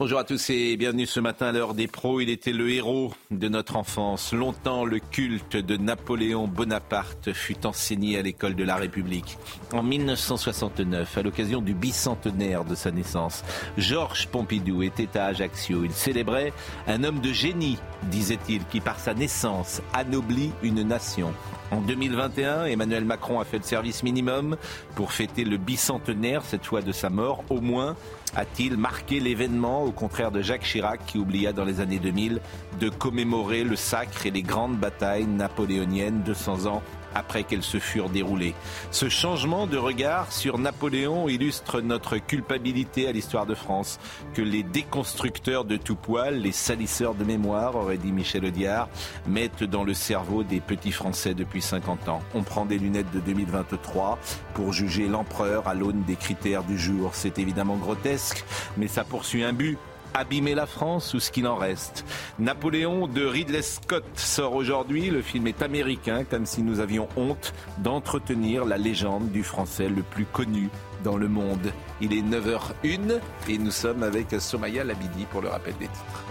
Bonjour 0.00 0.20
à 0.20 0.24
tous 0.24 0.50
et 0.50 0.76
bienvenue 0.76 1.06
ce 1.06 1.18
matin 1.18 1.46
à 1.46 1.52
l'heure 1.52 1.74
des 1.74 1.88
pros. 1.88 2.20
Il 2.20 2.30
était 2.30 2.52
le 2.52 2.70
héros 2.70 3.12
de 3.32 3.48
notre 3.48 3.74
enfance. 3.74 4.32
Longtemps, 4.32 4.84
le 4.84 5.00
culte 5.00 5.56
de 5.56 5.76
Napoléon 5.76 6.46
Bonaparte 6.46 7.32
fut 7.32 7.66
enseigné 7.66 8.16
à 8.16 8.22
l'école 8.22 8.54
de 8.54 8.62
la 8.62 8.76
République. 8.76 9.38
En 9.72 9.82
1969, 9.82 11.18
à 11.18 11.22
l'occasion 11.22 11.60
du 11.60 11.74
bicentenaire 11.74 12.64
de 12.64 12.76
sa 12.76 12.92
naissance, 12.92 13.42
Georges 13.76 14.28
Pompidou 14.28 14.84
était 14.84 15.18
à 15.18 15.24
Ajaccio. 15.24 15.82
Il 15.84 15.90
célébrait 15.90 16.52
un 16.86 17.02
homme 17.02 17.18
de 17.18 17.32
génie, 17.32 17.78
disait-il, 18.04 18.64
qui 18.66 18.78
par 18.78 19.00
sa 19.00 19.14
naissance 19.14 19.82
anoblit 19.94 20.52
une 20.62 20.84
nation. 20.84 21.34
En 21.70 21.80
2021, 21.82 22.64
Emmanuel 22.64 23.04
Macron 23.04 23.40
a 23.40 23.44
fait 23.44 23.58
le 23.58 23.62
service 23.62 24.02
minimum 24.02 24.56
pour 24.94 25.12
fêter 25.12 25.44
le 25.44 25.58
bicentenaire, 25.58 26.42
cette 26.42 26.64
fois 26.64 26.80
de 26.80 26.92
sa 26.92 27.10
mort. 27.10 27.44
Au 27.50 27.60
moins 27.60 27.94
a-t-il 28.36 28.76
marqué 28.76 29.20
l'événement, 29.20 29.82
au 29.84 29.92
contraire 29.92 30.30
de 30.30 30.40
Jacques 30.40 30.62
Chirac 30.62 31.04
qui 31.06 31.18
oublia 31.18 31.52
dans 31.52 31.64
les 31.64 31.80
années 31.80 31.98
2000 31.98 32.40
de 32.80 32.88
commémorer 32.88 33.64
le 33.64 33.76
sacre 33.76 34.26
et 34.26 34.30
les 34.30 34.42
grandes 34.42 34.76
batailles 34.78 35.26
napoléoniennes 35.26 36.22
200 36.22 36.66
ans 36.66 36.82
après 37.14 37.44
qu'elles 37.44 37.62
se 37.62 37.78
furent 37.78 38.10
déroulées. 38.10 38.54
Ce 38.90 39.08
changement 39.08 39.66
de 39.66 39.76
regard 39.76 40.32
sur 40.32 40.58
Napoléon 40.58 41.28
illustre 41.28 41.80
notre 41.80 42.18
culpabilité 42.18 43.08
à 43.08 43.12
l'histoire 43.12 43.46
de 43.46 43.54
France, 43.54 43.98
que 44.34 44.42
les 44.42 44.62
déconstructeurs 44.62 45.64
de 45.64 45.76
tout 45.76 45.96
poil, 45.96 46.38
les 46.38 46.52
salisseurs 46.52 47.14
de 47.14 47.24
mémoire, 47.24 47.76
aurait 47.76 47.98
dit 47.98 48.12
Michel 48.12 48.44
Audiard, 48.44 48.88
mettent 49.26 49.64
dans 49.64 49.84
le 49.84 49.94
cerveau 49.94 50.42
des 50.42 50.60
petits 50.60 50.92
Français 50.92 51.34
depuis 51.34 51.62
50 51.62 52.08
ans. 52.08 52.20
On 52.34 52.42
prend 52.42 52.66
des 52.66 52.78
lunettes 52.78 53.10
de 53.12 53.20
2023 53.20 54.18
pour 54.54 54.72
juger 54.72 55.08
l'empereur 55.08 55.68
à 55.68 55.74
l'aune 55.74 56.02
des 56.02 56.16
critères 56.16 56.64
du 56.64 56.78
jour. 56.78 57.10
C'est 57.14 57.38
évidemment 57.38 57.76
grotesque, 57.76 58.44
mais 58.76 58.88
ça 58.88 59.04
poursuit 59.04 59.44
un 59.44 59.52
but 59.52 59.78
abîmer 60.14 60.54
la 60.54 60.66
France 60.66 61.14
ou 61.14 61.20
ce 61.20 61.30
qu'il 61.30 61.46
en 61.46 61.56
reste. 61.56 62.04
Napoléon 62.38 63.06
de 63.06 63.24
Ridley 63.24 63.62
Scott 63.62 64.04
sort 64.14 64.54
aujourd'hui. 64.54 65.10
Le 65.10 65.22
film 65.22 65.46
est 65.46 65.62
américain, 65.62 66.24
comme 66.24 66.46
si 66.46 66.62
nous 66.62 66.80
avions 66.80 67.08
honte 67.16 67.52
d'entretenir 67.78 68.64
la 68.64 68.78
légende 68.78 69.30
du 69.30 69.42
français 69.42 69.88
le 69.88 70.02
plus 70.02 70.24
connu 70.24 70.68
dans 71.04 71.16
le 71.16 71.28
monde. 71.28 71.72
Il 72.00 72.12
est 72.12 72.22
9h01 72.22 73.20
et 73.48 73.58
nous 73.58 73.70
sommes 73.70 74.02
avec 74.02 74.28
Somaya 74.40 74.84
Labidi 74.84 75.26
pour 75.30 75.42
le 75.42 75.48
rappel 75.48 75.74
des 75.74 75.88
titres. 75.88 76.24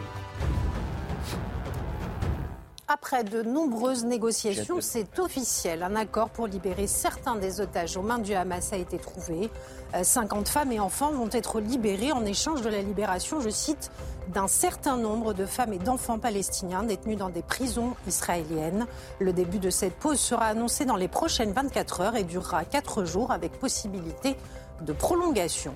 Après 2.89 3.25
de 3.25 3.41
nombreuses 3.41 4.05
négociations, 4.05 4.77
c'est 4.79 5.19
officiel. 5.19 5.83
Un 5.83 5.97
accord 5.97 6.29
pour 6.29 6.47
libérer 6.47 6.87
certains 6.87 7.35
des 7.35 7.59
otages 7.59 7.97
aux 7.97 8.01
mains 8.01 8.17
du 8.17 8.33
Hamas 8.33 8.71
a 8.71 8.77
été 8.77 8.97
trouvé. 8.97 9.49
50 10.01 10.47
euh, 10.47 10.49
femmes 10.49 10.71
et 10.71 10.79
enfants 10.79 11.11
vont 11.11 11.27
être 11.33 11.59
libérés 11.59 12.13
en 12.13 12.23
échange 12.23 12.61
de 12.61 12.69
la 12.69 12.81
libération, 12.81 13.41
je 13.41 13.49
cite, 13.49 13.91
d'un 14.29 14.47
certain 14.47 14.95
nombre 14.95 15.33
de 15.33 15.45
femmes 15.45 15.73
et 15.73 15.79
d'enfants 15.79 16.17
palestiniens 16.17 16.83
détenus 16.83 17.17
dans 17.17 17.29
des 17.29 17.41
prisons 17.41 17.93
israéliennes. 18.07 18.87
Le 19.19 19.33
début 19.33 19.59
de 19.59 19.69
cette 19.69 19.95
pause 19.95 20.21
sera 20.21 20.45
annoncé 20.45 20.85
dans 20.85 20.95
les 20.95 21.09
prochaines 21.09 21.51
24 21.51 21.99
heures 21.99 22.15
et 22.15 22.23
durera 22.23 22.63
4 22.63 23.03
jours 23.03 23.31
avec 23.31 23.59
possibilité 23.59 24.37
de 24.79 24.93
prolongation. 24.93 25.75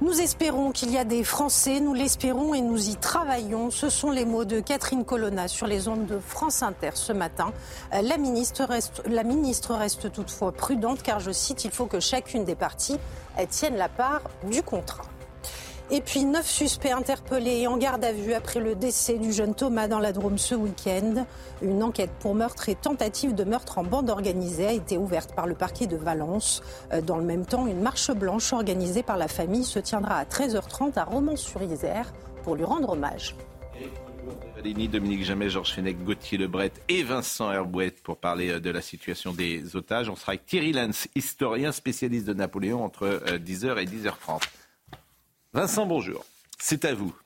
Nous 0.00 0.20
espérons 0.20 0.72
qu'il 0.72 0.90
y 0.90 0.98
a 0.98 1.04
des 1.04 1.24
Français, 1.24 1.80
nous 1.80 1.94
l'espérons 1.94 2.52
et 2.54 2.60
nous 2.60 2.90
y 2.90 2.96
travaillons. 2.96 3.70
Ce 3.70 3.88
sont 3.88 4.10
les 4.10 4.24
mots 4.24 4.44
de 4.44 4.60
Catherine 4.60 5.04
Colonna 5.04 5.48
sur 5.48 5.66
les 5.66 5.88
ondes 5.88 6.06
de 6.06 6.18
France 6.18 6.62
Inter 6.62 6.90
ce 6.94 7.12
matin. 7.12 7.52
Euh, 7.94 8.02
la 8.02 8.18
ministre 8.18 8.64
reste, 8.64 9.02
la 9.06 9.24
ministre 9.24 9.74
reste 9.74 10.12
toutefois 10.12 10.52
prudente 10.52 11.02
car, 11.02 11.20
je 11.20 11.30
cite, 11.30 11.64
il 11.64 11.70
faut 11.70 11.86
que 11.86 12.00
chacune 12.00 12.44
des 12.44 12.54
parties 12.54 12.98
tienne 13.50 13.76
la 13.76 13.88
part 13.88 14.22
du 14.44 14.62
contrat. 14.62 15.04
Et 15.88 16.00
puis 16.00 16.24
neuf 16.24 16.46
suspects 16.46 16.90
interpellés 16.90 17.60
et 17.60 17.66
en 17.68 17.76
garde 17.76 18.04
à 18.04 18.12
vue 18.12 18.32
après 18.32 18.58
le 18.58 18.74
décès 18.74 19.18
du 19.18 19.32
jeune 19.32 19.54
Thomas 19.54 19.86
dans 19.86 20.00
la 20.00 20.12
Drôme 20.12 20.36
ce 20.36 20.56
week-end. 20.56 21.24
Une 21.62 21.80
enquête 21.84 22.10
pour 22.18 22.34
meurtre 22.34 22.68
et 22.68 22.74
tentative 22.74 23.36
de 23.36 23.44
meurtre 23.44 23.78
en 23.78 23.84
bande 23.84 24.10
organisée 24.10 24.66
a 24.66 24.72
été 24.72 24.98
ouverte 24.98 25.32
par 25.36 25.46
le 25.46 25.54
parquet 25.54 25.86
de 25.86 25.96
Valence. 25.96 26.60
Euh, 26.92 27.00
dans 27.00 27.18
le 27.18 27.24
même 27.24 27.46
temps, 27.46 27.68
une 27.68 27.80
marche 27.80 28.10
blanche 28.10 28.52
organisée 28.52 29.04
par 29.04 29.16
la 29.16 29.28
famille 29.28 29.62
se 29.62 29.78
tiendra 29.78 30.16
à 30.16 30.24
13h30 30.24 30.98
à 30.98 31.04
Romans-sur-Isère 31.04 32.12
pour 32.42 32.56
lui 32.56 32.64
rendre 32.64 32.90
hommage. 32.90 33.36
Dominique 34.90 35.24
Jamais, 35.24 35.48
Georges 35.48 35.72
Fenech, 35.72 36.02
Gauthier 36.02 36.38
Lebret 36.38 36.72
et 36.88 37.04
Vincent 37.04 37.52
Herbouet 37.52 37.92
pour 38.02 38.16
parler 38.16 38.50
euh, 38.50 38.58
de 38.58 38.70
la 38.70 38.80
situation 38.80 39.32
des 39.32 39.76
otages. 39.76 40.08
On 40.08 40.16
sera 40.16 40.32
avec 40.32 40.46
Thierry 40.46 40.72
Lenz, 40.72 41.06
historien 41.14 41.70
spécialiste 41.70 42.26
de 42.26 42.34
Napoléon, 42.34 42.82
entre 42.82 43.22
10h 43.36 43.66
euh, 43.66 43.76
et 43.76 43.84
10h30. 43.84 44.42
Vincent, 45.56 45.86
bonjour. 45.86 46.22
C'est 46.58 46.84
à 46.84 46.94
vous. 46.94 47.16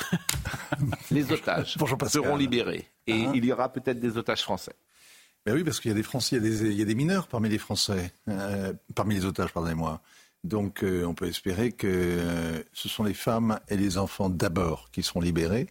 Les 1.12 1.30
otages 1.30 1.76
seront 2.08 2.34
libérés 2.34 2.88
et 3.06 3.24
ah. 3.24 3.32
il 3.32 3.44
y 3.44 3.52
aura 3.52 3.72
peut-être 3.72 4.00
des 4.00 4.16
otages 4.16 4.42
français. 4.42 4.74
Ben 5.46 5.54
oui, 5.54 5.62
parce 5.62 5.78
qu'il 5.78 5.92
y 5.92 5.94
a 5.94 5.96
des 5.96 6.02
Français, 6.02 6.38
il 6.38 6.72
y 6.72 6.82
a 6.82 6.84
des, 6.84 6.94
mineurs 6.96 7.28
parmi 7.28 7.48
les 7.48 7.58
Français, 7.58 8.12
euh, 8.26 8.72
parmi 8.96 9.14
les 9.14 9.26
otages, 9.26 9.52
pardonnez-moi. 9.52 10.00
Donc 10.42 10.82
euh, 10.82 11.04
on 11.04 11.14
peut 11.14 11.28
espérer 11.28 11.70
que 11.70 11.86
euh, 11.86 12.64
ce 12.72 12.88
sont 12.88 13.04
les 13.04 13.14
femmes 13.14 13.60
et 13.68 13.76
les 13.76 13.96
enfants 13.96 14.28
d'abord 14.28 14.90
qui 14.90 15.04
seront 15.04 15.20
libérés. 15.20 15.68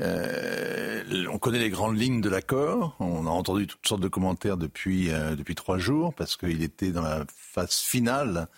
on 0.00 1.38
connaît 1.38 1.60
les 1.60 1.70
grandes 1.70 1.98
lignes 1.98 2.20
de 2.20 2.28
l'accord. 2.28 2.94
On 3.00 3.26
a 3.26 3.30
entendu 3.30 3.66
toutes 3.66 3.88
sortes 3.88 4.02
de 4.02 4.08
commentaires 4.08 4.58
depuis, 4.58 5.08
depuis 5.08 5.54
trois 5.54 5.78
jours 5.78 6.12
parce 6.12 6.36
qu'il 6.36 6.62
était 6.62 6.92
dans 6.92 7.00
la 7.00 7.24
phase 7.34 7.76
finale 7.76 8.48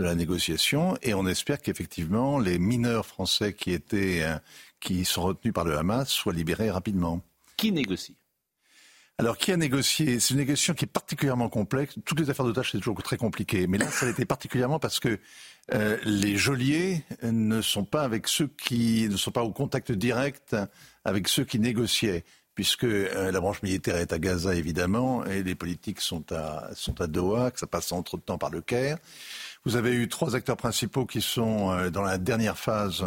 de 0.00 0.04
la 0.04 0.14
négociation 0.14 0.96
et 1.02 1.12
on 1.12 1.26
espère 1.26 1.60
qu'effectivement 1.60 2.38
les 2.38 2.58
mineurs 2.58 3.04
français 3.04 3.52
qui 3.52 3.72
étaient 3.72 4.22
euh, 4.22 4.36
qui 4.80 5.04
sont 5.04 5.22
retenus 5.22 5.52
par 5.52 5.64
le 5.64 5.76
Hamas 5.76 6.08
soient 6.08 6.32
libérés 6.32 6.70
rapidement. 6.70 7.20
Qui 7.58 7.70
négocie? 7.70 8.16
Alors, 9.18 9.36
qui 9.36 9.52
a 9.52 9.58
négocié? 9.58 10.18
C'est 10.18 10.32
une 10.32 10.38
négociation 10.38 10.72
qui 10.72 10.86
est 10.86 10.88
particulièrement 10.88 11.50
complexe. 11.50 11.96
Toutes 12.06 12.18
les 12.18 12.30
affaires 12.30 12.46
d'otages, 12.46 12.70
c'est 12.72 12.78
toujours 12.78 13.02
très 13.02 13.18
compliqué. 13.18 13.66
Mais 13.66 13.76
là, 13.76 13.86
ça 13.90 14.06
a 14.06 14.08
été 14.08 14.24
particulièrement 14.24 14.78
parce 14.78 14.98
que 14.98 15.18
euh, 15.74 15.98
les 16.04 16.38
geôliers 16.38 17.04
ne 17.22 17.60
sont 17.60 17.84
pas 17.84 18.02
avec 18.02 18.26
ceux 18.26 18.46
qui 18.46 19.06
ne 19.10 19.18
sont 19.18 19.30
pas 19.30 19.42
au 19.42 19.52
contact 19.52 19.92
direct 19.92 20.56
avec 21.04 21.28
ceux 21.28 21.44
qui 21.44 21.58
négociaient, 21.58 22.24
puisque 22.54 22.84
euh, 22.84 23.30
la 23.30 23.40
branche 23.40 23.62
militaire 23.62 23.96
est 23.96 24.14
à 24.14 24.18
Gaza, 24.18 24.54
évidemment, 24.54 25.26
et 25.26 25.42
les 25.42 25.54
politiques 25.54 26.00
sont 26.00 26.24
à, 26.32 26.70
sont 26.74 26.98
à 27.02 27.06
Doha, 27.06 27.50
que 27.50 27.58
ça 27.58 27.66
passe 27.66 27.92
entre-temps 27.92 28.38
par 28.38 28.48
le 28.48 28.62
Caire. 28.62 28.96
Vous 29.66 29.76
avez 29.76 29.92
eu 29.92 30.08
trois 30.08 30.36
acteurs 30.36 30.56
principaux 30.56 31.04
qui 31.04 31.20
sont 31.20 31.70
euh, 31.70 31.90
dans 31.90 32.02
la 32.02 32.16
dernière 32.16 32.58
phase, 32.58 33.04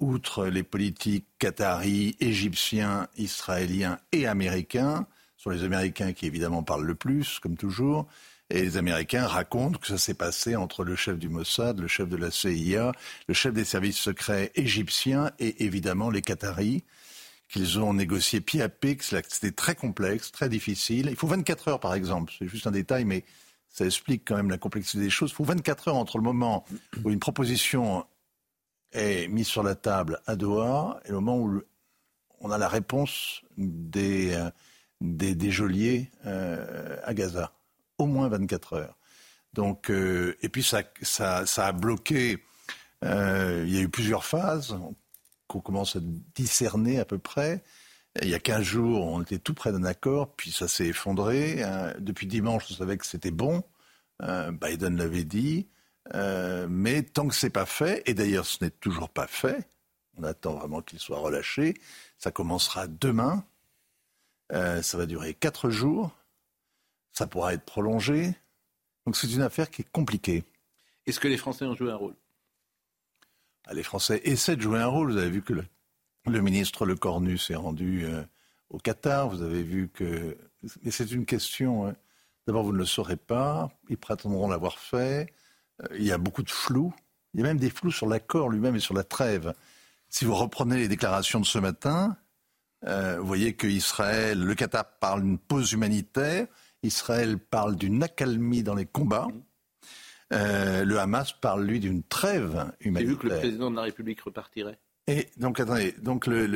outre 0.00 0.46
les 0.46 0.64
politiques 0.64 1.26
qataris, 1.38 2.16
égyptiens, 2.18 3.06
israéliens 3.16 3.98
et 4.10 4.26
américains. 4.26 5.06
Ce 5.36 5.44
sont 5.44 5.50
les 5.50 5.62
Américains 5.62 6.12
qui 6.12 6.26
évidemment 6.26 6.64
parlent 6.64 6.84
le 6.84 6.96
plus, 6.96 7.38
comme 7.38 7.56
toujours. 7.56 8.08
Et 8.50 8.62
les 8.62 8.76
Américains 8.76 9.26
racontent 9.26 9.78
que 9.78 9.86
ça 9.86 9.98
s'est 9.98 10.14
passé 10.14 10.56
entre 10.56 10.82
le 10.82 10.96
chef 10.96 11.18
du 11.18 11.28
Mossad, 11.28 11.78
le 11.78 11.88
chef 11.88 12.08
de 12.08 12.16
la 12.16 12.32
CIA, 12.32 12.90
le 13.28 13.34
chef 13.34 13.52
des 13.52 13.64
services 13.64 13.98
secrets 13.98 14.50
égyptiens 14.56 15.30
et 15.38 15.64
évidemment 15.64 16.10
les 16.10 16.22
Qataris, 16.22 16.82
qu'ils 17.48 17.78
ont 17.78 17.94
négocié 17.94 18.40
pied 18.40 18.60
à 18.60 18.68
pied, 18.68 18.96
que 18.96 19.04
c'était 19.04 19.52
très 19.52 19.76
complexe, 19.76 20.32
très 20.32 20.48
difficile. 20.48 21.08
Il 21.10 21.16
faut 21.16 21.28
24 21.28 21.68
heures 21.68 21.80
par 21.80 21.94
exemple, 21.94 22.32
c'est 22.36 22.48
juste 22.48 22.66
un 22.66 22.72
détail, 22.72 23.04
mais 23.04 23.24
ça 23.76 23.84
explique 23.84 24.22
quand 24.26 24.36
même 24.36 24.48
la 24.48 24.56
complexité 24.56 25.00
des 25.00 25.10
choses. 25.10 25.32
Il 25.32 25.34
faut 25.34 25.44
24 25.44 25.88
heures 25.88 25.96
entre 25.96 26.16
le 26.16 26.24
moment 26.24 26.64
où 27.04 27.10
une 27.10 27.18
proposition 27.18 28.06
est 28.92 29.28
mise 29.28 29.48
sur 29.48 29.62
la 29.62 29.74
table 29.74 30.18
à 30.24 30.34
Doha 30.34 30.98
et 31.04 31.08
le 31.08 31.16
moment 31.16 31.36
où 31.36 31.60
on 32.40 32.50
a 32.50 32.56
la 32.56 32.68
réponse 32.68 33.42
des, 33.58 34.32
euh, 34.32 34.50
des, 35.02 35.50
geôliers 35.50 36.10
euh, 36.24 36.96
à 37.04 37.12
Gaza. 37.12 37.52
Au 37.98 38.06
moins 38.06 38.28
24 38.28 38.72
heures. 38.72 38.96
Donc, 39.52 39.90
euh, 39.90 40.38
et 40.40 40.48
puis 40.48 40.62
ça, 40.62 40.82
ça, 41.02 41.44
a 41.66 41.72
bloqué. 41.72 42.42
il 43.02 43.68
y 43.68 43.76
a 43.76 43.82
eu 43.82 43.90
plusieurs 43.90 44.24
phases 44.24 44.74
qu'on 45.48 45.60
commence 45.60 45.96
à 45.96 46.00
discerner 46.34 46.98
à 46.98 47.04
peu 47.04 47.18
près. 47.18 47.62
Il 48.22 48.28
y 48.28 48.34
a 48.34 48.38
15 48.38 48.62
jours, 48.62 49.06
on 49.06 49.22
était 49.22 49.38
tout 49.38 49.54
près 49.54 49.72
d'un 49.72 49.84
accord, 49.84 50.34
puis 50.36 50.50
ça 50.50 50.68
s'est 50.68 50.86
effondré. 50.86 51.62
Hein. 51.62 51.94
Depuis 51.98 52.26
dimanche, 52.26 52.64
on 52.70 52.74
savait 52.74 52.96
que 52.96 53.06
c'était 53.06 53.30
bon. 53.30 53.62
Euh, 54.22 54.52
Biden 54.52 54.96
l'avait 54.96 55.24
dit. 55.24 55.68
Euh, 56.14 56.66
mais 56.70 57.02
tant 57.02 57.26
que 57.26 57.34
c'est 57.34 57.50
pas 57.50 57.66
fait, 57.66 58.02
et 58.06 58.14
d'ailleurs 58.14 58.46
ce 58.46 58.62
n'est 58.62 58.70
toujours 58.70 59.08
pas 59.08 59.26
fait, 59.26 59.68
on 60.16 60.22
attend 60.22 60.54
vraiment 60.54 60.80
qu'il 60.80 60.98
soit 60.98 61.18
relâché. 61.18 61.74
Ça 62.16 62.30
commencera 62.30 62.86
demain. 62.86 63.44
Euh, 64.52 64.82
ça 64.82 64.96
va 64.96 65.06
durer 65.06 65.34
quatre 65.34 65.68
jours. 65.70 66.16
Ça 67.12 67.26
pourra 67.26 67.54
être 67.54 67.64
prolongé. 67.64 68.34
Donc 69.04 69.16
c'est 69.16 69.32
une 69.32 69.42
affaire 69.42 69.70
qui 69.70 69.82
est 69.82 69.90
compliquée. 69.90 70.44
Est-ce 71.06 71.20
que 71.20 71.28
les 71.28 71.36
Français 71.36 71.64
ont 71.64 71.74
joué 71.74 71.90
un 71.90 71.96
rôle? 71.96 72.14
Ah, 73.66 73.74
Les 73.74 73.82
Français 73.82 74.20
essaient 74.24 74.56
de 74.56 74.62
jouer 74.62 74.78
un 74.78 74.86
rôle. 74.86 75.12
Vous 75.12 75.18
avez 75.18 75.30
vu 75.30 75.42
que 75.42 75.52
le, 75.52 75.64
ministre 76.30 76.86
Le 76.86 76.96
Cornu 76.96 77.38
s'est 77.38 77.54
rendu 77.54 78.04
euh, 78.04 78.22
au 78.70 78.78
Qatar. 78.78 79.28
Vous 79.28 79.42
avez 79.42 79.62
vu 79.62 79.88
que. 79.88 80.36
Mais 80.82 80.90
c'est 80.90 81.10
une 81.10 81.24
question. 81.24 81.86
Hein. 81.86 81.94
D'abord, 82.46 82.64
vous 82.64 82.72
ne 82.72 82.78
le 82.78 82.86
saurez 82.86 83.16
pas. 83.16 83.70
Ils 83.88 83.98
prétendront 83.98 84.48
l'avoir 84.48 84.78
fait. 84.78 85.32
Euh, 85.82 85.86
il 85.96 86.04
y 86.04 86.12
a 86.12 86.18
beaucoup 86.18 86.42
de 86.42 86.50
flou. 86.50 86.92
Il 87.34 87.40
y 87.40 87.42
a 87.42 87.46
même 87.46 87.58
des 87.58 87.70
flous 87.70 87.92
sur 87.92 88.06
l'accord 88.06 88.48
lui-même 88.48 88.76
et 88.76 88.80
sur 88.80 88.94
la 88.94 89.04
trêve. 89.04 89.54
Si 90.08 90.24
vous 90.24 90.34
reprenez 90.34 90.76
les 90.76 90.88
déclarations 90.88 91.40
de 91.40 91.46
ce 91.46 91.58
matin, 91.58 92.16
euh, 92.86 93.18
vous 93.18 93.26
voyez 93.26 93.54
que 93.54 93.66
Israël, 93.66 94.38
le 94.42 94.54
Qatar 94.54 94.98
parle 94.98 95.22
d'une 95.22 95.38
pause 95.38 95.72
humanitaire, 95.72 96.46
Israël 96.82 97.38
parle 97.38 97.76
d'une 97.76 98.02
accalmie 98.02 98.62
dans 98.62 98.74
les 98.74 98.86
combats. 98.86 99.28
Le 100.30 100.96
Hamas 100.96 101.32
parle, 101.32 101.64
lui, 101.64 101.80
d'une 101.80 102.02
trêve 102.02 102.72
humanitaire. 102.80 103.00
J'ai 103.00 103.04
vu 103.06 103.16
que 103.16 103.26
le 103.26 103.38
président 103.38 103.70
de 103.70 103.76
la 103.76 103.82
République 103.82 104.20
repartirait. 104.20 104.78
Et 105.08 105.28
donc, 105.36 105.60
attendez, 105.60 105.94
donc 106.02 106.26
le, 106.26 106.48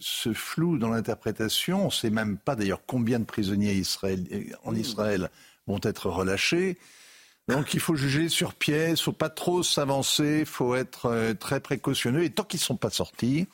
ce 0.00 0.32
flou 0.32 0.78
dans 0.78 0.88
l'interprétation, 0.88 1.82
on 1.82 1.86
ne 1.86 1.90
sait 1.90 2.10
même 2.10 2.38
pas 2.38 2.56
d'ailleurs 2.56 2.82
combien 2.86 3.18
de 3.20 3.24
prisonniers 3.24 3.82
en 4.64 4.74
Israël 4.74 5.30
vont 5.66 5.80
être 5.82 6.08
relâchés. 6.08 6.78
Donc 7.48 7.74
il 7.74 7.80
faut 7.80 7.94
juger 7.94 8.28
sur 8.28 8.54
pièce, 8.54 9.00
il 9.00 9.02
faut 9.02 9.12
pas 9.12 9.28
trop 9.28 9.62
s'avancer, 9.62 10.40
il 10.40 10.46
faut 10.46 10.74
être 10.76 11.06
euh, 11.06 11.34
très 11.34 11.60
précautionneux. 11.60 12.22
Et 12.22 12.30
tant 12.30 12.44
qu'ils 12.44 12.60
ne 12.60 12.64
sont 12.64 12.76
pas 12.76 12.90
sortis, 12.90 13.48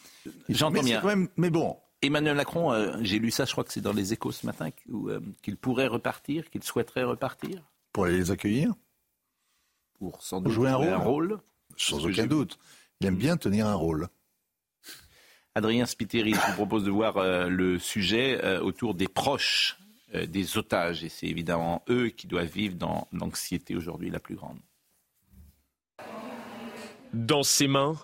j'entends 0.49 0.83
bien. 0.83 1.03
mais 1.37 1.51
bon. 1.51 1.77
Emmanuel 2.03 2.37
Macron, 2.37 2.73
euh, 2.73 2.95
j'ai 3.01 3.19
lu 3.19 3.31
ça, 3.31 3.47
je 3.47 3.53
crois 3.53 3.65
que 3.65 3.73
c'est 3.73 3.81
dans 3.81 3.95
les 3.95 4.12
échos 4.12 4.31
ce 4.31 4.45
matin, 4.45 4.69
euh, 4.93 5.21
qu'il 5.43 5.57
pourrait 5.57 5.87
repartir, 5.87 6.51
qu'il 6.51 6.62
souhaiterait 6.62 7.05
repartir. 7.05 7.62
Pour 7.93 8.05
aller 8.05 8.19
les 8.19 8.31
accueillir 8.31 8.75
Pour 9.99 10.23
sans 10.23 10.43
doute 10.43 10.53
jouer 10.53 10.69
un 10.69 10.99
rôle, 10.99 11.39
Sans 11.77 12.05
aucun 12.05 12.27
doute. 12.27 12.59
Il 13.01 13.07
aime 13.07 13.17
bien 13.17 13.37
tenir 13.37 13.67
un 13.67 13.75
rôle. 13.75 14.09
Adrien 15.55 15.87
Spiteri, 15.87 16.35
je 16.35 16.47
vous 16.47 16.53
propose 16.53 16.85
de 16.85 16.91
voir 16.91 17.49
le 17.49 17.79
sujet 17.79 18.59
autour 18.59 18.95
des 18.95 19.09
proches 19.09 19.79
euh, 20.15 20.25
des 20.25 20.57
otages. 20.57 21.03
Et 21.03 21.09
c'est 21.09 21.27
évidemment 21.27 21.83
eux 21.89 22.11
qui 22.11 22.29
doivent 22.29 22.47
vivre 22.47 22.77
dans 22.77 23.09
l'anxiété 23.13 23.75
aujourd'hui 23.75 24.09
la 24.09 24.21
plus 24.21 24.37
grande. 24.37 24.59
Dans 27.13 27.43
ses 27.43 27.67
mains, 27.67 27.97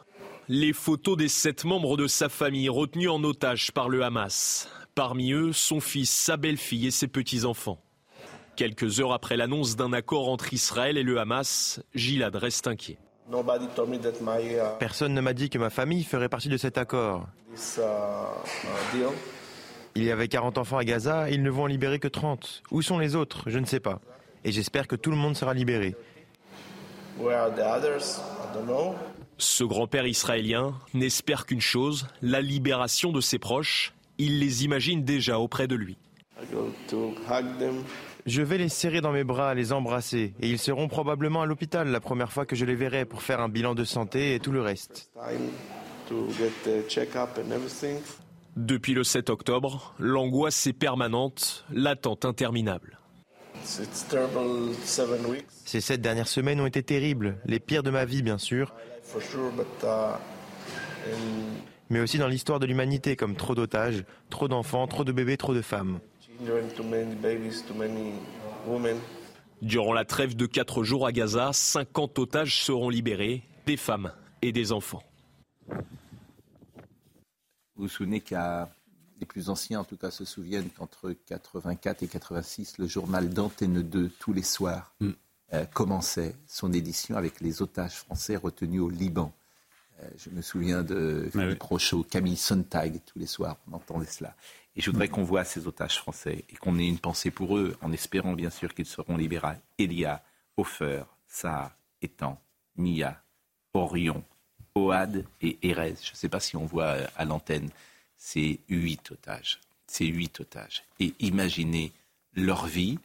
les 0.48 0.72
photos 0.72 1.16
des 1.16 1.28
sept 1.28 1.64
membres 1.64 1.96
de 1.96 2.08
sa 2.08 2.28
famille 2.28 2.68
retenus 2.68 3.08
en 3.08 3.22
otage 3.22 3.70
par 3.70 3.88
le 3.88 4.02
Hamas. 4.02 4.68
Parmi 4.96 5.32
eux, 5.32 5.52
son 5.52 5.80
fils, 5.80 6.10
sa 6.10 6.36
belle-fille 6.36 6.88
et 6.88 6.90
ses 6.90 7.06
petits-enfants. 7.06 7.80
Quelques 8.56 8.98
heures 8.98 9.12
après 9.12 9.36
l'annonce 9.36 9.76
d'un 9.76 9.92
accord 9.92 10.28
entre 10.28 10.52
Israël 10.52 10.98
et 10.98 11.04
le 11.04 11.18
Hamas, 11.18 11.80
Gilad 11.94 12.34
reste 12.34 12.66
inquiet. 12.66 12.98
Uh, 13.30 14.78
Personne 14.78 15.14
ne 15.14 15.20
m'a 15.20 15.32
dit 15.32 15.48
que 15.48 15.58
ma 15.58 15.70
famille 15.70 16.04
ferait 16.04 16.28
partie 16.28 16.48
de 16.48 16.56
cet 16.56 16.76
accord. 16.76 17.26
Uh, 17.50 17.80
uh, 17.80 19.06
il 19.94 20.04
y 20.04 20.10
avait 20.10 20.28
40 20.28 20.58
enfants 20.58 20.78
à 20.78 20.84
Gaza, 20.84 21.30
ils 21.30 21.42
ne 21.42 21.50
vont 21.50 21.64
en 21.64 21.66
libérer 21.66 21.98
que 21.98 22.08
30. 22.08 22.62
Où 22.70 22.82
sont 22.82 22.98
les 22.98 23.14
autres? 23.14 23.44
Je 23.46 23.58
ne 23.58 23.66
sais 23.66 23.80
pas. 23.80 24.00
Et 24.44 24.50
j'espère 24.50 24.88
que 24.88 24.96
tout 24.96 25.10
le 25.10 25.16
monde 25.16 25.36
sera 25.36 25.54
libéré. 25.54 25.94
Ce 29.38 29.64
grand-père 29.64 30.06
israélien 30.06 30.74
n'espère 30.94 31.46
qu'une 31.46 31.60
chose, 31.60 32.06
la 32.22 32.40
libération 32.40 33.12
de 33.12 33.20
ses 33.20 33.38
proches. 33.38 33.92
Il 34.18 34.40
les 34.40 34.64
imagine 34.64 35.04
déjà 35.04 35.38
auprès 35.38 35.66
de 35.66 35.74
lui. 35.74 35.96
Je 38.24 38.42
vais 38.42 38.56
les 38.56 38.68
serrer 38.68 39.00
dans 39.00 39.10
mes 39.10 39.24
bras, 39.24 39.52
les 39.54 39.72
embrasser, 39.72 40.32
et 40.40 40.48
ils 40.48 40.60
seront 40.60 40.86
probablement 40.86 41.42
à 41.42 41.46
l'hôpital 41.46 41.88
la 41.88 42.00
première 42.00 42.32
fois 42.32 42.46
que 42.46 42.54
je 42.54 42.64
les 42.64 42.76
verrai 42.76 43.04
pour 43.04 43.22
faire 43.22 43.40
un 43.40 43.48
bilan 43.48 43.74
de 43.74 43.82
santé 43.82 44.36
et 44.36 44.40
tout 44.40 44.52
le 44.52 44.60
reste. 44.60 45.10
Depuis 48.56 48.94
le 48.94 49.02
7 49.02 49.30
octobre, 49.30 49.94
l'angoisse 49.98 50.68
est 50.68 50.72
permanente, 50.72 51.64
l'attente 51.72 52.24
interminable. 52.24 53.00
Ces 53.64 53.84
sept 55.80 56.00
dernières 56.00 56.28
semaines 56.28 56.60
ont 56.60 56.66
été 56.66 56.82
terribles, 56.82 57.38
les 57.44 57.60
pires 57.60 57.82
de 57.82 57.90
ma 57.90 58.04
vie 58.04 58.22
bien 58.22 58.38
sûr, 58.38 58.72
mais 61.90 62.00
aussi 62.00 62.18
dans 62.18 62.28
l'histoire 62.28 62.60
de 62.60 62.66
l'humanité 62.66 63.16
comme 63.16 63.34
trop 63.34 63.56
d'otages, 63.56 64.04
trop 64.30 64.46
d'enfants, 64.46 64.86
trop 64.86 65.02
de 65.02 65.12
bébés, 65.12 65.36
trop 65.36 65.54
de 65.54 65.62
femmes. 65.62 65.98
Durant 69.60 69.92
la 69.92 70.04
trêve 70.04 70.34
de 70.34 70.46
quatre 70.46 70.82
jours 70.82 71.06
à 71.06 71.12
Gaza, 71.12 71.52
50 71.52 72.18
otages 72.18 72.62
seront 72.62 72.88
libérés, 72.88 73.42
des 73.66 73.76
femmes 73.76 74.12
et 74.42 74.52
des 74.52 74.72
enfants. 74.72 75.02
Vous 77.76 77.84
vous 77.84 77.88
souvenez 77.88 78.20
qu'il 78.20 78.38
les 79.20 79.26
plus 79.26 79.50
anciens, 79.50 79.78
en 79.80 79.84
tout 79.84 79.96
cas, 79.96 80.10
se 80.10 80.24
souviennent 80.24 80.68
qu'entre 80.70 81.12
84 81.12 82.02
et 82.02 82.08
86, 82.08 82.78
le 82.78 82.88
journal 82.88 83.30
d'Antenne 83.30 83.80
2, 83.80 84.10
tous 84.18 84.32
les 84.32 84.42
soirs, 84.42 84.96
mm. 84.98 85.10
euh, 85.54 85.64
commençait 85.66 86.34
son 86.48 86.72
édition 86.72 87.16
avec 87.16 87.40
les 87.40 87.62
otages 87.62 87.98
français 87.98 88.34
retenus 88.34 88.80
au 88.80 88.90
Liban. 88.90 89.32
Euh, 90.02 90.06
je 90.16 90.30
me 90.30 90.42
souviens 90.42 90.82
de 90.82 91.28
Philippe 91.32 91.62
Rochaud, 91.62 92.04
Camille 92.04 92.36
Sontag, 92.36 93.00
tous 93.06 93.18
les 93.18 93.26
soirs, 93.26 93.56
on 93.70 93.74
entendait 93.74 94.06
cela. 94.06 94.34
Et 94.76 94.80
je 94.80 94.90
voudrais 94.90 95.06
mm. 95.06 95.10
qu'on 95.10 95.24
voit 95.24 95.44
ces 95.44 95.66
otages 95.66 95.98
français 95.98 96.44
et 96.48 96.56
qu'on 96.56 96.78
ait 96.78 96.86
une 96.86 96.98
pensée 96.98 97.30
pour 97.30 97.56
eux, 97.56 97.76
en 97.82 97.92
espérant 97.92 98.32
bien 98.32 98.50
sûr 98.50 98.74
qu'ils 98.74 98.86
seront 98.86 99.16
libérés. 99.16 99.56
Elia, 99.78 100.22
Hofer, 100.56 101.04
Saar, 101.28 101.72
Etan, 102.00 102.40
Mia, 102.76 103.22
Orion, 103.74 104.24
Oad 104.74 105.24
et 105.40 105.58
Erez. 105.62 105.96
Je 106.02 106.12
ne 106.12 106.16
sais 106.16 106.28
pas 106.28 106.40
si 106.40 106.56
on 106.56 106.64
voit 106.64 106.96
euh, 106.96 107.06
à 107.16 107.24
l'antenne. 107.24 107.70
C'est 108.16 108.60
huit 108.68 109.10
otages. 109.10 109.60
C'est 109.86 110.06
huit 110.06 110.40
otages. 110.40 110.84
Et 111.00 111.14
imaginez 111.20 111.92
leur 112.34 112.66
vie, 112.66 112.98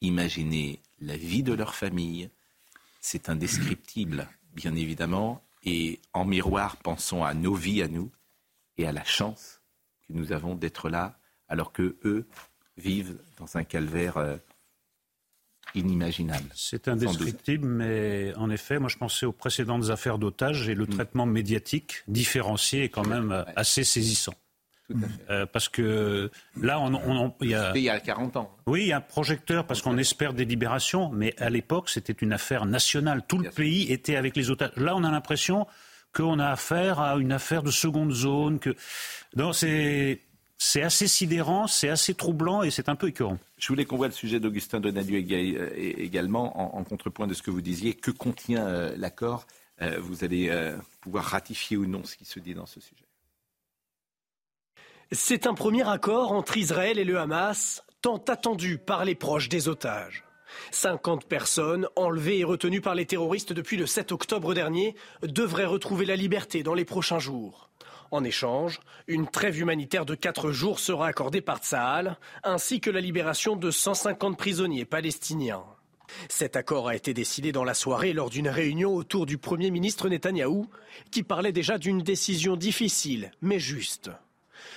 imaginez 0.00 0.78
la 1.00 1.16
vie 1.16 1.42
de 1.42 1.52
leur 1.52 1.74
famille. 1.74 2.30
C'est 3.00 3.28
indescriptible, 3.28 4.28
bien 4.54 4.76
évidemment. 4.76 5.42
Et 5.64 6.00
en 6.12 6.24
miroir, 6.24 6.76
pensons 6.76 7.22
à 7.24 7.34
nos 7.34 7.54
vies, 7.54 7.82
à 7.82 7.88
nous, 7.88 8.10
et 8.78 8.86
à 8.86 8.92
la 8.92 9.04
chance 9.04 9.60
que 10.06 10.14
nous 10.14 10.32
avons 10.32 10.54
d'être 10.54 10.88
là, 10.88 11.18
alors 11.48 11.72
que 11.72 11.96
eux 12.04 12.26
vivent 12.76 13.18
dans 13.36 13.56
un 13.56 13.64
calvaire 13.64 14.16
euh, 14.16 14.36
inimaginable. 15.74 16.48
C'est 16.54 16.88
indescriptible, 16.88 17.66
mais 17.66 18.32
en 18.36 18.50
effet, 18.50 18.78
moi 18.78 18.88
je 18.88 18.96
pensais 18.96 19.26
aux 19.26 19.32
précédentes 19.32 19.90
affaires 19.90 20.18
d'otages 20.18 20.68
et 20.68 20.74
le 20.74 20.84
mm. 20.84 20.90
traitement 20.90 21.26
médiatique 21.26 22.02
différencié 22.08 22.84
est 22.84 22.88
quand 22.88 23.06
même 23.06 23.44
assez 23.56 23.84
saisissant. 23.84 24.34
Tout 24.90 24.98
à 25.04 25.08
fait. 25.08 25.30
Euh, 25.30 25.46
parce 25.46 25.68
que 25.68 26.30
là, 26.60 26.80
on, 26.80 27.34
il 27.40 27.50
y 27.50 27.54
a... 27.54 27.72
il 27.76 27.82
y 27.82 27.90
a 27.90 28.00
40 28.00 28.36
ans. 28.36 28.56
Oui, 28.66 28.82
il 28.82 28.88
y 28.88 28.92
a 28.92 28.96
un 28.96 29.00
projecteur 29.00 29.66
parce 29.66 29.82
qu'on 29.82 29.98
espère 29.98 30.32
des 30.32 30.44
libérations, 30.44 31.10
mais 31.10 31.34
à 31.38 31.50
l'époque, 31.50 31.88
c'était 31.88 32.12
une 32.12 32.32
affaire 32.32 32.66
nationale. 32.66 33.22
Tout 33.26 33.38
le 33.38 33.50
pays 33.50 33.92
était 33.92 34.16
avec 34.16 34.36
les 34.36 34.50
otages. 34.50 34.72
Là, 34.76 34.96
on 34.96 35.04
a 35.04 35.10
l'impression 35.10 35.66
qu'on 36.12 36.38
a 36.40 36.48
affaire 36.48 36.98
à 36.98 37.16
une 37.16 37.32
affaire 37.32 37.62
de 37.62 37.70
seconde 37.70 38.12
zone. 38.12 38.58
Que... 38.58 38.74
Donc, 39.34 39.54
c'est 39.54 40.20
c'est 40.62 40.82
assez 40.82 41.08
sidérant, 41.08 41.66
c'est 41.66 41.88
assez 41.88 42.12
troublant 42.12 42.62
et 42.62 42.70
c'est 42.70 42.90
un 42.90 42.94
peu 42.96 43.08
écœurant. 43.08 43.38
Je 43.58 43.68
voulais 43.68 43.86
qu'on 43.86 43.96
voit 43.96 44.08
le 44.08 44.12
sujet 44.12 44.40
d'Augustin 44.40 44.78
Donadieu 44.78 45.18
euh, 45.18 45.70
également, 45.74 46.76
en, 46.76 46.84
contrepoint 46.84 47.26
de 47.26 47.32
ce 47.32 47.42
que 47.42 47.50
vous 47.50 47.62
disiez. 47.62 47.94
Que 47.94 48.10
contient 48.10 48.66
euh, 48.66 48.94
l'accord? 48.98 49.46
Euh, 49.80 49.98
Vous 50.00 50.22
allez 50.22 50.50
pouvoir 51.00 51.24
ratifier 51.24 51.78
ou 51.78 51.86
non 51.86 52.04
ce 52.04 52.14
qui 52.16 52.26
se 52.26 52.38
dit 52.40 52.52
dans 52.52 52.66
ce 52.66 52.80
sujet. 52.80 53.09
C'est 55.12 55.48
un 55.48 55.54
premier 55.54 55.88
accord 55.88 56.30
entre 56.30 56.56
Israël 56.56 56.96
et 56.96 57.04
le 57.04 57.18
Hamas, 57.18 57.82
tant 58.00 58.22
attendu 58.28 58.78
par 58.78 59.04
les 59.04 59.16
proches 59.16 59.48
des 59.48 59.66
otages. 59.66 60.22
50 60.70 61.24
personnes 61.24 61.88
enlevées 61.96 62.38
et 62.38 62.44
retenues 62.44 62.80
par 62.80 62.94
les 62.94 63.06
terroristes 63.06 63.52
depuis 63.52 63.76
le 63.76 63.86
7 63.86 64.12
octobre 64.12 64.54
dernier 64.54 64.94
devraient 65.24 65.64
retrouver 65.64 66.06
la 66.06 66.14
liberté 66.14 66.62
dans 66.62 66.74
les 66.74 66.84
prochains 66.84 67.18
jours. 67.18 67.70
En 68.12 68.22
échange, 68.22 68.78
une 69.08 69.26
trêve 69.26 69.58
humanitaire 69.58 70.06
de 70.06 70.14
quatre 70.14 70.52
jours 70.52 70.78
sera 70.78 71.08
accordée 71.08 71.40
par 71.40 71.58
Tsahal, 71.58 72.16
ainsi 72.44 72.80
que 72.80 72.90
la 72.90 73.00
libération 73.00 73.56
de 73.56 73.72
150 73.72 74.38
prisonniers 74.38 74.84
palestiniens. 74.84 75.64
Cet 76.28 76.54
accord 76.54 76.86
a 76.86 76.94
été 76.94 77.14
décidé 77.14 77.50
dans 77.50 77.64
la 77.64 77.74
soirée 77.74 78.12
lors 78.12 78.30
d'une 78.30 78.48
réunion 78.48 78.94
autour 78.94 79.26
du 79.26 79.38
Premier 79.38 79.72
ministre 79.72 80.08
Netanyahou, 80.08 80.68
qui 81.10 81.24
parlait 81.24 81.50
déjà 81.50 81.78
d'une 81.78 82.02
décision 82.02 82.54
difficile, 82.54 83.32
mais 83.42 83.58
juste. 83.58 84.12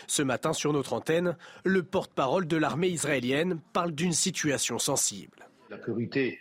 Ce 0.07 0.21
matin, 0.21 0.53
sur 0.53 0.73
notre 0.73 0.93
antenne, 0.93 1.35
le 1.63 1.83
porte-parole 1.83 2.47
de 2.47 2.57
l'armée 2.57 2.89
israélienne 2.89 3.59
parle 3.73 3.91
d'une 3.91 4.13
situation 4.13 4.79
sensible. 4.79 5.47
La 5.69 5.77
priorité, 5.77 6.39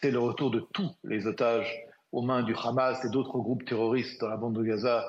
c'est 0.00 0.10
le 0.10 0.18
retour 0.18 0.50
de 0.50 0.60
tous 0.72 0.90
les 1.04 1.26
otages 1.26 1.72
aux 2.12 2.22
mains 2.22 2.42
du 2.42 2.54
Hamas 2.54 3.04
et 3.04 3.08
d'autres 3.08 3.38
groupes 3.38 3.64
terroristes 3.64 4.20
dans 4.20 4.28
la 4.28 4.36
bande 4.36 4.54
de 4.54 4.62
Gaza, 4.62 5.04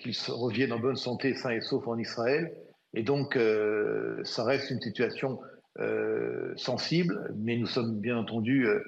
qu'ils 0.00 0.16
reviennent 0.28 0.72
en 0.72 0.78
bonne 0.78 0.96
santé, 0.96 1.34
sains 1.34 1.50
et 1.50 1.60
saufs 1.60 1.86
en 1.86 1.98
Israël. 1.98 2.54
Et 2.94 3.02
donc, 3.02 3.36
euh, 3.36 4.22
ça 4.24 4.44
reste 4.44 4.70
une 4.70 4.80
situation 4.80 5.40
euh, 5.78 6.52
sensible, 6.56 7.32
mais 7.36 7.56
nous 7.56 7.66
sommes 7.66 8.00
bien 8.00 8.16
entendu 8.16 8.66
euh, 8.66 8.80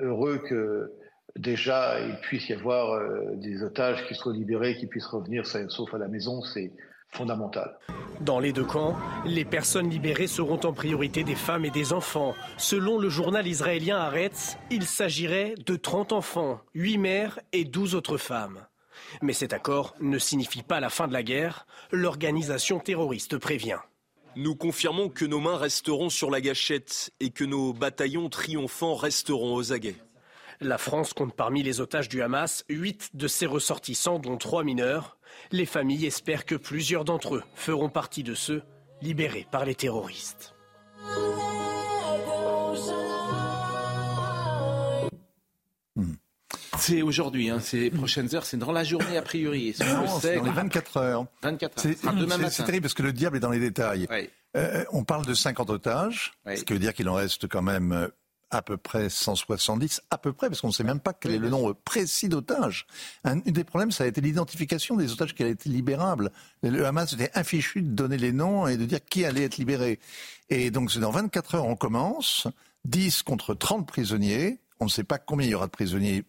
heureux 0.00 0.38
que 0.48 0.92
déjà 1.36 2.00
il 2.00 2.16
puisse 2.20 2.48
y 2.48 2.54
avoir 2.54 3.00
des 3.34 3.62
otages 3.62 4.06
qui 4.08 4.14
soient 4.14 4.32
libérés, 4.32 4.76
qui 4.76 4.86
puissent 4.86 5.06
revenir 5.06 5.46
sains 5.46 5.66
et 5.66 5.68
saufs 5.68 5.92
à 5.92 5.98
la 5.98 6.08
maison. 6.08 6.40
Fondamental. 7.08 7.78
Dans 8.20 8.40
les 8.40 8.52
deux 8.52 8.64
camps, 8.64 8.96
les 9.24 9.44
personnes 9.44 9.90
libérées 9.90 10.26
seront 10.26 10.60
en 10.64 10.72
priorité 10.72 11.24
des 11.24 11.34
femmes 11.34 11.64
et 11.64 11.70
des 11.70 11.92
enfants. 11.92 12.34
Selon 12.56 12.98
le 12.98 13.08
journal 13.08 13.46
israélien 13.46 13.98
Haaretz, 13.98 14.56
il 14.70 14.84
s'agirait 14.84 15.54
de 15.64 15.76
30 15.76 16.12
enfants, 16.12 16.60
8 16.74 16.98
mères 16.98 17.40
et 17.52 17.64
12 17.64 17.94
autres 17.94 18.18
femmes. 18.18 18.66
Mais 19.22 19.32
cet 19.32 19.52
accord 19.52 19.94
ne 20.00 20.18
signifie 20.18 20.62
pas 20.62 20.80
la 20.80 20.90
fin 20.90 21.08
de 21.08 21.12
la 21.12 21.22
guerre. 21.22 21.66
L'organisation 21.92 22.80
terroriste 22.80 23.38
prévient. 23.38 23.78
Nous 24.36 24.54
confirmons 24.54 25.08
que 25.08 25.24
nos 25.24 25.40
mains 25.40 25.56
resteront 25.56 26.10
sur 26.10 26.30
la 26.30 26.40
gâchette 26.40 27.10
et 27.18 27.30
que 27.30 27.44
nos 27.44 27.72
bataillons 27.72 28.28
triomphants 28.28 28.94
resteront 28.94 29.54
aux 29.54 29.72
aguets. 29.72 29.96
La 30.60 30.76
France 30.76 31.12
compte 31.12 31.34
parmi 31.34 31.62
les 31.62 31.80
otages 31.80 32.08
du 32.08 32.20
Hamas 32.20 32.64
huit 32.68 33.10
de 33.14 33.28
ses 33.28 33.46
ressortissants, 33.46 34.18
dont 34.18 34.36
trois 34.36 34.64
mineurs. 34.64 35.16
Les 35.52 35.66
familles 35.66 36.06
espèrent 36.06 36.44
que 36.44 36.56
plusieurs 36.56 37.04
d'entre 37.04 37.36
eux 37.36 37.44
feront 37.54 37.88
partie 37.88 38.24
de 38.24 38.34
ceux 38.34 38.62
libérés 39.00 39.46
par 39.52 39.64
les 39.64 39.76
terroristes. 39.76 40.54
C'est 46.76 47.02
aujourd'hui, 47.02 47.50
hein, 47.50 47.60
ces 47.60 47.90
prochaines 47.90 48.34
heures, 48.34 48.44
c'est 48.44 48.56
dans 48.56 48.72
la 48.72 48.82
journée 48.82 49.16
a 49.16 49.22
priori. 49.22 49.74
c'est 49.76 50.36
dans 50.36 50.44
les 50.44 50.50
24 50.50 50.96
heures. 50.96 51.26
24 51.42 51.86
heures. 51.86 52.50
C'est 52.50 52.64
terrible 52.64 52.82
parce 52.82 52.94
que 52.94 53.02
le 53.02 53.12
diable 53.12 53.36
est 53.36 53.40
dans 53.40 53.50
les 53.50 53.60
détails. 53.60 54.08
Euh, 54.56 54.84
on 54.92 55.04
parle 55.04 55.26
de 55.26 55.34
50 55.34 55.70
otages, 55.70 56.32
ce 56.46 56.64
qui 56.64 56.72
veut 56.72 56.78
dire 56.78 56.94
qu'il 56.94 57.08
en 57.08 57.14
reste 57.14 57.46
quand 57.46 57.62
même 57.62 57.92
euh, 57.92 58.08
à 58.50 58.62
peu 58.62 58.76
près 58.76 59.08
170, 59.08 60.02
à 60.10 60.18
peu 60.18 60.32
près, 60.32 60.48
parce 60.48 60.60
qu'on 60.60 60.68
ne 60.68 60.72
sait 60.72 60.84
même 60.84 61.00
pas 61.00 61.12
quel 61.12 61.32
est 61.32 61.38
le 61.38 61.50
nombre 61.50 61.74
précis 61.74 62.28
d'otages. 62.28 62.86
Un, 63.24 63.36
des 63.36 63.64
problèmes, 63.64 63.90
ça 63.90 64.04
a 64.04 64.06
été 64.06 64.20
l'identification 64.20 64.96
des 64.96 65.12
otages 65.12 65.34
qui 65.34 65.42
allaient 65.42 65.52
être 65.52 65.66
libérables. 65.66 66.32
Le 66.62 66.86
Hamas 66.86 67.12
était 67.12 67.30
infichu 67.34 67.82
de 67.82 67.90
donner 67.90 68.16
les 68.16 68.32
noms 68.32 68.66
et 68.66 68.76
de 68.76 68.84
dire 68.84 69.04
qui 69.04 69.24
allait 69.24 69.44
être 69.44 69.58
libéré. 69.58 69.98
Et 70.50 70.70
donc, 70.70 70.90
c'est 70.90 71.00
dans 71.00 71.10
24 71.10 71.56
heures, 71.56 71.66
on 71.66 71.76
commence, 71.76 72.46
10 72.84 73.22
contre 73.22 73.54
30 73.54 73.86
prisonniers. 73.86 74.58
On 74.80 74.86
ne 74.86 74.90
sait 74.90 75.04
pas 75.04 75.18
combien 75.18 75.46
il 75.46 75.50
y 75.50 75.54
aura 75.54 75.66
de 75.66 75.72
prisonniers 75.72 76.24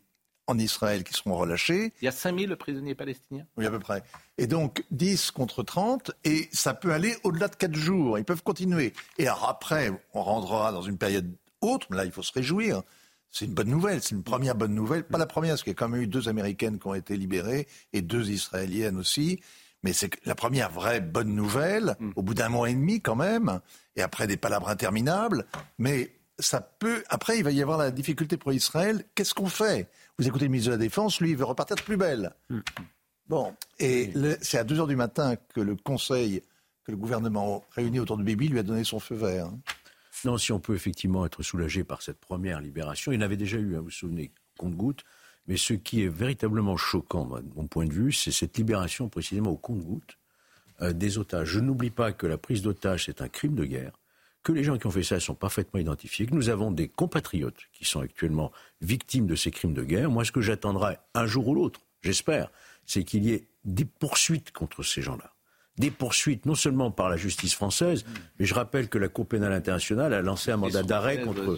en 0.50 0.58
Israël 0.58 1.04
qui 1.04 1.14
seront 1.14 1.38
relâchés. 1.38 1.94
Il 2.02 2.06
y 2.06 2.08
a 2.08 2.12
5000 2.12 2.56
prisonniers 2.56 2.96
palestiniens 2.96 3.46
Oui, 3.56 3.68
à 3.68 3.72
peu 3.72 3.80
près. 3.80 4.04
Et 4.38 4.48
donc 4.48 4.84
10 4.90 5.32
contre 5.32 5.62
30, 5.62 6.12
et 6.24 6.50
ça 6.52 6.74
peut 6.74 6.92
aller 6.92 7.16
au-delà 7.24 7.48
de 7.48 7.56
4 7.56 7.76
jours. 7.76 8.18
Ils 8.18 8.26
peuvent 8.26 8.42
continuer. 8.42 8.94
Et 9.20 9.28
alors 9.28 9.48
après, 9.48 9.92
on 10.14 10.24
rendra 10.24 10.72
dans 10.72 10.82
une 10.82 10.98
période 10.98 11.32
autre, 11.62 11.88
mais 11.90 11.98
là, 11.98 12.06
il 12.06 12.12
faut 12.12 12.24
se 12.24 12.34
réjouir. 12.34 12.84
C'est 13.32 13.46
une 13.46 13.54
bonne 13.54 13.70
nouvelle, 13.70 14.02
c'est 14.02 14.16
une 14.16 14.24
première 14.24 14.56
bonne 14.56 14.74
nouvelle. 14.74 15.04
Pas 15.04 15.18
la 15.18 15.28
première, 15.28 15.52
parce 15.52 15.64
qu'il 15.64 15.72
y 15.72 15.76
a 15.76 15.78
quand 15.78 15.90
même 15.90 16.02
eu 16.02 16.08
deux 16.08 16.30
Américaines 16.30 16.80
qui 16.80 16.88
ont 16.88 16.96
été 16.96 17.16
libérées 17.16 17.68
et 17.94 18.02
deux 18.02 18.32
Israéliennes 18.32 18.98
aussi. 18.98 19.40
Mais 19.84 19.94
c'est 19.94 20.10
la 20.26 20.36
première 20.36 20.72
vraie 20.72 21.00
bonne 21.00 21.34
nouvelle, 21.36 21.96
mm. 22.00 22.12
au 22.16 22.24
bout 22.24 22.34
d'un 22.34 22.50
mois 22.50 22.70
et 22.70 22.74
demi 22.74 23.02
quand 23.02 23.16
même, 23.16 23.62
et 23.96 24.02
après 24.02 24.28
des 24.28 24.38
palabres 24.38 24.70
interminables. 24.70 25.46
Mais 25.78 26.12
ça 26.40 26.60
peut. 26.60 27.04
Après, 27.10 27.38
il 27.38 27.44
va 27.44 27.52
y 27.52 27.62
avoir 27.62 27.78
la 27.78 27.92
difficulté 27.92 28.38
pour 28.38 28.52
Israël. 28.52 29.06
Qu'est-ce 29.16 29.34
qu'on 29.34 29.48
fait? 29.48 29.90
Vous 30.18 30.28
écoutez 30.28 30.46
le 30.46 30.52
ministre 30.52 30.72
de 30.72 30.76
la 30.76 30.84
Défense, 30.84 31.22
lui, 31.22 31.32
il 31.32 31.38
veut 31.38 31.46
repartir 31.46 31.76
de 31.76 31.82
plus 31.82 31.98
belle. 31.98 32.34
Mm. 32.50 32.60
Bon, 33.28 33.54
et 33.78 34.12
c'est 34.42 34.58
à 34.58 34.64
2 34.64 34.76
h 34.76 34.88
du 34.88 34.96
matin 34.96 35.36
que 35.54 35.62
le 35.62 35.76
Conseil, 35.76 36.42
que 36.84 36.92
le 36.92 36.98
gouvernement 36.98 37.64
réuni 37.76 38.00
autour 38.00 38.18
de 38.18 38.24
Bibi 38.24 38.48
lui 38.48 38.58
a 38.58 38.64
donné 38.64 38.84
son 38.84 39.00
feu 39.00 39.16
vert. 39.16 39.52
Non, 40.26 40.38
si 40.38 40.52
on 40.52 40.60
peut 40.60 40.76
effectivement 40.76 41.26
être 41.26 41.44
soulagé 41.44 41.84
par 41.84 42.02
cette 42.02 42.20
première 42.20 42.62
libération, 42.62 43.12
il 43.12 43.16
y 43.16 43.18
en 43.18 43.22
avait 43.22 43.38
déjà 43.38 43.58
eu, 43.58 43.76
hein, 43.76 43.80
vous 43.80 43.86
vous 43.86 43.92
souvenez, 43.92 44.32
compte-goutte, 44.58 45.04
mais 45.48 45.58
ce 45.58 45.74
qui 45.74 46.04
est 46.04 46.10
véritablement 46.10 46.78
choquant, 46.78 47.26
de 47.26 47.54
mon 47.56 47.68
point 47.68 47.86
de 47.86 47.94
vue, 47.94 48.12
c'est 48.12 48.32
cette 48.32 48.58
libération 48.58 49.10
précisément 49.10 49.52
au 49.52 49.58
compte-goutte 49.58 50.18
euh, 50.82 50.94
des 50.94 51.18
otages. 51.18 51.48
Je 51.48 51.60
n'oublie 51.60 51.90
pas 51.90 52.12
que 52.12 52.28
la 52.28 52.38
prise 52.38 52.62
d'otages, 52.62 53.06
c'est 53.06 53.22
un 53.22 53.30
crime 53.30 53.56
de 53.56 53.66
guerre, 53.66 53.94
que 54.44 54.52
les 54.52 54.64
gens 54.64 54.78
qui 54.78 54.88
ont 54.88 54.92
fait 54.92 55.04
ça 55.04 55.20
sont 55.20 55.36
parfaitement 55.36 55.80
identifiés, 55.80 56.26
que 56.26 56.36
nous 56.36 56.50
avons 56.50 56.72
des 56.72 56.88
compatriotes 56.88 57.68
qui 57.74 57.86
sont 57.86 58.02
actuellement 58.02 58.52
victimes 58.82 59.28
de 59.28 59.36
ces 59.36 59.52
crimes 59.52 59.74
de 59.74 59.84
guerre. 59.84 60.10
Moi, 60.10 60.24
ce 60.24 60.32
que 60.32 60.42
j'attendrai 60.42 60.98
un 61.14 61.26
jour 61.26 61.48
ou 61.48 61.56
l'autre, 61.56 61.82
j'espère, 62.02 62.52
c'est 62.86 63.04
qu'il 63.04 63.26
y 63.26 63.32
ait 63.32 63.48
des 63.66 63.86
poursuites 63.86 64.52
contre 64.52 64.84
ces 64.84 65.02
gens-là 65.02 65.34
des 65.80 65.92
poursuites, 65.92 66.46
non 66.46 66.56
seulement 66.56 66.92
par 66.92 67.10
la 67.10 67.18
justice 67.18 67.56
française, 67.56 68.06
mais 68.38 68.46
je 68.46 68.54
rappelle 68.54 68.90
que 68.90 68.98
la 68.98 69.08
Cour 69.08 69.26
pénale 69.26 69.54
internationale 69.54 70.14
a 70.14 70.22
lancé 70.22 70.52
un 70.52 70.58
mandat 70.58 70.84
d'arrêt 70.84 71.22
contre, 71.22 71.58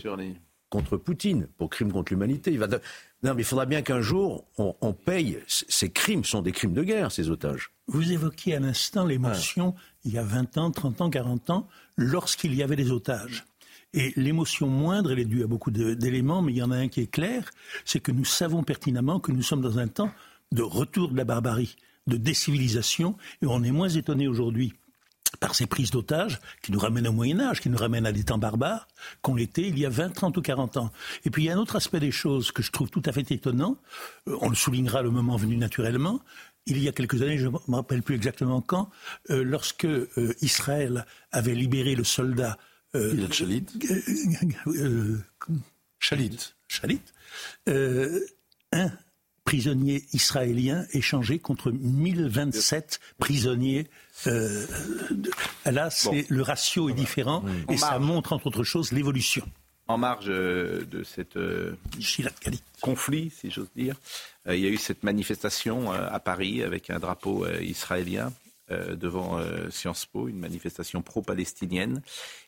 contre 0.70 0.96
Poutine 0.98 1.48
pour 1.58 1.70
crime 1.70 1.92
contre 1.92 2.14
l'humanité. 2.14 2.56
Va 2.56 2.68
Non, 2.68 3.34
mais 3.34 3.42
il 3.42 3.46
faudra 3.46 3.66
bien 3.66 3.82
qu'un 3.82 4.02
jour, 4.02 4.46
on, 4.58 4.94
paye. 4.94 5.40
Ces 5.48 5.90
crimes 5.90 6.24
sont 6.24 6.44
des 6.44 6.52
crimes 6.52 6.74
de 6.74 6.84
guerre, 6.84 7.12
ces 7.12 7.30
otages. 7.30 7.72
Vous 7.88 8.12
évoquiez 8.12 8.56
à 8.56 8.60
l'instant 8.60 9.06
l'émotion, 9.06 9.74
il 10.06 10.14
y 10.14 10.18
a 10.20 10.24
20 10.24 10.58
ans, 10.58 10.72
30 10.72 11.02
ans, 11.02 11.10
40 11.10 11.50
ans, 11.50 11.68
lorsqu'il 11.98 12.54
y 12.54 12.62
avait 12.62 12.76
des 12.76 12.92
otages. 12.92 13.46
Et 13.94 14.14
l'émotion 14.16 14.68
moindre, 14.68 15.12
elle 15.12 15.20
est 15.20 15.26
due 15.26 15.44
à 15.44 15.48
beaucoup 15.48 15.72
d'éléments, 15.72 16.42
mais 16.42 16.54
il 16.54 16.58
y 16.58 16.64
en 16.64 16.72
a 16.72 16.78
un 16.78 16.88
qui 16.88 17.02
est 17.02 17.12
clair, 17.12 17.50
c'est 17.84 18.00
que 18.00 18.12
nous 18.12 18.24
savons 18.24 18.64
pertinemment 18.64 19.20
que 19.20 19.34
nous 19.34 19.42
sommes 19.42 19.62
dans 19.62 19.80
un 19.80 19.88
temps 19.88 20.12
de 20.52 20.62
retour 20.62 21.10
de 21.10 21.18
la 21.18 21.26
barbarie 21.26 21.76
de 22.08 22.18
décivilisation, 22.18 23.16
et 23.42 23.46
on 23.46 23.64
est 23.64 23.72
moins 23.72 23.90
étonné 23.90 24.28
aujourd'hui 24.28 24.74
par 25.40 25.56
ces 25.56 25.66
prises 25.66 25.92
d'otages 25.92 26.40
qui 26.62 26.72
nous 26.72 26.80
ramènent 26.80 27.08
au 27.08 27.12
Moyen 27.12 27.40
Âge, 27.40 27.62
qui 27.62 27.70
nous 27.70 27.78
ramènent 27.78 28.06
à 28.06 28.12
des 28.12 28.24
temps 28.24 28.38
barbares, 28.38 28.88
qu'on 29.22 29.36
l'était 29.36 29.68
il 29.68 29.80
y 29.80 29.86
a 29.86 29.90
20, 29.90 30.10
30 30.10 30.38
ou 30.38 30.42
40 30.42 30.78
ans. 30.78 30.92
Et 31.26 31.30
puis 31.30 31.44
il 31.44 31.46
y 31.48 31.50
a 31.50 31.54
un 31.54 31.58
autre 31.58 31.76
aspect 31.76 32.00
des 32.00 32.12
choses 32.12 32.52
que 32.52 32.62
je 32.62 32.72
trouve 32.72 32.90
tout 32.90 33.02
à 33.06 33.12
fait 33.12 33.30
étonnant, 33.32 33.78
euh, 34.28 34.38
on 34.42 34.50
le 34.50 34.56
soulignera 34.56 35.02
le 35.02 35.10
moment 35.10 35.38
venu 35.38 35.58
naturellement, 35.58 36.22
il 36.68 36.78
y 36.78 36.88
a 36.88 36.92
quelques 36.92 37.22
années, 37.22 37.38
je 37.38 37.48
ne 37.48 37.52
me 37.52 37.76
rappelle 37.76 38.04
plus 38.04 38.16
exactement 38.16 38.62
quand, 38.62 38.90
euh, 39.30 39.44
lorsque 39.44 39.86
euh, 39.86 40.36
Israël 40.42 41.06
avait 41.32 41.56
libéré 41.56 41.96
le 41.96 42.04
soldat... 42.04 42.58
Chalit. 43.32 43.66
Chalit. 46.00 46.38
Chalit. 46.68 47.02
un 48.74 48.92
prisonniers 49.52 50.06
israéliens 50.14 50.86
échangés 50.94 51.38
contre 51.38 51.72
1027 51.72 53.02
prisonniers. 53.20 53.88
Euh, 54.28 54.66
là, 55.66 55.90
c'est 55.90 56.26
le 56.30 56.42
ratio 56.42 56.88
est 56.88 56.94
différent 56.94 57.44
et 57.70 57.76
ça 57.76 58.00
montre 58.00 58.32
entre 58.32 58.48
autres 58.48 58.64
choses 58.64 58.94
l'évolution. 58.94 59.46
En 59.90 59.98
marge 59.98 60.28
euh, 60.30 60.86
de 60.86 61.04
cet 61.04 61.36
euh, 61.36 61.76
conflit, 62.80 63.30
si 63.30 63.52
j'ose 63.52 63.68
dire, 63.76 63.96
il 64.48 64.58
y 64.58 64.66
a 64.66 64.70
eu 64.70 64.78
cette 64.78 65.04
manifestation 65.04 65.92
à 65.92 66.20
Paris 66.22 66.64
avec 66.64 66.90
un 66.90 67.00
drapeau 67.00 67.46
israélien 67.60 68.32
devant 68.70 69.38
Sciences 69.70 70.06
Po, 70.06 70.30
une 70.30 70.40
manifestation 70.40 71.02
pro-palestinienne. 71.02 72.02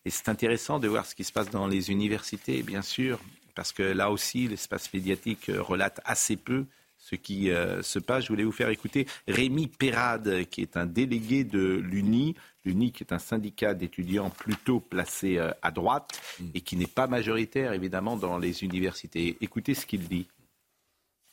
Et 0.05 0.09
c'est 0.09 0.29
intéressant 0.29 0.79
de 0.79 0.87
voir 0.87 1.05
ce 1.05 1.15
qui 1.15 1.25
se 1.25 1.33
passe 1.33 1.49
dans 1.49 1.67
les 1.67 1.91
universités, 1.91 2.63
bien 2.63 2.81
sûr, 2.81 3.19
parce 3.55 3.73
que 3.73 3.83
là 3.83 4.09
aussi, 4.09 4.47
l'espace 4.47 4.91
médiatique 4.93 5.51
relate 5.53 5.99
assez 6.05 6.37
peu 6.37 6.65
ce 7.03 7.15
qui 7.15 7.51
euh, 7.51 7.81
se 7.81 7.99
passe. 7.99 8.23
Je 8.23 8.29
voulais 8.29 8.45
vous 8.45 8.53
faire 8.53 8.69
écouter 8.69 9.05
Rémi 9.27 9.67
Perrade, 9.67 10.45
qui 10.49 10.61
est 10.61 10.77
un 10.77 10.85
délégué 10.85 11.43
de 11.43 11.75
l'UNI. 11.75 12.35
L'UNI, 12.63 12.93
qui 12.93 13.03
est 13.03 13.11
un 13.11 13.19
syndicat 13.19 13.73
d'étudiants 13.73 14.29
plutôt 14.29 14.79
placé 14.79 15.37
euh, 15.37 15.51
à 15.61 15.71
droite 15.71 16.11
mm. 16.39 16.45
et 16.55 16.61
qui 16.61 16.77
n'est 16.77 16.87
pas 16.87 17.07
majoritaire, 17.07 17.73
évidemment, 17.73 18.15
dans 18.15 18.37
les 18.37 18.63
universités. 18.63 19.35
Écoutez 19.41 19.73
ce 19.73 19.85
qu'il 19.85 20.07
dit. 20.07 20.29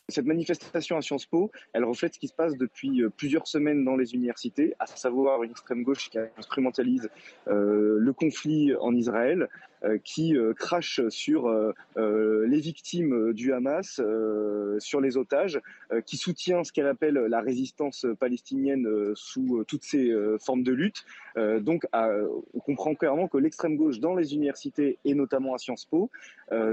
Cette 0.08 0.26
manifestation 0.26 0.96
à 0.96 1.02
Sciences 1.02 1.26
Po, 1.26 1.52
elle 1.72 1.84
reflète 1.84 2.14
ce 2.14 2.18
qui 2.18 2.26
se 2.26 2.34
passe 2.34 2.56
depuis 2.56 3.04
euh, 3.04 3.10
plusieurs 3.10 3.46
semaines 3.46 3.84
dans 3.84 3.94
les 3.94 4.12
universités, 4.12 4.74
à 4.80 4.86
savoir 4.86 5.44
une 5.44 5.52
extrême 5.52 5.84
gauche 5.84 6.10
qui 6.10 6.18
instrumentalise 6.36 7.08
le 7.46 8.12
conflit 8.12 8.74
en 8.80 8.92
Israël, 8.92 9.48
qui 10.04 10.36
euh, 10.36 10.52
crache 10.52 11.00
sur 11.08 11.48
euh, 11.48 11.72
les 12.46 12.60
victimes 12.60 13.32
du 13.32 13.52
Hamas, 13.52 14.00
sur 14.78 15.00
les 15.00 15.16
otages, 15.16 15.60
qui 16.06 16.16
soutient 16.16 16.64
ce 16.64 16.72
qu'elle 16.72 16.86
appelle 16.86 17.14
la 17.14 17.40
résistance 17.40 18.06
palestinienne 18.18 18.86
sous 19.14 19.64
toutes 19.64 19.82
ses 19.82 20.12
formes 20.38 20.62
de 20.62 20.72
lutte. 20.72 21.04
donc, 21.36 21.84
on 21.92 22.60
comprend 22.60 22.94
clairement 22.94 23.28
que 23.28 23.38
l'extrême 23.38 23.76
gauche 23.76 23.98
dans 24.00 24.14
les 24.14 24.34
universités 24.34 24.98
et 25.04 25.14
notamment 25.14 25.54
à 25.54 25.58
Sciences 25.58 25.84
Po 25.84 26.10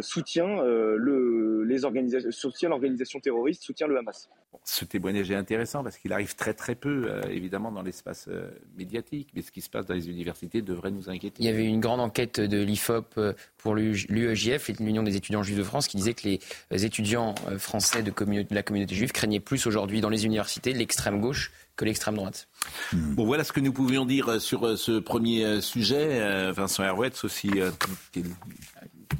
soutient 0.01 0.63
le, 0.63 1.63
les 1.63 1.85
organisations, 1.85 2.31
soutient 2.31 2.69
l'organisation 2.69 3.19
terroriste, 3.19 3.63
soutient 3.63 3.87
le 3.87 3.97
Hamas. 3.97 4.29
Ce 4.63 4.85
témoignage 4.85 5.29
est 5.31 5.35
intéressant 5.35 5.83
parce 5.83 5.97
qu'il 5.97 6.13
arrive 6.13 6.35
très 6.35 6.53
très 6.53 6.75
peu, 6.75 7.09
évidemment, 7.29 7.71
dans 7.71 7.81
l'espace 7.83 8.29
médiatique, 8.77 9.29
mais 9.35 9.41
ce 9.41 9.51
qui 9.51 9.61
se 9.61 9.69
passe 9.69 9.85
dans 9.85 9.95
les 9.95 10.09
universités 10.09 10.61
devrait 10.61 10.91
nous 10.91 11.09
inquiéter. 11.09 11.41
Il 11.41 11.45
y 11.45 11.49
avait 11.49 11.65
une 11.65 11.79
grande 11.79 12.01
enquête 12.01 12.39
de 12.39 12.61
l'IFOP 12.61 12.96
Jacob 12.97 13.35
pour 13.57 13.75
l'UEJF, 13.75 14.69
l'Union 14.79 15.03
des 15.03 15.15
étudiants 15.15 15.43
juifs 15.43 15.57
de 15.57 15.63
France, 15.63 15.87
qui 15.87 15.97
disait 15.97 16.13
que 16.13 16.27
les 16.71 16.85
étudiants 16.85 17.35
français 17.57 18.03
de, 18.03 18.11
de 18.11 18.55
la 18.55 18.63
communauté 18.63 18.95
juive 18.95 19.11
craignaient 19.11 19.39
plus 19.39 19.65
aujourd'hui 19.67 20.01
dans 20.01 20.09
les 20.09 20.25
universités 20.25 20.73
l'extrême 20.73 21.19
gauche 21.21 21.51
que 21.75 21.85
l'extrême 21.85 22.15
droite. 22.15 22.47
Hmm. 22.93 23.15
Bon, 23.15 23.25
voilà 23.25 23.43
ce 23.43 23.51
que 23.51 23.59
nous 23.59 23.73
pouvions 23.73 24.05
dire 24.05 24.41
sur 24.41 24.77
ce 24.77 24.99
premier 24.99 25.61
sujet. 25.61 26.51
Vincent 26.51 26.83
Herouetz 26.83 27.23
aussi, 27.23 27.51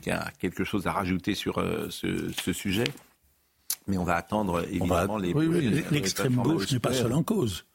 qui 0.02 0.12
a 0.12 0.32
quelque 0.40 0.64
chose 0.64 0.88
à 0.88 0.92
rajouter 0.92 1.36
sur 1.36 1.64
ce, 1.90 2.32
ce 2.32 2.54
sujet. 2.54 2.86
Mais 3.88 3.98
on 3.98 4.04
va 4.04 4.16
attendre 4.16 4.66
évidemment 4.70 5.18
les. 5.18 5.34
Oui, 5.34 5.84
l'extrême 5.92 6.36
gauche 6.36 6.72
n'est 6.72 6.80
pas 6.80 6.94
seule 6.94 7.14
en 7.14 7.24
cause. 7.24 7.67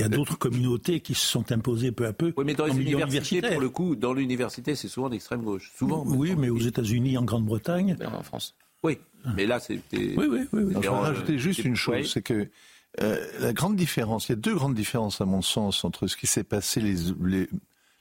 Il 0.00 0.02
y 0.02 0.14
a 0.14 0.16
d'autres 0.16 0.38
communautés 0.38 1.00
qui 1.00 1.14
se 1.14 1.26
sont 1.26 1.52
imposées 1.52 1.92
peu 1.92 2.06
à 2.06 2.12
peu. 2.12 2.32
Oui, 2.36 2.44
mais 2.44 2.54
dans 2.54 2.66
les 2.66 2.78
universités, 2.78 3.42
pour 3.42 3.60
le 3.60 3.68
coup, 3.68 3.96
dans 3.96 4.12
l'université, 4.12 4.74
c'est 4.74 4.88
souvent 4.88 5.08
d'extrême 5.08 5.42
gauche. 5.42 5.72
Souvent. 5.76 6.04
Oui, 6.06 6.34
mais 6.36 6.48
aux 6.48 6.58
États-Unis, 6.58 7.18
en 7.18 7.24
Grande-Bretagne. 7.24 7.96
En 8.04 8.22
France. 8.22 8.54
Oui, 8.82 8.98
mais 9.36 9.46
là, 9.46 9.60
c'était. 9.60 10.14
Oui, 10.16 10.26
oui, 10.30 10.40
oui. 10.52 10.72
Je 10.74 10.78
vais 10.80 10.88
rajouter 10.88 11.38
juste 11.38 11.64
une 11.64 11.76
chose, 11.76 12.10
c'est 12.12 12.22
que 12.22 12.48
euh, 13.00 13.26
la 13.38 13.52
grande 13.52 13.76
différence, 13.76 14.28
il 14.28 14.32
y 14.32 14.34
a 14.34 14.36
deux 14.36 14.54
grandes 14.54 14.74
différences 14.74 15.20
à 15.20 15.24
mon 15.24 15.42
sens 15.42 15.84
entre 15.84 16.06
ce 16.06 16.16
qui 16.16 16.26
s'est 16.26 16.44
passé 16.44 16.80
les, 16.80 16.96
les, 17.22 17.48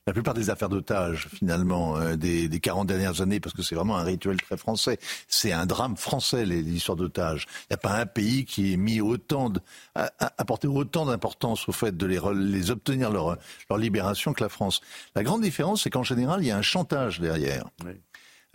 la 0.07 0.13
plupart 0.13 0.33
des 0.33 0.49
affaires 0.49 0.69
d'otages, 0.69 1.27
finalement, 1.27 1.97
euh, 1.97 2.15
des, 2.15 2.47
des 2.47 2.59
40 2.59 2.87
dernières 2.87 3.21
années, 3.21 3.39
parce 3.39 3.55
que 3.55 3.61
c'est 3.61 3.75
vraiment 3.75 3.97
un 3.97 4.03
rituel 4.03 4.41
très 4.41 4.57
français. 4.57 4.97
C'est 5.27 5.51
un 5.51 5.65
drame 5.65 5.97
français, 5.97 6.45
les, 6.45 6.63
d'otages. 6.63 7.45
Il 7.63 7.73
n'y 7.73 7.75
a 7.75 7.77
pas 7.77 7.95
un 7.99 8.05
pays 8.05 8.45
qui 8.45 8.73
ait 8.73 8.77
mis 8.77 9.01
autant, 9.01 9.49
de, 9.49 9.59
apporté 9.93 10.67
autant 10.67 11.05
d'importance 11.05 11.69
au 11.69 11.71
fait 11.71 11.95
de 11.95 12.05
les, 12.05 12.19
les 12.33 12.71
obtenir 12.71 13.11
leur, 13.11 13.37
leur 13.69 13.77
libération 13.77 14.33
que 14.33 14.43
la 14.43 14.49
France. 14.49 14.81
La 15.15 15.23
grande 15.23 15.41
différence, 15.41 15.83
c'est 15.83 15.89
qu'en 15.89 16.03
général, 16.03 16.41
il 16.41 16.47
y 16.47 16.51
a 16.51 16.57
un 16.57 16.63
chantage 16.63 17.19
derrière. 17.19 17.65
Oui. 17.85 17.91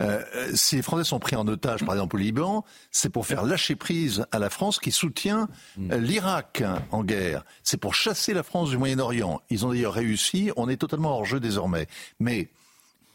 Euh, 0.01 0.21
si 0.53 0.75
les 0.75 0.81
Français 0.81 1.05
sont 1.05 1.19
pris 1.19 1.35
en 1.35 1.47
otage, 1.47 1.85
par 1.85 1.95
exemple 1.95 2.17
au 2.17 2.19
Liban, 2.19 2.65
c'est 2.91 3.09
pour 3.09 3.25
faire 3.25 3.43
lâcher 3.43 3.75
prise 3.75 4.25
à 4.31 4.39
la 4.39 4.49
France 4.49 4.79
qui 4.79 4.91
soutient 4.91 5.47
mm. 5.77 5.91
euh, 5.91 5.97
l'Irak 5.97 6.63
en 6.91 7.03
guerre. 7.03 7.45
C'est 7.63 7.77
pour 7.77 7.95
chasser 7.95 8.33
la 8.33 8.43
France 8.43 8.69
du 8.69 8.77
Moyen-Orient. 8.77 9.41
Ils 9.49 9.65
ont 9.65 9.69
d'ailleurs 9.69 9.93
réussi. 9.93 10.51
On 10.57 10.67
est 10.67 10.77
totalement 10.77 11.17
hors 11.17 11.25
jeu 11.25 11.39
désormais. 11.39 11.87
Mais 12.19 12.49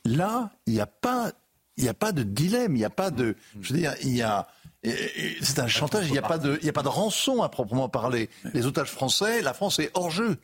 là, 0.07 0.51
il 0.67 0.73
n'y 0.73 0.81
a 0.81 0.87
pas, 0.87 1.33
il 1.77 1.87
a 1.89 1.95
pas 1.95 2.13
de 2.13 2.23
dilemme. 2.23 2.75
Il 2.77 2.79
n'y 2.79 2.85
a 2.85 2.91
pas 2.91 3.11
de, 3.11 3.37
je 3.61 3.73
veux 3.75 3.79
dire, 3.79 3.95
il 4.03 4.17
y 4.17 4.23
a 4.23 4.49
c'est 4.83 5.59
un 5.59 5.69
chantage, 5.69 6.07
il 6.07 6.13
n'y 6.13 6.19
a, 6.19 6.23
pas 6.23 6.39
de, 6.39 6.59
il 6.63 6.69
a 6.69 6.73
pas 6.73 6.83
de 6.83 6.89
rançon 6.89 7.43
à 7.43 7.51
proprement 7.51 7.89
parler. 7.89 8.31
Les 8.55 8.67
otages 8.67 8.91
français, 8.91 9.43
la 9.43 9.53
France 9.53 9.79
est 9.79 9.91
hors 9.95 10.11
jeu. 10.11 10.39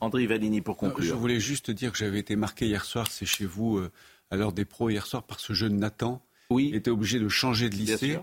André 0.00 0.26
Valini, 0.26 0.60
pour 0.60 0.76
conclure. 0.76 1.06
Je 1.06 1.14
voulais 1.14 1.40
juste 1.40 1.70
dire 1.70 1.90
que 1.90 1.96
j'avais 1.96 2.18
été 2.18 2.36
marqué 2.36 2.66
hier 2.66 2.84
soir, 2.84 3.06
c'est 3.10 3.24
chez 3.24 3.46
vous, 3.46 3.78
euh, 3.78 3.90
à 4.30 4.36
l'heure 4.36 4.52
des 4.52 4.64
pros 4.64 4.90
hier 4.90 5.06
soir 5.06 5.22
par 5.22 5.40
ce 5.40 5.52
jeune 5.52 5.76
Nathan. 5.76 6.22
Oui. 6.50 6.70
Était 6.74 6.90
obligé 6.90 7.18
de 7.18 7.28
changer 7.28 7.68
de 7.68 7.74
lycée 7.74 8.18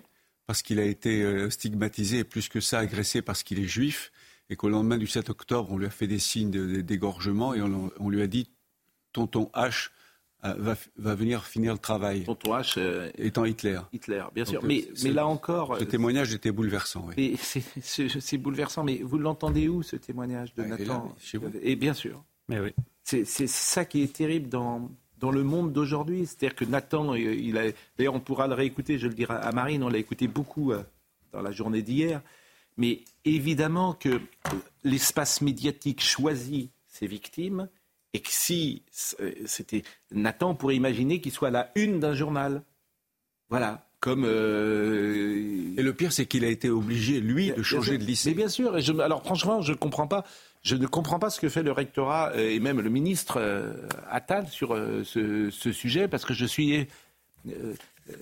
parce 0.46 0.62
qu'il 0.62 0.80
a 0.80 0.86
été 0.86 1.24
euh, 1.24 1.50
stigmatisé 1.50 2.20
et 2.20 2.24
plus 2.24 2.50
que 2.50 2.60
ça 2.60 2.80
agressé 2.80 3.22
parce 3.22 3.44
qu'il 3.44 3.60
est 3.60 3.68
juif 3.68 4.12
et 4.50 4.56
qu'au 4.56 4.70
lendemain 4.70 4.98
du 4.98 5.08
7 5.08 5.30
octobre, 5.30 5.72
on 5.72 5.78
lui 5.78 5.86
a 5.86 5.90
fait 5.90 6.08
des 6.08 6.20
signes 6.20 6.52
d'égorgement 6.82 7.54
et 7.54 7.62
on, 7.62 8.10
lui 8.10 8.22
a 8.22 8.28
dit 8.28 8.50
tonton 9.14 9.50
H 9.54 9.90
euh, 10.44 10.76
va, 10.98 11.16
venir 11.16 11.46
finir 11.46 11.74
le 11.74 11.80
travail. 11.80 12.26
Tonton 12.26 12.54
H 12.54 12.74
euh, 12.78 13.10
étant 13.18 13.46
Hitler. 13.46 13.80
Hitler, 13.94 14.24
bien 14.36 14.44
sûr. 14.44 14.62
mais, 14.64 14.86
mais 15.04 15.12
là 15.12 15.26
encore. 15.26 15.78
Ce 15.80 15.86
témoignage 15.86 16.34
était 16.34 16.52
bouleversant. 16.52 17.08
Oui. 17.18 17.38
C'est 17.40 18.38
bouleversant, 18.38 18.84
mais 18.84 18.98
vous 19.02 19.18
l'entendez 19.18 19.70
où 19.70 19.82
ce 19.82 19.96
témoignage 19.96 20.54
de 20.56 20.64
Nathan 20.64 21.16
chez 21.20 21.38
vous. 21.38 21.50
Et 21.62 21.76
bien 21.76 21.94
sûr. 21.94 22.24
Mais 22.50 22.60
oui. 22.60 22.74
C'est 23.04 23.26
ça 23.26 23.86
qui 23.86 24.02
est 24.02 24.14
terrible 24.14 24.50
dans, 24.50 24.90
dans 25.24 25.32
le 25.32 25.44
monde 25.44 25.72
d'aujourd'hui. 25.72 26.26
C'est-à-dire 26.26 26.54
que 26.54 26.66
Nathan, 26.66 27.16
il 27.16 27.58
a, 27.58 27.72
d'ailleurs, 27.98 28.14
on 28.14 28.20
pourra 28.20 28.46
le 28.46 28.56
réécouter, 28.56 29.00
je 29.00 29.08
le 29.08 29.14
dirai 29.14 29.36
à 29.36 29.54
Marine, 29.54 29.82
on 29.82 29.88
l'a 29.88 29.98
écouté 29.98 30.28
beaucoup 30.28 30.74
euh, 30.74 30.84
dans 31.32 31.42
la 31.42 31.54
journée 31.54 31.82
d'hier. 31.82 32.22
Mais 32.76 33.00
évidemment 33.24 33.94
que 33.94 34.20
l'espace 34.84 35.40
médiatique 35.40 36.02
choisit 36.02 36.72
ses 36.90 37.08
victimes 37.08 37.70
et 38.14 38.20
que 38.20 38.30
si 38.30 38.82
euh, 39.22 39.32
c'était 39.46 39.84
Nathan, 40.12 40.56
pourrait 40.56 40.76
imaginer 40.76 41.22
qu'il 41.22 41.32
soit 41.32 41.52
la 41.52 41.72
une 41.76 42.02
d'un 42.02 42.16
journal. 42.16 42.62
Voilà. 43.50 43.88
Comme 44.02 44.26
euh, 44.26 45.74
Et 45.78 45.82
le 45.82 45.94
pire, 45.94 46.12
c'est 46.12 46.26
qu'il 46.26 46.44
a 46.44 46.50
été 46.50 46.70
obligé, 46.70 47.22
lui, 47.22 47.54
de 47.54 47.64
changer 47.64 47.98
de 47.98 48.04
lycée. 48.04 48.32
Mais 48.32 48.36
bien 48.36 48.50
sûr. 48.50 48.78
Et 48.78 48.82
je, 48.82 48.92
alors, 49.00 49.24
franchement, 49.24 49.62
je 49.62 49.72
ne 49.72 49.78
comprends 49.78 50.08
pas. 50.08 50.26
Je 50.64 50.78
ne 50.78 50.88
comprends 50.88 51.20
pas 51.20 51.30
ce 51.30 51.42
que 51.42 51.50
fait 51.50 51.62
le 51.62 51.74
rectorat 51.74 52.32
euh, 52.36 52.50
et 52.50 52.60
même 52.60 52.80
le 52.80 52.90
ministre 52.90 53.38
euh, 53.38 53.74
Attal 54.10 54.48
sur 54.48 54.74
euh, 54.74 55.04
ce, 55.04 55.72
sujet 55.72 56.08
parce 56.08 56.24
que 56.24 56.34
je 56.34 56.46
suis. 56.46 56.88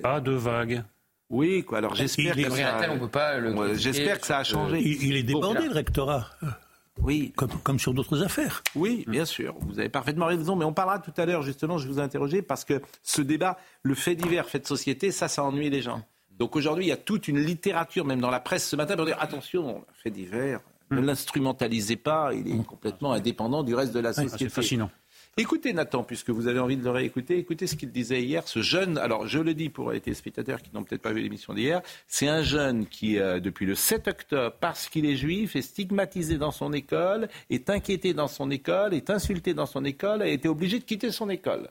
pas 0.01 0.19
de 0.19 0.31
vague. 0.31 0.83
Oui, 1.29 1.63
quoi. 1.63 1.77
Alors 1.77 1.95
j'espère 1.95 2.35
que, 2.35 2.49
ça... 2.49 3.75
j'espère 3.75 4.19
que 4.19 4.27
ça 4.27 4.39
a 4.39 4.43
changé. 4.43 4.81
Il, 4.81 5.15
est 5.15 5.23
débordé, 5.23 5.67
le 5.67 5.73
rectorat. 5.73 6.27
Oui. 6.97 7.31
Comme, 7.37 7.51
comme 7.63 7.79
sur 7.79 7.93
d'autres 7.93 8.21
affaires. 8.23 8.63
Oui, 8.75 9.05
bien 9.07 9.23
sûr. 9.23 9.55
Vous 9.61 9.79
avez 9.79 9.87
parfaitement 9.87 10.25
raison. 10.25 10.55
Mais 10.55 10.65
on 10.65 10.73
parlera 10.73 10.99
tout 10.99 11.13
à 11.15 11.25
l'heure, 11.25 11.43
justement, 11.43 11.77
je 11.77 11.87
vous 11.87 11.99
ai 11.99 12.01
interrogé, 12.01 12.41
parce 12.41 12.65
que 12.65 12.81
ce 13.03 13.21
débat, 13.21 13.57
le 13.83 13.95
fait 13.95 14.15
divers, 14.15 14.49
fait 14.49 14.59
de 14.59 14.67
société, 14.67 15.11
ça, 15.11 15.27
ça 15.27 15.43
ennuie 15.43 15.69
les 15.69 15.81
gens. 15.81 16.03
Donc 16.37 16.55
aujourd'hui, 16.55 16.85
il 16.85 16.89
y 16.89 16.91
a 16.91 16.97
toute 16.97 17.27
une 17.27 17.39
littérature, 17.39 18.03
même 18.03 18.19
dans 18.19 18.31
la 18.31 18.39
presse 18.39 18.67
ce 18.67 18.75
matin, 18.75 18.95
pour 18.95 19.05
dire 19.05 19.17
attention, 19.21 19.85
fait 20.03 20.09
divers, 20.09 20.59
ne 20.91 21.01
hmm. 21.01 21.05
l'instrumentalisez 21.05 21.95
pas, 21.95 22.31
il 22.33 22.47
est 22.47 22.53
hmm. 22.53 22.63
complètement 22.63 23.13
indépendant 23.13 23.63
du 23.63 23.75
reste 23.75 23.93
de 23.93 23.99
la 23.99 24.13
société. 24.13 24.45
C'est 24.45 24.49
fascinant. 24.49 24.89
Écoutez 25.37 25.71
Nathan, 25.71 26.03
puisque 26.03 26.29
vous 26.29 26.47
avez 26.47 26.59
envie 26.59 26.75
de 26.75 26.83
le 26.83 26.89
réécouter, 26.89 27.37
écoutez 27.37 27.65
ce 27.65 27.77
qu'il 27.77 27.89
disait 27.89 28.21
hier, 28.21 28.45
ce 28.49 28.61
jeune, 28.61 28.97
alors 28.97 29.27
je 29.27 29.39
le 29.39 29.53
dis 29.53 29.69
pour 29.69 29.93
les 29.93 30.01
téléspectateurs 30.01 30.61
qui 30.61 30.71
n'ont 30.73 30.83
peut-être 30.83 31.01
pas 31.01 31.13
vu 31.13 31.21
l'émission 31.21 31.53
d'hier, 31.53 31.81
c'est 32.05 32.27
un 32.27 32.43
jeune 32.43 32.85
qui, 32.85 33.17
euh, 33.17 33.39
depuis 33.39 33.65
le 33.65 33.73
7 33.73 34.09
octobre, 34.09 34.53
parce 34.59 34.89
qu'il 34.89 35.05
est 35.05 35.15
juif, 35.15 35.55
est 35.55 35.61
stigmatisé 35.61 36.37
dans 36.37 36.51
son 36.51 36.73
école, 36.73 37.29
est 37.49 37.69
inquiété 37.69 38.13
dans 38.13 38.27
son 38.27 38.51
école, 38.51 38.93
est 38.93 39.09
insulté 39.09 39.53
dans 39.53 39.65
son 39.65 39.85
école, 39.85 40.21
a 40.21 40.27
été 40.27 40.49
obligé 40.49 40.79
de 40.79 40.83
quitter 40.83 41.11
son 41.11 41.29
école. 41.29 41.69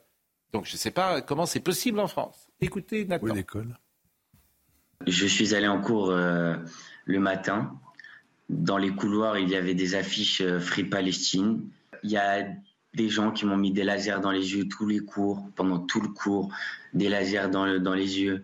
Donc 0.55 0.65
je 0.65 0.73
ne 0.73 0.79
sais 0.79 0.91
pas 0.91 1.21
comment 1.21 1.45
c'est 1.45 1.61
possible 1.61 2.01
en 2.01 2.09
France. 2.09 2.49
Écoutez 2.63 3.05
Nathan. 3.05 3.27
Où 3.27 3.35
l'école 3.35 3.79
Je 5.07 5.27
suis 5.27 5.55
allé 5.55 5.69
en 5.69 5.83
cours 5.83 6.11
euh, 6.11 6.57
le 7.05 7.21
matin 7.21 7.79
dans 8.51 8.79
les 8.79 8.91
couloirs, 8.91 9.39
il 9.39 9.49
y 9.49 9.55
avait 9.55 9.75
des 9.75 9.95
affiches 9.95 10.41
euh, 10.41 10.59
Free 10.59 10.83
Palestine. 10.83 11.63
Il 12.03 12.11
y 12.11 12.17
a 12.17 12.45
des 12.95 13.09
gens 13.09 13.31
qui 13.31 13.47
m'ont 13.47 13.57
mis 13.57 13.71
des 13.71 13.85
lasers 13.85 14.21
dans 14.21 14.33
les 14.33 14.55
yeux 14.55 14.67
tous 14.67 14.87
les 14.87 14.99
cours, 14.99 15.49
pendant 15.55 15.79
tout 15.79 16.01
le 16.01 16.09
cours, 16.09 16.53
des 16.93 17.09
lasers 17.09 17.49
dans, 17.49 17.95
les 17.95 18.21
yeux. 18.21 18.43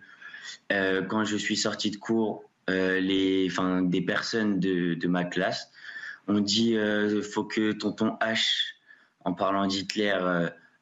Euh, 0.71 1.01
quand 1.01 1.25
je 1.25 1.35
suis 1.35 1.57
sorti 1.57 1.91
de 1.91 1.97
cours, 1.97 2.45
euh, 2.69 3.01
les, 3.01 3.47
enfin, 3.51 3.81
des 3.81 4.01
personnes 4.01 4.61
de, 4.61 4.93
de 4.93 5.07
ma 5.09 5.25
classe 5.25 5.69
ont 6.29 6.39
dit 6.39 6.71
il 6.71 7.21
faut 7.21 7.43
que 7.43 7.73
tonton 7.73 8.17
H, 8.21 8.73
en 9.25 9.33
parlant 9.33 9.65
d'Hitler, 9.65 10.17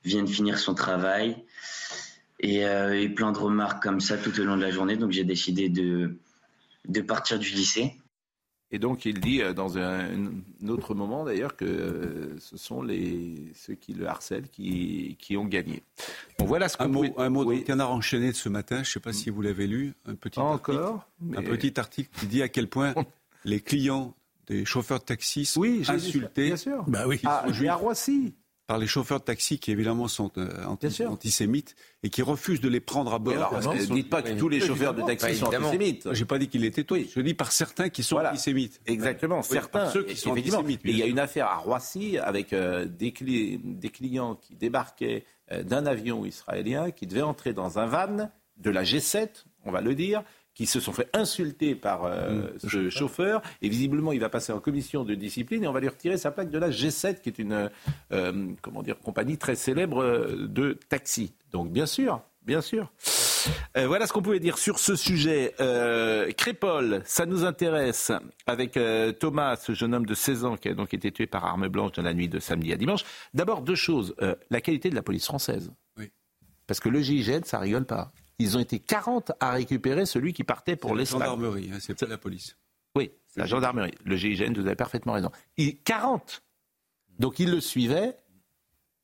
vienne 0.04 0.28
finir 0.28 0.58
son 0.60 0.74
travail. 0.74 1.44
Et, 2.40 2.62
et, 2.62 3.10
plein 3.10 3.32
de 3.32 3.38
remarques 3.38 3.82
comme 3.82 4.00
ça 4.00 4.18
tout 4.18 4.40
au 4.40 4.44
long 4.44 4.58
de 4.58 4.62
la 4.64 4.72
journée. 4.72 4.98
Donc 4.98 5.12
j'ai 5.12 5.24
décidé 5.24 5.70
de, 5.70 6.18
de 6.88 7.02
partir 7.02 7.38
du 7.38 7.50
lycée. 7.50 7.96
Et 8.72 8.80
donc 8.80 9.06
il 9.06 9.20
dit 9.20 9.42
euh, 9.42 9.54
dans 9.54 9.78
un, 9.78 10.32
autre 10.68 10.96
moment 10.96 11.24
d'ailleurs 11.24 11.56
que 11.56 11.66
euh, 11.66 12.40
ce 12.40 12.58
sont 12.58 12.82
les, 12.82 13.52
ceux 13.54 13.76
qui 13.76 13.94
le 13.94 14.08
harcèlent 14.08 14.50
qui, 14.50 15.16
qui 15.20 15.38
ont 15.38 15.46
gagné. 15.46 15.84
Bon, 16.40 16.46
voilà 16.46 16.68
ce 16.68 16.82
un 16.82 16.88
mot, 16.88 17.06
un 17.18 17.30
mot 17.30 17.46
oui. 17.46 17.64
canard 17.64 17.92
enchaîné 17.92 18.32
de 18.32 18.36
ce 18.36 18.50
matin, 18.50 18.78
je 18.78 18.82
ne 18.82 18.86
sais 18.86 19.00
pas 19.00 19.14
si 19.14 19.30
vous 19.30 19.42
l'avez 19.42 19.68
lu, 19.68 19.94
un 20.06 20.16
petit, 20.16 20.40
Encore, 20.40 21.08
article, 21.22 21.38
un 21.38 21.44
petit 21.44 21.80
article 21.80 22.10
qui 22.20 22.26
dit 22.26 22.42
à 22.42 22.50
quel 22.50 22.68
point 22.68 22.94
les 23.46 23.62
clients 23.62 24.16
des 24.48 24.66
chauffeurs 24.66 25.00
de 25.00 25.06
taxi 25.06 25.46
sont 25.46 25.62
oui, 25.62 25.84
insultés. 25.88 26.48
Bien 26.48 26.58
sûr. 26.58 26.84
Bah 26.88 27.08
oui. 27.08 27.20
Ah, 27.24 27.46
à 27.48 27.76
Roissy 27.76 28.34
par 28.68 28.78
les 28.78 28.88
chauffeurs 28.88 29.20
de 29.20 29.26
taxi 29.26 29.60
qui 29.60 29.72
évidemment 29.72 30.08
sont 30.08 30.32
euh, 30.38 30.66
antisémites 30.66 31.76
et 32.04 32.10
qui 32.10 32.22
refusent 32.22 32.62
de 32.62 32.70
les 32.70 32.80
prendre 32.80 33.14
à 33.14 33.20
bord. 33.20 33.36
ne 33.36 33.94
dites 33.96 34.10
pas 34.10 34.22
que 34.22 34.34
tous 34.34 34.50
les 34.50 34.60
chauffeurs 34.60 34.94
de 34.94 35.04
taxi 35.04 35.36
sont 35.36 35.54
antisémites. 35.54 36.08
J'ai 36.14 36.26
pas 36.26 36.40
dit 36.40 36.48
qu'il 36.48 36.66
était 36.66 36.84
tous. 36.84 37.00
Je 37.16 37.22
dis 37.22 37.34
par 37.34 37.52
certains 37.52 37.90
qui 37.90 38.04
sont 38.04 38.18
antisémites. 38.18 38.82
Exactement, 38.86 39.42
certains. 39.42 39.90
ceux 39.90 40.04
qui 40.04 40.16
sont 40.16 40.32
antisémites. 40.32 40.82
il 40.84 40.98
y 40.98 41.04
a 41.04 41.06
une 41.06 41.20
affaire 41.20 41.48
à 41.48 41.58
Roissy 41.58 42.18
avec 42.18 42.54
euh, 42.54 42.86
des, 42.86 43.12
des, 43.12 43.90
clients 43.90 44.36
qui 44.36 44.56
débarquaient 44.56 45.26
euh, 45.52 45.64
d'un 45.64 45.86
avion 45.86 46.26
israélien 46.26 46.92
qui 46.92 47.08
devait 47.08 47.22
entrer 47.22 47.54
dans 47.54 47.80
un 47.80 47.86
van 47.86 48.30
de 48.58 48.70
la 48.70 48.84
G7, 48.84 49.46
on 49.66 49.72
va 49.72 49.82
le 49.82 49.96
dire, 49.96 50.24
qui 50.56 50.66
se 50.66 50.80
sont 50.80 50.94
fait 50.94 51.10
insulter 51.14 51.76
par 51.76 52.06
euh, 52.06 52.48
mmh. 52.64 52.70
ce 52.70 52.90
chauffeur. 52.90 53.42
Et 53.62 53.70
visiblement, 53.70 54.14
il 54.14 54.22
va 54.22 54.30
passer 54.30 54.54
en 54.54 54.60
commission 54.60 55.04
de 55.04 55.14
discipline 55.14 55.64
et 55.64 55.68
on 55.68 55.74
va 55.74 55.82
lui 55.82 55.90
retirer 55.90 56.18
sa 56.18 56.32
plaque 56.32 56.50
de 56.50 56.58
la 56.58 56.70
G7, 56.70 57.22
qui 57.22 57.30
est 57.30 57.38
une 57.38 57.70
euh, 58.12 58.48
comment 58.62 58.82
dire, 58.82 58.98
compagnie 59.00 59.38
très 59.38 59.56
célèbre 59.56 60.02
euh, 60.02 60.48
de 60.48 60.80
taxi. 60.88 61.34
Donc, 61.52 61.72
bien 61.72 61.86
sûr, 61.86 62.22
bien 62.44 62.62
sûr. 62.62 62.92
voilà 63.76 64.08
ce 64.08 64.14
qu'on 64.14 64.22
pouvait 64.22 64.40
dire 64.40 64.58
sur 64.58 64.80
ce 64.80 64.96
sujet. 64.96 65.54
Crépol, 66.38 67.02
ça 67.06 67.26
nous 67.26 67.44
intéresse 67.44 68.12
avec 68.48 68.80
Thomas, 69.20 69.58
ce 69.58 69.74
jeune 69.74 69.94
homme 69.94 70.06
de 70.06 70.16
16 70.16 70.46
ans 70.46 70.58
qui 70.58 70.70
a 70.70 70.74
donc 70.74 70.94
été 70.94 71.12
tué 71.12 71.28
par 71.28 71.46
arme 71.46 71.68
blanche 71.68 71.92
dans 71.94 72.02
la 72.02 72.14
nuit 72.14 72.28
de 72.28 72.40
samedi 72.40 72.74
à 72.74 72.78
dimanche. 72.78 73.04
D'abord, 73.34 73.62
deux 73.62 73.76
choses. 73.76 74.16
la 74.50 74.62
qualité 74.62 74.90
de 74.90 74.96
la 74.96 75.04
police 75.04 75.26
française. 75.26 75.72
Oui. 75.98 76.10
Parce 76.66 76.80
que 76.80 76.90
le 76.90 77.02
GIGN, 77.02 77.44
ça 77.44 77.60
rigole 77.60 77.86
pas. 77.86 78.12
Ils 78.40 78.58
ont 78.58 78.60
été 78.60 78.80
40 78.80 79.32
à 79.40 79.52
récupérer 79.52 80.06
celui 80.06 80.34
qui 80.34 80.44
partait 80.44 80.76
pour 80.76 80.96
l'Espagne. 80.96 81.20
La 81.20 81.26
gendarmerie, 81.28 81.70
hein, 81.74 81.78
c'est 81.80 81.98
pas 81.98 82.08
la 82.08 82.18
police. 82.18 82.58
Oui, 82.96 83.12
la 83.36 83.46
gendarmerie. 83.46 83.94
Le 84.04 84.16
GIGN, 84.16 84.54
vous 84.54 84.66
avez 84.66 84.76
parfaitement 84.76 85.14
raison. 85.14 85.32
Il, 85.58 85.78
40 85.82 86.44
Donc 87.20 87.40
ils 87.40 87.52
le 87.52 87.62
suivaient. 87.62 88.18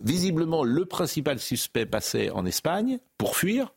Visiblement, 0.04 0.64
le 0.64 0.86
principal 0.86 1.40
suspect 1.40 1.86
passait 1.86 2.30
en 2.32 2.46
Espagne 2.46 3.00
pour 3.18 3.36
fuir. 3.36 3.74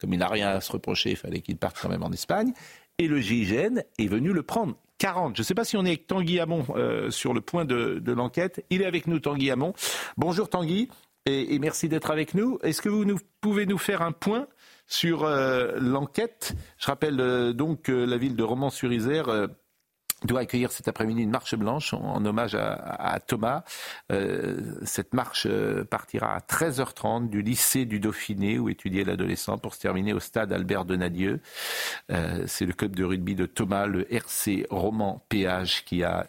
Comme 0.00 0.12
il 0.12 0.18
n'a 0.18 0.28
rien 0.28 0.48
à 0.48 0.60
se 0.60 0.70
reprocher, 0.72 1.10
il 1.10 1.16
fallait 1.16 1.40
qu'il 1.40 1.56
parte 1.56 1.78
quand 1.80 1.88
même 1.88 2.02
en 2.02 2.12
Espagne. 2.12 2.52
Et 2.98 3.08
le 3.08 3.20
GIGN 3.20 3.82
est 3.98 4.06
venu 4.06 4.32
le 4.32 4.42
prendre. 4.42 4.76
40. 4.98 5.36
Je 5.36 5.42
ne 5.42 5.44
sais 5.44 5.54
pas 5.54 5.64
si 5.64 5.76
on 5.76 5.84
est 5.84 5.88
avec 5.88 6.06
Tanguy 6.06 6.40
Hamon 6.40 6.64
euh, 6.70 7.10
sur 7.10 7.34
le 7.34 7.40
point 7.40 7.64
de, 7.64 8.02
l'enquête. 8.06 8.64
Il 8.70 8.82
est 8.82 8.86
avec 8.86 9.06
nous, 9.06 9.18
Tanguy 9.18 9.50
Hamon. 9.50 9.74
Bonjour 10.16 10.48
Tanguy, 10.48 10.88
et, 11.26 11.58
merci 11.58 11.88
d'être 11.88 12.10
avec 12.10 12.34
nous. 12.34 12.58
Est-ce 12.62 12.80
que 12.80 12.88
vous 12.88 13.04
nous, 13.04 13.18
pouvez 13.40 13.66
nous 13.66 13.78
faire 13.78 14.00
un 14.02 14.12
point 14.12 14.46
sur 14.86 15.24
euh, 15.24 15.78
l'enquête 15.80 16.54
Je 16.78 16.86
rappelle 16.86 17.20
euh, 17.20 17.52
donc 17.52 17.82
que 17.82 17.92
la 17.92 18.16
ville 18.16 18.36
de 18.36 18.42
Romans-sur-Isère 18.42 19.48
doit 20.24 20.40
accueillir 20.40 20.72
cet 20.72 20.88
après-midi 20.88 21.22
une 21.22 21.30
marche 21.30 21.54
blanche 21.54 21.92
en, 21.92 22.24
hommage 22.24 22.54
à, 22.54 23.18
Thomas. 23.20 23.64
Euh, 24.10 24.74
cette 24.84 25.12
marche 25.12 25.46
euh, 25.48 25.84
partira 25.84 26.34
à 26.34 26.38
13h30 26.38 27.28
du 27.28 27.42
lycée 27.42 27.84
du 27.84 28.00
Dauphiné 28.00 28.58
où 28.58 28.68
étudiait 28.68 29.04
l'adolescent 29.04 29.58
pour 29.58 29.74
se 29.74 29.80
terminer 29.80 30.14
au 30.14 30.20
stade 30.20 30.52
Albert 30.52 30.86
Denadieu. 30.86 31.40
Euh, 32.10 32.44
C'est 32.46 32.64
le 32.64 32.72
club 32.72 32.96
de 32.96 33.04
rugby 33.04 33.34
de 33.34 33.46
Thomas, 33.46 33.86
le 33.86 34.12
RC 34.12 34.66
Roman 34.70 35.22
Péage, 35.28 35.84
qui 35.84 36.02
a 36.02 36.26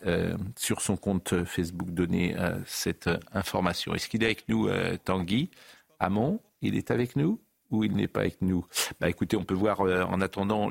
sur 0.56 0.82
son 0.82 0.98
compte 0.98 1.46
Facebook 1.46 1.92
donné 1.92 2.36
cette 2.66 3.10
information. 3.34 3.94
Est-ce 3.94 4.10
qu'il 4.10 4.24
est 4.24 4.26
avec 4.26 4.48
nous, 4.50 4.70
Tanguy? 5.04 5.50
Amon 6.00 6.40
Il 6.62 6.76
est 6.76 6.92
avec 6.92 7.16
nous? 7.16 7.40
Ou 7.72 7.84
il 7.84 7.96
n'est 7.96 8.08
pas 8.08 8.22
avec 8.22 8.42
nous 8.42 8.66
bah, 9.00 9.10
Écoutez, 9.10 9.38
on 9.38 9.44
peut 9.44 9.54
voir 9.54 9.82
euh, 9.82 10.04
en 10.04 10.22
attendant, 10.22 10.70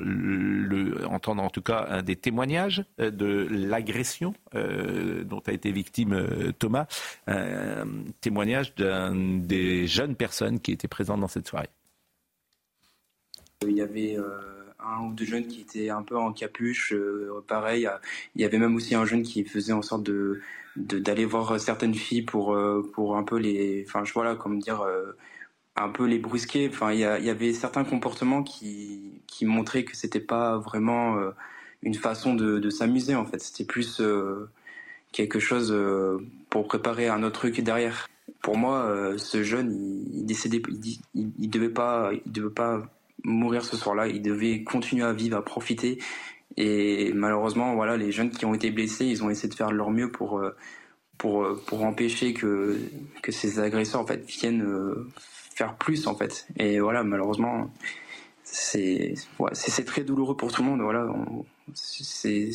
entendre 1.05 1.43
en 1.43 1.49
tout 1.49 1.61
cas 1.61 1.85
un 1.89 2.01
des 2.01 2.15
témoignages 2.15 2.83
euh, 2.99 3.11
de 3.11 3.47
l'agression 3.49 4.33
euh, 4.55 5.23
dont 5.23 5.41
a 5.47 5.51
été 5.51 5.71
victime 5.71 6.27
Thomas, 6.59 6.87
un 7.27 7.85
témoignage 8.21 8.75
d'un 8.75 9.15
des 9.15 9.87
jeunes 9.87 10.15
personnes 10.15 10.59
qui 10.59 10.71
étaient 10.71 10.87
présentes 10.87 11.21
dans 11.21 11.27
cette 11.27 11.47
soirée. 11.47 11.69
Il 13.61 13.71
y 13.71 13.81
avait 13.81 14.17
un 14.79 15.05
ou 15.05 15.13
deux 15.13 15.25
jeunes 15.25 15.47
qui 15.47 15.61
étaient 15.61 15.89
un 15.89 16.03
peu 16.03 16.17
en 16.17 16.31
capuche, 16.31 16.93
pareil. 17.47 17.87
Il 18.35 18.41
y 18.41 18.45
avait 18.45 18.59
même 18.59 18.75
aussi 18.75 18.95
un 18.95 19.05
jeune 19.05 19.23
qui 19.23 19.43
faisait 19.43 19.73
en 19.73 19.81
sorte 19.81 20.03
de 20.03 20.41
d'aller 20.75 21.25
voir 21.25 21.59
certaines 21.59 21.95
filles 21.95 22.21
pour 22.21 22.57
pour 22.93 23.17
un 23.17 23.23
peu 23.23 23.37
les, 23.37 23.83
enfin 23.87 24.03
je 24.03 24.13
voilà, 24.13 24.35
comme 24.35 24.59
dire 24.59 24.85
un 25.77 25.89
peu 25.89 26.05
les 26.05 26.17
brusquer. 26.17 26.67
Enfin, 26.69 26.91
il 26.91 26.99
y, 26.99 27.05
avait 27.05 27.53
certains 27.53 27.83
comportements 27.83 28.43
qui, 28.43 29.21
qui 29.27 29.45
montraient 29.45 29.83
que 29.83 29.95
c'était 29.95 30.19
pas 30.19 30.57
vraiment 30.57 31.17
euh, 31.17 31.29
une 31.83 31.93
façon 31.93 32.33
de, 32.33 32.69
s'amuser 32.69 33.15
en 33.15 33.25
fait. 33.25 33.39
C'était 33.39 33.63
plus 33.63 34.01
euh, 34.01 34.49
quelque 35.11 35.39
chose 35.39 35.71
euh, 35.71 36.17
pour 36.49 36.67
préparer 36.67 37.07
un 37.07 37.23
autre 37.23 37.39
truc 37.39 37.61
derrière. 37.61 38.07
Pour 38.41 38.57
moi, 38.57 39.13
ce 39.17 39.43
jeune, 39.43 39.73
il, 39.73 40.29
il, 40.29 41.31
il, 41.39 41.49
devait 41.49 41.69
pas, 41.69 42.11
il 42.25 42.31
devait 42.31 42.49
pas 42.49 42.81
mourir 43.23 43.63
ce 43.63 43.77
soir-là. 43.77 44.07
Il 44.07 44.21
devait 44.21 44.63
continuer 44.63 45.03
à 45.03 45.13
vivre, 45.13 45.37
à 45.37 45.43
profiter. 45.43 45.99
Et 46.55 47.11
malheureusement, 47.13 47.75
voilà, 47.75 47.97
les 47.97 48.11
jeunes 48.11 48.31
qui 48.31 48.45
ont 48.45 48.53
été 48.53 48.71
blessés, 48.71 49.05
ils 49.05 49.23
ont 49.23 49.29
essayé 49.29 49.49
de 49.49 49.53
faire 49.53 49.69
de 49.69 49.75
leur 49.75 49.91
mieux 49.91 50.11
pour 50.11 50.41
pour 51.17 51.47
pour 51.65 51.83
empêcher 51.83 52.33
que 52.33 52.77
que 53.21 53.31
ces 53.31 53.59
agresseurs 53.59 54.01
en 54.01 54.05
fait 54.05 54.25
viennent 54.25 54.65
faire 55.57 55.75
plus 55.75 56.07
en 56.07 56.15
fait. 56.15 56.47
Et 56.57 56.79
voilà, 56.79 57.03
malheureusement, 57.03 57.69
c'est 58.43 59.15
c'est 59.53 59.85
très 59.85 60.03
douloureux 60.03 60.37
pour 60.37 60.51
tout 60.51 60.61
le 60.61 60.69
monde. 60.69 60.81
Voilà, 60.81 61.07
c'est 61.73 62.51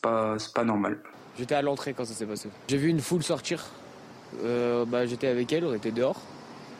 pas 0.00 0.36
pas 0.54 0.64
normal. 0.64 0.98
J'étais 1.38 1.54
à 1.54 1.62
l'entrée 1.62 1.92
quand 1.92 2.04
ça 2.04 2.14
s'est 2.14 2.26
passé. 2.26 2.48
J'ai 2.68 2.76
vu 2.78 2.88
une 2.88 3.00
foule 3.00 3.22
sortir. 3.22 3.66
Euh, 4.42 4.84
bah, 4.86 5.06
j'étais 5.06 5.26
avec 5.26 5.52
elle, 5.52 5.64
on 5.64 5.74
était 5.74 5.90
dehors. 5.90 6.20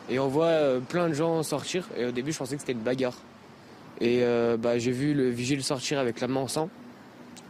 Et 0.09 0.19
on 0.19 0.27
voit 0.27 0.45
euh, 0.45 0.79
plein 0.79 1.07
de 1.07 1.13
gens 1.13 1.43
sortir. 1.43 1.87
Et 1.97 2.05
au 2.05 2.11
début, 2.11 2.31
je 2.31 2.37
pensais 2.37 2.55
que 2.55 2.61
c'était 2.61 2.73
une 2.73 2.79
bagarre. 2.79 3.17
Et 4.01 4.19
euh, 4.23 4.57
bah, 4.57 4.77
j'ai 4.79 4.91
vu 4.91 5.13
le 5.13 5.29
vigile 5.29 5.63
sortir 5.63 5.99
avec 5.99 6.19
la 6.19 6.27
main 6.27 6.41
en 6.41 6.47
sang. 6.47 6.69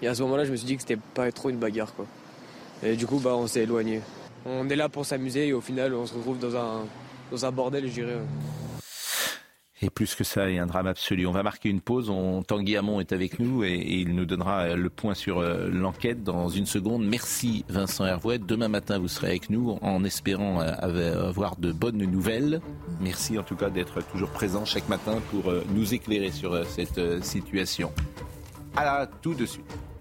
Et 0.02 0.08
à 0.08 0.16
ce 0.16 0.22
moment-là, 0.24 0.44
je 0.46 0.52
me 0.52 0.58
suis 0.58 0.68
dit 0.68 0.76
que 0.76 0.82
c'était 0.82 1.00
pas 1.14 1.32
trop 1.32 1.50
une 1.50 1.58
bagarre. 1.58 1.94
Quoi. 1.96 2.06
Et 2.84 2.96
du 2.96 3.08
coup, 3.08 3.20
bah, 3.20 3.36
on 3.36 3.48
s'est 3.48 3.64
éloigné. 3.64 4.02
On 4.46 4.70
est 4.70 4.76
là 4.76 4.90
pour 4.90 5.06
s'amuser 5.06 5.48
et 5.48 5.54
au 5.54 5.62
final, 5.62 5.94
on 5.94 6.06
se 6.06 6.14
retrouve 6.14 6.38
dans 6.38 6.56
un, 6.56 6.86
dans 7.34 7.46
un 7.48 7.52
bordel, 7.52 7.88
je 7.88 7.94
dirais. 7.94 8.20
Et 9.82 9.90
plus 9.90 10.16
que 10.16 10.24
ça, 10.24 10.50
il 10.50 10.56
y 10.56 10.60
a 10.60 10.64
un 10.64 10.68
drame 10.68 10.88
absolu. 10.88 11.26
On 11.26 11.32
va 11.32 11.44
marquer 11.44 11.68
une 11.68 11.82
pause. 11.82 12.10
On, 12.10 12.44
Tanguy 12.44 12.78
Hamon 12.78 13.02
est 13.02 13.12
avec 13.12 13.40
nous 13.40 13.66
et, 13.66 13.74
il 13.74 14.16
nous 14.16 14.26
donnera 14.26 14.76
le 14.76 14.90
point 14.90 15.14
sur 15.14 15.40
euh, 15.40 15.68
l'enquête 15.68 16.24
dans 16.24 16.48
une 16.48 16.68
seconde. 16.68 17.06
Merci 17.06 17.66
Vincent 17.68 18.06
Hervouet. 18.06 18.38
Demain 18.38 18.70
matin, 18.70 19.00
vous 19.00 19.10
serez 19.10 19.28
avec 19.28 19.50
nous 19.50 19.78
en 19.82 20.04
espérant 20.06 20.62
euh, 20.62 21.28
avoir 21.28 21.58
de 21.58 21.74
bonnes 21.74 21.98
nouvelles. 21.98 22.62
Merci 23.02 23.38
en 23.38 23.44
tout 23.44 23.56
cas 23.56 23.70
d'être 23.70 24.08
toujours 24.10 24.30
présent 24.30 24.64
chaque 24.64 24.88
matin 24.88 25.20
pour 25.32 25.50
euh, 25.50 25.66
nous 25.74 25.94
éclairer 25.94 26.32
sur 26.32 26.66
cette 26.68 27.26
situation. 27.26 27.92
À 28.78 29.08
tout 29.22 29.34
de 29.34 29.46
suite. 29.46 29.93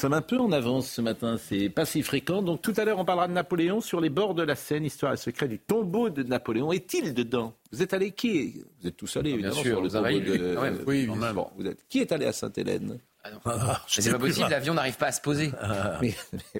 Sommes 0.00 0.12
un 0.12 0.22
peu 0.22 0.38
en 0.38 0.52
avance 0.52 0.90
ce 0.90 1.00
matin, 1.00 1.36
c'est 1.38 1.68
pas 1.68 1.84
si 1.84 2.02
fréquent. 2.02 2.42
Donc 2.42 2.62
tout 2.62 2.74
à 2.76 2.84
l'heure, 2.84 2.98
on 2.98 3.04
parlera 3.04 3.28
de 3.28 3.32
Napoléon 3.32 3.80
sur 3.80 4.00
les 4.00 4.10
bords 4.10 4.34
de 4.34 4.42
la 4.42 4.56
Seine, 4.56 4.84
histoire 4.84 5.12
et 5.12 5.16
secret 5.16 5.48
du 5.48 5.58
tombeau 5.58 6.10
de 6.10 6.22
Napoléon. 6.22 6.72
Est-il 6.72 7.14
dedans? 7.14 7.54
Vous 7.72 7.82
êtes 7.82 7.94
allé 7.94 8.10
qui? 8.10 8.62
Vous 8.80 8.88
êtes 8.88 8.96
tous 8.96 9.16
allés, 9.16 9.30
évidemment, 9.30 9.54
sur 9.54 9.80
le 9.80 9.88
tombeau 9.88 10.20
de... 10.20 10.84
Oui, 10.86 11.06
bon, 11.06 11.48
vous 11.56 11.66
êtes... 11.66 11.86
Qui 11.88 12.00
est 12.00 12.12
allé 12.12 12.26
à 12.26 12.32
Sainte-Hélène? 12.32 12.98
Ah, 13.44 13.80
c'est 13.86 14.10
pas 14.10 14.18
possible, 14.18 14.50
l'avion 14.50 14.74
n'arrive 14.74 14.96
pas 14.96 15.06
à 15.06 15.12
se 15.12 15.20
poser. 15.20 15.52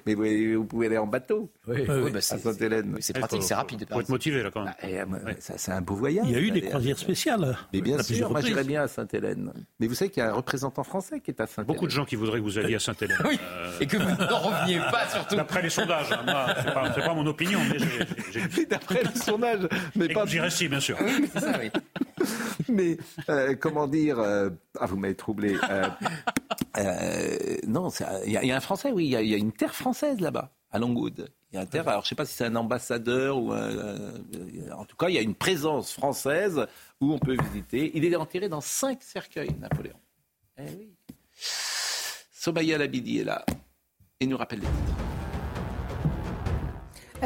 mais, 0.05 0.13
vous, 0.15 0.65
pouvez 0.65 0.87
aller 0.87 0.97
en 0.97 1.07
bateau. 1.07 1.51
Oui, 1.67 1.85
bah, 2.11 2.21
c'est 2.21 2.39
Sainte-Hélène. 2.39 2.97
C'est 2.99 3.17
pratique, 3.17 3.43
c'est 3.43 3.55
rapide. 3.55 3.85
Faut 3.89 4.01
être 4.01 4.09
motivé 4.09 4.43
là 4.43 4.51
quand 4.51 4.63
même. 4.63 5.19
Bah, 5.25 5.31
c'est 5.39 5.71
un 5.71 5.81
beau 5.81 5.95
voyage. 5.95 6.25
Il 6.27 6.33
y 6.33 6.35
a 6.35 6.39
eu 6.39 6.51
des 6.51 6.61
croisières 6.61 6.97
spéciales. 6.97 7.57
Mais 7.73 7.81
bien 7.81 8.01
sûr, 8.01 8.31
moi 8.31 8.41
j'irais 8.41 8.63
bien 8.63 8.83
à 8.83 8.87
Sainte-Hélène. 8.87 9.51
Mais 9.79 9.87
vous 9.87 9.95
savez 9.95 10.11
qu'il 10.11 10.21
y 10.21 10.25
a 10.25 10.29
un 10.29 10.33
représentant 10.33 10.83
français 10.83 11.19
qui 11.19 11.31
est 11.31 11.41
à 11.41 11.47
Sainte-Hélène. 11.47 11.67
Beaucoup 11.67 11.85
de 11.85 11.91
gens 11.91 12.05
qui 12.05 12.15
voudraient 12.15 12.39
que 12.39 12.43
vous 12.43 12.57
alliez 12.57 12.75
à 12.75 12.79
Sainte-Hélène. 12.79 13.17
oui. 13.27 13.39
Et 13.79 13.87
que 13.87 13.97
vous 13.97 14.09
n'en 14.09 14.39
reveniez 14.39 14.79
pas 14.91 15.07
surtout. 15.11 15.35
D'après 15.35 15.61
les 15.61 15.69
sondages, 15.69 16.11
hein, 16.11 16.23
c'est 16.57 16.73
pas, 16.73 16.89
pas, 16.89 17.13
mon 17.13 17.25
opinion, 17.27 17.59
mais 17.69 17.77
j'ai. 18.31 18.65
D'après 18.69 19.03
les 19.03 19.19
sondages, 19.19 19.67
mais 19.95 20.07
pas. 20.09 20.25
J'irai 20.25 20.49
si, 20.49 20.67
bien 20.67 20.79
sûr. 20.79 20.97
Oui, 21.01 21.29
c'est 21.33 21.39
ça, 21.39 21.53
oui. 21.59 21.71
mais 22.69 22.97
euh, 23.29 23.55
comment 23.55 23.87
dire 23.87 24.19
euh, 24.19 24.49
Ah, 24.79 24.85
vous 24.85 24.97
m'avez 24.97 25.15
troublé. 25.15 25.57
Euh, 26.77 27.57
non, 27.67 27.89
il 28.25 28.31
y, 28.31 28.51
a 28.51 28.55
un 28.55 28.59
Français, 28.59 28.91
oui, 28.91 29.05
il 29.05 29.29
y, 29.29 29.33
a 29.33 29.37
une 29.37 29.51
terre 29.51 29.73
française 29.73 30.19
là-bas, 30.19 30.51
à 30.71 30.79
Longwood. 30.79 31.29
Il 31.51 31.55
y 31.55 31.59
a 31.59 31.61
un 31.61 31.65
terre, 31.65 31.87
alors 31.87 32.01
je 32.01 32.07
ne 32.07 32.09
sais 32.09 32.15
pas 32.15 32.25
si 32.25 32.35
c'est 32.35 32.45
un 32.45 32.55
ambassadeur 32.55 33.37
ou 33.37 33.53
en 33.53 34.85
tout 34.85 34.97
cas, 34.97 35.07
il 35.09 35.15
y 35.15 35.17
a 35.17 35.21
une 35.21 35.35
présence 35.35 35.93
française 35.93 36.65
où 36.99 37.13
on 37.13 37.19
peut 37.19 37.37
visiter. 37.41 37.91
Il 37.95 38.03
est 38.05 38.15
enterré 38.15 38.49
dans 38.49 38.61
cinq 38.61 39.01
cercueils, 39.01 39.55
Napoléon. 39.59 39.95
Eh 40.57 40.63
oui. 40.77 40.93
Sobaya 41.35 42.77
Labidi 42.77 43.19
est 43.19 43.23
là 43.23 43.45
et 44.19 44.27
nous 44.27 44.37
rappelle 44.37 44.59
les 44.59 44.67
titres. 44.67 45.04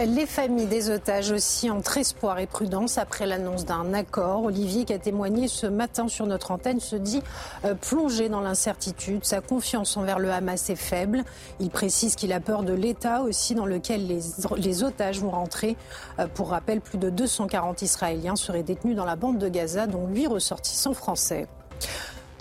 Les 0.06 0.26
familles 0.26 0.68
des 0.68 0.90
otages 0.90 1.32
aussi 1.32 1.70
entre 1.70 1.98
espoir 1.98 2.40
et 2.40 2.48
prudence 2.48 2.98
après 2.98 3.26
l'annonce 3.26 3.66
d'un 3.66 3.94
accord. 3.94 4.46
Olivier, 4.46 4.86
qui 4.86 4.94
a 4.94 4.98
témoigné 4.98 5.50
ce 5.50 5.68
matin 5.68 6.08
sur 6.08 6.26
notre 6.26 6.52
antenne, 6.52 6.80
se 6.80 6.96
dit 6.96 7.22
euh, 7.66 7.76
plongé 7.76 8.30
dans 8.30 8.40
l'incertitude. 8.40 9.26
Sa 9.26 9.42
confiance 9.42 9.98
envers 9.98 10.20
le 10.20 10.32
Hamas 10.32 10.70
est 10.70 10.78
faible. 10.78 11.26
Il 11.60 11.70
précise 11.70 12.16
qu'il 12.16 12.32
a 12.32 12.40
peur 12.40 12.64
de 12.64 12.72
l'État 12.72 13.24
aussi 13.24 13.56
dans 13.56 13.66
lequel 13.66 14.08
les, 14.08 14.84
otages 14.84 15.20
vont 15.20 15.32
rentrer. 15.32 15.76
Euh, 16.20 16.28
pour 16.28 16.52
rappel, 16.52 16.80
plus 16.80 16.98
de 16.98 17.10
240 17.10 17.82
Israéliens 17.82 18.38
seraient 18.38 18.64
détenus 18.64 18.96
dans 18.96 19.06
la 19.06 19.18
bande 19.18 19.38
de 19.38 19.50
Gaza, 19.50 19.86
dont 19.86 20.08
8 20.08 20.28
ressortissants 20.28 20.94
français. 20.94 21.48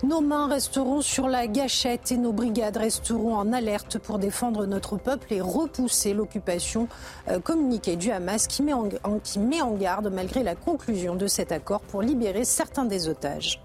Nos 0.05 0.21
mains 0.21 0.47
resteront 0.47 1.01
sur 1.01 1.27
la 1.27 1.49
gâchette 1.49 2.13
et 2.13 2.19
nos 2.19 2.33
brigades 2.33 2.77
resteront 2.77 3.35
en 3.35 3.53
alerte 3.53 3.99
pour 3.99 4.21
défendre 4.21 4.65
notre 4.65 4.97
peuple 4.97 5.33
et 5.33 5.41
repousser 5.41 6.15
l'occupation 6.15 6.87
euh, 7.27 7.41
communiquée 7.41 7.97
du 7.97 8.13
Hamas 8.13 8.47
qui 8.47 8.63
met, 8.63 8.73
en, 8.73 8.89
qui 9.25 9.41
met 9.41 9.61
en 9.61 9.73
garde 9.73 10.13
malgré 10.15 10.45
la 10.45 10.55
conclusion 10.55 11.17
de 11.17 11.27
cet 11.27 11.51
accord 11.51 11.81
pour 11.81 12.03
libérer 12.03 12.45
certains 12.45 12.85
des 12.85 13.09
otages. 13.09 13.61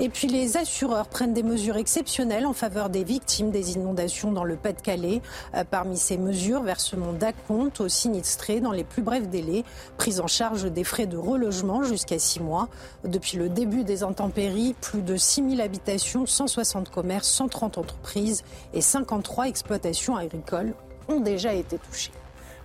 Et 0.00 0.08
puis 0.08 0.28
les 0.28 0.56
assureurs 0.56 1.08
prennent 1.08 1.34
des 1.34 1.42
mesures 1.42 1.76
exceptionnelles 1.76 2.46
en 2.46 2.52
faveur 2.52 2.88
des 2.88 3.02
victimes 3.02 3.50
des 3.50 3.72
inondations 3.72 4.30
dans 4.30 4.44
le 4.44 4.54
Pas-de-Calais. 4.54 5.20
Euh, 5.54 5.64
parmi 5.68 5.96
ces 5.96 6.18
mesures, 6.18 6.62
versement 6.62 7.12
d'acompte 7.12 7.80
aux 7.80 7.88
sinistrés 7.88 8.60
dans 8.60 8.70
les 8.70 8.84
plus 8.84 9.02
brefs 9.02 9.28
délais, 9.28 9.64
prise 9.96 10.20
en 10.20 10.28
charge 10.28 10.70
des 10.70 10.84
frais 10.84 11.06
de 11.06 11.16
relogement 11.16 11.82
jusqu'à 11.82 12.18
six 12.18 12.40
mois. 12.40 12.68
Depuis 13.04 13.38
le 13.38 13.48
début 13.48 13.82
des 13.82 14.04
intempéries, 14.04 14.76
plus 14.80 15.02
de 15.02 15.16
6000 15.16 15.60
habitations, 15.60 16.26
160 16.26 16.90
commerces, 16.90 17.28
130 17.28 17.78
entreprises 17.78 18.44
et 18.74 18.80
53 18.80 19.48
exploitations 19.48 20.16
agricoles 20.16 20.74
ont 21.08 21.20
déjà 21.20 21.54
été 21.54 21.78
touchées. 21.78 22.12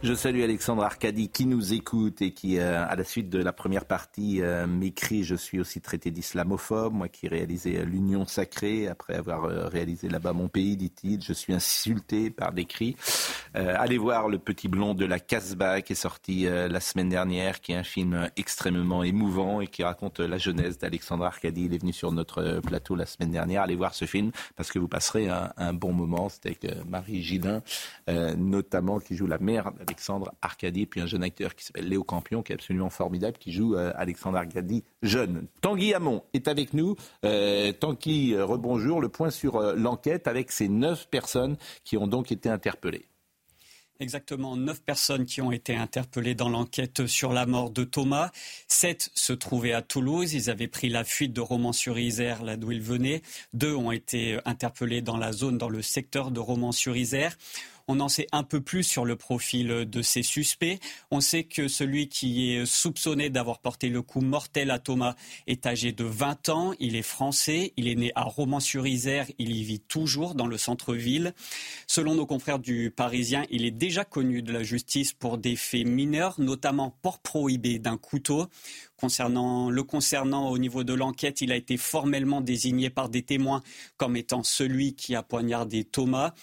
Je 0.03 0.13
salue 0.13 0.41
Alexandre 0.41 0.83
Arcadi 0.83 1.29
qui 1.29 1.45
nous 1.45 1.71
écoute 1.71 2.21
et 2.21 2.33
qui, 2.33 2.59
euh, 2.59 2.85
à 2.85 2.93
la 2.97 3.05
suite 3.05 3.29
de 3.29 3.41
la 3.41 3.53
première 3.53 3.85
partie, 3.85 4.41
euh, 4.41 4.67
m'écrit 4.67 5.23
Je 5.23 5.33
suis 5.33 5.61
aussi 5.61 5.79
traité 5.79 6.11
d'islamophobe, 6.11 6.91
moi 6.91 7.07
qui 7.07 7.27
ai 7.27 7.29
réalisé 7.29 7.77
euh, 7.77 7.85
l'Union 7.85 8.25
sacrée, 8.25 8.89
après 8.89 9.15
avoir 9.15 9.43
réalisé 9.71 10.09
là-bas 10.09 10.33
mon 10.33 10.49
pays, 10.49 10.75
dit-il. 10.75 11.21
Je 11.21 11.31
suis 11.31 11.53
insulté 11.53 12.31
par 12.31 12.51
des 12.51 12.65
cris. 12.65 12.97
allez 13.53 13.97
voir 13.97 14.27
Le 14.27 14.39
Petit 14.39 14.67
Blond 14.67 14.93
de 14.93 15.05
la 15.05 15.21
Casbah 15.21 15.81
qui 15.81 15.93
est 15.93 15.95
sorti 15.95 16.47
la 16.47 16.79
semaine 16.81 17.07
dernière, 17.07 17.61
qui 17.61 17.71
est 17.71 17.75
un 17.75 17.83
film 17.83 18.29
extrêmement 18.35 19.03
émouvant 19.03 19.61
et 19.61 19.67
qui 19.67 19.83
raconte 19.83 20.19
la 20.19 20.37
jeunesse 20.37 20.77
d'Alexandre 20.77 21.23
Arcadi. 21.23 21.65
Il 21.65 21.73
est 21.73 21.77
venu 21.77 21.93
sur 21.93 22.11
notre 22.11 22.59
plateau 22.59 22.95
la 22.95 23.05
semaine 23.05 23.31
dernière. 23.31 23.61
Allez 23.61 23.75
voir 23.75 23.93
ce 23.93 24.03
film 24.03 24.31
parce 24.57 24.69
que 24.69 24.79
vous 24.79 24.89
passerez 24.89 25.29
un, 25.29 25.53
un 25.55 25.71
bon 25.71 25.93
moment. 25.93 26.27
C'était 26.27 26.49
avec 26.49 26.87
Marie 26.87 27.21
Gillin, 27.21 27.61
notamment, 28.35 28.99
qui 28.99 29.15
joue 29.15 29.27
la 29.27 29.37
mère 29.37 29.71
Alexandre 29.93 30.33
Arcadi, 30.41 30.87
puis 30.87 31.01
un 31.01 31.05
jeune 31.05 31.23
acteur 31.23 31.53
qui 31.53 31.63
s'appelle 31.63 31.87
Léo 31.87 32.03
Campion, 32.03 32.41
qui 32.41 32.51
est 32.51 32.55
absolument 32.55 32.89
formidable, 32.89 33.37
qui 33.37 33.51
joue 33.51 33.75
euh, 33.75 33.93
Alexandre 33.95 34.39
Arcadi 34.39 34.83
jeune. 35.03 35.45
Tanguy 35.61 35.93
Hamon 35.93 36.23
est 36.33 36.47
avec 36.47 36.73
nous. 36.73 36.95
Euh, 37.23 37.71
Tanguy, 37.73 38.33
euh, 38.33 38.43
rebonjour. 38.43 39.01
Le 39.01 39.09
point 39.09 39.29
sur 39.29 39.61
l'enquête 39.75 40.27
avec 40.27 40.51
ces 40.51 40.67
neuf 40.67 41.07
personnes 41.09 41.57
qui 41.83 41.95
ont 41.95 42.07
donc 42.07 42.31
été 42.31 42.49
interpellées. 42.49 43.05
Exactement, 43.99 44.57
neuf 44.57 44.81
personnes 44.81 45.25
qui 45.25 45.39
ont 45.41 45.51
été 45.51 45.75
interpellées 45.75 46.33
dans 46.33 46.49
l'enquête 46.49 47.05
sur 47.05 47.31
la 47.31 47.45
mort 47.45 47.69
de 47.69 47.83
Thomas. 47.83 48.31
Sept 48.67 49.11
se 49.13 49.33
trouvaient 49.33 49.73
à 49.73 49.83
Toulouse. 49.83 50.33
Ils 50.33 50.49
avaient 50.49 50.67
pris 50.67 50.89
la 50.89 51.03
fuite 51.03 51.31
de 51.31 51.41
Romans-sur-Isère, 51.41 52.43
là 52.43 52.57
d'où 52.57 52.71
ils 52.71 52.81
venaient. 52.81 53.21
Deux 53.53 53.75
ont 53.75 53.91
été 53.91 54.39
interpellés 54.45 55.03
dans 55.03 55.17
la 55.17 55.31
zone, 55.31 55.59
dans 55.59 55.69
le 55.69 55.83
secteur 55.83 56.31
de 56.31 56.39
Romans-sur-Isère. 56.39 57.37
On 57.89 57.99
en 57.99 58.07
sait 58.07 58.27
un 58.31 58.43
peu 58.43 58.61
plus 58.61 58.83
sur 58.83 59.03
le 59.03 59.17
profil 59.17 59.67
de 59.67 60.01
ces 60.01 60.23
suspects. 60.23 60.79
On 61.11 61.19
sait 61.19 61.43
que 61.43 61.67
celui 61.67 62.07
qui 62.07 62.53
est 62.53 62.65
soupçonné 62.65 63.29
d'avoir 63.29 63.59
porté 63.59 63.89
le 63.89 64.01
coup 64.01 64.21
mortel 64.21 64.71
à 64.71 64.79
Thomas 64.79 65.15
est 65.47 65.65
âgé 65.65 65.91
de 65.91 66.05
20 66.05 66.47
ans. 66.47 66.73
Il 66.79 66.95
est 66.95 67.01
français. 67.01 67.73
Il 67.75 67.89
est 67.89 67.95
né 67.95 68.13
à 68.15 68.23
Romans-sur-Isère. 68.23 69.27
Il 69.37 69.53
y 69.53 69.63
vit 69.63 69.81
toujours 69.81 70.33
dans 70.33 70.47
le 70.47 70.57
centre-ville. 70.57 71.33
Selon 71.85 72.15
nos 72.15 72.25
confrères 72.25 72.59
du 72.59 72.89
Parisien, 72.89 73.43
il 73.49 73.65
est 73.65 73.71
déjà 73.71 74.05
connu 74.05 74.41
de 74.41 74.53
la 74.53 74.63
justice 74.63 75.11
pour 75.11 75.37
des 75.37 75.57
faits 75.57 75.85
mineurs, 75.85 76.39
notamment 76.39 76.89
port 77.01 77.19
prohibé 77.19 77.79
d'un 77.79 77.97
couteau. 77.97 78.47
Concernant, 79.03 79.69
le 79.69 79.83
concernant 79.83 80.49
au 80.49 80.57
niveau 80.57 80.85
de 80.85 80.93
l'enquête, 80.93 81.41
il 81.41 81.51
a 81.51 81.57
été 81.57 81.75
formellement 81.75 82.39
désigné 82.39 82.89
par 82.89 83.09
des 83.09 83.21
témoins 83.21 83.61
comme 83.97 84.15
étant 84.15 84.43
celui 84.43 84.95
qui 84.95 85.13
a 85.13 85.21
poignardé 85.21 85.83
Thomas. 85.83 86.33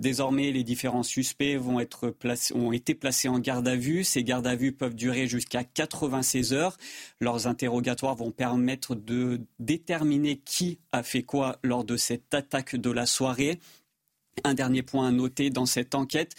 Désormais, 0.00 0.52
les 0.52 0.62
différents 0.62 1.02
suspects 1.02 1.58
ont 1.58 2.72
été 2.72 2.94
placés 2.94 3.28
en 3.30 3.38
garde 3.38 3.66
à 3.66 3.74
vue. 3.74 4.04
Ces 4.04 4.22
gardes 4.22 4.46
à 4.46 4.54
vue 4.54 4.72
peuvent 4.72 4.94
durer 4.94 5.28
jusqu'à 5.28 5.64
96 5.64 6.52
heures. 6.52 6.76
Leurs 7.20 7.46
interrogatoires 7.46 8.16
vont 8.16 8.32
permettre 8.32 8.94
de 8.94 9.40
déterminer 9.58 10.36
qui 10.44 10.78
a 10.92 11.02
fait 11.02 11.22
quoi 11.22 11.58
lors 11.62 11.84
de 11.84 11.96
cette 11.96 12.34
attaque 12.34 12.76
de 12.76 12.90
la 12.90 13.06
soirée. 13.06 13.60
Un 14.44 14.54
dernier 14.54 14.82
point 14.82 15.08
à 15.08 15.10
noter 15.10 15.50
dans 15.50 15.66
cette 15.66 15.94
enquête, 15.94 16.34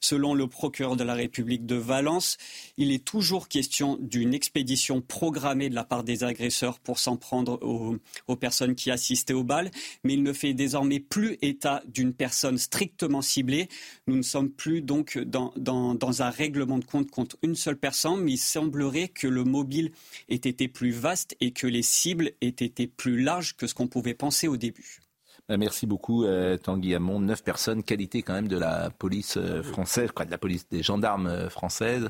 selon 0.00 0.34
le 0.34 0.48
procureur 0.48 0.96
de 0.96 1.04
la 1.04 1.14
République 1.14 1.66
de 1.66 1.76
Valence, 1.76 2.36
il 2.78 2.90
est 2.90 3.04
toujours 3.04 3.48
question 3.48 3.96
d'une 4.00 4.34
expédition 4.34 5.00
programmée 5.00 5.68
de 5.68 5.74
la 5.74 5.84
part 5.84 6.04
des 6.04 6.24
agresseurs 6.24 6.80
pour 6.80 6.98
s'en 6.98 7.16
prendre 7.16 7.60
aux, 7.62 8.36
personnes 8.36 8.74
qui 8.74 8.90
assistaient 8.90 9.34
au 9.34 9.44
bal, 9.44 9.70
mais 10.02 10.14
il 10.14 10.22
ne 10.22 10.32
fait 10.32 10.52
désormais 10.52 10.98
plus 11.00 11.38
état 11.42 11.82
d'une 11.86 12.12
personne 12.12 12.58
strictement 12.58 13.22
ciblée. 13.22 13.68
Nous 14.08 14.16
ne 14.16 14.22
sommes 14.22 14.50
plus 14.50 14.82
donc 14.82 15.18
dans, 15.18 15.52
dans 15.56 16.22
un 16.22 16.30
règlement 16.30 16.78
de 16.78 16.84
compte 16.84 17.10
contre 17.10 17.36
une 17.42 17.54
seule 17.54 17.78
personne, 17.78 18.20
mais 18.20 18.32
il 18.32 18.38
semblerait 18.38 19.08
que 19.08 19.28
le 19.28 19.44
mobile 19.44 19.92
ait 20.28 20.34
été 20.34 20.66
plus 20.66 20.90
vaste 20.90 21.36
et 21.40 21.52
que 21.52 21.66
les 21.66 21.82
cibles 21.82 22.32
aient 22.40 22.48
été 22.48 22.88
plus 22.88 23.22
larges 23.22 23.54
que 23.54 23.66
ce 23.66 23.74
qu'on 23.74 23.86
pouvait 23.86 24.14
penser 24.14 24.48
au 24.48 24.56
début. 24.56 25.03
Euh, 25.50 25.56
merci 25.58 25.86
beaucoup, 25.86 26.24
euh, 26.24 26.56
Tanguy 26.56 26.94
Hamon. 26.94 27.20
Neuf 27.20 27.42
personnes, 27.42 27.82
qualité 27.82 28.22
quand 28.22 28.32
même 28.32 28.48
de 28.48 28.56
la 28.56 28.90
police 28.90 29.36
euh, 29.36 29.62
française, 29.62 30.10
de 30.16 30.30
la 30.30 30.38
police 30.38 30.66
des 30.70 30.82
gendarmes 30.82 31.50
françaises. 31.50 32.08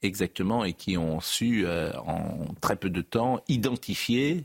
Exactement, 0.00 0.64
et 0.64 0.72
qui 0.72 0.96
ont 0.96 1.20
su, 1.20 1.66
en 1.66 2.54
très 2.60 2.76
peu 2.76 2.90
de 2.90 3.02
temps, 3.02 3.42
identifier 3.48 4.44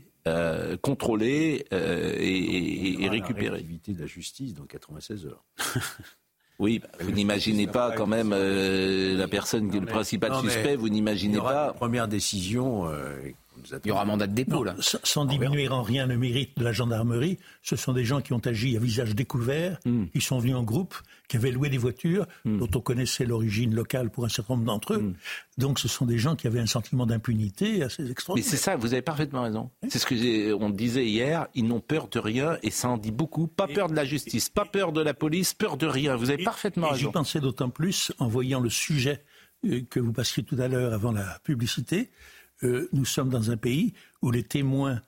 contrôler 0.80 1.66
et, 1.70 3.08
récupérer. 3.08 3.60
Éviter 3.60 3.92
de 3.92 4.00
la 4.00 4.06
justice 4.06 4.54
dans 4.54 4.64
96 4.64 5.26
heures. 5.26 5.44
Oui, 6.60 6.78
bah, 6.78 6.88
vous 7.00 7.10
n'imaginez 7.10 7.66
pas 7.66 7.90
quand 7.90 8.06
même 8.06 8.30
la 8.30 9.26
personne 9.26 9.68
qui 9.72 9.76
est 9.76 9.80
le 9.80 9.86
principal 9.86 10.32
suspect, 10.36 10.76
vous 10.76 10.88
n'imaginez 10.88 11.38
pas. 11.38 11.72
première 11.72 12.06
décision 12.06 12.88
il 13.84 13.88
y 13.88 13.90
aura 13.90 14.04
mandat 14.04 14.26
de 14.26 14.34
dépôt, 14.34 14.64
là. 14.64 14.74
Sans, 14.80 15.24
diminuer 15.24 15.68
en 15.68 15.82
rien 15.82 16.06
le 16.06 16.16
mérite 16.16 16.58
de 16.58 16.64
la 16.64 16.72
gendarmerie, 16.72 17.38
ce 17.62 17.76
sont 17.76 17.92
des 17.92 18.04
gens 18.04 18.20
qui 18.20 18.32
ont 18.32 18.38
agi 18.38 18.76
à 18.76 18.80
visage 18.80 19.14
découvert, 19.14 19.78
hmm. 19.84 20.06
qui 20.12 20.20
sont 20.20 20.38
venus 20.38 20.56
en 20.56 20.62
groupe, 20.62 20.94
qui 21.28 21.36
avaient 21.36 21.50
loué 21.50 21.68
des 21.68 21.78
voitures, 21.78 22.26
hmm. 22.44 22.58
dont 22.58 22.70
on 22.74 22.80
connaissait 22.80 23.24
l'origine 23.24 23.74
locale 23.74 24.10
pour 24.10 24.24
un 24.24 24.28
certain 24.28 24.54
nombre 24.54 24.66
d'entre 24.66 24.94
eux. 24.94 24.98
Hmm. 24.98 25.14
Donc 25.58 25.78
ce 25.78 25.88
sont 25.88 26.06
des 26.06 26.18
gens 26.18 26.36
qui 26.36 26.46
avaient 26.46 26.60
un 26.60 26.66
sentiment 26.66 27.06
d'impunité 27.06 27.82
assez 27.82 28.10
extraordinaire. 28.10 28.50
Mais 28.50 28.56
c'est 28.56 28.62
ça, 28.62 28.76
vous 28.76 28.92
avez 28.92 29.02
parfaitement 29.02 29.42
raison. 29.42 29.70
C'est 29.88 29.98
ce 29.98 30.06
que 30.06 30.52
on 30.54 30.70
disait 30.70 31.06
hier, 31.06 31.48
ils 31.54 31.66
n'ont 31.66 31.80
peur 31.80 32.08
de 32.08 32.18
rien, 32.18 32.58
et 32.62 32.70
ça 32.70 32.88
en 32.88 32.98
dit 32.98 33.12
beaucoup. 33.12 33.46
Pas 33.46 33.68
peur 33.68 33.88
de 33.88 33.94
la 33.94 34.04
justice, 34.04 34.48
pas 34.48 34.64
peur 34.64 34.92
de 34.92 35.00
la 35.00 35.14
police, 35.14 35.54
peur 35.54 35.76
de 35.76 35.86
rien. 35.86 36.16
Vous 36.16 36.30
avez 36.30 36.44
parfaitement 36.44 36.88
raison. 36.88 37.06
J'y 37.06 37.12
pensais 37.12 37.40
d'autant 37.40 37.70
plus 37.70 38.12
en 38.18 38.28
voyant 38.28 38.60
le 38.60 38.70
sujet 38.70 39.22
euh, 39.66 39.82
que 39.88 40.00
vous 40.00 40.12
passiez 40.12 40.42
tout 40.42 40.56
à 40.58 40.68
l'heure 40.68 40.92
avant 40.92 41.12
la 41.12 41.38
publicité, 41.44 42.10
nous 42.92 43.04
sommes 43.04 43.30
dans 43.30 43.50
un 43.50 43.56
pays 43.56 43.92
où 44.22 44.30
les 44.30 44.42
témoins 44.42 45.00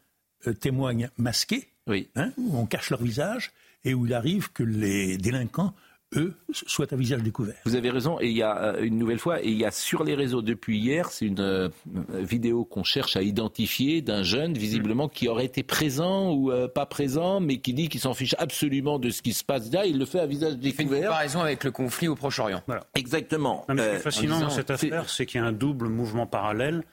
euh, 0.46 0.52
témoignent 0.52 1.10
masqués, 1.16 1.68
hein, 1.88 2.30
où 2.36 2.58
on 2.58 2.66
cache 2.66 2.90
leur 2.90 3.02
visage, 3.02 3.52
et 3.84 3.94
où 3.94 4.06
il 4.06 4.14
arrive 4.14 4.52
que 4.52 4.62
les 4.62 5.16
délinquants 5.16 5.74
eux, 6.14 6.34
soient 6.52 6.92
à 6.92 6.96
visage 6.96 7.22
découvert. 7.22 7.56
Vous 7.64 7.74
avez 7.74 7.90
raison, 7.90 8.18
et 8.20 8.28
il 8.28 8.36
y 8.36 8.42
a 8.42 8.56
euh, 8.62 8.82
une 8.82 8.96
nouvelle 8.96 9.18
fois, 9.18 9.42
et 9.42 9.48
il 9.48 9.56
y 9.56 9.64
a 9.64 9.72
sur 9.72 10.04
les 10.04 10.14
réseaux 10.14 10.40
depuis 10.40 10.78
hier, 10.78 11.10
c'est 11.10 11.26
une 11.26 11.40
euh, 11.40 11.68
vidéo 12.12 12.64
qu'on 12.64 12.84
cherche 12.84 13.16
à 13.16 13.22
identifier 13.22 14.02
d'un 14.02 14.22
jeune, 14.22 14.54
visiblement, 14.54 15.08
qui 15.08 15.26
aurait 15.26 15.46
été 15.46 15.64
présent 15.64 16.32
ou 16.32 16.52
pas 16.74 16.86
présent, 16.86 17.40
mais 17.40 17.58
qui 17.58 17.74
dit 17.74 17.88
qu'il 17.88 18.00
s'en 18.00 18.14
fiche 18.14 18.36
absolument 18.38 19.00
de 19.00 19.10
ce 19.10 19.20
qui 19.20 19.32
se 19.32 19.42
passe 19.42 19.72
là, 19.72 19.84
il 19.84 19.98
le 19.98 20.04
fait 20.04 20.20
à 20.20 20.26
visage 20.26 20.56
découvert. 20.58 20.70
Il 20.70 20.74
fait 20.74 20.82
une 20.82 21.04
comparaison 21.06 21.40
avec 21.40 21.64
le 21.64 21.72
conflit 21.72 22.06
au 22.06 22.14
Proche-Orient. 22.14 22.62
Exactement. 22.94 23.64
ce 23.68 23.74
qui 23.74 23.80
est 23.80 23.98
fascinant 23.98 24.40
dans 24.40 24.50
cette 24.50 24.70
affaire, 24.70 25.10
c'est 25.10 25.26
qu'il 25.26 25.40
y 25.40 25.44
a 25.44 25.46
un 25.46 25.52
double 25.52 25.88
mouvement 25.88 26.26
parallèle 26.26 26.84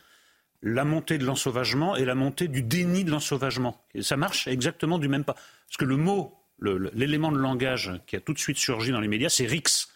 la 0.64 0.86
montée 0.86 1.18
de 1.18 1.26
l'ensauvagement 1.26 1.96
et 1.96 2.06
la 2.06 2.16
montée 2.16 2.48
du 2.48 2.64
déni 2.64 3.04
de 3.04 3.12
l'ensauvagement. 3.12 3.80
ça 4.02 4.18
marche 4.18 4.48
exactement 4.48 4.98
du 4.98 5.10
même 5.10 5.26
pas. 5.26 5.34
Parce 5.34 5.78
que 5.78 5.86
le 5.86 5.98
mot, 5.98 6.34
l'élément 6.62 7.32
de 7.32 7.38
langage 7.38 7.92
qui 8.08 8.16
a 8.16 8.22
tout 8.22 8.34
de 8.34 8.40
suite 8.40 8.58
surgi 8.58 8.92
dans 8.92 9.02
les 9.02 9.10
médias, 9.10 9.30
c'est 9.30 9.46
rix. 9.46 9.88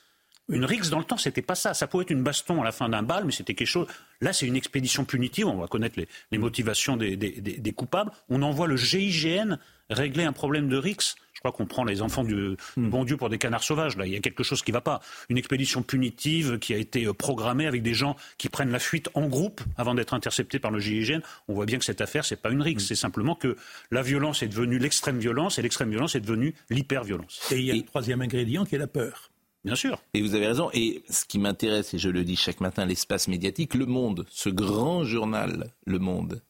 Une 0.50 0.66
rixe 0.66 0.90
dans 0.90 1.00
le 1.00 1.06
temps, 1.06 1.18
c'était 1.18 1.42
pas 1.42 1.56
ça. 1.56 1.74
Ça 1.74 1.88
pouvait 1.88 2.04
être 2.04 2.10
une 2.10 2.24
baston 2.24 2.62
à 2.62 2.66
la 2.66 2.72
fin 2.72 2.88
d'un 2.88 3.04
bal, 3.04 3.26
mais 3.26 3.32
c'était 3.32 3.54
quelque 3.54 3.68
chose. 3.68 3.88
Là, 4.22 4.32
c'est 4.32 4.46
une 4.46 4.56
expédition 4.56 5.04
punitive. 5.04 5.48
On 5.48 5.58
va 5.58 5.68
connaître 5.68 6.00
les, 6.32 6.38
motivations 6.38 6.96
des, 6.96 7.18
des, 7.18 7.72
coupables. 7.74 8.12
On 8.30 8.42
envoie 8.42 8.68
le 8.68 8.78
GIGN 8.78 9.58
régler 9.90 10.24
un 10.24 10.34
problème 10.34 10.70
de 10.70 10.78
rixe 10.78 11.16
je 11.38 11.42
crois 11.42 11.52
qu'on 11.52 11.68
prend 11.68 11.84
les 11.84 12.02
enfants 12.02 12.24
du 12.24 12.58
hmm. 12.78 12.90
bon 12.90 13.06
Dieu 13.06 13.16
pour 13.16 13.30
des 13.30 13.38
canards 13.38 13.62
sauvages. 13.62 13.96
Là, 13.96 14.08
il 14.08 14.12
y 14.12 14.16
a 14.16 14.20
quelque 14.20 14.42
chose 14.42 14.64
qui 14.64 14.72
ne 14.72 14.78
va 14.78 14.82
pas. 14.82 15.02
Une 15.30 15.38
expédition 15.38 15.84
punitive 15.84 16.58
qui 16.58 16.74
a 16.74 16.78
été 16.78 17.06
euh, 17.06 17.14
programmée 17.14 17.68
avec 17.68 17.84
des 17.84 17.94
gens 17.94 18.16
qui 18.40 18.50
prennent 18.50 18.72
la 18.72 18.80
fuite 18.80 19.10
en 19.14 19.28
groupe 19.28 19.62
avant 19.78 19.94
d'être 19.94 20.16
interceptés 20.16 20.58
par 20.58 20.72
le 20.72 20.80
GIGN. 20.80 21.20
On 21.48 21.54
voit 21.54 21.68
bien 21.68 21.78
que 21.78 21.86
cette 21.86 22.02
affaire, 22.02 22.26
c'est 22.26 22.42
pas 22.42 22.50
une 22.50 22.64
rixe. 22.64 22.86
Hmm. 22.86 22.88
C'est 22.88 22.96
simplement 22.96 23.36
que 23.36 23.56
la 23.92 24.02
violence 24.02 24.42
est 24.42 24.48
devenue 24.48 24.80
l'extrême 24.80 25.20
violence 25.20 25.60
et 25.60 25.62
l'extrême 25.62 25.92
violence 25.92 26.16
est 26.16 26.22
devenue 26.22 26.56
l'hyper-violence. 26.72 27.52
Et 27.52 27.60
il 27.60 27.66
y 27.66 27.72
a 27.72 27.76
le 27.76 27.84
troisième 27.84 28.22
ingrédient 28.22 28.66
qui 28.66 28.74
est 28.74 28.80
la 28.80 28.88
peur. 28.88 29.30
Bien 29.64 29.76
sûr. 29.76 30.02
Et 30.16 30.24
vous 30.24 30.34
avez 30.34 30.48
raison. 30.48 30.72
Et 30.74 31.04
ce 31.08 31.26
qui 31.26 31.38
m'intéresse, 31.38 31.94
et 31.94 32.00
je 32.00 32.10
le 32.10 32.24
dis 32.24 32.36
chaque 32.36 32.62
matin, 32.62 32.88
l'espace 32.88 33.28
médiatique, 33.28 33.76
Le 33.76 33.86
Monde, 33.86 34.26
ce 34.32 34.50
grand 34.50 35.04
journal, 35.04 35.72
Le 35.86 36.00
Monde, 36.00 36.42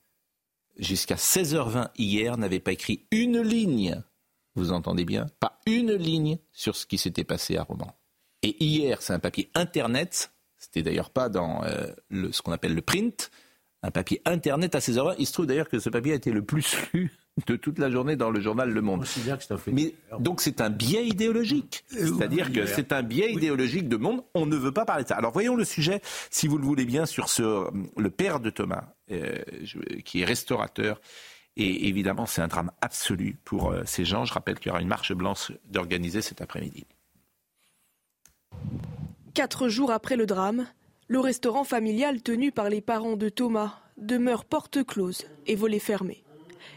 jusqu'à 0.78 1.16
16h20 1.16 1.90
hier, 1.98 2.38
n'avait 2.38 2.62
pas 2.62 2.72
écrit 2.72 3.06
une 3.12 3.42
ligne 3.42 4.02
vous 4.58 4.72
entendez 4.72 5.06
bien, 5.06 5.28
pas 5.40 5.60
une 5.66 5.94
ligne 5.94 6.40
sur 6.52 6.76
ce 6.76 6.86
qui 6.86 6.98
s'était 6.98 7.24
passé 7.24 7.58
à 7.58 7.64
Romans. 7.64 7.96
Et 8.44 8.64
hier, 8.64 9.02
c'est 9.02 9.14
un 9.14 9.20
papier 9.20 9.50
Internet, 9.56 10.32
c'était 10.58 10.84
d'ailleurs 10.84 11.10
pas 11.10 11.30
dans 11.30 11.64
euh, 11.64 11.88
le, 12.10 12.32
ce 12.32 12.42
qu'on 12.42 12.52
appelle 12.52 12.76
le 12.76 12.82
print, 12.82 13.32
un 13.84 13.92
papier 13.92 14.22
Internet 14.26 14.76
à 14.76 14.80
16h20. 14.80 15.16
Il 15.20 15.28
se 15.28 15.34
trouve 15.34 15.46
d'ailleurs 15.46 15.70
que 15.70 15.80
ce 15.80 15.90
papier 15.90 16.14
a 16.14 16.16
été 16.16 16.32
le 16.32 16.44
plus 16.44 16.76
lu 16.94 17.12
de 17.46 17.56
toute 17.56 17.78
la 17.78 17.92
journée 17.92 18.16
dans 18.16 18.32
le 18.32 18.42
journal 18.42 18.72
Le 18.72 18.82
Monde. 18.82 19.06
Mais, 19.72 19.94
donc 20.20 20.42
c'est 20.42 20.62
un 20.62 20.72
biais 20.72 21.06
idéologique. 21.06 21.86
Euh, 21.94 22.08
C'est-à-dire 22.08 22.52
que 22.52 22.66
c'est 22.66 22.92
un 22.92 23.04
biais 23.04 23.32
idéologique 23.32 23.88
de 23.88 23.98
monde. 23.98 24.24
On 24.34 24.48
ne 24.48 24.56
veut 24.56 24.72
pas 24.72 24.86
parler 24.86 25.04
de 25.04 25.10
ça. 25.10 25.16
Alors 25.16 25.32
voyons 25.32 25.56
le 25.56 25.66
sujet, 25.66 26.02
si 26.32 26.48
vous 26.48 26.58
le 26.58 26.66
voulez 26.66 26.86
bien, 26.86 27.06
sur 27.06 27.30
ce, 27.30 27.68
le 27.96 28.10
père 28.10 28.40
de 28.40 28.50
Thomas, 28.50 28.86
euh, 29.12 29.36
qui 30.04 30.22
est 30.22 30.26
restaurateur 30.26 31.00
et 31.58 31.88
évidemment, 31.88 32.28
c'est 32.28 32.42
un 32.42 32.48
drame 32.48 32.72
absolu 32.82 33.36
pour 33.44 33.72
euh, 33.72 33.82
ces 33.86 34.06
gens. 34.06 34.26
Je 34.26 34.34
rappelle 34.34 34.60
qu'il 34.60 34.68
y 34.68 34.70
aura 34.70 34.82
une 34.82 34.88
marche 34.88 35.12
blanche 35.14 35.52
d'organiser 35.72 36.22
cet 36.22 36.40
après-midi. 36.40 36.86
Quatre 39.34 39.68
jours 39.68 39.92
après 39.92 40.16
le 40.16 40.28
drame, 40.28 40.68
le 41.08 41.20
restaurant 41.20 41.64
familial 41.64 42.22
tenu 42.22 42.52
par 42.52 42.70
les 42.70 42.82
parents 42.82 43.18
de 43.18 43.30
Thomas 43.30 43.80
demeure 43.98 44.46
porte 44.46 44.84
close 44.84 45.26
et 45.48 45.56
volet 45.56 45.80
fermé. 45.80 46.24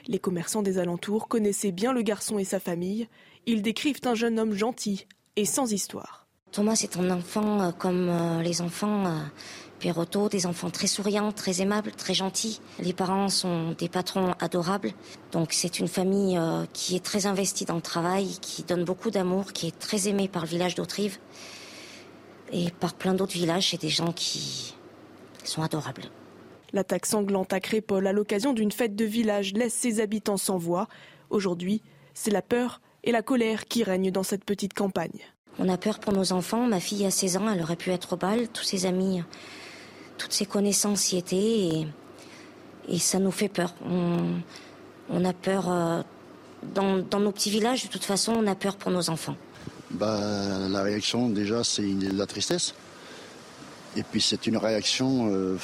Les 0.07 0.19
commerçants 0.19 0.62
des 0.62 0.79
alentours 0.79 1.29
connaissaient 1.29 1.73
bien 1.73 1.93
le 1.93 2.01
garçon 2.01 2.38
et 2.38 2.45
sa 2.45 2.59
famille. 2.59 3.07
Ils 3.45 3.61
décrivent 3.61 4.01
un 4.05 4.14
jeune 4.14 4.38
homme 4.38 4.55
gentil 4.55 5.07
et 5.37 5.45
sans 5.45 5.73
histoire. 5.73 6.27
Thomas 6.53 6.77
c'est 6.77 6.97
un 6.97 7.11
enfant 7.11 7.61
euh, 7.61 7.73
comme 7.73 8.09
euh, 8.09 8.43
les 8.43 8.62
enfants 8.62 9.05
Perotto, 9.81 10.29
des 10.29 10.47
enfants 10.47 10.71
très 10.71 10.87
souriants, 10.87 11.33
très 11.33 11.62
aimables, 11.62 11.93
très 11.93 12.14
gentils. 12.14 12.61
Les 12.79 12.93
parents 12.93 13.29
sont 13.29 13.73
des 13.73 13.88
patrons 13.88 14.35
adorables. 14.38 14.93
Donc 15.33 15.53
c'est 15.53 15.81
une 15.81 15.88
famille 15.88 16.38
qui 16.73 16.95
est 16.97 17.05
très 17.05 17.27
investie 17.27 17.64
dans 17.64 17.77
le 17.77 17.81
travail, 17.81 18.37
qui 18.40 18.62
donne 18.62 18.85
beaucoup 18.85 19.11
d'amour, 19.11 19.53
qui 19.53 19.66
est 19.69 19.79
très 19.79 20.07
aimée 20.09 20.29
par 20.29 20.43
le 20.43 20.49
village 20.49 20.75
d'Autrive 20.75 21.19
et 22.53 22.71
par 22.71 22.95
plein 22.95 23.14
d'autres 23.14 23.33
villages. 23.33 23.71
C'est 23.71 23.81
des 23.81 23.88
gens 23.88 24.12
qui 24.12 24.75
sont 25.45 25.62
adorables. 25.62 26.05
L'attaque 26.73 27.07
sanglante 27.07 27.53
à 27.53 27.59
Crépol 27.59 28.07
à 28.07 28.12
l'occasion 28.12 28.53
d'une 28.53 28.71
fête 28.71 28.95
de 28.95 29.05
village 29.05 29.55
laisse 29.55 29.75
ses 29.75 30.01
habitants 30.01 30.37
sans 30.37 30.59
voix. 30.59 30.87
Aujourd'hui, 31.31 31.83
c'est 32.14 32.31
la 32.31 32.43
peur 32.43 32.81
et 33.03 33.12
la 33.12 33.23
colère 33.23 33.64
qui 33.64 33.83
règnent 33.83 34.11
dans 34.11 34.23
cette 34.23 34.45
petite 34.45 34.75
campagne. 34.75 35.21
On 35.59 35.69
a 35.69 35.77
peur 35.77 35.99
pour 35.99 36.12
nos 36.12 36.33
enfants. 36.33 36.66
Ma 36.66 36.79
fille 36.79 37.05
a 37.05 37.11
16 37.11 37.38
ans, 37.38 37.51
elle 37.51 37.61
aurait 37.61 37.77
pu 37.77 37.90
être 37.90 38.12
au 38.12 38.16
bal. 38.16 38.49
Tous 38.49 38.62
ses 38.62 38.87
amis, 38.87 39.23
toutes 40.20 40.33
ses 40.35 40.44
connaissances 40.44 41.12
y 41.12 41.16
étaient 41.16 41.87
et, 42.88 42.98
ça 42.98 43.18
nous 43.18 43.30
fait 43.30 43.48
peur. 43.48 43.74
On, 43.88 45.24
a 45.24 45.33
peur. 45.33 45.70
Euh, 45.70 46.02
dans, 46.74 47.20
nos 47.20 47.33
petits 47.33 47.50
villages, 47.50 47.85
de 47.85 47.88
toute 47.88 48.04
façon, 48.04 48.35
on 48.37 48.46
a 48.46 48.54
peur 48.54 48.76
pour 48.76 48.90
nos 48.90 49.09
enfants. 49.09 49.37
Bah, 49.92 50.18
la 50.68 50.83
réaction, 50.83 51.30
déjà, 51.30 51.64
c'est 51.64 51.83
de 51.83 52.16
la 52.16 52.26
tristesse. 52.26 52.74
Et 53.96 54.02
puis, 54.02 54.20
c'est 54.20 54.46
une 54.46 54.56
réaction 54.59 55.30
euh, 55.33 55.56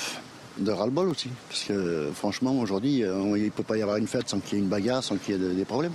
de 0.58 0.72
ras-le-bol 0.72 1.08
aussi. 1.08 1.28
Parce 1.48 1.64
que, 1.64 2.10
franchement, 2.14 2.58
aujourd'hui, 2.58 3.04
euh, 3.04 3.36
il 3.36 3.44
ne 3.44 3.50
peut 3.50 3.62
pas 3.62 3.76
y 3.76 3.82
avoir 3.82 3.98
une 3.98 4.06
fête 4.06 4.28
sans 4.28 4.40
qu'il 4.40 4.54
y 4.54 4.60
ait 4.60 4.64
une 4.64 4.70
bagarre, 4.70 5.04
sans 5.04 5.16
qu'il 5.16 5.34
y 5.34 5.44
ait 5.44 5.54
des 5.54 5.64
problèmes. 5.64 5.94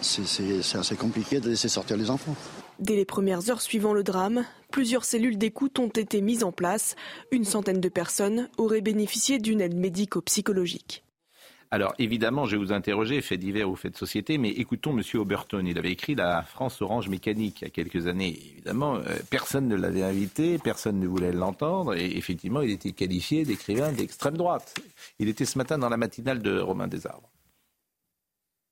C'est 0.00 0.78
assez 0.78 0.94
compliqué 0.94 1.40
de 1.40 1.48
laisser 1.48 1.68
sortir 1.68 1.96
les 1.96 2.08
enfants. 2.08 2.36
Dès 2.78 2.94
les 2.94 3.04
premières 3.04 3.50
heures 3.50 3.60
suivant 3.60 3.92
le 3.92 4.04
drame, 4.04 4.44
plusieurs 4.70 5.04
cellules 5.04 5.36
d'écoute 5.36 5.80
ont 5.80 5.88
été 5.88 6.20
mises 6.20 6.44
en 6.44 6.52
place. 6.52 6.94
Une 7.32 7.44
centaine 7.44 7.80
de 7.80 7.88
personnes 7.88 8.48
auraient 8.56 8.80
bénéficié 8.80 9.40
d'une 9.40 9.60
aide 9.60 9.74
médico-psychologique. 9.74 11.02
Alors 11.72 11.92
évidemment, 11.98 12.46
je 12.46 12.56
vais 12.56 12.64
vous 12.64 12.72
interroger, 12.72 13.20
fait 13.20 13.36
divers 13.36 13.68
ou 13.68 13.74
fait 13.74 13.90
de 13.90 13.96
société, 13.96 14.38
mais 14.38 14.50
écoutons 14.50 14.96
M. 14.96 15.02
Oberton. 15.20 15.64
Il 15.66 15.76
avait 15.76 15.90
écrit 15.90 16.14
la 16.14 16.42
France 16.42 16.80
Orange 16.80 17.08
Mécanique 17.08 17.60
il 17.60 17.64
y 17.64 17.66
a 17.66 17.70
quelques 17.70 18.06
années. 18.06 18.38
Évidemment, 18.52 18.94
euh, 18.94 19.16
personne 19.28 19.66
ne 19.66 19.74
l'avait 19.74 20.04
invité, 20.04 20.58
personne 20.58 21.00
ne 21.00 21.06
voulait 21.06 21.32
l'entendre, 21.32 21.94
et 21.94 22.16
effectivement, 22.16 22.62
il 22.62 22.70
était 22.70 22.92
qualifié 22.92 23.44
d'écrivain 23.44 23.92
d'extrême 23.92 24.36
droite. 24.36 24.80
Il 25.18 25.28
était 25.28 25.44
ce 25.44 25.58
matin 25.58 25.78
dans 25.78 25.88
la 25.88 25.96
matinale 25.96 26.40
de 26.40 26.58
Romain 26.58 26.86
Desarbres. 26.86 27.28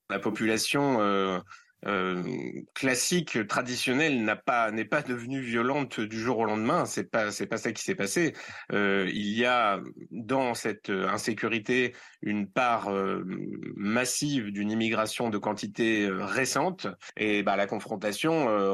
La 0.09 0.19
population 0.19 1.01
euh, 1.01 1.39
euh, 1.85 2.23
classique, 2.73 3.47
traditionnelle, 3.47 4.23
n'a 4.23 4.35
pas 4.35 4.71
n'est 4.71 4.85
pas 4.85 5.03
devenue 5.03 5.41
violente 5.41 5.99
du 5.99 6.19
jour 6.19 6.39
au 6.39 6.45
lendemain. 6.45 6.85
C'est 6.85 7.09
pas 7.09 7.31
c'est 7.31 7.45
pas 7.45 7.57
ça 7.57 7.71
qui 7.71 7.83
s'est 7.83 7.95
passé. 7.95 8.33
Euh, 8.71 9.07
il 9.13 9.37
y 9.37 9.45
a 9.45 9.79
dans 10.11 10.55
cette 10.55 10.89
insécurité 10.89 11.93
une 12.21 12.47
part 12.47 12.89
euh, 12.89 13.23
massive 13.75 14.51
d'une 14.51 14.71
immigration 14.71 15.29
de 15.29 15.37
quantité 15.37 16.05
euh, 16.05 16.25
récente 16.25 16.87
et 17.15 17.43
bah, 17.43 17.55
la 17.55 17.67
confrontation, 17.67 18.49
euh, 18.49 18.71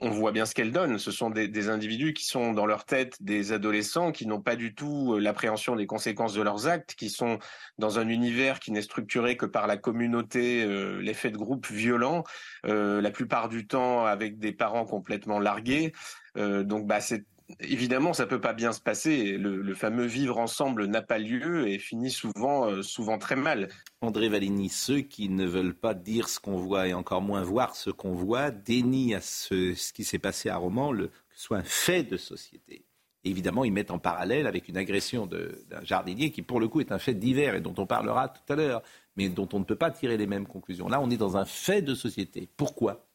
on, 0.00 0.10
voit 0.10 0.32
bien 0.32 0.44
ce 0.44 0.54
qu'elle 0.54 0.72
donne. 0.72 0.98
Ce 0.98 1.10
sont 1.10 1.30
des, 1.30 1.48
des, 1.48 1.68
individus 1.68 2.12
qui 2.12 2.24
sont 2.24 2.52
dans 2.52 2.66
leur 2.66 2.84
tête 2.84 3.16
des 3.20 3.52
adolescents 3.52 4.12
qui 4.12 4.26
n'ont 4.26 4.40
pas 4.40 4.56
du 4.56 4.74
tout 4.74 5.18
l'appréhension 5.18 5.76
des 5.76 5.86
conséquences 5.86 6.34
de 6.34 6.42
leurs 6.42 6.66
actes, 6.66 6.94
qui 6.94 7.10
sont 7.10 7.38
dans 7.78 7.98
un 7.98 8.08
univers 8.08 8.60
qui 8.60 8.72
n'est 8.72 8.82
structuré 8.82 9.36
que 9.36 9.46
par 9.46 9.66
la 9.66 9.76
communauté, 9.76 10.66
l'effet 11.00 11.30
de 11.30 11.36
groupe 11.36 11.66
violent, 11.66 12.22
la 12.64 13.10
plupart 13.10 13.48
du 13.48 13.66
temps 13.66 14.04
avec 14.04 14.38
des 14.38 14.52
parents 14.52 14.84
complètement 14.84 15.38
largués. 15.38 15.92
donc 16.36 16.86
bah, 16.86 17.00
c'est 17.00 17.24
évidemment, 17.60 18.12
ça 18.12 18.26
peut 18.26 18.40
pas 18.40 18.52
bien 18.52 18.72
se 18.72 18.80
passer. 18.80 19.36
Le, 19.36 19.74
fameux 19.74 20.06
vivre 20.06 20.38
ensemble 20.38 20.86
n'a 20.86 21.02
pas 21.02 21.18
lieu 21.18 21.68
et 21.68 21.78
finit 21.78 22.10
souvent, 22.10 22.70
euh, 22.70 23.18
très 23.18 23.36
mal. 23.36 23.68
André 24.00 24.28
Valigny, 24.28 24.68
ceux 24.68 25.00
qui 25.00 25.28
ne 25.28 25.46
veulent 25.46 25.74
pas 25.74 25.94
dire 25.94 26.28
ce 26.28 26.40
qu'on 26.40 26.56
voit 26.56 26.88
et 26.88 26.94
encore 26.94 27.22
moins 27.22 27.42
voir 27.42 27.76
ce 27.76 27.90
qu'on 27.90 28.14
voit 28.14 28.50
dénient 28.50 29.14
à 29.14 29.20
ce, 29.20 29.74
qui 29.92 30.04
s'est 30.04 30.18
passé 30.18 30.48
à 30.48 30.56
Romans 30.56 30.92
le, 30.92 31.08
que 31.08 31.12
ce 31.34 31.42
soit 31.44 31.58
un 31.58 31.64
fait 31.64 32.04
de 32.04 32.16
société. 32.16 32.84
évidemment, 33.24 33.64
ils 33.64 33.72
mettent 33.72 33.90
en 33.90 33.98
parallèle 33.98 34.46
avec 34.46 34.68
une 34.68 34.76
agression 34.76 35.26
d'un 35.26 35.82
jardinier 35.82 36.30
qui, 36.30 36.42
pour 36.42 36.60
le 36.60 36.68
coup, 36.68 36.80
est 36.80 36.92
un 36.92 36.98
fait 36.98 37.14
divers 37.14 37.54
et 37.54 37.60
dont 37.60 37.74
on 37.78 37.86
parlera 37.86 38.28
tout 38.28 38.52
à 38.52 38.56
l'heure, 38.56 38.82
mais 39.16 39.28
dont 39.28 39.48
on 39.52 39.58
ne 39.58 39.64
peut 39.64 39.76
pas 39.76 39.90
tirer 39.90 40.16
les 40.16 40.26
mêmes 40.26 40.46
conclusions. 40.46 40.88
Là, 40.88 41.00
on 41.00 41.10
est 41.10 41.16
dans 41.16 41.36
un 41.36 41.44
fait 41.44 41.82
de 41.82 41.94
société. 41.94 42.48
Pourquoi? 42.56 43.06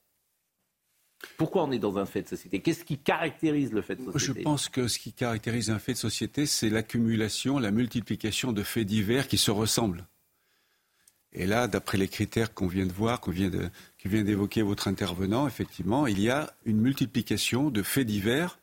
Pourquoi 1.38 1.63
on 1.63 1.71
est 1.71 1.79
dans 1.79 1.97
un 1.97 2.05
fait 2.05 2.21
de 2.21 2.27
société? 2.27 2.60
Qu'est-ce 2.60 2.84
qui 2.84 2.97
caractérise 2.97 3.71
le 3.73 3.82
fait 3.82 3.95
de 3.95 4.12
société? 4.12 4.39
Je 4.39 4.43
pense 4.43 4.69
que 4.69 4.88
ce 4.88 4.99
qui 4.99 5.12
caractérise 5.12 5.69
un 5.69 5.79
fait 5.79 5.93
de 5.93 5.97
société, 5.97 6.45
c'est 6.45 6.69
l'accumulation, 6.69 7.60
la 7.60 7.71
multiplication 7.71 8.51
de 8.53 8.63
faits 8.63 8.88
divers 8.88 9.27
qui 9.27 9.38
se 9.38 9.51
ressemblent. 9.51 10.05
Et 11.32 11.45
là, 11.45 11.67
d'après 11.67 11.97
les 11.97 12.08
critères 12.08 12.53
qu'on 12.53 12.67
vient 12.67 12.86
de 12.86 12.91
voir, 12.91 13.19
qu'on 13.19 13.32
vient, 13.32 13.51
vient 14.03 14.23
d'évoquer 14.23 14.62
votre 14.62 14.88
intervenant, 14.88 15.47
effectivement, 15.47 16.08
il 16.08 16.19
y 16.19 16.29
a 16.29 16.53
une 16.65 16.79
multiplication 16.79 17.69
de 17.69 17.84
faits 17.84 18.08
divers 18.08 18.60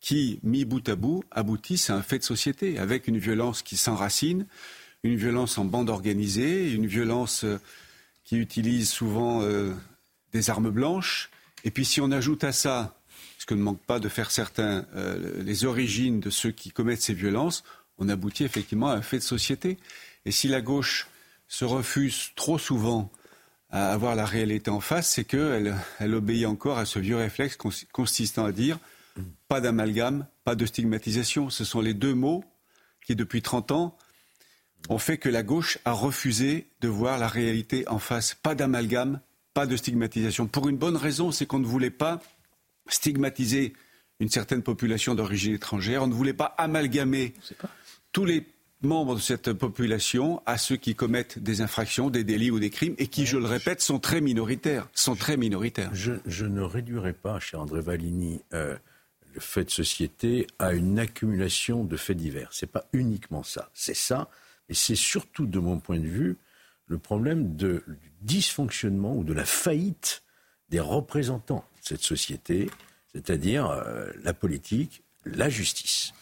qui, 0.00 0.38
mis 0.42 0.64
bout 0.64 0.88
à 0.88 0.94
bout, 0.94 1.24
aboutissent 1.30 1.90
à 1.90 1.96
un 1.96 2.02
fait 2.02 2.18
de 2.18 2.24
société, 2.24 2.78
avec 2.78 3.08
une 3.08 3.18
violence 3.18 3.62
qui 3.62 3.76
s'enracine, 3.76 4.46
une 5.02 5.16
violence 5.16 5.58
en 5.58 5.64
bande 5.64 5.90
organisée, 5.90 6.70
une 6.70 6.86
violence 6.86 7.44
euh, 7.44 7.58
qui 8.24 8.36
utilise 8.36 8.90
souvent 8.90 9.42
euh, 9.42 9.72
des 10.32 10.50
armes 10.50 10.70
blanches, 10.70 11.30
et 11.66 11.72
puis 11.72 11.84
si 11.84 12.00
on 12.00 12.12
ajoute 12.12 12.44
à 12.44 12.52
ça, 12.52 12.96
ce 13.38 13.44
que 13.44 13.52
ne 13.52 13.60
manque 13.60 13.80
pas 13.80 13.98
de 13.98 14.08
faire 14.08 14.30
certains, 14.30 14.86
euh, 14.94 15.42
les 15.42 15.64
origines 15.64 16.20
de 16.20 16.30
ceux 16.30 16.52
qui 16.52 16.70
commettent 16.70 17.02
ces 17.02 17.12
violences, 17.12 17.64
on 17.98 18.08
aboutit 18.08 18.44
effectivement 18.44 18.88
à 18.88 18.94
un 18.94 19.02
fait 19.02 19.18
de 19.18 19.24
société. 19.24 19.76
Et 20.26 20.30
si 20.30 20.46
la 20.46 20.60
gauche 20.60 21.08
se 21.48 21.64
refuse 21.64 22.30
trop 22.36 22.56
souvent 22.56 23.10
à 23.68 23.92
avoir 23.92 24.14
la 24.14 24.24
réalité 24.24 24.70
en 24.70 24.78
face, 24.78 25.10
c'est 25.10 25.24
qu'elle 25.24 25.76
elle 25.98 26.14
obéit 26.14 26.46
encore 26.46 26.78
à 26.78 26.84
ce 26.86 27.00
vieux 27.00 27.16
réflexe 27.16 27.58
consistant 27.92 28.44
à 28.44 28.52
dire 28.52 28.78
pas 29.48 29.60
d'amalgame, 29.60 30.28
pas 30.44 30.54
de 30.54 30.66
stigmatisation. 30.66 31.50
Ce 31.50 31.64
sont 31.64 31.80
les 31.80 31.94
deux 31.94 32.14
mots 32.14 32.44
qui, 33.04 33.16
depuis 33.16 33.42
30 33.42 33.72
ans, 33.72 33.98
ont 34.88 34.98
fait 34.98 35.18
que 35.18 35.28
la 35.28 35.42
gauche 35.42 35.78
a 35.84 35.90
refusé 35.90 36.68
de 36.80 36.86
voir 36.86 37.18
la 37.18 37.26
réalité 37.26 37.88
en 37.88 37.98
face. 37.98 38.34
Pas 38.34 38.54
d'amalgame, 38.54 39.20
pas 39.56 39.64
de 39.64 39.74
stigmatisation. 39.74 40.46
Pour 40.46 40.68
une 40.68 40.76
bonne 40.76 40.98
raison, 40.98 41.30
c'est 41.30 41.46
qu'on 41.46 41.58
ne 41.58 41.64
voulait 41.64 41.88
pas 41.88 42.20
stigmatiser 42.90 43.72
une 44.20 44.28
certaine 44.28 44.62
population 44.62 45.14
d'origine 45.14 45.54
étrangère. 45.54 46.02
On 46.02 46.08
ne 46.08 46.12
voulait 46.12 46.34
pas 46.34 46.54
amalgamer 46.58 47.32
tous 48.12 48.26
les 48.26 48.44
membres 48.82 49.14
de 49.14 49.20
cette 49.20 49.54
population 49.54 50.42
à 50.44 50.58
ceux 50.58 50.76
qui 50.76 50.94
commettent 50.94 51.38
des 51.38 51.62
infractions, 51.62 52.10
des 52.10 52.22
délits 52.22 52.50
ou 52.50 52.60
des 52.60 52.68
crimes 52.68 52.96
et 52.98 53.06
qui, 53.06 53.24
je 53.24 53.38
le 53.38 53.46
répète, 53.46 53.80
sont 53.80 53.98
très 53.98 54.20
minoritaires. 54.20 54.88
Sont 54.92 55.16
très 55.16 55.38
minoritaires. 55.38 55.88
Je, 55.94 56.44
ne 56.44 56.60
réduirai 56.60 57.14
pas, 57.14 57.40
cher 57.40 57.62
André 57.62 57.80
Valigny, 57.80 58.42
euh, 58.52 58.76
le 59.32 59.40
fait 59.40 59.64
de 59.64 59.70
société 59.70 60.46
à 60.58 60.74
une 60.74 60.98
accumulation 60.98 61.82
de 61.82 61.96
faits 61.96 62.18
divers. 62.18 62.52
Ce 62.52 62.66
n'est 62.66 62.70
pas 62.70 62.84
uniquement 62.92 63.42
ça. 63.42 63.70
C'est 63.72 63.96
ça, 63.96 64.28
mais 64.68 64.74
c'est 64.74 64.96
surtout, 64.96 65.46
de 65.46 65.58
mon 65.58 65.80
point 65.80 65.98
de 65.98 66.08
vue, 66.08 66.36
le 66.88 66.98
problème 66.98 67.56
de, 67.56 67.82
du 67.88 68.12
dysfonctionnement 68.26 69.16
ou 69.16 69.24
de 69.24 69.32
la 69.32 69.44
faillite 69.44 70.22
des 70.68 70.80
représentants 70.80 71.64
de 71.80 71.86
cette 71.86 72.02
société, 72.02 72.68
c'est-à-dire 73.12 73.70
euh, 73.70 74.10
la 74.22 74.34
politique, 74.34 75.04
la 75.34 75.48
justice. 75.48 76.12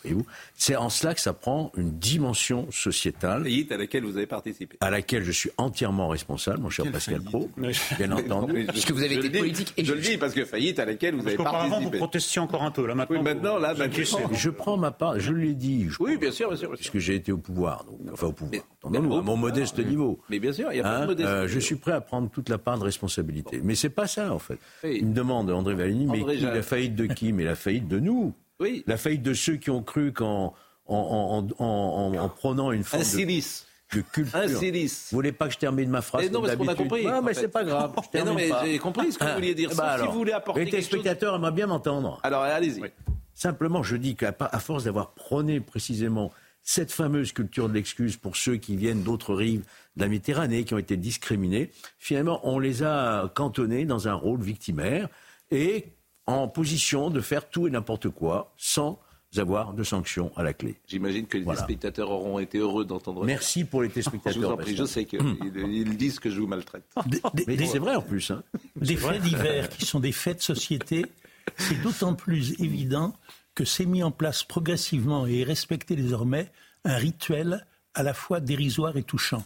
C'est 0.57 0.77
en 0.77 0.89
cela 0.89 1.15
que 1.15 1.21
ça 1.21 1.33
prend 1.33 1.73
une 1.77 1.99
dimension 1.99 2.71
sociétale. 2.71 3.43
Faillite 3.43 3.73
à 3.73 3.77
laquelle 3.77 4.05
vous 4.05 4.17
avez 4.17 4.27
participé. 4.27 4.77
À 4.81 4.91
laquelle 4.91 5.25
je 5.25 5.33
suis 5.33 5.51
entièrement 5.57 6.09
responsable, 6.09 6.61
mon 6.61 6.71
cher 6.71 6.91
Pascal 6.91 7.23
Pro, 7.23 7.51
bien 7.99 8.13
entendu. 8.13 8.65
Parce 8.67 8.85
que 8.85 8.93
vous 8.93 9.03
avez 9.03 9.15
été 9.15 9.39
politique 9.39 9.73
et 9.77 9.85
Je 9.85 9.93
le 9.93 10.01
dis 10.01 10.17
parce 10.17 10.35
que 10.35 10.45
faillite 10.45 10.79
à 10.79 10.85
laquelle 10.85 11.15
vous 11.15 11.27
avez 11.27 11.37
participé. 11.37 11.85
vous 11.85 11.91
protestiez 11.91 12.41
encore 12.41 12.63
un 12.63 12.71
peu, 12.71 12.87
là 12.87 12.95
maintenant. 12.95 13.17
Oui, 13.17 13.23
maintenant, 13.23 13.59
là, 13.59 13.75
Je 13.75 14.51
prends 14.51 14.77
ma 14.77 14.91
part, 14.91 15.19
je 15.19 15.33
l'ai 15.33 15.55
dit. 15.55 15.89
oui, 16.01 16.17
bien 16.17 16.31
sûr, 16.31 16.49
bien 16.49 16.57
sûr. 16.57 16.73
Puisque 16.73 16.99
j'ai 16.99 17.15
été 17.15 17.33
au 17.33 17.39
pouvoir, 17.39 17.85
donc, 17.85 18.01
enfin 18.13 18.29
au 18.29 18.33
pouvoir. 18.33 18.63
Entendons-nous, 18.83 19.17
à 19.19 19.23
mon 19.23 19.37
modeste 19.37 19.79
niveau. 19.79 20.21
Mais 20.29 20.39
bien 20.39 20.53
sûr, 20.53 20.73
il 20.73 20.77
y 20.77 20.81
a 20.81 20.83
pas 20.83 20.99
de 20.99 21.03
hein, 21.03 21.07
modeste. 21.07 21.29
Euh, 21.29 21.49
je 21.49 21.59
suis 21.59 21.77
prêt 21.77 21.93
à 21.93 22.01
prendre 22.01 22.31
toute 22.31 22.49
la 22.49 22.59
part 22.59 22.79
de 22.79 22.85
responsabilité. 22.85 23.61
Mais 23.63 23.75
c'est 23.75 23.89
pas 23.89 24.07
ça, 24.07 24.33
en 24.33 24.39
fait. 24.39 24.59
Il 24.85 25.07
me 25.07 25.15
demande, 25.15 25.51
André 25.51 25.75
Valigny, 25.75 26.07
mais 26.07 26.37
qui, 26.37 26.43
la 26.43 26.63
faillite 26.63 26.95
de 26.95 27.07
qui? 27.07 27.33
Mais 27.33 27.45
la 27.45 27.55
faillite 27.55 27.89
de 27.89 27.99
nous. 27.99 28.35
La 28.87 28.97
faillite 28.97 29.23
de 29.23 29.35
ceux 29.35 29.57
qui 29.57 29.71
ont 29.71 29.83
cru 29.83 30.13
qu'en 30.13 30.55
en, 30.87 31.47
en, 31.59 32.29
prenant 32.29 32.73
une 32.73 32.85
forme 32.85 33.03
de, 33.03 34.01
culture. 34.03 34.37
Un 34.37 34.49
silice. 34.49 35.09
Vous 35.11 35.17
voulez 35.17 35.33
pas 35.33 35.47
que 35.47 35.55
je 35.55 35.59
termine 35.59 35.89
ma 35.89 36.03
phrase 36.03 36.31
Non, 36.31 36.43
mais 36.43 36.57
qu'on 36.57 36.69
a 36.69 36.75
compris. 36.75 37.07
Mais 37.25 37.35
c'est 37.35 37.49
pas 37.49 37.65
grave. 37.65 37.95
non, 38.25 38.35
mais 38.35 38.51
j'ai 38.65 38.79
compris 38.79 39.13
ce 39.13 39.19
que 39.19 39.25
vous 39.25 39.35
vouliez 39.35 39.55
dire. 39.55 39.71
Bah 39.75 39.97
si 40.01 40.07
vous 40.07 40.13
voulez 40.13 40.33
apporter 40.33 40.65
les 40.65 40.71
téléspectateurs 40.71 41.37
aimeraient 41.37 41.53
bien 41.53 41.67
m'entendre. 41.67 42.21
Alors, 42.23 42.43
allez-y. 42.43 42.83
Simplement, 43.35 43.83
je 43.83 43.97
dis 43.97 44.15
qu'à 44.15 44.33
force 44.61 44.85
d'avoir 44.85 45.13
prôné 45.13 45.61
précisément 45.61 46.33
cette 46.63 46.93
fameuse 46.93 47.33
culture 47.33 47.69
de 47.69 47.75
l'excuse 47.75 48.17
pour 48.17 48.37
ceux 48.37 48.57
qui 48.57 48.77
viennent 48.77 49.03
d'autres 49.03 49.35
rives 49.35 49.65
de 49.97 50.03
la 50.03 50.09
Méditerranée, 50.09 50.65
qui 50.65 50.73
ont 50.73 50.79
été 50.79 50.97
discriminés, 50.97 51.71
finalement, 51.99 52.41
on 52.45 52.59
les 52.59 52.83
a 52.83 53.31
cantonnés 53.35 53.85
dans 53.85 54.09
un 54.09 54.15
rôle 54.15 54.41
victimaire 54.41 55.09
et 55.51 55.93
en 56.27 56.49
position 56.49 57.11
de 57.11 57.21
faire 57.21 57.49
tout 57.49 57.67
et 57.67 57.71
n'importe 57.71 58.09
quoi 58.09 58.53
sans 58.57 58.99
avoir 59.39 59.73
de 59.75 59.83
sanctions 59.83 60.33
à 60.37 60.43
la 60.43 60.53
clé. 60.53 60.77
J'imagine 60.87 61.27
que 61.27 61.39
les 61.39 61.57
spectateurs 61.57 62.11
auront 62.11 62.39
été 62.39 62.59
heureux 62.59 62.85
d'entendre 62.85 63.25
Merci 63.25 63.65
pour 63.65 63.83
les 63.83 63.89
téléspectateurs. 63.89 64.41
Je 64.41 64.47
vous 64.47 64.53
en 64.53 64.57
prie, 64.57 64.77
je 64.77 64.85
sais 64.85 65.05
qu'ils 65.05 65.97
disent 65.97 66.21
que 66.21 66.31
je 66.31 66.41
vous 66.41 66.47
maltraite. 66.47 66.85
Mais 67.47 67.67
c'est 67.67 67.79
vrai 67.79 67.97
en 67.97 68.03
plus. 68.03 68.31
Hein. 68.31 68.43
Des 68.77 68.97
faits 68.97 69.23
divers 69.23 69.69
qui 69.69 69.85
sont 69.85 70.01
des 70.01 70.13
faits 70.13 70.39
de 70.39 70.43
société, 70.43 71.07
c'est 71.57 71.81
d'autant 71.83 72.15
plus 72.15 72.61
évident 72.61 73.15
que 73.55 73.65
c'est 73.65 73.87
mis 73.87 74.03
en 74.03 74.11
place 74.11 74.43
progressivement 74.43 75.27
et 75.27 75.41
est 75.41 75.45
respecté 75.45 75.97
désormais 75.97 76.51
un 76.85 76.97
rituel 76.97 77.67
à 77.95 78.03
la 78.03 78.15
fois 78.15 78.41
dérisoire 78.41 78.97
et 78.97 79.03
touchant. 79.03 79.45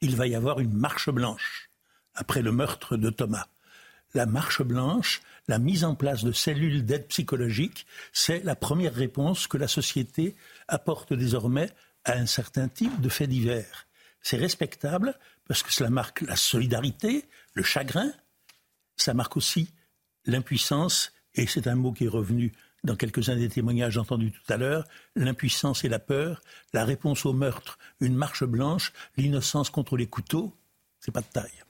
Il 0.00 0.16
va 0.16 0.26
y 0.26 0.34
avoir 0.34 0.60
une 0.60 0.74
marche 0.74 1.10
blanche 1.10 1.70
après 2.14 2.42
le 2.42 2.52
meurtre 2.52 2.96
de 2.96 3.10
Thomas. 3.10 3.46
La 4.16 4.24
marche 4.24 4.62
blanche, 4.62 5.20
la 5.46 5.58
mise 5.58 5.84
en 5.84 5.94
place 5.94 6.24
de 6.24 6.32
cellules 6.32 6.86
d'aide 6.86 7.06
psychologique, 7.08 7.86
c'est 8.14 8.42
la 8.44 8.56
première 8.56 8.94
réponse 8.94 9.46
que 9.46 9.58
la 9.58 9.68
société 9.68 10.34
apporte 10.68 11.12
désormais 11.12 11.68
à 12.06 12.14
un 12.14 12.24
certain 12.24 12.68
type 12.68 12.98
de 13.02 13.10
faits 13.10 13.28
divers. 13.28 13.86
C'est 14.22 14.38
respectable 14.38 15.18
parce 15.46 15.62
que 15.62 15.70
cela 15.70 15.90
marque 15.90 16.22
la 16.22 16.34
solidarité, 16.34 17.26
le 17.52 17.62
chagrin, 17.62 18.10
ça 18.96 19.12
marque 19.12 19.36
aussi 19.36 19.74
l'impuissance, 20.24 21.12
et 21.34 21.46
c'est 21.46 21.66
un 21.66 21.74
mot 21.74 21.92
qui 21.92 22.06
est 22.06 22.08
revenu 22.08 22.54
dans 22.84 22.96
quelques-uns 22.96 23.36
des 23.36 23.50
témoignages 23.50 23.98
entendus 23.98 24.32
tout 24.32 24.50
à 24.50 24.56
l'heure, 24.56 24.86
l'impuissance 25.14 25.84
et 25.84 25.90
la 25.90 25.98
peur, 25.98 26.40
la 26.72 26.86
réponse 26.86 27.26
au 27.26 27.34
meurtre, 27.34 27.78
une 28.00 28.16
marche 28.16 28.44
blanche, 28.44 28.94
l'innocence 29.18 29.68
contre 29.68 29.98
les 29.98 30.06
couteaux, 30.06 30.56
c'est 31.00 31.12
pas 31.12 31.20
de 31.20 31.26
taille. 31.26 31.65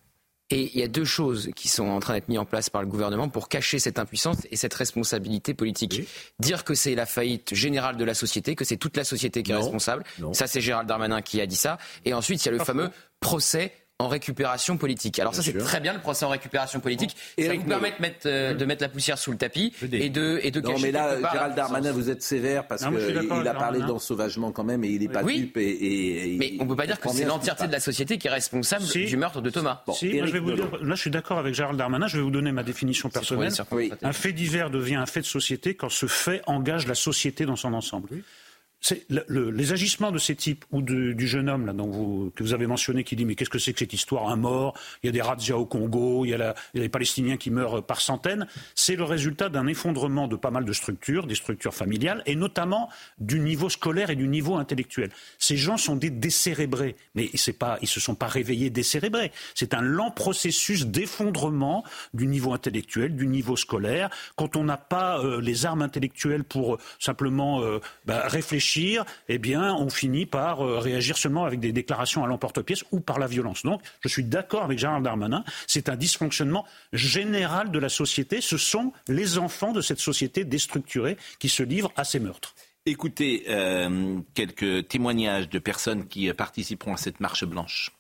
Et 0.51 0.71
il 0.73 0.79
y 0.79 0.83
a 0.85 0.89
deux 0.89 1.05
choses 1.05 1.51
qui 1.57 1.69
sont 1.69 1.87
en 1.89 1.99
train 1.99 2.15
d'être 2.15 2.29
mises 2.29 2.39
en 2.39 2.45
place 2.45 2.71
par 2.71 2.81
le 2.83 2.89
gouvernement 2.89 3.29
pour 3.29 3.49
cacher 3.49 3.81
cette 3.81 3.99
impuissance 3.99 4.39
et 4.51 4.57
cette 4.57 4.75
responsabilité 4.75 5.55
politique. 5.55 6.09
Dire 6.39 6.63
que 6.63 6.75
c'est 6.75 6.95
la 6.95 7.07
faillite 7.07 7.55
générale 7.55 7.97
de 7.97 8.05
la 8.05 8.15
société, 8.15 8.55
que 8.55 8.65
c'est 8.65 8.77
toute 8.77 8.97
la 8.97 9.05
société 9.05 9.43
qui 9.43 9.51
est 9.51 9.57
responsable. 9.57 10.05
Ça, 10.33 10.47
c'est 10.47 10.61
Gérald 10.61 10.89
Darmanin 10.89 11.21
qui 11.21 11.41
a 11.41 11.47
dit 11.47 11.57
ça. 11.57 11.79
Et 12.05 12.15
ensuite, 12.15 12.45
il 12.45 12.47
y 12.47 12.49
a 12.51 12.53
le 12.53 12.65
fameux 12.65 12.91
procès 13.21 13.73
en 13.99 14.09
récupération 14.09 14.77
politique. 14.77 15.19
Alors 15.19 15.35
ça 15.35 15.43
c'est 15.43 15.57
très 15.57 15.81
bien 15.81 15.95
le 15.95 16.01
procès 16.01 16.27
en 16.27 16.29
récupération 16.29 16.81
politique. 16.81 17.17
Ça 17.39 17.55
vous 17.55 17.65
permet 17.65 17.93
de 17.93 18.03
mettre, 18.03 18.27
euh, 18.27 18.53
de 18.53 18.65
mettre 18.67 18.83
la 18.83 18.91
poussière 18.91 19.17
sous 19.17 19.31
le 19.31 19.39
tapis 19.39 19.73
et 19.91 20.11
de, 20.11 20.39
et 20.43 20.51
de 20.51 20.61
non, 20.61 20.79
mais 20.81 20.93
là, 20.93 21.17
Gérald 21.33 21.55
Darmanin, 21.55 21.93
vous 21.93 22.11
êtes 22.11 22.23
sévère 22.23 22.67
parce 22.67 22.85
qu'il 22.85 23.49
a 23.49 23.55
parlé 23.55 23.81
d'ensauvagement 23.81 24.53
quand 24.53 24.65
même 24.65 24.85
et 24.85 24.89
il 24.89 25.01
n'est 25.01 25.09
pas 25.09 25.23
oui. 25.23 25.41
dupe. 25.41 25.57
Et, 25.57 26.37
mais 26.39 26.57
on 26.61 26.65
ne 26.65 26.69
peut 26.69 26.77
pas 26.77 26.87
dire 26.87 27.01
que 27.01 27.09
c'est 27.09 27.25
l'entièreté 27.25 27.67
de 27.67 27.73
la 27.73 27.81
société 27.81 28.19
qui 28.19 28.27
est 28.27 28.31
responsable 28.31 28.85
du 28.85 29.17
meurtre 29.17 29.41
de 29.41 29.51
Thomas. 29.51 29.83
si, 29.95 30.19
je 30.19 30.33
vais 30.33 30.41
vous 30.41 30.53
dire, 30.53 30.71
là 30.83 30.95
je 30.95 31.01
suis 31.01 31.11
d'accord 31.11 31.39
avec 31.39 31.55
Gérald 31.55 31.79
Darmanin, 31.79 32.07
je 32.07 32.19
vais 32.19 32.23
vous 32.23 32.31
donner 32.31 32.53
ma 32.53 32.63
définition 32.63 33.09
personnelle. 33.09 33.53
Un 34.03 34.13
fait 34.13 34.33
divers 34.33 34.71
devient 34.71 34.97
un 34.97 35.07
fait 35.07 35.21
de 35.21 35.27
société 35.27 35.75
quand 35.75 35.89
ce 35.89 36.07
fait 36.07 36.43
engage 36.47 36.87
la 36.87 36.95
société 36.95 37.47
dans 37.47 37.57
son 37.57 37.73
ensemble 37.73 38.09
les 39.09 39.73
agissements 39.73 40.13
de 40.13 40.19
ces 40.19 40.37
types 40.37 40.65
ou 40.71 40.83
du 40.83 41.27
jeune 41.27 41.49
homme 41.49 41.67
là, 41.67 41.73
que 41.73 42.43
vous 42.43 42.55
avez 42.55 42.67
mentionné 42.67 43.05
qui 43.05 43.17
dit 43.17 43.25
mais 43.25 43.35
qu'est-ce 43.35 43.51
que 43.51 43.59
c'est 43.59 43.73
que 43.73 43.79
cette 43.79 43.93
histoire 43.93 44.29
Un 44.29 44.37
mort, 44.37 44.75
il 45.03 45.07
y 45.07 45.09
a 45.09 45.13
des 45.13 45.23
razzias 45.23 45.57
au 45.57 45.67
Congo, 45.67 46.25
il 46.25 46.31
y, 46.31 46.35
a 46.35 46.55
les 46.75 46.89
Palestiniens 46.89 47.37
qui 47.37 47.51
meurent 47.51 47.85
par 47.85 48.01
centaines. 48.01 48.47
C'est 48.75 48.97
le 48.97 49.05
résultat 49.05 49.49
d'un 49.49 49.67
effondrement 49.67 50.29
de 50.29 50.37
pas 50.37 50.51
mal 50.51 50.65
de 50.65 50.73
structures, 50.73 51.27
des 51.27 51.35
structures 51.35 51.75
familiales 51.75 52.23
et 52.27 52.37
notamment 52.37 52.89
du 53.19 53.41
niveau 53.41 53.69
scolaire 53.69 54.11
et 54.11 54.17
du 54.17 54.29
niveau 54.29 54.57
intellectuel. 54.57 55.11
Ces 55.39 55.57
gens 55.57 55.77
sont 55.77 55.97
des 55.97 56.11
décérébrés, 56.11 56.97
mais 57.15 57.31
pas, 57.59 57.79
ils 57.81 57.85
ne 57.85 57.89
se 57.89 58.01
sont 58.01 58.15
pas 58.15 58.27
réveillés 58.27 58.71
décérébrés. 58.71 59.33
C'est 59.55 59.75
un 59.75 59.81
lent 59.81 60.11
processus 60.11 60.87
d'effondrement 60.87 61.85
du 62.15 62.27
niveau 62.27 62.53
intellectuel, 62.53 63.17
du 63.17 63.27
niveau 63.27 63.57
scolaire. 63.57 64.11
Quand 64.37 64.57
on 64.57 64.65
n'a 64.65 64.77
pas 64.77 65.19
euh, 65.21 65.41
les 65.41 65.67
armes 65.67 65.83
intellectuelles 65.83 66.45
pour 66.45 66.75
euh, 66.75 66.79
simplement 66.99 67.63
euh, 67.63 67.81
bah, 68.05 68.23
réfléchir 68.27 68.66
eh 69.29 69.39
bien, 69.39 69.75
on 69.75 69.89
finit 69.89 70.27
par 70.27 70.61
euh, 70.61 70.79
réagir 70.79 71.17
seulement 71.17 71.45
avec 71.45 71.61
des 71.61 71.73
déclarations 71.73 72.25
à 72.25 72.27
l'emporte-pièce 72.27 72.85
ou 72.93 73.01
par 73.01 73.19
la 73.19 73.27
violence. 73.27 73.63
Donc, 73.63 73.81
je 74.01 74.09
suis 74.09 74.25
d'accord 74.25 74.65
avec 74.65 74.79
Gérald 74.79 75.05
Darmanin, 75.05 75.45
c'est 75.67 75.89
un 75.89 75.97
dysfonctionnement 75.97 76.65
général 76.93 77.71
de 77.71 77.79
la 77.79 77.89
société. 77.89 78.41
Ce 78.41 78.59
sont 78.59 78.93
les 79.09 79.39
enfants 79.39 79.73
de 79.73 79.81
cette 79.81 80.01
société 80.01 80.45
déstructurée 80.45 81.17
qui 81.39 81.49
se 81.49 81.63
livrent 81.63 81.93
à 81.97 82.05
ces 82.05 82.21
meurtres. 82.21 82.55
Écoutez 82.85 83.45
euh, 83.49 84.19
quelques 84.35 84.89
témoignages 84.89 85.49
de 85.49 85.59
personnes 85.59 86.07
qui 86.07 86.33
participeront 86.33 86.95
à 86.95 86.97
cette 86.97 87.19
marche 87.19 87.45
blanche. 87.45 87.91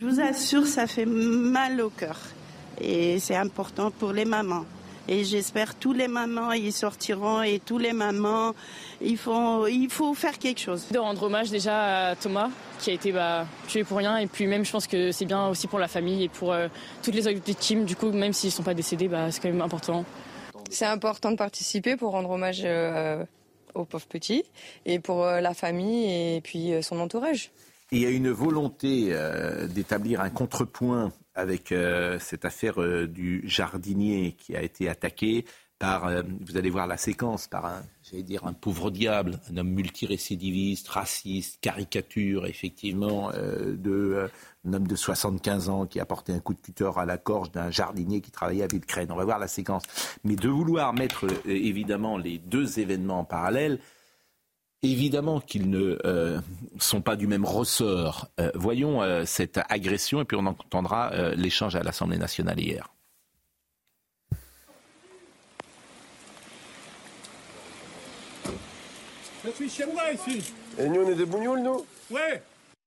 Je 0.00 0.06
vous 0.06 0.20
assure, 0.20 0.66
ça 0.66 0.86
fait 0.86 1.06
mal 1.06 1.80
au 1.80 1.88
cœur. 1.88 2.18
Et 2.80 3.18
c'est 3.20 3.36
important 3.36 3.90
pour 3.90 4.12
les 4.12 4.24
mamans. 4.24 4.66
Et 5.06 5.24
j'espère 5.24 5.74
tous 5.74 5.92
les 5.92 6.08
mamans 6.08 6.52
y 6.52 6.72
sortiront 6.72 7.42
et 7.42 7.60
tous 7.60 7.76
les 7.76 7.92
mamans, 7.92 8.54
il 9.02 9.18
faut, 9.18 9.66
il 9.66 9.90
faut 9.90 10.14
faire 10.14 10.38
quelque 10.38 10.60
chose. 10.60 10.86
De 10.90 10.98
rendre 10.98 11.24
hommage 11.24 11.50
déjà 11.50 12.08
à 12.08 12.16
Thomas 12.16 12.48
qui 12.78 12.90
a 12.90 12.94
été 12.94 13.12
bah, 13.12 13.46
tué 13.68 13.84
pour 13.84 13.98
rien 13.98 14.16
et 14.16 14.26
puis 14.26 14.46
même 14.46 14.64
je 14.64 14.72
pense 14.72 14.86
que 14.86 15.12
c'est 15.12 15.26
bien 15.26 15.48
aussi 15.48 15.66
pour 15.66 15.78
la 15.78 15.88
famille 15.88 16.24
et 16.24 16.28
pour 16.28 16.52
euh, 16.52 16.68
toutes 17.02 17.14
les 17.14 17.28
autres 17.28 17.44
victimes. 17.44 17.84
Du 17.84 17.96
coup, 17.96 18.10
même 18.12 18.32
s'ils 18.32 18.48
ne 18.48 18.54
sont 18.54 18.62
pas 18.62 18.72
décédés, 18.72 19.08
bah, 19.08 19.30
c'est 19.30 19.42
quand 19.42 19.50
même 19.50 19.60
important. 19.60 20.06
C'est 20.70 20.86
important 20.86 21.30
de 21.30 21.36
participer 21.36 21.96
pour 21.96 22.12
rendre 22.12 22.30
hommage 22.30 22.62
euh, 22.64 23.22
aux 23.74 23.84
pauvres 23.84 24.06
petits 24.06 24.44
et 24.86 25.00
pour 25.00 25.24
euh, 25.24 25.40
la 25.40 25.52
famille 25.52 26.36
et 26.36 26.40
puis 26.40 26.72
son 26.82 26.98
entourage. 26.98 27.50
Il 27.92 28.00
y 28.00 28.06
a 28.06 28.10
une 28.10 28.30
volonté 28.30 29.14
d'établir 29.68 30.22
un 30.22 30.30
contrepoint 30.30 31.12
avec 31.34 31.72
euh, 31.72 32.18
cette 32.20 32.44
affaire 32.44 32.80
euh, 32.80 33.06
du 33.06 33.42
jardinier 33.46 34.32
qui 34.32 34.56
a 34.56 34.62
été 34.62 34.88
attaqué 34.88 35.44
par, 35.78 36.06
euh, 36.06 36.22
vous 36.40 36.56
allez 36.56 36.70
voir 36.70 36.86
la 36.86 36.96
séquence, 36.96 37.48
par 37.48 37.66
un, 37.66 37.82
j'allais 38.02 38.22
dire, 38.22 38.46
un 38.46 38.52
pauvre 38.52 38.90
diable, 38.90 39.40
un 39.50 39.56
homme 39.56 39.70
multirécidiviste, 39.70 40.88
raciste, 40.88 41.60
caricature, 41.60 42.46
effectivement, 42.46 43.32
de, 43.32 44.30
un 44.64 44.72
homme 44.72 44.86
de 44.86 44.94
75 44.94 45.68
ans 45.68 45.86
qui 45.86 45.98
a 45.98 46.06
porté 46.06 46.32
un 46.32 46.38
coup 46.38 46.54
de 46.54 46.60
cutter 46.60 46.90
à 46.96 47.04
la 47.04 47.16
gorge 47.16 47.50
d'un 47.50 47.72
jardinier 47.72 48.20
qui 48.20 48.30
travaillait 48.30 48.62
à 48.62 48.68
Villecrène. 48.68 49.10
On 49.10 49.16
va 49.16 49.24
voir 49.24 49.40
la 49.40 49.48
séquence. 49.48 49.82
Mais 50.22 50.36
de 50.36 50.48
vouloir 50.48 50.94
mettre, 50.94 51.26
évidemment, 51.44 52.18
les 52.18 52.38
deux 52.38 52.78
événements 52.78 53.20
en 53.20 53.24
parallèle, 53.24 53.80
Évidemment 54.84 55.40
qu'ils 55.40 55.70
ne 55.70 55.98
euh, 56.04 56.38
sont 56.78 57.00
pas 57.00 57.16
du 57.16 57.26
même 57.26 57.46
ressort. 57.46 58.28
Euh, 58.38 58.50
voyons 58.54 59.02
euh, 59.02 59.24
cette 59.24 59.58
agression 59.70 60.20
et 60.20 60.26
puis 60.26 60.36
on 60.38 60.44
entendra 60.44 61.10
l'échange 61.36 61.74
à 61.74 61.82
l'Assemblée 61.82 62.18
nationale 62.18 62.60
hier. 62.60 62.92
Je 69.42 69.50
suis 69.54 69.70
chez 69.70 69.86
moi 69.86 70.02
ici. 70.12 70.52
Et 70.78 70.86
nous 70.86 71.00
on 71.00 71.08
est 71.08 71.14
des 71.14 71.24
bougnoules 71.24 71.62
nous? 71.62 71.86
Ouais. 72.10 72.42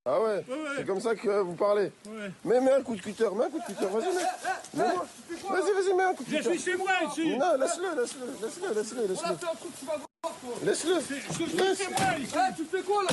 Ah 0.10 0.22
ouais, 0.22 0.46
C'est 0.78 0.86
comme 0.88 1.02
ça 1.02 1.14
que 1.16 1.42
vous 1.42 1.56
parlez 1.56 1.92
Ouais. 2.08 2.32
Mais 2.46 2.62
mets 2.62 2.72
un 2.72 2.82
coup 2.82 2.96
de 2.96 3.02
cutter, 3.02 3.28
mets 3.36 3.44
un 3.44 3.50
coup 3.50 3.60
de 3.60 3.66
cutter, 3.66 3.86
vas-y, 3.88 4.06
mets. 4.16 4.84
Mets-moi. 4.86 5.06
Vas-y, 5.50 5.74
vas-y, 5.74 5.94
mets 5.96 6.04
un 6.04 6.14
coup 6.14 6.24
de 6.24 6.30
Je 6.30 6.38
cutter. 6.38 6.58
suis 6.58 6.72
chez 6.72 6.78
moi 6.78 6.92
ici. 7.12 7.38
Non, 7.38 7.58
laisse-le, 7.60 8.02
laisse-le, 8.02 8.26
laisse-le, 8.42 8.74
laisse-le, 8.74 9.08
laisse-le. 9.08 9.26
Attends, 9.28 9.52
tu 9.78 9.86
vas 9.86 9.98
voir, 9.98 10.08
toi. 10.22 10.56
Laisse-le. 10.64 10.96
Je 11.00 11.34
suis 11.34 11.46
Laisse. 11.58 11.78
chez 11.78 11.90
moi 11.90 12.18
ici. 12.20 12.34
tu 12.56 12.64
fais 12.66 12.82
quoi 12.84 13.04
là? 13.04 13.10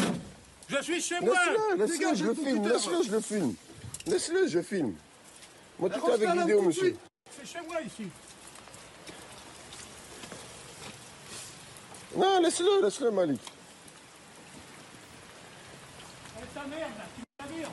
Je 0.69 0.83
suis 0.83 1.01
chez 1.03 1.21
moi. 1.21 1.35
Laisse-le, 1.35 1.85
laisse-le, 1.85 2.15
je 2.15 2.25
le 2.27 2.35
filme, 2.35 2.69
laisse-le, 2.69 3.03
je 3.03 3.11
le 3.11 3.21
filme. 3.21 3.55
Laisse-le, 4.07 4.47
je 4.47 4.61
filme. 4.63 4.95
Moi, 5.81 5.91
tout 5.91 6.09
est 6.09 6.13
avec 6.13 6.31
vidéo, 6.31 6.63
monsieur. 6.63 6.97
C'est 7.37 7.47
chez 7.47 7.67
moi 7.67 7.81
ici. 7.83 8.09
Non, 12.17 12.41
laisse-le, 12.41 12.83
laisse-le, 12.85 13.11
Malik. 13.11 13.41
Avec 16.37 16.44
ta 16.55 16.65
merde 16.67 16.93
là, 16.97 17.05
tu 17.17 17.21
me 17.57 17.63
la 17.63 17.69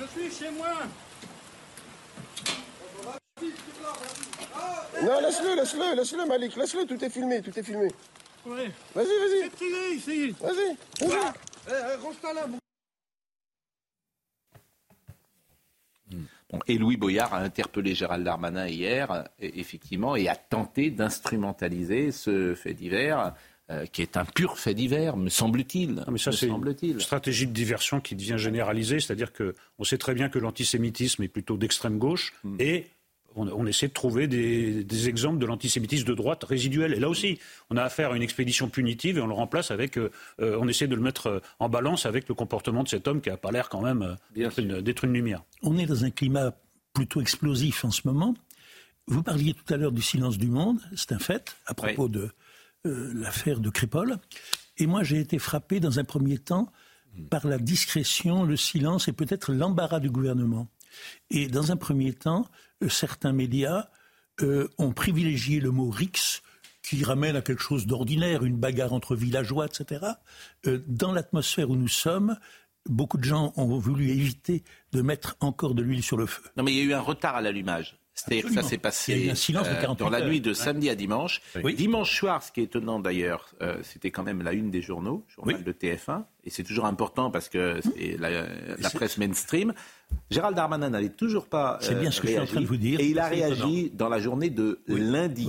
Je 0.00 0.06
suis 0.06 0.38
chez 0.44 0.50
moi. 0.50 0.66
Non, 5.02 5.20
laisse-le, 5.20 5.54
laisse-le, 5.54 5.94
laisse-le, 5.96 6.26
Malik, 6.26 6.56
laisse-le, 6.56 6.86
tout 6.86 7.04
est 7.04 7.10
filmé, 7.10 7.42
tout 7.42 7.56
est 7.58 7.62
filmé. 7.62 7.88
Ouais. 8.46 8.70
Vas-y, 8.94 9.06
vas-y. 9.06 9.94
Ici. 9.96 10.34
Vas-y, 10.40 10.76
vas-y. 11.00 11.32
Eh, 11.66 11.72
eh, 11.72 11.96
range-toi 12.02 12.32
là. 12.34 12.46
mon- 12.46 12.58
Bon, 16.50 16.58
et 16.66 16.78
Louis 16.78 16.96
Boyard 16.96 17.34
a 17.34 17.38
interpellé 17.38 17.94
Gérald 17.94 18.24
Darmanin 18.24 18.66
hier, 18.66 19.28
et- 19.40 19.60
effectivement, 19.60 20.14
et 20.16 20.28
a 20.28 20.36
tenté 20.36 20.90
d'instrumentaliser 20.90 22.12
ce 22.12 22.54
fait 22.54 22.74
divers 22.74 23.34
euh, 23.70 23.86
qui 23.86 24.02
est 24.02 24.18
un 24.18 24.26
pur 24.26 24.58
fait 24.58 24.74
divers, 24.74 25.16
me 25.16 25.30
semble-t-il. 25.30 26.04
Mais 26.12 26.18
ça, 26.18 26.32
c'est 26.32 26.48
une 26.48 27.00
stratégie 27.00 27.46
de 27.46 27.52
diversion 27.52 27.98
qui 27.98 28.14
devient 28.14 28.36
généralisée, 28.36 29.00
c'est-à-dire 29.00 29.32
qu'on 29.32 29.84
sait 29.84 29.96
très 29.96 30.12
bien 30.12 30.28
que 30.28 30.38
l'antisémitisme 30.38 31.22
est 31.22 31.28
plutôt 31.28 31.56
d'extrême 31.56 31.96
gauche 31.96 32.34
hmm. 32.44 32.56
et 32.58 32.84
on, 33.36 33.66
essaie 33.66 33.88
de 33.88 33.92
trouver 33.92 34.26
des, 34.26 35.08
exemples 35.08 35.38
de 35.38 35.46
l'antisémitisme 35.46 36.06
de 36.06 36.14
droite 36.14 36.44
résiduel. 36.44 36.94
Et 36.94 37.00
là 37.00 37.08
aussi, 37.08 37.38
on 37.70 37.76
a 37.76 37.82
affaire 37.82 38.12
à 38.12 38.16
une 38.16 38.22
expédition 38.22 38.68
punitive 38.68 39.18
et 39.18 39.20
on 39.20 39.26
le 39.26 39.34
remplace 39.34 39.70
avec. 39.70 39.98
Euh, 39.98 40.10
euh, 40.40 40.58
on 40.60 40.68
essaie 40.68 40.86
de 40.86 40.94
le 40.94 41.02
mettre 41.02 41.42
en 41.58 41.68
balance 41.68 42.06
avec 42.06 42.28
le 42.28 42.34
comportement 42.34 42.82
de 42.82 42.88
cet 42.88 43.08
homme 43.08 43.20
qui 43.20 43.30
n'a 43.30 43.36
pas 43.36 43.50
l'air 43.50 43.68
quand 43.68 43.82
même 43.82 44.16
d'être 44.34 44.58
une, 44.58 44.82
une 45.02 45.12
lumière. 45.12 45.42
On 45.62 45.76
est 45.78 45.86
dans 45.86 46.04
un 46.04 46.10
climat 46.10 46.54
plutôt 46.92 47.20
explosif 47.20 47.84
en 47.84 47.90
ce 47.90 48.02
moment. 48.04 48.34
Vous 49.06 49.22
parliez 49.22 49.52
tout 49.52 49.74
à 49.74 49.76
l'heure 49.76 49.92
du 49.92 50.00
silence 50.00 50.38
du 50.38 50.48
monde, 50.48 50.80
c'est 50.96 51.12
un 51.12 51.18
fait, 51.18 51.56
à 51.66 51.74
propos 51.74 52.08
de 52.08 52.30
euh, 52.86 53.12
l'affaire 53.14 53.60
de 53.60 53.68
Crépol. 53.68 54.16
Et 54.78 54.86
moi, 54.86 55.02
j'ai 55.02 55.20
été 55.20 55.38
frappé 55.38 55.80
dans 55.80 55.98
un 55.98 56.04
premier 56.04 56.38
temps 56.38 56.72
par 57.30 57.46
la 57.46 57.58
discrétion, 57.58 58.44
le 58.44 58.56
silence 58.56 59.06
et 59.08 59.12
peut-être 59.12 59.52
l'embarras 59.52 60.00
du 60.00 60.10
gouvernement. 60.10 60.68
Et 61.30 61.48
dans 61.48 61.72
un 61.72 61.76
premier 61.76 62.12
temps, 62.12 62.46
euh, 62.82 62.88
certains 62.88 63.32
médias 63.32 63.88
euh, 64.40 64.68
ont 64.78 64.92
privilégié 64.92 65.60
le 65.60 65.70
mot 65.70 65.90
RIX, 65.90 66.42
qui 66.82 67.02
ramène 67.02 67.36
à 67.36 67.40
quelque 67.40 67.62
chose 67.62 67.86
d'ordinaire, 67.86 68.44
une 68.44 68.56
bagarre 68.56 68.92
entre 68.92 69.16
villageois, 69.16 69.64
etc. 69.64 70.04
dans 70.86 71.12
l'atmosphère 71.12 71.70
où 71.70 71.76
nous 71.76 71.88
sommes, 71.88 72.36
beaucoup 72.86 73.16
de 73.16 73.24
gens 73.24 73.54
ont 73.56 73.78
voulu 73.78 74.10
éviter 74.10 74.64
de 74.92 75.00
mettre 75.00 75.36
encore 75.40 75.74
de 75.74 75.82
l'huile 75.82 76.02
sur 76.02 76.18
le 76.18 76.26
feu. 76.26 76.42
Non, 76.58 76.62
mais 76.62 76.72
il 76.72 76.78
y 76.78 76.80
a 76.80 76.84
eu 76.84 76.92
un 76.92 77.00
retard 77.00 77.36
à 77.36 77.40
l'allumage. 77.40 77.96
C'est-à-dire 78.14 78.44
que 78.44 78.54
ça 78.54 78.62
s'est 78.62 78.78
passé 78.78 79.28
euh, 79.28 79.94
dans 79.98 80.08
la 80.08 80.24
nuit 80.24 80.40
de 80.40 80.52
samedi 80.52 80.88
à 80.88 80.94
dimanche. 80.94 81.42
Dimanche 81.76 82.16
soir, 82.16 82.42
ce 82.44 82.52
qui 82.52 82.60
est 82.60 82.64
étonnant 82.64 83.00
d'ailleurs, 83.00 83.52
euh, 83.60 83.78
c'était 83.82 84.12
quand 84.12 84.22
même 84.22 84.42
la 84.42 84.52
une 84.52 84.70
des 84.70 84.82
journaux, 84.82 85.26
journal 85.28 85.64
de 85.64 85.72
TF1, 85.72 86.24
et 86.44 86.50
c'est 86.50 86.62
toujours 86.62 86.86
important 86.86 87.32
parce 87.32 87.48
que 87.48 87.80
c'est 87.82 88.16
la, 88.18 88.90
presse 88.90 89.18
mainstream. 89.18 89.74
Gérald 90.30 90.56
Darmanin 90.56 90.90
n'avait 90.90 91.10
toujours 91.10 91.46
pas 91.46 91.78
C'est 91.80 91.98
bien 91.98 92.10
ce 92.10 92.20
que 92.20 92.26
je 92.26 92.32
suis 92.32 92.40
en 92.40 92.46
train 92.46 92.60
de 92.60 92.66
vous 92.66 92.76
dire. 92.76 93.00
Et 93.00 93.06
il 93.08 93.18
a 93.18 93.28
réagi 93.28 93.90
dans 93.94 94.08
la 94.08 94.18
journée 94.18 94.50
de 94.50 94.80
lundi. 94.88 95.48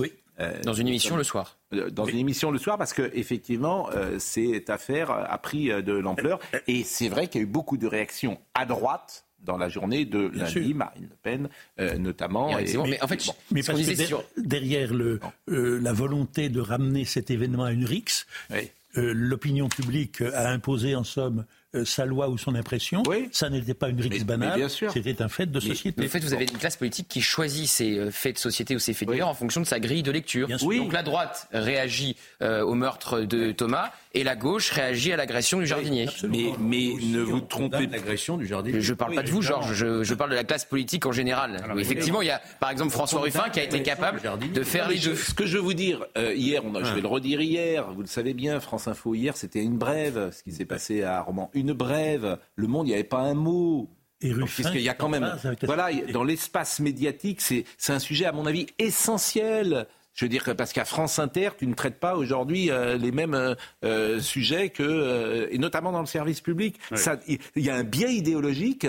dans 0.64 0.72
une 0.72 0.88
émission 0.88 1.16
le 1.16 1.24
soir. 1.24 1.58
Dans 1.92 2.04
une 2.04 2.18
émission 2.18 2.50
le 2.50 2.58
soir, 2.58 2.78
parce 2.78 2.92
que 2.92 3.10
effectivement, 3.14 3.88
cette 4.18 4.70
affaire 4.70 5.10
a 5.10 5.38
pris 5.38 5.68
de 5.68 5.92
l'ampleur. 5.92 6.38
Et 6.66 6.84
c'est 6.84 7.08
vrai 7.08 7.28
qu'il 7.28 7.40
y 7.40 7.44
a 7.44 7.46
eu 7.46 7.50
beaucoup 7.50 7.76
de 7.76 7.86
réactions 7.86 8.38
à 8.54 8.66
droite 8.66 9.26
dans 9.46 9.56
la 9.56 9.68
journée 9.68 10.04
de 10.04 10.30
lundi, 10.34 10.74
Marine 10.74 11.08
Le 11.08 11.16
Pen 11.22 11.48
euh, 11.78 11.96
notamment. 11.96 12.50
mais, 12.50 13.02
en 13.02 13.08
fait, 13.08 13.22
mais 13.50 13.62
parce 13.62 13.80
que 13.80 14.40
derrière 14.40 14.92
le, 14.92 15.20
euh, 15.48 15.78
la 15.80 15.92
volonté 15.92 16.48
de 16.48 16.60
ramener 16.60 17.04
cet 17.04 17.30
événement 17.30 17.64
à 17.64 17.72
une 17.72 17.84
rixe, 17.84 18.26
euh, 18.50 19.12
l'opinion 19.14 19.68
publique 19.68 20.20
a 20.20 20.50
imposé 20.50 20.94
en 20.94 21.04
somme 21.04 21.44
euh, 21.74 21.84
sa 21.84 22.04
loi 22.04 22.28
ou 22.28 22.38
son 22.38 22.54
impression. 22.54 23.02
Ça 23.32 23.50
n'était 23.50 23.74
pas 23.74 23.88
une 23.88 24.00
rixe 24.00 24.24
banale, 24.24 24.68
c'était 24.70 25.20
un 25.20 25.28
fait 25.28 25.46
de 25.46 25.60
société. 25.60 25.94
Mais, 26.00 26.06
en 26.06 26.08
fait, 26.08 26.20
vous 26.20 26.32
avez 26.32 26.44
une 26.44 26.58
classe 26.58 26.76
politique 26.76 27.08
qui 27.08 27.20
choisit 27.20 27.66
ses 27.66 27.98
euh, 27.98 28.10
faits 28.10 28.36
de 28.36 28.40
société 28.40 28.76
ou 28.76 28.78
ses 28.78 28.94
faits 28.94 29.08
divers 29.08 29.28
en 29.28 29.34
fonction 29.34 29.60
de 29.60 29.66
sa 29.66 29.80
grille 29.80 30.02
de 30.02 30.12
lecture. 30.12 30.48
Donc 30.48 30.92
la 30.92 31.02
droite 31.02 31.48
réagit 31.52 32.16
euh, 32.42 32.62
au 32.62 32.74
meurtre 32.74 33.20
de 33.20 33.52
Thomas 33.52 33.90
et 34.16 34.24
la 34.24 34.34
gauche 34.34 34.70
réagit 34.70 35.12
à 35.12 35.16
l'agression 35.16 35.58
du 35.58 35.66
jardinier. 35.66 36.08
mais, 36.28 36.52
mais 36.58 36.94
ne 37.00 37.20
vous 37.20 37.40
trompez 37.40 37.86
pas. 37.86 37.96
L'agression 37.96 38.36
du 38.36 38.46
jardinier. 38.46 38.80
Je 38.80 38.92
ne 38.92 38.96
parle 38.96 39.14
pas 39.14 39.22
de 39.22 39.30
vous, 39.30 39.42
Georges. 39.42 39.74
Je, 39.74 40.14
parle 40.14 40.30
de 40.30 40.34
la 40.34 40.44
classe 40.44 40.64
politique 40.64 41.06
en 41.06 41.12
général. 41.12 41.62
effectivement, 41.78 42.22
il 42.22 42.28
y 42.28 42.30
a 42.30 42.40
par 42.60 42.70
exemple 42.70 42.90
François 42.90 43.20
Ruffin 43.20 43.48
qui 43.50 43.60
a 43.60 43.64
été 43.64 43.82
capable 43.82 44.20
de 44.52 44.62
faire 44.62 44.88
les 44.88 44.98
deux. 44.98 45.14
Ce 45.14 45.34
que 45.34 45.46
je 45.46 45.56
veux 45.56 45.62
vous 45.62 45.74
dire, 45.74 46.04
hier, 46.16 46.62
je 46.82 46.94
vais 46.94 47.00
le 47.00 47.08
redire 47.08 47.40
hier, 47.40 47.92
vous 47.92 48.02
le 48.02 48.06
savez 48.06 48.34
bien, 48.34 48.60
France 48.60 48.88
Info 48.88 49.14
hier, 49.14 49.36
c'était 49.36 49.62
une 49.62 49.78
brève, 49.78 50.30
ce 50.32 50.42
qui 50.42 50.52
s'est 50.52 50.64
passé 50.64 51.02
à 51.02 51.20
Romans 51.20 51.50
une 51.54 51.72
brève. 51.72 52.38
Le 52.54 52.66
Monde, 52.66 52.86
il 52.86 52.90
n'y 52.90 52.94
avait 52.94 53.04
pas 53.04 53.20
un 53.20 53.34
mot. 53.34 53.90
Et 54.22 54.32
qu'il 54.32 54.80
y 54.80 54.88
a 54.88 54.94
quand 54.94 55.10
même, 55.10 55.36
voilà, 55.64 55.90
dans 56.12 56.24
l'espace 56.24 56.80
médiatique, 56.80 57.40
c'est 57.40 57.92
un 57.92 57.98
sujet 57.98 58.24
à 58.24 58.32
mon 58.32 58.46
avis 58.46 58.66
essentiel. 58.78 59.86
Je 60.16 60.24
veux 60.24 60.28
dire 60.28 60.42
que 60.42 60.50
parce 60.50 60.72
qu'à 60.72 60.84
France 60.84 61.18
Inter, 61.18 61.50
tu 61.56 61.66
ne 61.66 61.74
traites 61.74 62.00
pas 62.00 62.16
aujourd'hui 62.16 62.70
euh, 62.70 62.96
les 62.96 63.12
mêmes 63.12 63.34
euh, 63.34 63.54
euh, 63.84 64.20
sujets 64.20 64.70
que, 64.70 65.48
et 65.50 65.58
notamment 65.58 65.92
dans 65.92 66.00
le 66.00 66.06
service 66.06 66.40
public. 66.40 66.80
Il 67.26 67.38
y 67.56 67.70
a 67.70 67.76
un 67.76 67.84
biais 67.84 68.14
idéologique 68.14 68.88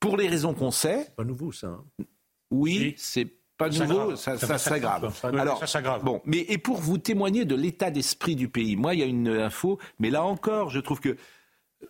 pour 0.00 0.16
les 0.16 0.28
raisons 0.28 0.54
qu'on 0.54 0.70
sait. 0.70 1.12
Pas 1.16 1.24
nouveau 1.24 1.52
ça. 1.52 1.68
Hein. 1.68 2.04
Oui, 2.50 2.94
c'est 2.96 3.28
pas 3.56 3.68
nouveau, 3.68 4.16
ça, 4.16 4.38
ça, 4.38 4.58
s'aggrave. 4.58 5.14
Alors, 5.24 5.62
bon, 6.02 6.20
mais 6.24 6.44
et 6.48 6.58
pour 6.58 6.78
vous 6.78 6.98
témoigner 6.98 7.44
de 7.44 7.54
l'état 7.54 7.90
d'esprit 7.90 8.34
du 8.34 8.48
pays, 8.48 8.76
moi, 8.76 8.94
il 8.94 9.00
y 9.00 9.02
a 9.02 9.06
une 9.06 9.28
info, 9.28 9.78
mais 9.98 10.10
là 10.10 10.24
encore, 10.24 10.70
je 10.70 10.80
trouve 10.80 11.00
que 11.00 11.16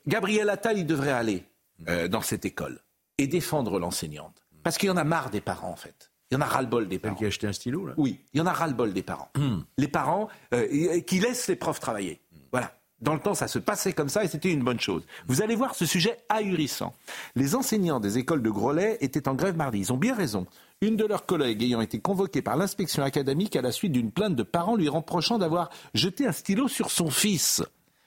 Gabriel 0.06 0.50
Attal, 0.50 0.78
il 0.78 0.86
devrait 0.86 1.12
aller 1.12 1.44
euh, 1.88 2.08
dans 2.08 2.20
cette 2.20 2.44
école 2.44 2.80
et 3.18 3.26
défendre 3.26 3.78
l'enseignante. 3.78 4.46
Parce 4.62 4.78
qu'il 4.78 4.88
y 4.88 4.92
en 4.92 4.96
a 4.96 5.04
marre 5.04 5.30
des 5.30 5.40
parents, 5.40 5.70
en 5.70 5.76
fait. 5.76 6.11
Il 6.32 6.36
y 6.36 6.38
en 6.38 6.40
a 6.40 6.46
ras-le-bol 6.46 6.88
des 6.88 6.98
parents. 6.98 7.14
Qui 7.14 7.24
a 7.26 7.28
acheté 7.28 7.46
un 7.46 7.52
stylo, 7.52 7.84
là 7.84 7.92
Oui, 7.98 8.18
il 8.32 8.38
y 8.38 8.40
en 8.40 8.46
a 8.46 8.52
ras-le-bol 8.52 8.94
des 8.94 9.02
parents. 9.02 9.28
Hmm. 9.36 9.58
Les 9.76 9.86
parents 9.86 10.28
euh, 10.54 11.00
qui 11.00 11.20
laissent 11.20 11.46
les 11.46 11.56
profs 11.56 11.78
travailler. 11.78 12.22
Voilà. 12.50 12.72
Dans 13.02 13.12
le 13.12 13.20
temps, 13.20 13.34
ça 13.34 13.48
se 13.48 13.58
passait 13.58 13.92
comme 13.92 14.08
ça 14.08 14.24
et 14.24 14.28
c'était 14.28 14.50
une 14.50 14.62
bonne 14.62 14.80
chose. 14.80 15.02
Vous 15.26 15.42
allez 15.42 15.54
voir 15.54 15.74
ce 15.74 15.84
sujet 15.84 16.16
ahurissant. 16.30 16.94
Les 17.34 17.54
enseignants 17.54 18.00
des 18.00 18.16
écoles 18.16 18.40
de 18.40 18.48
Grelais 18.48 18.96
étaient 19.02 19.28
en 19.28 19.34
grève 19.34 19.58
mardi. 19.58 19.80
Ils 19.80 19.92
ont 19.92 19.98
bien 19.98 20.14
raison. 20.14 20.46
Une 20.80 20.96
de 20.96 21.04
leurs 21.04 21.26
collègues 21.26 21.64
ayant 21.64 21.82
été 21.82 22.00
convoquée 22.00 22.40
par 22.40 22.56
l'inspection 22.56 23.02
académique 23.02 23.54
à 23.54 23.60
la 23.60 23.70
suite 23.70 23.92
d'une 23.92 24.10
plainte 24.10 24.34
de 24.34 24.42
parents 24.42 24.76
lui 24.76 24.88
reprochant 24.88 25.36
d'avoir 25.36 25.68
jeté 25.92 26.26
un 26.26 26.32
stylo 26.32 26.66
sur 26.66 26.90
son 26.90 27.10
fils. 27.10 27.62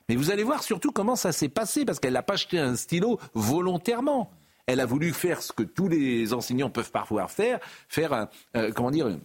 Mais 0.09 0.15
vous 0.15 0.31
allez 0.31 0.43
voir 0.43 0.63
surtout 0.63 0.91
comment 0.91 1.15
ça 1.15 1.31
s'est 1.31 1.49
passé, 1.49 1.85
parce 1.85 1.99
qu'elle 1.99 2.13
n'a 2.13 2.23
pas 2.23 2.33
acheté 2.33 2.57
un 2.57 2.75
stylo 2.75 3.19
volontairement. 3.35 4.31
Elle 4.67 4.79
a 4.79 4.85
voulu 4.85 5.13
faire 5.13 5.41
ce 5.41 5.51
que 5.51 5.63
tous 5.63 5.87
les 5.87 6.33
enseignants 6.33 6.69
peuvent 6.69 6.91
parfois 6.91 7.27
faire, 7.27 7.59
faire, 7.87 8.27
euh, 8.55 8.71
comment 8.71 8.91
dire, 8.91 9.17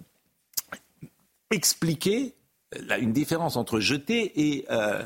expliquer 1.51 2.35
une 2.99 3.13
différence 3.13 3.57
entre 3.57 3.81
jeter 3.81 4.53
et 4.53 4.67
euh, 4.71 5.05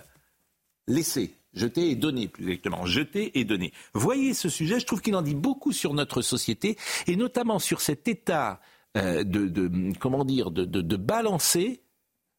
laisser. 0.86 1.34
Jeter 1.54 1.90
et 1.90 1.94
donner, 1.94 2.26
plus 2.26 2.44
exactement. 2.44 2.84
Jeter 2.84 3.38
et 3.38 3.44
donner. 3.44 3.72
Voyez 3.92 4.34
ce 4.34 4.48
sujet, 4.48 4.80
je 4.80 4.86
trouve 4.86 5.00
qu'il 5.00 5.14
en 5.14 5.22
dit 5.22 5.36
beaucoup 5.36 5.72
sur 5.72 5.94
notre 5.94 6.20
société, 6.20 6.76
et 7.06 7.16
notamment 7.16 7.58
sur 7.60 7.80
cet 7.80 8.08
état 8.08 8.60
euh, 8.96 9.24
de, 9.24 9.92
comment 9.98 10.24
dire, 10.24 10.50
de, 10.50 10.96
balancer 10.96 11.80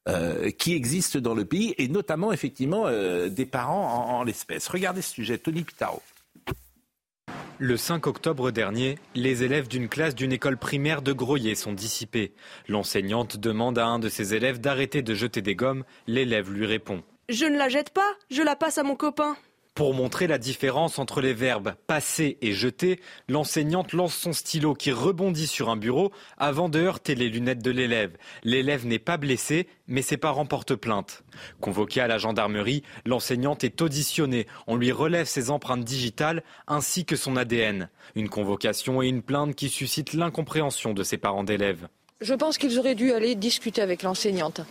euh, 0.08 0.52
qui 0.52 0.74
existent 0.74 1.20
dans 1.20 1.34
le 1.34 1.46
pays, 1.46 1.74
et 1.78 1.88
notamment 1.88 2.32
effectivement 2.32 2.88
euh, 2.88 3.30
des 3.30 3.46
parents 3.46 4.18
en, 4.20 4.24
l'espèce. 4.24 4.68
Regardez 4.68 5.02
ce 5.02 5.12
sujet, 5.12 5.38
Tony 5.38 5.64
Pitaro. 5.64 6.02
Le 7.58 7.78
5 7.78 8.06
octobre 8.08 8.52
dernier, 8.52 8.98
les 9.14 9.44
élèves 9.44 9.70
d'une 9.70 9.88
classe 9.88 10.14
d'une 10.14 10.34
école 10.34 10.58
primaire 10.58 11.02
de 11.02 11.14
Groyer 11.14 11.56
sont 11.56 11.72
dissipés. 11.72 12.34
L'enseignante 12.68 13.38
demande 13.38 13.80
à 13.80 13.86
un 13.86 13.98
de 13.98 14.10
ses 14.10 14.34
élèves 14.34 14.60
d'arrêter 14.60 15.02
de 15.02 15.14
jeter 15.14 15.42
des 15.42 15.56
gommes. 15.56 15.86
L'élève 16.06 16.52
lui 16.52 16.66
répond 16.66 17.02
Je 17.30 17.46
ne 17.46 17.58
la 17.58 17.70
jette 17.70 17.92
pas, 17.92 18.12
je 18.30 18.42
la 18.42 18.58
passe 18.58 18.78
à 18.78 18.84
mon 18.84 18.98
copain. 18.98 19.38
Pour 19.76 19.94
montrer 19.94 20.28
la 20.28 20.38
différence 20.38 21.00
entre 21.00 21.20
les 21.20 21.34
verbes 21.34 21.76
passer 21.86 22.38
et 22.42 22.54
jeter, 22.54 23.02
l'enseignante 23.28 23.92
lance 23.92 24.16
son 24.16 24.32
stylo 24.32 24.74
qui 24.74 24.94
rebondit 24.94 25.48
sur 25.48 25.70
un 25.70 25.76
bureau 25.76 26.14
avant 26.38 26.70
de 26.70 26.80
heurter 26.80 27.14
les 27.14 27.28
lunettes 27.28 27.62
de 27.62 27.72
l'élève. 27.72 28.16
L'élève 28.46 28.88
n'est 28.88 29.00
pas 29.00 29.18
blessé, 29.18 29.68
mais 29.88 30.02
ses 30.02 30.16
parents 30.16 30.46
portent 30.46 30.76
plainte. 30.76 31.26
Convoquée 31.60 32.00
à 32.00 32.08
la 32.08 32.18
gendarmerie, 32.18 32.84
l'enseignante 33.06 33.66
est 33.66 33.82
auditionnée. 33.82 34.48
On 34.66 34.78
lui 34.78 34.94
relève 34.94 35.26
ses 35.26 35.50
empreintes 35.50 35.84
digitales 35.84 36.42
ainsi 36.68 37.04
que 37.04 37.18
son 37.18 37.36
ADN. 37.36 37.90
Une 38.16 38.30
convocation 38.30 39.02
et 39.02 39.10
une 39.10 39.24
plainte 39.24 39.56
qui 39.56 39.68
suscitent 39.68 40.14
l'incompréhension 40.14 40.94
de 40.94 41.04
ses 41.04 41.18
parents 41.18 41.44
d'élèves. 41.44 41.90
Je 42.22 42.34
pense 42.34 42.58
qu'ils 42.58 42.80
auraient 42.80 42.96
dû 42.96 43.12
aller 43.12 43.36
discuter 43.36 43.82
avec 43.82 44.04
l'enseignante. 44.04 44.62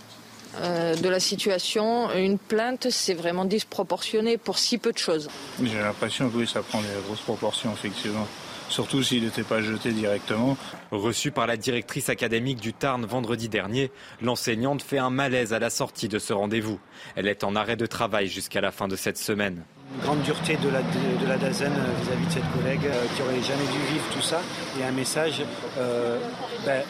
Euh, 0.62 0.94
de 0.94 1.08
la 1.08 1.20
situation. 1.20 2.12
Une 2.14 2.38
plainte, 2.38 2.88
c'est 2.90 3.14
vraiment 3.14 3.44
disproportionné 3.44 4.38
pour 4.38 4.58
si 4.58 4.78
peu 4.78 4.92
de 4.92 4.98
choses. 4.98 5.28
J'ai 5.62 5.78
l'impression 5.78 6.30
que 6.30 6.36
oui, 6.36 6.46
ça 6.46 6.62
prend 6.62 6.80
des 6.80 6.88
grosses 7.06 7.20
proportions, 7.20 7.72
effectivement. 7.72 8.26
Surtout 8.68 9.02
s'il 9.02 9.24
n'était 9.24 9.42
pas 9.42 9.60
jeté 9.60 9.92
directement. 9.92 10.56
Reçu 10.90 11.30
par 11.30 11.46
la 11.46 11.56
directrice 11.56 12.08
académique 12.08 12.60
du 12.60 12.72
Tarn 12.72 13.04
vendredi 13.04 13.48
dernier, 13.48 13.90
l'enseignante 14.22 14.82
fait 14.82 14.98
un 14.98 15.10
malaise 15.10 15.52
à 15.52 15.58
la 15.58 15.70
sortie 15.70 16.08
de 16.08 16.18
ce 16.18 16.32
rendez-vous. 16.32 16.80
Elle 17.14 17.28
est 17.28 17.44
en 17.44 17.56
arrêt 17.56 17.76
de 17.76 17.86
travail 17.86 18.28
jusqu'à 18.28 18.60
la 18.60 18.72
fin 18.72 18.88
de 18.88 18.96
cette 18.96 19.18
semaine. 19.18 19.62
Une 19.94 20.02
grande 20.02 20.22
dureté 20.22 20.56
de 20.56 20.68
la, 20.70 20.80
de, 20.80 21.28
la 21.28 21.36
DAZEN 21.36 21.72
euh, 21.72 22.02
vis-à-vis 22.02 22.26
de 22.26 22.32
cette 22.32 22.52
collègue 22.52 22.86
euh, 22.86 23.04
qui 23.14 23.22
aurait 23.22 23.42
jamais 23.42 23.66
dû 23.70 23.92
vivre 23.92 24.04
tout 24.12 24.22
ça 24.22 24.40
et 24.80 24.84
un 24.84 24.90
message 24.92 25.42
euh, 25.78 26.18
ben, 26.64 26.82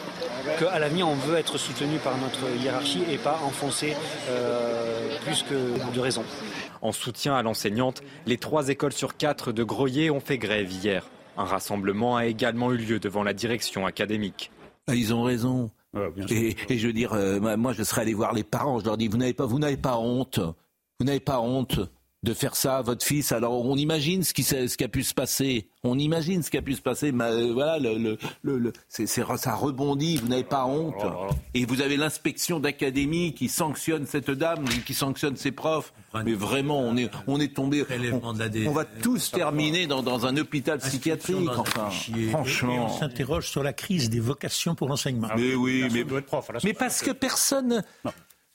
qu'à 0.59 0.79
l'avenir 0.79 1.07
on 1.07 1.15
veut 1.15 1.37
être 1.37 1.57
soutenu 1.57 1.97
par 1.99 2.17
notre 2.17 2.49
hiérarchie 2.61 3.03
et 3.09 3.17
pas 3.17 3.39
enfoncé 3.45 3.95
plus 5.23 5.43
que 5.43 5.93
de 5.93 5.99
raison. 5.99 6.23
En 6.81 6.91
soutien 6.91 7.35
à 7.35 7.41
l'enseignante, 7.41 8.03
les 8.25 8.37
trois 8.37 8.69
écoles 8.69 8.93
sur 8.93 9.17
quatre 9.17 9.51
de 9.51 9.63
Groyer 9.63 10.11
ont 10.11 10.19
fait 10.19 10.37
grève 10.37 10.71
hier. 10.71 11.07
Un 11.37 11.45
rassemblement 11.45 12.15
a 12.15 12.25
également 12.25 12.71
eu 12.71 12.77
lieu 12.77 12.99
devant 12.99 13.23
la 13.23 13.33
direction 13.33 13.85
académique. 13.85 14.51
Ah, 14.87 14.95
ils 14.95 15.13
ont 15.13 15.23
raison. 15.23 15.71
et, 16.29 16.55
et, 16.69 16.77
je 16.77 16.87
veux 16.87 16.93
dire, 16.93 17.13
euh, 17.13 17.57
moi, 17.57 17.73
je 17.73 17.83
serais 17.83 18.01
allé 18.01 18.13
voir 18.13 18.33
les 18.33 18.43
parents. 18.43 18.79
Je 18.79 18.85
leur 18.85 18.97
dis, 18.97 19.07
vous 19.07 19.17
n'avez 19.17 19.33
pas, 19.33 19.45
vous 19.45 19.59
n'avez 19.59 19.77
pas 19.77 19.97
honte. 19.97 20.39
Vous 20.99 21.05
n'avez 21.05 21.19
pas 21.19 21.41
honte 21.41 21.79
de 22.25 22.33
faire 22.33 22.55
ça 22.55 22.77
à 22.77 22.81
votre 22.81 23.05
fils. 23.05 23.31
Alors 23.31 23.65
on 23.65 23.77
imagine 23.77 24.23
ce 24.23 24.33
qui, 24.33 24.43
ce 24.43 24.75
qui 24.75 24.83
a 24.83 24.89
pu 24.89 25.03
se 25.03 25.13
passer. 25.13 25.69
On 25.83 25.97
imagine 25.97 26.43
ce 26.43 26.49
qui 26.49 26.57
a 26.57 26.61
pu 26.61 26.73
se 26.73 26.81
passer. 26.81 27.11
Mais, 27.11 27.25
euh, 27.25 27.53
voilà, 27.53 27.79
le, 27.79 28.17
le, 28.41 28.57
le, 28.57 28.73
c'est, 28.89 29.05
ça 29.07 29.55
rebondit. 29.55 30.17
Vous 30.17 30.27
n'avez 30.27 30.43
pas 30.43 30.65
honte. 30.65 30.95
Oh 31.05 31.27
Et 31.53 31.65
vous 31.65 31.81
avez 31.81 31.95
l'inspection 31.95 32.59
d'académie 32.59 33.33
qui 33.33 33.47
sanctionne 33.47 34.05
cette 34.05 34.31
dame, 34.31 34.65
qui 34.85 34.93
sanctionne 34.93 35.37
ses 35.37 35.51
profs. 35.51 35.93
Mais 36.25 36.33
vraiment, 36.33 36.79
on 36.79 36.97
est, 36.97 37.09
on 37.27 37.39
est 37.39 37.53
tombé. 37.53 37.85
On, 38.23 38.33
on 38.67 38.71
va 38.71 38.85
tous 38.85 39.31
terminer 39.31 39.85
dans, 39.85 40.01
dans 40.01 40.25
un 40.25 40.35
hôpital 40.37 40.79
psychiatrique. 40.79 41.49
Enfin, 41.55 41.89
franchement. 42.31 42.73
Et 42.75 42.79
on 42.79 42.89
s'interroge 42.89 43.49
sur 43.49 43.63
la 43.63 43.73
crise 43.73 44.09
des 44.09 44.19
vocations 44.19 44.75
pour 44.75 44.89
l'enseignement. 44.89 45.29
Mais 45.37 45.53
oui, 45.55 45.85
mais, 45.93 46.03
mais 46.63 46.73
parce 46.73 47.01
que 47.01 47.11
personne. 47.11 47.83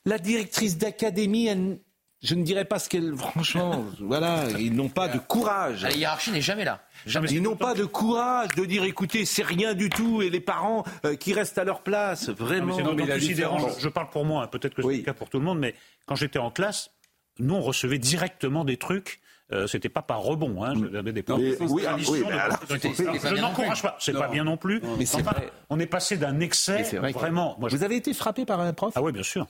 La 0.03 0.17
directrice 0.17 0.79
d'académie, 0.79 1.45
elle 1.45 1.79
je 2.21 2.35
ne 2.35 2.43
dirais 2.43 2.65
pas 2.65 2.79
ce 2.79 2.87
qu'elle. 2.87 3.15
Franchement, 3.15 3.85
voilà, 3.99 4.45
ils 4.59 4.73
n'ont 4.73 4.89
pas 4.89 5.07
de 5.07 5.17
courage. 5.17 5.83
La 5.83 5.91
hiérarchie 5.91 6.31
n'est 6.31 6.41
jamais 6.41 6.65
là. 6.65 6.81
Jamais. 7.05 7.27
Ils 7.31 7.41
n'ont 7.41 7.55
pas 7.55 7.73
de 7.73 7.85
courage 7.85 8.49
de 8.55 8.65
dire 8.65 8.83
écoutez, 8.83 9.25
c'est 9.25 9.43
rien 9.43 9.73
du 9.73 9.89
tout, 9.89 10.21
et 10.21 10.29
les 10.29 10.39
parents 10.39 10.83
euh, 11.05 11.15
qui 11.15 11.33
restent 11.33 11.57
à 11.57 11.63
leur 11.63 11.81
place, 11.81 12.29
vraiment. 12.29 12.77
Non, 12.79 12.93
mais 12.93 13.05
plus 13.05 13.21
je, 13.21 13.43
je, 13.79 13.89
parle 13.89 14.09
pour 14.09 14.25
moi, 14.25 14.43
hein, 14.43 14.47
peut-être 14.47 14.75
que 14.75 14.81
c'est 14.83 14.97
le 14.97 15.03
cas 15.03 15.13
pour 15.13 15.29
tout 15.29 15.39
le 15.39 15.45
monde, 15.45 15.59
mais 15.59 15.73
quand 16.05 16.15
j'étais 16.15 16.39
en 16.39 16.51
classe, 16.51 16.91
nous, 17.39 17.55
on 17.55 17.61
recevait 17.61 17.97
directement 17.97 18.65
des 18.65 18.77
trucs. 18.77 19.19
Euh, 19.51 19.67
c'était 19.67 19.89
pas 19.89 20.01
par 20.01 20.21
rebond, 20.21 20.63
hein. 20.63 20.73
J'avais 20.93 21.11
des 21.11 21.25
oui, 21.27 21.57
oui, 21.59 21.81
de... 21.81 22.31
alors, 22.31 22.57
Je 22.69 23.41
n'encourage 23.41 23.81
pas. 23.81 23.97
C'est 23.99 24.13
pas 24.13 24.29
bien 24.29 24.45
non 24.45 24.55
plus. 24.55 24.81
Mais 24.97 25.05
c'est 25.05 25.21
enfin, 25.21 25.35
on 25.69 25.77
est 25.77 25.87
passé 25.87 26.15
d'un 26.15 26.39
excès 26.39 26.83
vrai 26.83 27.11
vraiment. 27.11 27.57
Moi, 27.59 27.67
Vous 27.69 27.83
avez 27.83 27.97
été 27.97 28.13
frappé 28.13 28.45
par 28.45 28.61
un 28.61 28.71
prof? 28.71 28.93
Ah 28.95 29.01
oui, 29.01 29.11
bien 29.11 29.23
sûr. 29.23 29.47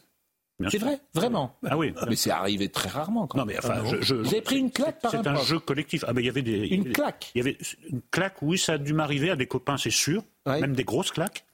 C'est 0.69 0.77
vrai, 0.77 0.99
vraiment. 1.13 1.57
Ah 1.65 1.77
oui. 1.77 1.93
mais 2.07 2.15
c'est 2.15 2.31
arrivé 2.31 2.69
très 2.69 2.89
rarement. 2.89 3.27
Quand 3.27 3.39
non, 3.39 3.45
mais 3.45 3.57
enfin, 3.57 3.83
je, 3.85 4.01
je, 4.01 4.15
vous 4.15 4.27
avez 4.27 4.41
pris 4.41 4.57
une 4.57 4.71
claque 4.71 5.01
par 5.01 5.11
C'est 5.11 5.25
un, 5.27 5.35
jeu 5.35 5.59
collectif. 5.59 6.03
Ah 6.07 6.13
ben 6.13 6.21
il 6.21 6.25
y 6.25 6.29
avait 6.29 6.41
des. 6.41 6.67
Une 6.67 6.91
claque. 6.91 7.31
Il 7.35 7.39
y 7.39 7.41
avait 7.41 7.57
une 7.89 8.01
claque. 8.11 8.41
Oui, 8.41 8.57
ça 8.57 8.73
a 8.73 8.77
dû 8.77 8.93
m'arriver 8.93 9.31
à 9.31 9.35
des 9.35 9.47
copains, 9.47 9.77
c'est 9.77 9.89
sûr. 9.89 10.23
Ouais. 10.45 10.59
Même 10.59 10.73
des 10.73 10.83
grosses 10.83 11.11
claques. 11.11 11.45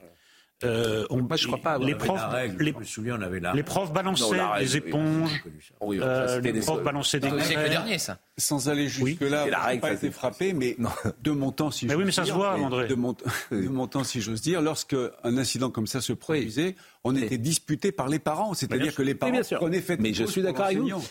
Euh, 0.63 1.05
on, 1.11 1.21
Moi, 1.21 1.37
je 1.37 1.45
crois 1.45 1.59
pas. 1.59 1.77
Les 1.77 1.93
profs, 1.93 2.25
règle, 2.31 2.63
les, 2.63 2.73
je 2.73 2.79
me 2.79 2.83
souviens, 2.83 3.17
on 3.19 3.21
avait 3.21 3.39
la 3.39 3.53
les 3.53 3.61
profs 3.61 3.93
balançaient 3.93 4.37
non, 4.37 4.55
les 4.59 4.75
éponges. 4.75 5.43
Oui, 5.81 5.99
euh, 6.01 6.39
les 6.41 6.53
profs 6.53 6.83
balançaient 6.83 7.19
des. 7.19 7.29
C'est 7.41 7.55
le 7.55 7.69
dernier, 7.69 7.99
ça. 7.99 8.17
Sans 8.39 8.67
aller 8.67 8.87
jusque 8.87 9.21
là, 9.21 9.47
la 9.47 9.59
règle, 9.59 9.81
pas 9.81 9.93
été 9.93 10.09
frappé, 10.09 10.53
mais 10.53 10.75
non. 10.79 10.89
de 11.21 11.31
mon 11.31 11.51
temps, 11.51 11.69
si 11.69 11.85
mais 11.85 11.93
je 11.93 11.97
oui, 11.97 12.05
mais 12.05 12.11
ça 12.11 12.23
dire, 12.23 12.33
se 12.33 12.37
voit, 12.37 12.55
André. 12.55 12.87
De 12.87 12.95
mon, 12.95 13.15
de 13.51 13.67
mon 13.67 13.87
temps, 13.87 14.03
si 14.03 14.19
j'ose 14.19 14.41
dire, 14.41 14.61
lorsque 14.61 14.95
un 15.23 15.37
incident 15.37 15.69
comme 15.69 15.87
ça 15.87 16.01
se 16.01 16.13
produisait, 16.13 16.75
on 17.03 17.15
était 17.15 17.37
disputé 17.37 17.91
par 17.91 18.09
les 18.09 18.19
parents, 18.19 18.55
c'est-à-dire 18.55 18.95
que 18.95 19.03
les 19.03 19.15
parents 19.15 19.39
prenaient 19.51 19.81
fait. 19.81 19.97
Mais 19.97 20.13
je 20.13 20.23
suis 20.23 20.41
d'accord 20.41 20.65
avec 20.65 20.79
vous. 20.79 21.03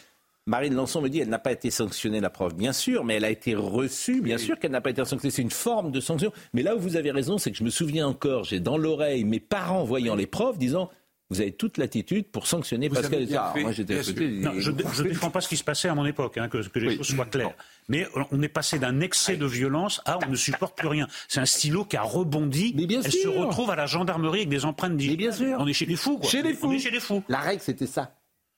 Marine 0.47 0.75
Lançon 0.75 1.03
me 1.03 1.09
dit 1.09 1.19
elle 1.19 1.29
n'a 1.29 1.41
pas 1.41 1.51
été 1.51 1.71
sanctionnée, 1.71 2.21
la 2.21 2.31
prof. 2.31 2.55
Bien 2.55 2.73
sûr, 2.73 3.05
mais 3.05 3.15
elle 3.15 3.25
a 3.25 3.31
été 3.31 3.57
reçue. 3.57 4.21
Bien 4.21 4.39
sûr 4.39 4.59
qu'elle 4.59 4.71
n'a 4.71 4.81
pas 4.81 4.91
été 4.91 5.05
sanctionnée. 5.05 5.33
C'est 5.33 5.43
une 5.43 5.51
forme 5.51 5.91
de 5.91 6.01
sanction. 6.01 6.33
Mais 6.55 6.63
là 6.63 6.77
où 6.77 6.79
vous 6.79 6.97
avez 6.97 7.11
raison, 7.11 7.37
c'est 7.37 7.51
que 7.51 7.59
je 7.59 7.65
me 7.65 7.71
souviens 7.71 8.07
encore, 8.07 8.45
j'ai 8.45 8.61
dans 8.61 8.79
l'oreille 8.79 9.25
mes 9.25 9.41
parents 9.41 9.85
voyant 9.85 10.15
les 10.15 10.27
profs 10.27 10.57
disant 10.57 10.89
vous 11.29 11.41
avez 11.41 11.51
toute 11.51 11.77
l'attitude 11.77 12.31
pour 12.31 12.47
sanctionner 12.47 12.87
vous 12.87 12.95
Pascal 12.95 13.27
ah, 13.37 13.53
Moi, 13.57 13.73
j'étais 13.73 13.97
non, 13.97 14.53
je 14.57 14.71
ne 14.71 15.09
défends 15.09 15.31
pas 15.31 15.41
ce 15.41 15.49
qui 15.49 15.57
se 15.57 15.65
passait 15.65 15.89
à 15.89 15.95
mon 15.97 16.07
époque, 16.07 16.39
hein, 16.39 16.49
que, 16.49 16.59
que, 16.69 16.79
les 16.79 16.87
oui. 16.87 16.97
choses 16.99 17.09
soient 17.09 17.25
claires. 17.25 17.55
Mais 17.89 18.07
on 18.31 18.41
est 18.43 18.49
passé 18.49 18.79
d'un 18.79 19.01
excès 19.01 19.37
de 19.37 19.47
violence 19.47 20.01
à 20.05 20.19
on 20.25 20.31
ne 20.31 20.37
supporte 20.37 20.79
plus 20.79 20.87
rien. 20.87 21.09
C'est 21.27 21.41
un 21.41 21.47
stylo 21.47 21.85
qui 21.85 21.97
a 21.97 22.03
rebondi. 22.03 22.73
Mais 22.77 22.87
bien 22.87 23.03
Elle 23.03 23.11
sûr. 23.11 23.33
se 23.35 23.39
retrouve 23.39 23.71
à 23.71 23.77
la 23.77 23.87
gendarmerie 23.87 24.41
avec 24.41 24.49
des 24.49 24.65
empreintes 24.65 24.97
digitales. 24.97 25.19
Mais 25.19 25.25
bien 25.25 25.33
sûr. 25.33 25.57
On 25.59 25.67
est 25.67 25.73
chez 25.73 25.87
les 25.87 25.97
fous, 25.97 26.19
quoi. 26.19 26.31
Chez 26.31 26.43
les 26.43 26.55
fous. 26.55 26.69
On 26.69 26.73
est 26.73 26.79
chez 26.79 26.91
les 26.91 27.01
fous. 27.01 27.25
La 27.29 27.41
règle, 27.41 27.61
c'était 27.61 27.87
ça. 27.87 28.13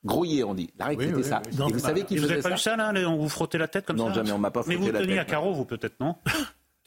Grouillé, 0.05 0.45
on 0.45 0.55
dit. 0.55 0.71
La 0.79 0.87
règle, 0.87 1.03
oui, 1.03 1.07
c'était 1.09 1.17
oui, 1.19 1.25
ça. 1.25 1.43
Oui. 1.45 1.71
Et 1.71 1.73
vous 1.73 1.79
savez 1.79 2.05
qui 2.05 2.17
vous 2.17 2.23
faisait 2.23 2.35
n'avez 2.37 2.43
pas 2.43 2.55
eu 2.55 2.59
ça, 2.59 2.77
là 2.77 2.93
On 3.09 3.17
vous 3.17 3.29
frottait 3.29 3.59
la 3.59 3.69
tête 3.69 3.85
comme 3.85 3.97
non, 3.97 4.05
ça 4.05 4.11
Non, 4.11 4.15
jamais, 4.17 4.33
on 4.33 4.39
m'a 4.39 4.51
pas 4.51 4.63
frotté 4.63 4.77
la 4.77 4.83
tête. 4.83 4.93
Mais 4.93 4.99
vous 4.99 5.07
teniez 5.07 5.19
à 5.19 5.25
carreau, 5.25 5.53
vous, 5.53 5.65
peut-être, 5.65 5.99
non? 6.01 6.15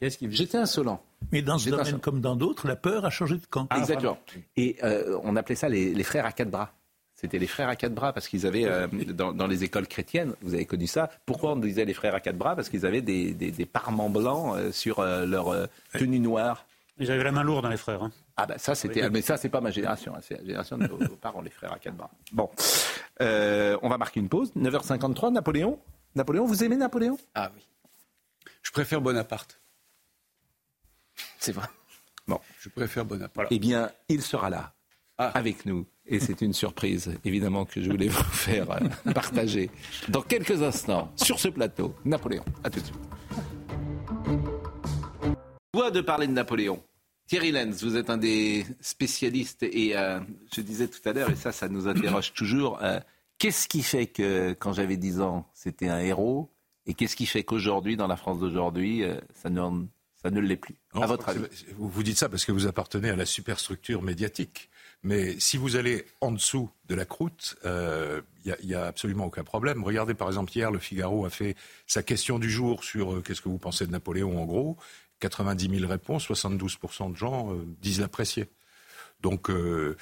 Qu'est-ce 0.01 0.17
qui... 0.17 0.31
J'étais 0.31 0.57
insolent. 0.57 1.03
Mais 1.31 1.41
dans 1.41 1.59
ce 1.59 1.69
domaine 1.69 1.99
comme 1.99 2.21
dans 2.21 2.35
d'autres, 2.35 2.67
la 2.67 2.75
peur 2.75 3.05
a 3.05 3.09
changé 3.09 3.35
de 3.35 3.45
camp. 3.45 3.67
Ah, 3.69 3.77
Exactement. 3.77 4.17
Et 4.57 4.77
euh, 4.83 5.19
on 5.23 5.35
appelait 5.35 5.55
ça 5.55 5.69
les, 5.69 5.93
les, 5.93 6.03
frères 6.03 6.25
à 6.25 6.31
quatre 6.31 6.49
bras. 6.49 6.73
C'était 7.13 7.37
les 7.37 7.45
frères 7.45 7.69
à 7.69 7.75
quatre 7.75 7.93
bras 7.93 8.11
parce 8.11 8.27
qu'ils 8.27 8.47
avaient, 8.47 8.65
euh, 8.65 8.87
dans, 9.09 9.31
dans, 9.31 9.45
les 9.45 9.63
écoles 9.63 9.87
chrétiennes, 9.87 10.33
vous 10.41 10.55
avez 10.55 10.65
connu 10.65 10.87
ça. 10.87 11.11
Pourquoi 11.27 11.51
on 11.51 11.57
disait 11.57 11.85
les 11.85 11.93
frères 11.93 12.15
à 12.15 12.19
quatre 12.19 12.37
bras? 12.37 12.55
Parce 12.55 12.67
qu'ils 12.69 12.85
avaient 12.87 13.01
des, 13.01 13.33
des, 13.33 13.51
des, 13.51 13.65
parements 13.67 14.09
blancs 14.09 14.55
euh, 14.57 14.71
sur 14.71 15.03
leur 15.03 15.67
tenue 15.93 16.19
noire. 16.19 16.65
Ils 16.97 17.11
avaient 17.11 17.23
la 17.23 17.31
main 17.31 17.43
lourde, 17.43 17.65
hein, 17.67 17.69
les 17.69 17.77
frères. 17.77 18.01
Hein. 18.01 18.11
Ah 18.37 18.45
ben 18.45 18.57
ça 18.57 18.75
c'était, 18.75 19.09
mais 19.09 19.21
ça 19.21 19.37
c'est 19.37 19.49
pas 19.49 19.61
ma 19.61 19.71
génération, 19.71 20.15
hein, 20.15 20.19
c'est 20.21 20.35
la 20.37 20.43
génération 20.43 20.77
de 20.77 20.87
nos 20.87 20.97
parents, 21.21 21.41
les 21.41 21.49
frères 21.49 21.73
à 21.73 21.79
quatre 21.79 21.95
bras. 21.95 22.11
Bon, 22.31 22.49
euh, 23.21 23.77
on 23.81 23.89
va 23.89 23.97
marquer 23.97 24.19
une 24.19 24.29
pause. 24.29 24.51
9h53, 24.55 25.33
Napoléon. 25.33 25.79
Napoléon, 26.15 26.45
vous 26.45 26.63
aimez 26.63 26.75
Napoléon? 26.75 27.17
Ah 27.35 27.51
oui. 27.55 27.67
Je 28.63 28.71
préfère 28.71 29.01
Bonaparte. 29.01 29.59
C'est 31.39 31.51
vrai. 31.51 31.67
Bon, 32.27 32.39
je 32.59 32.69
préfère 32.69 33.05
Bonaparte. 33.05 33.47
Eh 33.51 33.59
bien, 33.59 33.91
il 34.09 34.21
sera 34.21 34.49
là 34.49 34.73
ah. 35.17 35.31
avec 35.33 35.65
nous. 35.65 35.85
Et 36.05 36.19
c'est 36.19 36.41
une 36.41 36.53
surprise, 36.53 37.13
évidemment, 37.23 37.65
que 37.65 37.81
je 37.81 37.89
voulais 37.89 38.07
vous 38.07 38.23
faire 38.31 38.69
euh, 38.71 38.79
partager 39.13 39.69
dans 40.09 40.21
quelques 40.21 40.61
instants 40.61 41.11
sur 41.15 41.39
ce 41.39 41.47
plateau. 41.47 41.95
Napoléon, 42.05 42.43
à 42.63 42.69
tout 42.69 42.79
de 42.79 42.85
suite. 42.85 42.99
Voix 45.73 45.91
de 45.91 46.01
parler 46.01 46.27
de 46.27 46.33
Napoléon. 46.33 46.83
Thierry 47.31 47.53
Lenz, 47.53 47.81
vous 47.81 47.95
êtes 47.95 48.09
un 48.09 48.17
des 48.17 48.65
spécialistes 48.81 49.63
et 49.63 49.95
euh, 49.95 50.19
je 50.53 50.59
disais 50.59 50.89
tout 50.89 50.99
à 51.05 51.13
l'heure, 51.13 51.29
et 51.29 51.37
ça, 51.37 51.53
ça 51.53 51.69
nous 51.69 51.87
interroge 51.87 52.33
toujours, 52.35 52.83
euh, 52.83 52.99
qu'est-ce 53.37 53.69
qui 53.69 53.83
fait 53.83 54.07
que 54.07 54.51
quand 54.51 54.73
j'avais 54.73 54.97
10 54.97 55.21
ans, 55.21 55.49
c'était 55.53 55.87
un 55.87 55.99
héros 55.99 56.51
et 56.85 56.93
qu'est-ce 56.93 57.15
qui 57.15 57.25
fait 57.25 57.45
qu'aujourd'hui, 57.45 57.95
dans 57.95 58.07
la 58.07 58.17
France 58.17 58.41
d'aujourd'hui, 58.41 59.05
euh, 59.05 59.15
ça 59.33 59.49
ne, 59.49 59.61
ça 60.21 60.29
ne 60.29 60.41
l'est 60.41 60.57
plus? 60.57 60.75
Non, 60.93 61.03
À 61.03 61.07
votre 61.07 61.29
avis? 61.29 61.39
Vous 61.77 62.03
dites 62.03 62.17
ça 62.17 62.27
parce 62.27 62.43
que 62.43 62.51
vous 62.51 62.67
appartenez 62.67 63.09
à 63.09 63.15
la 63.15 63.25
superstructure 63.25 64.01
médiatique. 64.01 64.69
Mais 65.03 65.39
si 65.39 65.57
vous 65.57 65.77
allez 65.77 66.05
en 66.21 66.31
dessous 66.31 66.69
de 66.87 66.93
la 66.93 67.05
croûte, 67.05 67.55
il 67.63 67.67
euh, 67.67 68.21
n'y 68.63 68.75
a, 68.75 68.83
a, 68.83 68.87
absolument 68.87 69.25
aucun 69.25 69.43
problème. 69.43 69.83
Regardez 69.83 70.13
par 70.13 70.27
exemple 70.27 70.51
hier, 70.55 70.69
le 70.69 70.77
Figaro 70.77 71.25
a 71.25 71.31
fait 71.31 71.55
sa 71.87 72.03
question 72.03 72.37
du 72.37 72.49
jour 72.49 72.83
sur 72.83 73.13
euh, 73.13 73.21
qu'est-ce 73.21 73.41
que 73.41 73.49
vous 73.49 73.57
pensez 73.57 73.87
de 73.87 73.91
Napoléon 73.91 74.39
en 74.39 74.45
gros. 74.45 74.77
90 75.21 75.79
000 75.79 75.89
réponses, 75.89 76.29
72% 76.29 77.11
de 77.11 77.15
gens 77.15 77.53
euh, 77.53 77.65
disent 77.81 78.01
l'apprécier. 78.01 78.49
Donc 79.21 79.49
euh, 79.49 79.95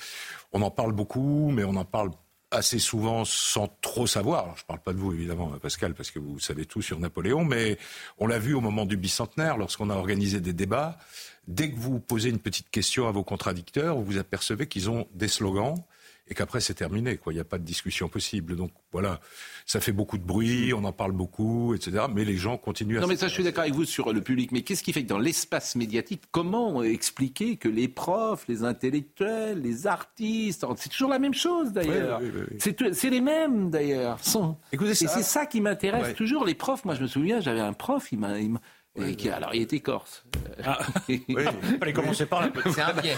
on 0.54 0.62
en 0.62 0.72
parle 0.72 0.94
beaucoup, 0.94 1.52
mais 1.52 1.64
on 1.64 1.76
en 1.76 1.86
parle 1.86 2.10
assez 2.52 2.80
souvent 2.80 3.26
sans 3.26 3.68
trop 3.82 4.08
savoir. 4.08 4.56
Je 4.56 4.64
ne 4.64 4.68
parle 4.68 4.80
pas 4.80 4.94
de 4.94 4.98
vous, 4.98 5.14
évidemment, 5.14 5.50
Pascal, 5.62 5.94
parce 5.94 6.10
que 6.10 6.18
vous 6.18 6.40
savez 6.40 6.66
tout 6.66 6.82
sur 6.82 7.00
Napoléon, 7.00 7.44
mais 7.44 7.78
on 8.18 8.26
l'a 8.26 8.40
vu 8.40 8.56
au 8.56 8.62
moment 8.62 8.86
du 8.86 8.98
bicentenaire, 8.98 9.58
lorsqu'on 9.58 9.90
a 9.92 9.96
organisé 9.96 10.42
des 10.42 10.54
débats. 10.54 10.98
Dès 11.48 11.72
que 11.72 11.76
vous 11.76 12.00
posez 12.00 12.30
une 12.30 12.40
petite 12.40 12.72
question 12.72 13.08
à 13.08 13.12
vos 13.12 13.24
contradicteurs, 13.24 13.98
vous 13.98 14.04
vous 14.04 14.18
apercevez 14.18 14.68
qu'ils 14.68 14.90
ont 14.90 15.08
des 15.14 15.28
slogans 15.28 15.76
et 16.30 16.34
qu'après 16.36 16.62
c'est 16.62 16.76
terminé, 16.76 17.18
quoi. 17.18 17.34
Il 17.34 17.38
n'y 17.38 17.42
a 17.42 17.46
pas 17.46 17.58
de 17.58 17.64
discussion 17.64 18.08
possible. 18.08 18.56
Donc 18.56 18.72
voilà, 18.92 19.20
ça 19.66 19.80
fait 19.80 19.92
beaucoup 19.92 20.18
de 20.18 20.24
bruit, 20.24 20.74
on 20.74 20.84
en 20.84 20.92
parle 20.92 21.12
beaucoup, 21.12 21.74
etc. 21.74 22.06
Mais 22.14 22.26
les 22.26 22.38
gens 22.38 22.58
continuent 22.58 22.98
à. 22.98 23.02
Non, 23.02 23.08
mais 23.08 23.16
ça, 23.16 23.28
je 23.28 23.34
suis 23.34 23.44
d'accord 23.44 23.64
avec 23.64 23.74
vous 23.74 23.86
sur 23.86 24.14
le 24.14 24.22
public. 24.22 24.52
Mais 24.52 24.62
qu'est-ce 24.62 24.84
qui 24.84 24.94
fait 24.94 25.04
que 25.04 25.10
dans 25.10 25.20
l'espace 25.20 25.76
médiatique, 25.76 26.24
comment 26.32 26.84
expliquer 26.84 27.58
que 27.58 27.68
les 27.68 27.88
profs, 27.88 28.48
les 28.48 28.64
intellectuels, 28.64 29.62
les 29.62 29.88
artistes, 29.88 30.66
c'est 30.78 30.90
toujours 30.90 31.10
la 31.10 31.20
même 31.20 31.34
chose 31.34 31.72
d'ailleurs. 31.72 32.20
Oui, 32.22 32.32
oui, 32.34 32.42
oui, 32.52 32.90
c'est 32.94 33.10
les 33.10 33.22
mêmes 33.22 33.70
d'ailleurs. 33.70 34.20
Écoutez, 34.72 34.92
et 34.92 34.96
c'est 34.96 35.24
ça 35.24 35.46
qui 35.46 35.62
m'intéresse 35.62 36.16
toujours. 36.16 36.46
Les 36.46 36.56
profs, 36.56 36.86
moi 36.86 36.96
je 36.96 37.02
me 37.02 37.08
souviens, 37.08 37.42
j'avais 37.42 37.60
un 37.60 37.74
prof, 37.74 38.12
il 38.12 38.20
m'a. 38.20 38.36
Oui, 38.96 39.16
qui, 39.16 39.30
alors, 39.30 39.54
il 39.54 39.62
était 39.62 39.80
corse. 39.80 40.24
Ah, 40.66 40.80
oui, 41.10 41.24
il 41.28 41.78
fallait 41.80 41.94
commencer 41.94 42.26
par 42.26 42.42
là. 42.42 42.52
C'est 42.74 42.82
un 42.82 42.94
pied. 42.94 43.14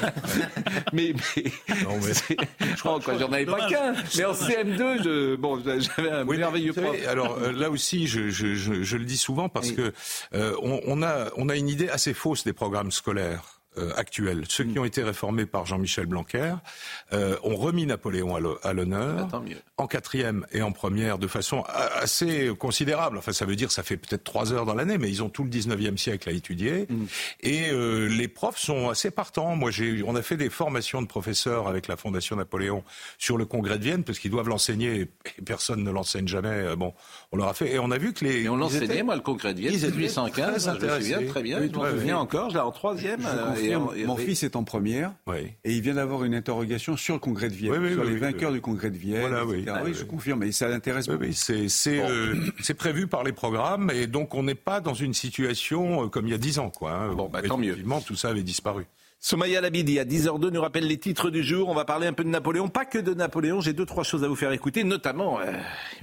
mais, 0.94 1.14
mais, 1.14 1.44
non, 1.84 1.98
mais... 1.98 2.14
je 2.60 2.80
crois 2.80 3.00
que 3.00 3.18
j'en 3.18 3.32
avais 3.32 3.46
pas 3.46 3.68
qu'un. 3.68 3.94
Mais 4.18 4.26
en 4.26 4.34
CM2, 4.34 5.04
je, 5.04 5.36
bon, 5.36 5.62
j'avais 5.64 6.12
un 6.12 6.28
oui, 6.28 6.38
merveilleux 6.38 6.74
prof. 6.74 6.86
Savez, 6.86 7.08
alors 7.08 7.38
euh, 7.38 7.52
là 7.52 7.70
aussi, 7.70 8.08
je, 8.08 8.30
je, 8.30 8.54
je, 8.54 8.84
je, 8.84 8.98
le 8.98 9.06
dis 9.06 9.18
souvent 9.18 9.50
parce 9.50 9.70
oui. 9.70 9.76
que 9.76 9.94
euh, 10.34 10.56
on, 10.62 10.82
on, 10.86 11.02
a, 11.02 11.30
on 11.38 11.50
a 11.50 11.56
une 11.56 11.70
idée 11.70 11.90
assez 11.90 12.14
fausse 12.14 12.44
des 12.44 12.54
programmes 12.54 12.92
scolaires. 12.92 13.61
Euh, 13.78 13.94
actuels, 13.96 14.44
ceux 14.50 14.66
qui 14.66 14.78
ont 14.80 14.84
été 14.84 15.02
réformés 15.02 15.46
par 15.46 15.66
Jean-Michel 15.66 16.06
Blanquer, 16.06 16.56
euh, 17.14 17.38
ont 17.44 17.56
remis 17.56 17.86
Napoléon 17.86 18.36
à 18.64 18.74
l'honneur 18.74 19.30
en 19.78 19.88
quatrième 19.88 20.46
et 20.52 20.62
en 20.62 20.74
première 20.74 21.18
de 21.18 21.28
façon 21.28 21.64
assez 21.70 22.52
considérable. 22.60 23.18
Enfin, 23.18 23.32
ça 23.32 23.46
veut 23.46 23.56
dire 23.56 23.72
ça 23.72 23.82
fait 23.82 23.96
peut-être 23.96 24.26
trois 24.26 24.52
heures 24.52 24.66
dans 24.66 24.74
l'année, 24.74 24.98
mais 24.98 25.10
ils 25.10 25.24
ont 25.24 25.30
tout 25.30 25.46
le 25.46 25.50
19e 25.50 25.96
siècle 25.96 26.28
à 26.28 26.34
étudier. 26.34 26.86
Mm. 26.90 27.06
Et 27.44 27.70
euh, 27.70 28.10
les 28.10 28.28
profs 28.28 28.58
sont 28.58 28.90
assez 28.90 29.10
partants. 29.10 29.56
Moi, 29.56 29.72
on 30.06 30.18
a 30.18 30.22
fait 30.22 30.36
des 30.36 30.50
formations 30.50 31.02
de 31.02 31.08
professeurs 31.08 31.70
avec 31.70 31.88
la 31.88 31.96
Fondation 31.96 32.36
Napoléon 32.36 32.84
sur 33.18 33.38
le 33.38 33.46
congrès 33.46 33.80
de 33.80 33.86
Vienne, 33.86 34.04
parce 34.04 34.20
qu'ils 34.20 34.32
doivent 34.32 34.50
l'enseigner 34.50 35.08
et 35.38 35.42
personne 35.46 35.82
ne 35.82 35.92
l'enseigne 35.92 36.28
jamais. 36.28 36.76
Bon, 36.76 36.94
on 37.32 37.38
leur 37.38 37.48
a 37.48 37.54
fait. 37.54 37.74
Et 37.74 37.80
on 37.80 37.92
a 37.92 37.98
vu 37.98 38.14
que 38.14 38.26
les... 38.26 38.44
Et 38.44 38.50
on 38.50 38.56
l'enseignait, 38.56 39.04
moi, 39.04 39.16
le 39.16 39.22
congrès 39.22 39.54
de 39.54 39.60
Vienne, 39.60 39.74
1815, 39.74 40.78
je 40.80 40.86
me 40.86 41.00
souviens 41.00 41.26
très 41.28 41.42
bien. 41.42 41.60
Oui, 41.60 41.70
je 41.72 41.78
m'en 41.78 41.90
souviens 41.90 42.18
encore, 42.18 42.50
j'étais 42.50 42.62
en 42.62 42.72
troisième 42.72 43.22
mon 44.06 44.18
fils 44.18 44.44
est 44.44 44.56
en 44.56 44.64
première 44.64 45.14
et 45.64 45.72
il 45.72 45.82
vient 45.82 45.96
d'avoir 45.96 46.24
une 46.24 46.36
interrogation 46.36 46.98
sur 46.98 47.16
le 47.16 47.20
congrès 47.20 47.50
de 47.50 47.54
Vienne, 47.54 47.94
sur 47.94 48.04
les 48.04 48.18
vainqueurs 48.18 48.52
du 48.52 48.62
congrès 48.62 48.90
de 48.90 48.98
Vienne. 48.98 49.22
Voilà, 49.22 49.46
oui. 49.46 49.66
oui, 49.86 49.94
je 49.94 50.04
confirme, 50.04 50.44
et 50.44 50.52
ça 50.52 50.68
l'intéresse 50.68 51.08
beaucoup. 51.08 51.24
Euh, 51.24 52.36
c'est 52.62 52.74
prévu 52.74 53.08
par 53.08 53.24
les 53.24 53.32
programmes 53.32 53.92
et 53.94 54.08
donc 54.08 54.34
on 54.34 54.44
n'est 54.44 54.56
pas 54.56 54.82
dans 54.82 54.94
une 54.94 55.14
situation 55.14 56.04
euh, 56.04 56.08
comme 56.08 56.28
il 56.28 56.32
y 56.32 56.34
a 56.34 56.38
dix 56.38 56.60
ans. 56.60 56.70
Quoi, 56.70 56.92
hein. 56.92 57.14
Bon, 57.14 57.30
bah, 57.30 57.42
tant 57.42 57.58
mieux. 57.58 57.78
tout 58.06 58.16
ça 58.16 58.30
avait 58.30 58.44
disparu. 58.44 58.86
Somaya 59.24 59.62
Labidi, 59.62 60.00
à 60.00 60.04
10h02, 60.04 60.50
nous 60.50 60.62
rappelle 60.62 60.88
les 60.88 60.98
titres 60.98 61.30
du 61.30 61.44
jour. 61.44 61.70
On 61.70 61.76
va 61.76 61.86
parler 61.86 62.08
un 62.08 62.14
peu 62.14 62.24
de 62.24 62.30
Napoléon. 62.30 62.70
Pas 62.70 62.86
que 62.86 62.98
de 62.98 63.14
Napoléon, 63.14 63.62
j'ai 63.62 63.72
deux, 63.72 63.86
trois 63.86 64.04
choses 64.04 64.24
à 64.24 64.28
vous 64.28 64.36
faire 64.36 64.52
écouter, 64.52 64.84
notamment 64.84 65.40
euh, 65.40 65.54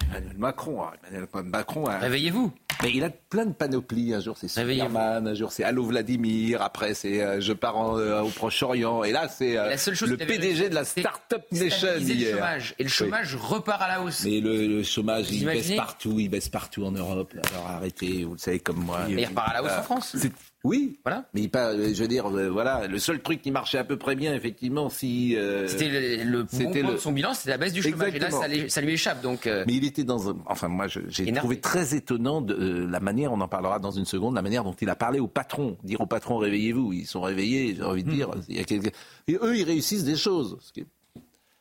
Emmanuel 0.09 0.39
Macron. 0.39 0.85
Hein. 0.85 0.93
Emmanuel 1.11 1.29
Macron 1.47 1.89
hein. 1.89 1.99
Réveillez-vous. 1.99 2.53
Mais 2.85 2.93
il 2.95 3.03
a 3.03 3.11
plein 3.11 3.45
de 3.45 3.53
panoplies. 3.53 4.15
Un 4.15 4.21
jour, 4.21 4.37
c'est 4.39 4.47
Superman, 4.47 5.27
un 5.27 5.35
jour, 5.35 5.51
c'est 5.51 5.65
Allô 5.65 5.85
Vladimir, 5.87 6.63
après, 6.63 6.95
c'est 6.95 7.21
euh, 7.21 7.41
Je 7.41 7.53
pars 7.53 7.97
euh, 7.97 8.21
au 8.21 8.29
Proche-Orient. 8.29 9.03
Et 9.03 9.11
là, 9.11 9.27
c'est 9.27 9.55
le 9.55 10.17
PDG 10.17 10.69
de 10.69 10.77
la 10.77 10.85
Startup 10.85 11.43
Nation. 11.51 11.89
Le 11.99 12.31
chômage. 12.31 12.75
Et 12.79 12.85
le 12.85 12.89
chômage 12.89 13.35
repart 13.35 13.83
à 13.83 13.89
la 13.89 14.03
hausse. 14.03 14.25
Mais 14.25 14.41
le, 14.41 14.85
chômage, 14.85 15.29
il 15.33 15.45
baisse 15.45 15.73
partout. 15.75 16.15
Il 16.21 16.29
baisse 16.29 16.49
partout 16.49 16.85
en 16.85 16.93
Europe. 16.93 17.35
Alors 17.51 17.67
arrêtez, 17.67 18.23
vous 18.23 18.35
le 18.35 18.39
savez 18.39 18.61
comme 18.61 18.79
moi. 18.79 19.01
Et 19.09 19.15
il 19.15 19.27
repart 19.27 19.51
à 19.51 19.55
la 19.55 19.65
hausse 19.65 19.79
en 19.81 19.83
France. 19.83 20.17
Oui, 20.65 20.99
voilà. 21.05 21.25
Mais 21.35 21.49
pas, 21.49 21.77
je 21.77 22.01
veux 22.01 22.09
dire, 22.09 22.29
voilà, 22.29 22.87
le 22.87 22.99
seul 23.09 23.23
truc 23.23 23.41
qui 23.41 23.51
marchait 23.51 23.79
à 23.79 23.85
peu 23.85 23.97
près 23.97 24.15
bien, 24.17 24.35
effectivement, 24.35 24.91
si 24.91 25.35
euh, 25.35 25.67
c'était 25.67 25.89
le, 25.89 26.25
le, 26.25 26.43
bon 26.43 26.99
son 26.99 27.13
bilan, 27.13 27.33
c'était 27.33 27.51
la 27.51 27.57
baisse 27.57 27.73
du 27.73 27.83
chômage. 27.83 28.15
Et 28.15 28.19
là, 28.19 28.31
ça, 28.31 28.81
lui 28.81 28.93
échappe. 28.93 29.23
Donc, 29.23 29.47
euh. 29.47 29.65
mais 29.67 29.75
il 29.75 29.85
était 29.85 30.05
dans, 30.05 30.29
un, 30.31 30.37
enfin, 30.47 30.69
moi, 30.69 30.87
j'ai 30.89 31.33
trouvé 31.33 31.61
très 31.61 31.95
étonnant 31.95 32.43
de 32.43 32.87
la 32.89 33.01
manière, 33.01 33.33
on 33.33 33.41
en 33.41 33.49
parlera 33.49 33.79
dans 33.79 33.91
une 33.91 34.05
seconde, 34.05 34.35
la 34.35 34.43
manière 34.43 34.63
dont 34.63 34.75
il 34.75 34.91
a 34.91 34.97
parlé 34.97 35.21
au 35.21 35.27
patron, 35.27 35.79
dire 35.85 36.01
au 36.03 36.07
patron, 36.07 36.37
réveillez-vous. 36.37 36.93
Ils 36.93 37.07
sont 37.07 37.23
réveillés. 37.23 37.75
J'ai 37.75 37.83
envie 37.83 38.05
de 38.05 38.11
dire, 38.11 38.29
hmm. 38.29 38.43
il 38.49 38.57
y 38.57 38.61
a 38.61 38.65
quelques... 38.65 38.93
et 39.27 39.39
eux, 39.41 39.57
ils 39.57 39.65
réussissent 39.65 40.05
des 40.05 40.17
choses. 40.17 40.59
Ce 40.61 40.73
qui 40.73 40.81
est... 40.81 40.87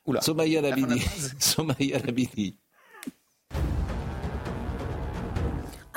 Oula. 0.06 0.22
Somaya. 0.22 0.62
Somaya 1.40 2.00
Labidi. 2.00 2.56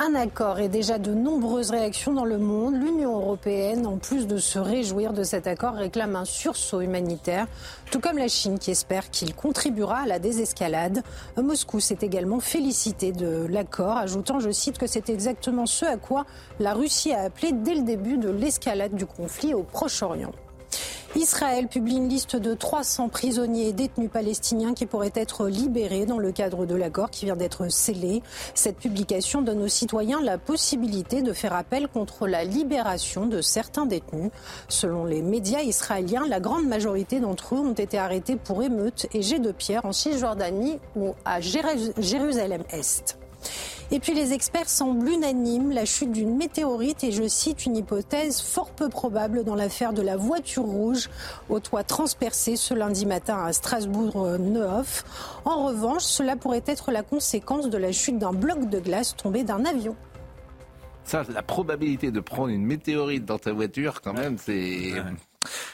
Un 0.01 0.15
accord 0.15 0.59
et 0.59 0.67
déjà 0.67 0.97
de 0.97 1.13
nombreuses 1.13 1.69
réactions 1.69 2.13
dans 2.13 2.25
le 2.25 2.39
monde. 2.39 2.73
L'Union 2.73 3.17
européenne, 3.17 3.85
en 3.85 3.97
plus 3.97 4.25
de 4.25 4.37
se 4.37 4.57
réjouir 4.57 5.13
de 5.13 5.21
cet 5.21 5.45
accord, 5.45 5.75
réclame 5.75 6.15
un 6.15 6.25
sursaut 6.25 6.81
humanitaire, 6.81 7.45
tout 7.91 7.99
comme 7.99 8.17
la 8.17 8.27
Chine 8.27 8.57
qui 8.57 8.71
espère 8.71 9.11
qu'il 9.11 9.35
contribuera 9.35 9.99
à 9.99 10.05
la 10.07 10.17
désescalade. 10.17 11.03
Moscou 11.37 11.79
s'est 11.79 11.99
également 12.01 12.39
félicité 12.39 13.11
de 13.11 13.45
l'accord, 13.47 13.97
ajoutant, 13.97 14.39
je 14.39 14.49
cite, 14.49 14.79
que 14.79 14.87
c'est 14.87 15.09
exactement 15.09 15.67
ce 15.67 15.85
à 15.85 15.97
quoi 15.97 16.25
la 16.59 16.73
Russie 16.73 17.13
a 17.13 17.21
appelé 17.21 17.51
dès 17.51 17.75
le 17.75 17.83
début 17.83 18.17
de 18.17 18.29
l'escalade 18.29 18.95
du 18.95 19.05
conflit 19.05 19.53
au 19.53 19.61
Proche-Orient. 19.61 20.31
Israël 21.15 21.67
publie 21.67 21.97
une 21.97 22.07
liste 22.07 22.37
de 22.37 22.53
300 22.53 23.09
prisonniers 23.09 23.67
et 23.67 23.73
détenus 23.73 24.09
palestiniens 24.09 24.73
qui 24.73 24.85
pourraient 24.85 25.11
être 25.13 25.47
libérés 25.47 26.05
dans 26.05 26.19
le 26.19 26.31
cadre 26.31 26.65
de 26.65 26.73
l'accord 26.73 27.09
qui 27.09 27.25
vient 27.25 27.35
d'être 27.35 27.69
scellé. 27.69 28.23
Cette 28.55 28.77
publication 28.77 29.41
donne 29.41 29.61
aux 29.61 29.67
citoyens 29.67 30.21
la 30.21 30.37
possibilité 30.37 31.21
de 31.21 31.33
faire 31.33 31.53
appel 31.53 31.89
contre 31.89 32.27
la 32.27 32.45
libération 32.45 33.25
de 33.25 33.41
certains 33.41 33.85
détenus. 33.85 34.31
Selon 34.69 35.03
les 35.03 35.21
médias 35.21 35.61
israéliens, 35.61 36.25
la 36.29 36.39
grande 36.39 36.65
majorité 36.65 37.19
d'entre 37.19 37.55
eux 37.55 37.59
ont 37.59 37.73
été 37.73 37.97
arrêtés 37.97 38.37
pour 38.37 38.63
émeutes 38.63 39.07
et 39.13 39.21
jets 39.21 39.39
de 39.39 39.51
pierre 39.51 39.85
en 39.85 39.91
Cisjordanie 39.91 40.79
ou 40.95 41.13
à 41.25 41.41
Jérusalem-Est. 41.41 43.17
Et 43.93 43.99
puis 43.99 44.13
les 44.13 44.31
experts 44.31 44.69
semblent 44.69 45.09
unanimes, 45.09 45.71
la 45.71 45.83
chute 45.83 46.13
d'une 46.13 46.37
météorite 46.37 47.03
et 47.03 47.11
je 47.11 47.27
cite 47.27 47.65
une 47.65 47.75
hypothèse 47.75 48.39
fort 48.39 48.71
peu 48.71 48.87
probable 48.87 49.43
dans 49.43 49.53
l'affaire 49.53 49.91
de 49.91 50.01
la 50.01 50.15
voiture 50.15 50.63
rouge 50.63 51.09
au 51.49 51.59
toit 51.59 51.83
transpercé 51.83 52.55
ce 52.55 52.73
lundi 52.73 53.05
matin 53.05 53.43
à 53.43 53.51
Strasbourg-Neuf. 53.51 55.03
En 55.43 55.65
revanche, 55.65 56.03
cela 56.03 56.37
pourrait 56.37 56.63
être 56.67 56.91
la 56.91 57.03
conséquence 57.03 57.69
de 57.69 57.77
la 57.77 57.91
chute 57.91 58.17
d'un 58.17 58.31
bloc 58.31 58.69
de 58.69 58.79
glace 58.79 59.13
tombé 59.17 59.43
d'un 59.43 59.65
avion. 59.65 59.97
Ça, 61.03 61.23
la 61.33 61.41
probabilité 61.41 62.11
de 62.11 62.21
prendre 62.21 62.49
une 62.49 62.65
météorite 62.65 63.25
dans 63.25 63.39
ta 63.39 63.51
voiture, 63.51 64.01
quand 64.01 64.13
même, 64.13 64.37
c'est... 64.37 64.93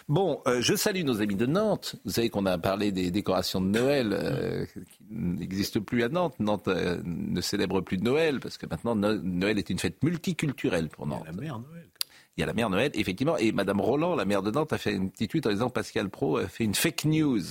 Bon, 0.07 0.41
euh, 0.47 0.61
je 0.61 0.76
salue 0.76 1.03
nos 1.03 1.22
amis 1.22 1.36
de 1.36 1.45
Nantes. 1.45 1.95
Vous 2.05 2.11
savez 2.11 2.30
qu'on 2.30 2.45
a 2.45 2.57
parlé 2.57 2.91
des 2.91 3.11
décorations 3.11 3.59
de 3.59 3.68
Noël 3.68 4.13
euh, 4.13 4.65
qui 4.65 5.03
n'existent 5.11 5.82
plus 5.82 6.03
à 6.03 6.09
Nantes. 6.09 6.36
Nantes 6.39 6.68
euh, 6.68 7.01
ne 7.03 7.41
célèbre 7.41 7.82
plus 7.82 7.97
de 7.97 8.03
Noël 8.03 8.39
parce 8.39 8.57
que 8.57 8.65
maintenant 8.65 8.95
Noël 8.95 9.57
est 9.57 9.70
une 9.70 9.80
fête 9.80 10.01
multiculturelle 10.03 10.89
pour 10.89 11.07
Nantes. 11.07 11.26
Il 11.26 11.28
y 11.28 11.30
a 11.30 11.36
la 11.36 11.41
mère 11.41 11.59
Noël. 11.59 11.88
Il 12.38 12.41
y 12.41 12.43
a 12.43 12.45
la 12.45 12.53
mère 12.53 12.70
Noël, 12.70 12.91
effectivement. 12.93 13.38
Et 13.38 13.51
Madame 13.51 13.82
Roland, 13.82 14.15
la 14.15 14.26
maire 14.26 14.43
de 14.43 14.51
Nantes, 14.51 14.72
a 14.72 14.78
fait 14.78 14.93
une 14.93 15.09
petite 15.09 15.32
tweet 15.32 15.47
en 15.47 15.49
disant 15.49 15.70
Pascal 15.70 16.09
Pro 16.09 16.38
a 16.38 16.47
fait 16.47 16.63
une 16.63 16.76
fake 16.76 17.05
news. 17.05 17.41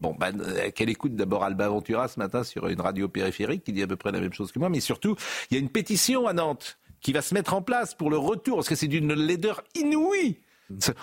Bon, 0.00 0.14
ben, 0.16 0.36
qu'elle 0.74 0.90
écoute 0.90 1.16
d'abord 1.16 1.42
Alba 1.42 1.68
Ventura 1.68 2.06
ce 2.06 2.20
matin 2.20 2.44
sur 2.44 2.68
une 2.68 2.80
radio 2.80 3.08
périphérique 3.08 3.64
qui 3.64 3.72
dit 3.72 3.82
à 3.82 3.86
peu 3.86 3.96
près 3.96 4.12
la 4.12 4.20
même 4.20 4.32
chose 4.32 4.52
que 4.52 4.58
moi. 4.58 4.68
Mais 4.68 4.80
surtout, 4.80 5.16
il 5.50 5.54
y 5.54 5.56
a 5.56 5.60
une 5.60 5.70
pétition 5.70 6.26
à 6.28 6.34
Nantes 6.34 6.78
qui 7.00 7.12
va 7.12 7.22
se 7.22 7.34
mettre 7.34 7.54
en 7.54 7.62
place 7.62 7.94
pour 7.94 8.10
le 8.10 8.18
retour, 8.18 8.56
parce 8.56 8.68
que 8.68 8.74
c'est 8.74 8.86
d'une 8.86 9.12
laideur 9.14 9.64
inouïe 9.74 10.38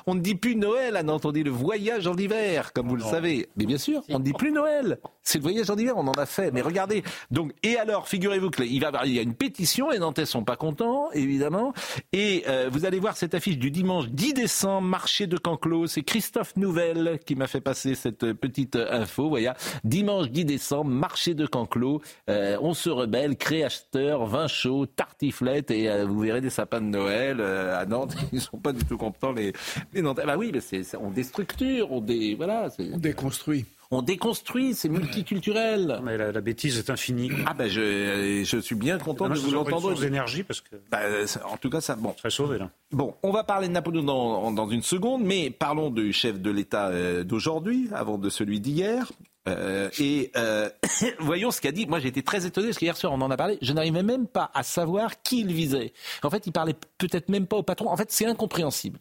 on 0.05 0.16
ne 0.16 0.20
dit 0.20 0.36
plus 0.36 0.55
Noël 0.55 0.95
à 0.95 1.03
Nantes, 1.03 1.26
on 1.26 1.32
dit 1.32 1.43
le 1.43 1.51
voyage 1.51 2.07
en 2.07 2.16
hiver, 2.16 2.74
comme 2.74 2.88
vous 2.88 2.95
le 2.95 3.03
savez. 3.03 3.47
Mais 3.55 3.66
bien 3.66 3.78
sûr, 3.78 4.01
on 4.09 4.20
ne 4.20 4.24
dit 4.24 4.34
plus 4.34 4.51
Noël. 4.51 4.99
C'est 5.26 5.39
le 5.39 5.43
voyage 5.43 5.69
en 5.71 5.76
hiver, 5.76 5.95
on 5.97 6.07
en 6.07 6.13
a 6.13 6.28
fait. 6.28 6.51
Mais 6.51 6.61
regardez, 6.61 7.03
donc 7.32 7.51
et 7.63 7.78
alors, 7.78 8.07
figurez-vous 8.07 8.51
qu'il 8.51 8.80
va 8.80 8.91
il 9.05 9.13
y 9.13 9.19
a 9.19 9.23
une 9.23 9.34
pétition, 9.34 9.89
les 9.89 9.97
Nantais 9.97 10.28
sont 10.28 10.43
pas 10.43 10.55
contents, 10.55 11.09
évidemment. 11.11 11.73
Et 12.13 12.43
euh, 12.47 12.69
vous 12.71 12.86
allez 12.86 12.99
voir 12.99 13.17
cette 13.17 13.34
affiche 13.34 13.57
du 13.57 13.71
dimanche 13.71 14.07
10 14.09 14.34
décembre, 14.36 14.88
marché 14.88 15.26
de 15.26 15.38
Canclos. 15.38 15.88
C'est 15.88 16.03
Christophe 16.03 16.55
Nouvelle 16.57 17.19
qui 17.26 17.36
m'a 17.36 17.47
fait 17.47 17.59
passer 17.59 17.95
cette 17.95 18.34
petite 18.34 18.76
info. 18.76 19.28
Voyez, 19.28 19.51
dimanche 19.84 20.30
10 20.30 20.45
décembre, 20.45 20.91
marché 20.91 21.34
de 21.34 21.47
Canclos. 21.47 22.01
Euh, 22.30 22.57
on 22.61 22.76
se 22.76 22.91
rebelle, 22.91 23.36
créateur, 23.36 24.28
vin 24.28 24.47
chaud, 24.47 24.86
tartiflette 24.86 25.71
et 25.71 25.89
euh, 25.89 26.05
vous 26.05 26.19
verrez 26.19 26.41
des 26.41 26.51
sapins 26.51 26.82
de 26.82 26.88
Noël 26.88 27.41
à 27.41 27.84
Nantes. 27.88 28.15
Ils 28.32 28.41
sont 28.41 28.59
pas 28.59 28.73
du 28.73 28.86
tout 28.86 28.97
contents 28.97 29.32
les 29.32 29.53
mais 29.93 30.01
non, 30.01 30.13
bah 30.13 30.36
oui, 30.38 30.51
mais 30.53 30.61
c'est, 30.61 30.84
on 30.97 31.09
déstructure, 31.09 31.91
on 31.91 32.01
dé, 32.01 32.36
voilà, 32.36 32.69
on 32.93 32.97
déconstruit. 32.97 33.65
On 33.92 34.02
déconstruit, 34.02 34.74
c'est 34.74 34.90
multiculturel. 34.90 36.00
Mais 36.04 36.18
la, 36.18 36.42
bêtise 36.42 36.78
est 36.78 36.90
infinie. 36.90 37.32
Ah 37.46 37.54
ben 37.54 37.70
je, 37.70 38.44
je 38.44 38.58
suis 38.58 38.76
bien 38.76 38.98
content 38.98 39.30
de 39.30 39.36
vous 39.36 39.52
l'entendre. 39.52 40.00
d'énergie 40.00 40.44
parce 40.44 40.62
que. 40.62 40.76
Bah, 40.92 41.00
en 41.46 41.58
tout 41.58 41.70
cas, 41.70 41.82
ça 41.82 41.96
bon. 41.96 42.14
Très 42.14 42.30
sauvé 42.30 42.58
là. 42.58 42.70
Bon, 42.92 43.16
on 43.24 43.32
va 43.32 43.44
parler 43.44 43.68
de 43.68 43.74
Napoléon 43.74 44.04
dans, 44.04 44.52
dans 44.52 44.70
une 44.70 44.84
seconde, 44.84 45.24
mais 45.24 45.50
parlons 45.50 45.90
du 45.90 46.14
chef 46.14 46.40
de 46.40 46.52
l'État 46.52 46.88
euh, 46.88 47.24
d'aujourd'hui, 47.24 47.90
avant 47.94 48.18
de 48.18 48.30
celui 48.30 48.60
d'hier. 48.60 49.12
Euh, 49.48 49.90
et 50.00 50.32
euh, 50.36 50.70
voyons 51.20 51.52
ce 51.52 51.62
qu'a 51.62 51.72
dit. 51.72 51.86
Moi, 51.86 52.00
j'ai 52.00 52.08
été 52.08 52.24
très 52.24 52.46
étonné 52.46 52.68
parce 52.68 52.78
qu'hier 52.78 52.98
soir, 52.98 53.14
on 53.14 53.22
en 53.22 53.32
a 53.32 53.38
parlé. 53.38 53.58
Je 53.62 53.74
n'arrivais 53.74 54.04
même 54.04 54.28
pas 54.28 54.52
à 54.54 54.64
savoir 54.64 55.22
qui 55.22 55.42
il 55.42 55.54
visait. 55.54 55.94
En 56.24 56.30
fait, 56.30 56.48
il 56.48 56.52
parlait 56.52 56.76
peut-être 56.98 57.30
même 57.30 57.48
pas 57.48 57.58
au 57.58 57.64
patron. 57.64 57.90
En 57.90 57.98
fait, 57.98 58.12
c'est 58.12 58.26
incompréhensible. 58.26 59.00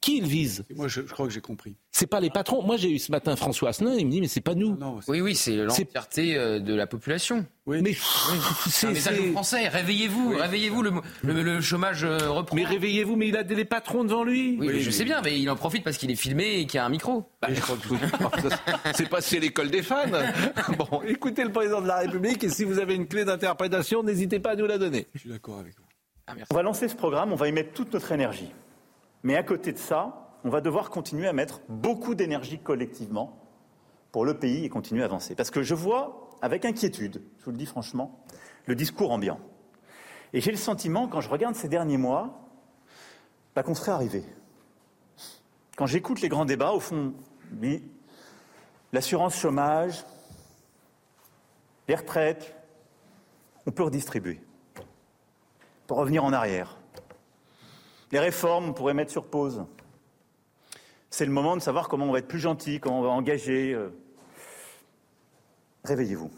Qui 0.00 0.16
il 0.16 0.26
vise 0.26 0.64
Moi, 0.74 0.88
je, 0.88 1.02
crois 1.02 1.26
que 1.26 1.32
j'ai 1.32 1.42
compris. 1.42 1.76
C'est 1.92 2.06
pas 2.06 2.20
les 2.20 2.30
patrons. 2.30 2.62
Moi, 2.62 2.78
j'ai 2.78 2.90
eu 2.90 2.98
ce 2.98 3.12
matin 3.12 3.36
François 3.36 3.68
Asselin, 3.68 3.94
il 3.98 4.06
me 4.06 4.10
dit, 4.10 4.22
mais 4.22 4.28
c'est 4.28 4.40
pas 4.40 4.54
nous. 4.54 4.78
oui, 5.08 5.20
oui, 5.20 5.34
c'est 5.34 5.56
l'entièreté 5.56 6.38
euh, 6.38 6.58
de 6.58 6.74
la 6.74 6.86
population. 6.86 7.44
Oui. 7.66 7.82
Mais 7.82 7.94
c'est 8.66 8.86
un 8.86 8.92
message 8.92 9.20
aux 9.20 9.32
Français. 9.32 9.68
Réveillez-vous, 9.68 10.36
réveillez-vous. 10.38 10.82
Le, 10.82 11.02
le, 11.22 11.60
chômage 11.60 12.04
euh, 12.04 12.30
reprend. 12.30 12.56
Mais 12.56 12.64
réveillez-vous, 12.64 13.16
mais 13.16 13.28
il 13.28 13.36
a 13.36 13.42
des 13.42 13.64
patrons 13.66 14.02
devant 14.02 14.24
lui. 14.24 14.56
Oui, 14.58 14.80
je 14.80 14.90
sais 14.90 15.04
bien, 15.04 15.20
mais 15.22 15.38
il 15.38 15.50
en 15.50 15.56
profite 15.56 15.84
parce 15.84 15.98
qu'il 15.98 16.10
est 16.10 16.16
filmé 16.16 16.60
et 16.60 16.66
qu'il 16.66 16.76
y 16.76 16.78
a 16.78 16.86
un 16.86 16.88
micro. 16.88 17.30
Bah, 17.42 17.48
c'est 18.94 19.08
passé 19.08 19.38
l'école 19.38 19.70
des 19.70 19.82
fans. 19.82 20.06
Bon, 20.78 21.02
écoutez 21.06 21.44
le 21.44 21.52
président 21.52 21.82
de 21.82 21.88
la 21.88 21.98
République 21.98 22.42
et 22.44 22.48
si 22.48 22.64
vous 22.64 22.78
avez 22.78 22.94
une 22.94 23.06
clé 23.06 23.24
d'interprétation, 23.24 24.02
n'hésitez 24.02 24.40
pas 24.40 24.52
à 24.52 24.56
nous 24.56 24.66
la 24.66 24.78
donner. 24.78 25.06
Je 25.14 25.20
suis 25.20 25.30
d'accord 25.30 25.58
avec 25.58 25.76
vous. 25.76 25.84
Ah, 26.26 26.34
on 26.50 26.54
va 26.54 26.62
lancer 26.62 26.88
ce 26.88 26.94
programme, 26.94 27.32
on 27.32 27.36
va 27.36 27.48
y 27.48 27.52
mettre 27.52 27.72
toute 27.72 27.92
notre 27.92 28.12
énergie. 28.12 28.50
Mais 29.22 29.36
à 29.36 29.42
côté 29.42 29.72
de 29.72 29.78
ça, 29.78 30.36
on 30.44 30.50
va 30.50 30.60
devoir 30.60 30.90
continuer 30.90 31.28
à 31.28 31.32
mettre 31.32 31.60
beaucoup 31.68 32.14
d'énergie 32.14 32.58
collectivement 32.58 33.38
pour 34.12 34.24
le 34.24 34.38
pays 34.38 34.64
et 34.64 34.68
continuer 34.68 35.02
à 35.02 35.06
avancer. 35.06 35.34
Parce 35.34 35.50
que 35.50 35.62
je 35.62 35.74
vois 35.74 36.30
avec 36.42 36.64
inquiétude, 36.64 37.22
je 37.38 37.44
vous 37.44 37.50
le 37.50 37.56
dis 37.56 37.66
franchement, 37.66 38.18
le 38.66 38.74
discours 38.74 39.10
ambiant. 39.10 39.38
Et 40.32 40.40
j'ai 40.40 40.50
le 40.50 40.56
sentiment, 40.56 41.08
quand 41.08 41.20
je 41.20 41.28
regarde 41.28 41.54
ces 41.54 41.68
derniers 41.68 41.96
mois, 41.96 42.48
bah, 43.54 43.62
qu'on 43.62 43.74
serait 43.74 43.92
arrivé. 43.92 44.24
Quand 45.76 45.86
j'écoute 45.86 46.20
les 46.20 46.28
grands 46.28 46.44
débats, 46.44 46.72
au 46.72 46.80
fond, 46.80 47.14
l'assurance 48.92 49.36
chômage, 49.36 50.04
les 51.88 51.94
retraites, 51.94 52.54
on 53.66 53.70
peut 53.70 53.82
redistribuer 53.82 54.40
pour 55.86 55.98
revenir 55.98 56.24
en 56.24 56.32
arrière. 56.32 56.79
Les 58.12 58.18
réformes, 58.18 58.70
on 58.70 58.72
pourrait 58.72 58.94
mettre 58.94 59.12
sur 59.12 59.26
pause. 59.26 59.64
C'est 61.10 61.24
le 61.24 61.32
moment 61.32 61.56
de 61.56 61.62
savoir 61.62 61.88
comment 61.88 62.06
on 62.06 62.12
va 62.12 62.18
être 62.18 62.28
plus 62.28 62.38
gentil, 62.38 62.80
comment 62.80 63.00
on 63.00 63.02
va 63.02 63.10
engager. 63.10 63.72
Euh. 63.74 63.90
Réveillez-vous. 65.84 66.30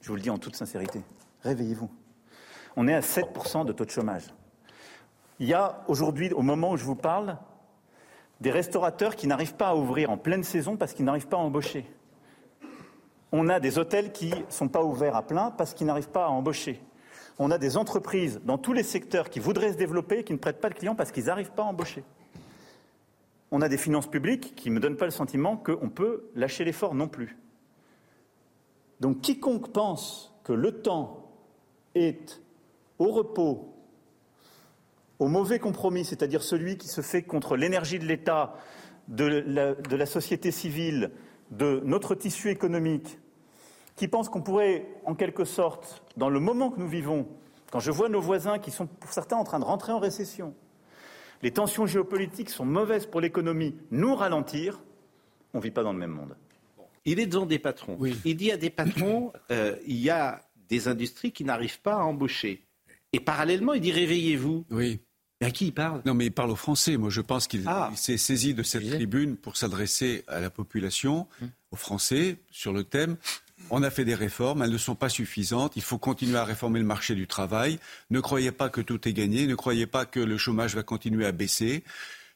Je 0.00 0.08
vous 0.08 0.16
le 0.16 0.20
dis 0.20 0.30
en 0.30 0.38
toute 0.38 0.56
sincérité. 0.56 1.02
Réveillez-vous. 1.42 1.90
On 2.76 2.86
est 2.88 2.94
à 2.94 3.00
7% 3.00 3.64
de 3.64 3.72
taux 3.72 3.84
de 3.84 3.90
chômage. 3.90 4.24
Il 5.40 5.46
y 5.46 5.54
a 5.54 5.84
aujourd'hui, 5.88 6.32
au 6.32 6.42
moment 6.42 6.72
où 6.72 6.76
je 6.76 6.84
vous 6.84 6.96
parle, 6.96 7.36
des 8.40 8.50
restaurateurs 8.50 9.16
qui 9.16 9.26
n'arrivent 9.26 9.54
pas 9.54 9.68
à 9.68 9.74
ouvrir 9.74 10.10
en 10.10 10.16
pleine 10.16 10.44
saison 10.44 10.76
parce 10.76 10.92
qu'ils 10.92 11.04
n'arrivent 11.04 11.28
pas 11.28 11.36
à 11.36 11.40
embaucher. 11.40 11.84
On 13.30 13.48
a 13.48 13.60
des 13.60 13.78
hôtels 13.78 14.12
qui 14.12 14.30
ne 14.30 14.50
sont 14.50 14.68
pas 14.68 14.82
ouverts 14.82 15.16
à 15.16 15.22
plein 15.22 15.50
parce 15.50 15.74
qu'ils 15.74 15.86
n'arrivent 15.86 16.10
pas 16.10 16.26
à 16.26 16.28
embaucher. 16.28 16.80
On 17.38 17.50
a 17.50 17.58
des 17.58 17.76
entreprises 17.76 18.40
dans 18.44 18.58
tous 18.58 18.72
les 18.72 18.82
secteurs 18.82 19.30
qui 19.30 19.38
voudraient 19.38 19.72
se 19.72 19.78
développer 19.78 20.20
et 20.20 20.24
qui 20.24 20.32
ne 20.32 20.38
prêtent 20.38 20.60
pas 20.60 20.70
de 20.70 20.74
clients 20.74 20.96
parce 20.96 21.12
qu'ils 21.12 21.26
n'arrivent 21.26 21.52
pas 21.52 21.62
à 21.62 21.66
embaucher. 21.66 22.02
On 23.50 23.62
a 23.62 23.68
des 23.68 23.78
finances 23.78 24.08
publiques 24.08 24.54
qui 24.56 24.70
ne 24.70 24.74
me 24.74 24.80
donnent 24.80 24.96
pas 24.96 25.04
le 25.04 25.10
sentiment 25.10 25.56
qu'on 25.56 25.88
peut 25.88 26.24
lâcher 26.34 26.64
l'effort 26.64 26.94
non 26.94 27.08
plus. 27.08 27.38
Donc 29.00 29.20
quiconque 29.20 29.72
pense 29.72 30.34
que 30.42 30.52
le 30.52 30.82
temps 30.82 31.30
est 31.94 32.42
au 32.98 33.12
repos, 33.12 33.72
au 35.18 35.28
mauvais 35.28 35.60
compromis, 35.60 36.04
c'est-à-dire 36.04 36.42
celui 36.42 36.76
qui 36.76 36.88
se 36.88 37.00
fait 37.00 37.22
contre 37.22 37.56
l'énergie 37.56 37.98
de 37.98 38.06
l'État, 38.06 38.56
de 39.06 39.24
la, 39.24 39.74
de 39.74 39.96
la 39.96 40.06
société 40.06 40.50
civile, 40.50 41.12
de 41.50 41.80
notre 41.84 42.14
tissu 42.14 42.50
économique, 42.50 43.18
qui 43.98 44.08
pense 44.08 44.28
qu'on 44.28 44.40
pourrait, 44.42 44.86
en 45.04 45.14
quelque 45.14 45.44
sorte, 45.44 46.02
dans 46.16 46.30
le 46.30 46.40
moment 46.40 46.70
que 46.70 46.80
nous 46.80 46.88
vivons, 46.88 47.28
quand 47.70 47.80
je 47.80 47.90
vois 47.90 48.08
nos 48.08 48.20
voisins 48.20 48.58
qui 48.58 48.70
sont 48.70 48.86
pour 48.86 49.12
certains 49.12 49.36
en 49.36 49.44
train 49.44 49.58
de 49.60 49.64
rentrer 49.64 49.92
en 49.92 49.98
récession, 49.98 50.54
les 51.42 51.50
tensions 51.52 51.86
géopolitiques 51.86 52.50
sont 52.50 52.64
mauvaises 52.64 53.06
pour 53.06 53.20
l'économie, 53.20 53.74
nous 53.90 54.14
ralentir, 54.14 54.80
on 55.54 55.58
ne 55.58 55.62
vit 55.62 55.70
pas 55.70 55.82
dans 55.82 55.92
le 55.92 55.98
même 55.98 56.10
monde. 56.10 56.34
Il 57.04 57.20
est 57.20 57.26
devant 57.26 57.46
des 57.46 57.58
patrons. 57.58 57.98
Il 58.24 58.36
dit 58.36 58.50
à 58.52 58.56
des 58.56 58.70
patrons, 58.70 59.32
euh, 59.50 59.76
il 59.86 59.96
y 59.96 60.10
a 60.10 60.42
des 60.68 60.88
industries 60.88 61.32
qui 61.32 61.44
n'arrivent 61.44 61.80
pas 61.80 61.94
à 61.94 62.02
embaucher. 62.04 62.62
Et 63.12 63.20
parallèlement, 63.20 63.72
il 63.74 63.80
dit 63.80 63.92
réveillez-vous. 63.92 64.64
Oui. 64.70 65.00
Et 65.40 65.44
à 65.46 65.50
qui 65.52 65.68
il 65.68 65.72
parle? 65.72 66.02
Non, 66.04 66.14
mais 66.14 66.26
il 66.26 66.32
parle 66.32 66.50
aux 66.50 66.56
Français. 66.56 66.96
Moi, 66.96 67.10
je 67.10 67.20
pense 67.20 67.46
qu'il 67.46 67.62
Ah. 67.66 67.90
s'est 67.94 68.18
saisi 68.18 68.52
de 68.54 68.62
cette 68.64 68.86
tribune 68.90 69.36
pour 69.36 69.56
s'adresser 69.56 70.24
à 70.26 70.40
la 70.40 70.50
population, 70.50 71.28
Hum. 71.40 71.50
aux 71.70 71.76
Français, 71.76 72.36
sur 72.50 72.72
le 72.72 72.82
thème. 72.84 73.16
On 73.70 73.82
a 73.82 73.90
fait 73.90 74.04
des 74.04 74.14
réformes, 74.14 74.62
elles 74.62 74.70
ne 74.70 74.78
sont 74.78 74.94
pas 74.94 75.08
suffisantes. 75.08 75.72
Il 75.76 75.82
faut 75.82 75.98
continuer 75.98 76.36
à 76.38 76.44
réformer 76.44 76.78
le 76.78 76.86
marché 76.86 77.14
du 77.14 77.26
travail. 77.26 77.78
Ne 78.10 78.20
croyez 78.20 78.52
pas 78.52 78.68
que 78.68 78.80
tout 78.80 79.06
est 79.08 79.12
gagné. 79.12 79.46
Ne 79.46 79.54
croyez 79.54 79.86
pas 79.86 80.06
que 80.06 80.20
le 80.20 80.38
chômage 80.38 80.74
va 80.74 80.82
continuer 80.82 81.26
à 81.26 81.32
baisser. 81.32 81.84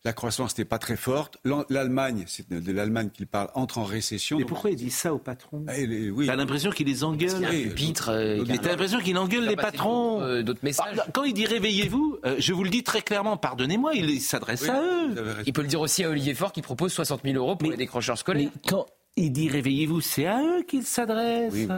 La 0.05 0.13
croissance 0.13 0.59
n'est 0.59 0.65
pas 0.65 0.81
très 0.81 0.97
forte. 0.97 1.39
L'Allemagne, 1.71 2.25
c'est 2.27 2.53
de 2.53 2.73
l'Allemagne 2.73 3.09
qu'il 3.15 3.29
parle, 3.29 3.51
entre 3.55 3.79
en 3.79 3.85
récession. 3.85 4.37
Mais 4.37 4.43
Donc- 4.43 4.49
pourquoi 4.49 4.71
il 4.71 4.77
dit 4.77 4.91
ça 4.91 5.15
aux 5.15 5.19
patrons? 5.19 5.65
Eh, 5.75 5.87
les- 5.87 6.11
oui. 6.11 6.27
T'as 6.27 6.35
l'impression 6.35 6.71
qu'il 6.73 6.89
les 6.89 7.05
engueule. 7.05 7.45
A 7.45 7.49
un 7.51 7.53
pupitre, 7.53 8.09
euh, 8.11 8.45
t'as 8.45 8.71
l'impression 8.71 8.99
qu'il 8.99 9.17
engueule 9.17 9.45
il 9.45 9.51
les 9.51 9.55
passé 9.57 9.71
patrons. 9.71 10.15
d'autres, 10.19 10.27
euh, 10.27 10.43
d'autres 10.43 10.65
messages. 10.65 10.97
Ah, 10.99 11.07
Quand 11.15 11.23
il 11.23 11.35
dit 11.35 11.47
réveillez-vous, 11.47 12.19
euh, 12.27 12.35
je 12.41 12.53
vous 12.53 12.65
le 12.65 12.71
dis 12.71 12.83
très 12.83 13.01
clairement, 13.03 13.37
pardonnez-moi, 13.37 13.95
il 13.95 14.21
s'adresse 14.21 14.69
à 14.69 14.83
eux. 14.83 15.15
Il 15.47 15.53
peut 15.53 15.63
le 15.63 15.69
dire 15.69 15.81
aussi 15.81 16.03
à 16.03 16.11
Olivier 16.11 16.35
Faure 16.35 16.51
qui 16.53 16.63
propose 16.63 16.93
60 16.93 17.21
000 17.23 17.37
euros 17.37 17.55
pour 17.55 17.71
les 17.71 17.77
décrocheurs 17.77 18.19
scolaires. 18.19 18.51
Mais 18.53 18.61
quand 18.69 18.87
il 19.17 19.33
dit 19.33 19.49
réveillez-vous, 19.49 20.01
c'est 20.01 20.27
à 20.27 20.43
eux 20.43 20.63
qu'il 20.63 20.85
s'adresse. 20.85 21.53
Oui. 21.53 21.69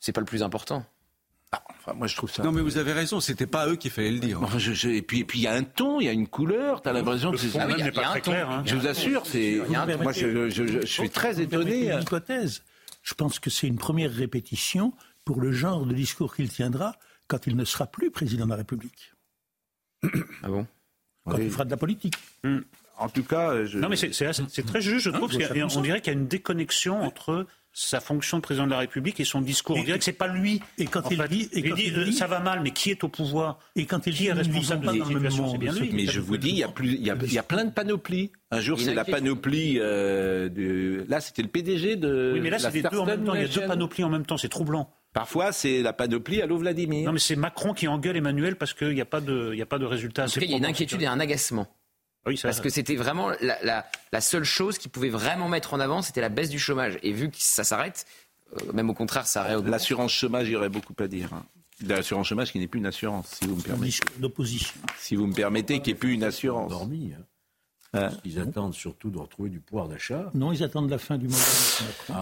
C'est 0.00 0.12
pas 0.12 0.20
le 0.20 0.26
plus 0.26 0.42
important. 0.42 0.84
Enfin, 1.78 1.92
moi, 1.94 2.06
je 2.08 2.16
trouve 2.16 2.30
ça. 2.32 2.42
Non, 2.42 2.50
mais 2.50 2.62
vous 2.62 2.78
avez 2.78 2.92
raison, 2.92 3.20
c'était 3.20 3.46
pas 3.46 3.62
à 3.62 3.68
eux 3.68 3.76
qu'il 3.76 3.90
fallait 3.92 4.10
le 4.10 4.18
dire. 4.18 4.42
Enfin, 4.42 4.58
je- 4.58 4.72
je- 4.72 4.88
et 4.88 5.02
puis, 5.02 5.20
et 5.20 5.24
puis 5.24 5.38
il 5.38 5.42
y 5.42 5.46
a 5.46 5.52
un 5.54 5.62
ton, 5.62 6.00
il 6.00 6.06
y 6.06 6.08
a 6.08 6.12
une 6.12 6.26
couleur. 6.26 6.82
T'as 6.82 6.92
l'impression 6.92 7.30
que 7.30 7.36
c'est. 7.36 7.46
fond 7.48 7.58
Ah 7.62 7.66
oui, 7.66 7.72
même 7.72 7.78
il 7.78 7.80
y 7.80 7.82
a- 7.82 7.86
n'est 7.86 7.92
pas 7.92 8.00
il 8.00 8.04
y 8.04 8.06
a 8.06 8.10
très 8.10 8.18
un 8.18 8.22
ton. 8.22 8.30
clair, 8.32 8.50
hein. 8.50 8.62
Je 8.66 8.74
vous 8.74 8.86
assure, 8.88 9.24
c'est. 9.26 9.60
Moi, 9.68 10.12
je, 10.12 10.50
je- 10.50 10.66
je- 10.66 10.80
je 10.80 10.86
suis 10.86 11.10
très 11.10 11.40
étonné. 11.40 11.92
Une 11.92 12.02
hypothèse. 12.02 12.62
Je 13.02 13.14
pense 13.14 13.38
que 13.38 13.50
c'est 13.50 13.68
une 13.68 13.76
première 13.78 14.10
répétition 14.12 14.92
pour 15.24 15.40
le 15.40 15.52
genre 15.52 15.86
de 15.86 15.94
discours 15.94 16.34
qu'il 16.34 16.48
tiendra 16.48 16.96
quand 17.28 17.46
il 17.46 17.54
ne 17.56 17.64
sera 17.64 17.86
plus 17.86 18.10
président 18.10 18.46
de 18.46 18.50
la 18.50 18.56
République. 18.56 19.12
Ah 20.42 20.48
bon? 20.48 20.66
Quand 21.26 21.36
il 21.38 21.50
fera 21.50 21.64
de 21.64 21.70
la 21.70 21.76
politique. 21.76 22.16
En 22.98 23.08
tout 23.08 23.24
cas, 23.24 23.64
je... 23.64 23.78
Non, 23.78 23.88
mais 23.88 23.96
c'est- 23.96 24.10
très 24.66 24.80
juste, 24.80 25.04
je 25.06 25.10
trouve. 25.10 25.32
je 25.32 25.38
y 25.38 25.44
a- 25.44 25.48
comme 25.48 25.68
ça. 25.70 25.78
on 25.78 25.82
dirait 25.82 26.00
qu'il 26.00 26.12
y 26.12 26.16
a 26.16 26.18
une 26.18 26.26
déconnexion 26.28 27.02
entre 27.02 27.46
sa 27.76 27.98
fonction 27.98 28.36
de 28.36 28.42
président 28.42 28.66
de 28.66 28.70
la 28.70 28.78
République 28.78 29.18
et 29.18 29.24
son 29.24 29.40
discours. 29.40 29.76
On 29.76 29.82
dirait 29.82 29.98
que 29.98 30.04
c'est 30.04 30.12
pas 30.12 30.28
lui. 30.28 30.60
Et 30.78 30.84
quand 30.86 31.10
il 31.10 31.16
fait. 31.20 31.26
dit- 31.28 31.48
et 31.52 31.58
il 31.58 31.68
quand 31.70 31.74
dit, 31.74 31.84
il 31.88 31.98
euh, 31.98 32.04
dit- 32.04 32.12
ça 32.12 32.28
va 32.28 32.38
mal, 32.38 32.60
mais 32.62 32.70
qui 32.70 32.90
est 32.92 33.02
au 33.02 33.08
pouvoir 33.08 33.58
Et 33.74 33.84
quand 33.84 34.06
il 34.06 34.12
Qui 34.12 34.18
dit 34.20 34.26
est 34.28 34.32
responsable 34.32 34.82
de 34.82 34.86
dans 34.86 34.92
la 34.92 34.98
le 34.98 35.04
même 35.20 35.30
situation 35.32 35.50
C'est 35.52 35.58
bien 35.58 35.72
lui. 35.72 35.90
Mais 35.92 36.06
je 36.06 36.20
vous 36.20 36.36
dis, 36.36 36.50
il 36.50 36.58
y 36.58 36.62
a 36.62 36.68
plus, 36.68 36.92
il 36.92 37.04
y 37.04 37.10
a, 37.10 37.16
il 37.20 37.32
y 37.32 37.38
a 37.38 37.42
plein 37.42 37.64
de 37.64 37.72
panoplies. 37.72 38.30
Un 38.52 38.60
jour, 38.60 38.78
Il 38.78 38.82
y 38.82 38.84
a 38.84 38.90
c'est 38.90 38.94
la 38.94 39.04
panoplie. 39.04 39.78
euh, 39.80 40.48
de... 40.48 41.04
Là, 41.08 41.20
c'était 41.20 41.42
le 41.42 41.48
PDG 41.48 41.96
de. 41.96 42.30
Oui, 42.34 42.40
mais 42.40 42.50
là, 42.50 42.60
c'est 42.60 42.70
les 42.70 42.82
deux 42.82 42.98
en 42.98 43.06
même 43.06 43.24
temps. 43.24 43.34
Il 43.34 43.40
y 43.42 43.44
a 43.44 43.48
deux 43.48 43.66
panoplies 43.66 44.04
en 44.04 44.08
même 44.10 44.24
temps. 44.24 44.36
C'est 44.36 44.48
troublant. 44.48 44.88
Parfois, 45.12 45.50
c'est 45.50 45.82
la 45.82 45.92
panoplie 45.92 46.42
à 46.42 46.46
l'eau 46.46 46.58
Vladimir. 46.58 47.06
Non, 47.06 47.12
mais 47.12 47.18
c'est 47.20 47.34
Macron 47.36 47.72
qui 47.72 47.88
engueule 47.88 48.16
Emmanuel 48.16 48.54
parce 48.56 48.72
qu'il 48.72 48.94
n'y 48.94 49.00
a 49.00 49.04
pas 49.04 49.20
de, 49.20 49.50
il 49.52 49.58
y 49.58 49.62
a 49.62 49.66
pas 49.66 49.78
de 49.78 49.84
résultat 49.84 50.22
En 50.22 50.24
assez 50.26 50.34
tout 50.34 50.40
cas, 50.40 50.46
il 50.46 50.52
y 50.52 50.54
a 50.54 50.58
une 50.58 50.64
inquiétude 50.66 51.02
et 51.02 51.06
un 51.06 51.18
agacement. 51.20 51.66
Oui, 52.26 52.36
ça- 52.38 52.48
Parce 52.48 52.60
que 52.60 52.68
c'était 52.70 52.96
vraiment 52.96 53.30
la, 53.40 53.62
la- 53.62 53.86
la 54.12 54.20
seule 54.20 54.44
chose 54.44 54.78
qui 54.78 54.88
pouvait 54.88 55.10
vraiment 55.10 55.48
mettre 55.48 55.74
en 55.74 55.80
avant, 55.80 56.00
c'était 56.02 56.20
la 56.20 56.28
baisse 56.30 56.48
du 56.50 56.58
chômage. 56.58 56.98
Et 57.02 57.12
vu 57.12 57.30
que 57.30 57.36
ça 57.38 57.64
s'arrête, 57.64 58.06
euh, 58.56 58.72
même 58.72 58.88
au 58.90 58.94
contraire, 58.94 59.26
ça 59.26 59.42
réaugmente. 59.42 59.70
L'assurance 59.70 60.12
chômage, 60.12 60.48
il 60.48 60.52
y 60.52 60.56
aurait 60.56 60.68
beaucoup 60.70 60.94
à 60.98 61.06
dire. 61.06 61.32
hein. 61.34 61.44
L'assurance 61.86 62.28
chômage 62.28 62.52
qui 62.52 62.58
n'est 62.60 62.68
plus 62.68 62.78
une 62.78 62.86
assurance, 62.86 63.26
si 63.40 63.46
vous 63.46 63.56
me 63.56 63.60
permettez. 63.62 63.98
d'opposition. 64.18 64.74
Si 64.98 65.16
vous 65.16 65.26
me 65.26 65.34
permettez, 65.34 65.80
qui 65.82 65.90
n'est 65.90 65.96
plus 65.98 66.12
une 66.14 66.24
assurance. 66.24 66.72
Endormi. 66.72 67.12
hein. 67.18 67.22
Hein 67.96 68.10
Ils 68.24 68.40
attendent 68.40 68.74
surtout 68.74 69.10
de 69.10 69.18
retrouver 69.18 69.50
du 69.50 69.60
pouvoir 69.60 69.88
d'achat. 69.88 70.30
Non, 70.34 70.52
ils 70.52 70.62
attendent 70.64 70.90
la 70.90 70.98
fin 70.98 71.18
du 71.18 71.26
mandat. 71.28 71.38
de 72.08 72.14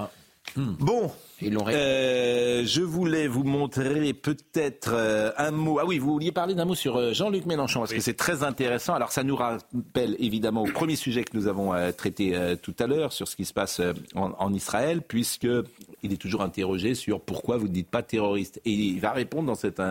Ah, 0.56 0.60
Bon, 0.78 1.10
euh, 1.42 2.62
je 2.64 2.82
voulais 2.82 3.26
vous 3.26 3.44
montrer 3.44 4.12
peut-être 4.12 4.92
euh, 4.92 5.30
un 5.38 5.50
mot. 5.50 5.78
Ah 5.78 5.86
oui, 5.86 5.98
vous 5.98 6.12
vouliez 6.12 6.32
parler 6.32 6.54
d'un 6.54 6.64
mot 6.64 6.74
sur 6.74 6.96
euh, 6.96 7.12
Jean-Luc 7.12 7.46
Mélenchon, 7.46 7.80
parce 7.80 7.92
que 7.92 8.00
c'est 8.00 8.16
très 8.16 8.42
intéressant. 8.42 8.94
Alors 8.94 9.12
ça 9.12 9.24
nous 9.24 9.36
rappelle 9.36 10.16
évidemment 10.18 10.62
au 10.62 10.70
premier 10.70 10.96
sujet 10.96 11.24
que 11.24 11.36
nous 11.36 11.46
avons 11.46 11.72
traité 11.96 12.36
tout 12.62 12.74
à 12.78 12.86
l'heure, 12.86 13.12
sur 13.12 13.28
ce 13.28 13.36
qui 13.36 13.44
se 13.44 13.52
passe 13.52 13.80
en, 14.14 14.32
en 14.38 14.52
Israël, 14.52 15.02
puisque 15.02 15.48
il 16.02 16.12
est 16.12 16.20
toujours 16.20 16.42
interrogé 16.42 16.94
sur 16.94 17.20
pourquoi 17.20 17.56
vous 17.56 17.68
ne 17.68 17.72
dites 17.72 17.88
pas 17.88 18.02
terroriste. 18.02 18.60
Et 18.64 18.72
il 18.72 19.00
va 19.00 19.12
répondre 19.12 19.46
dans 19.46 19.54
cette 19.54 19.82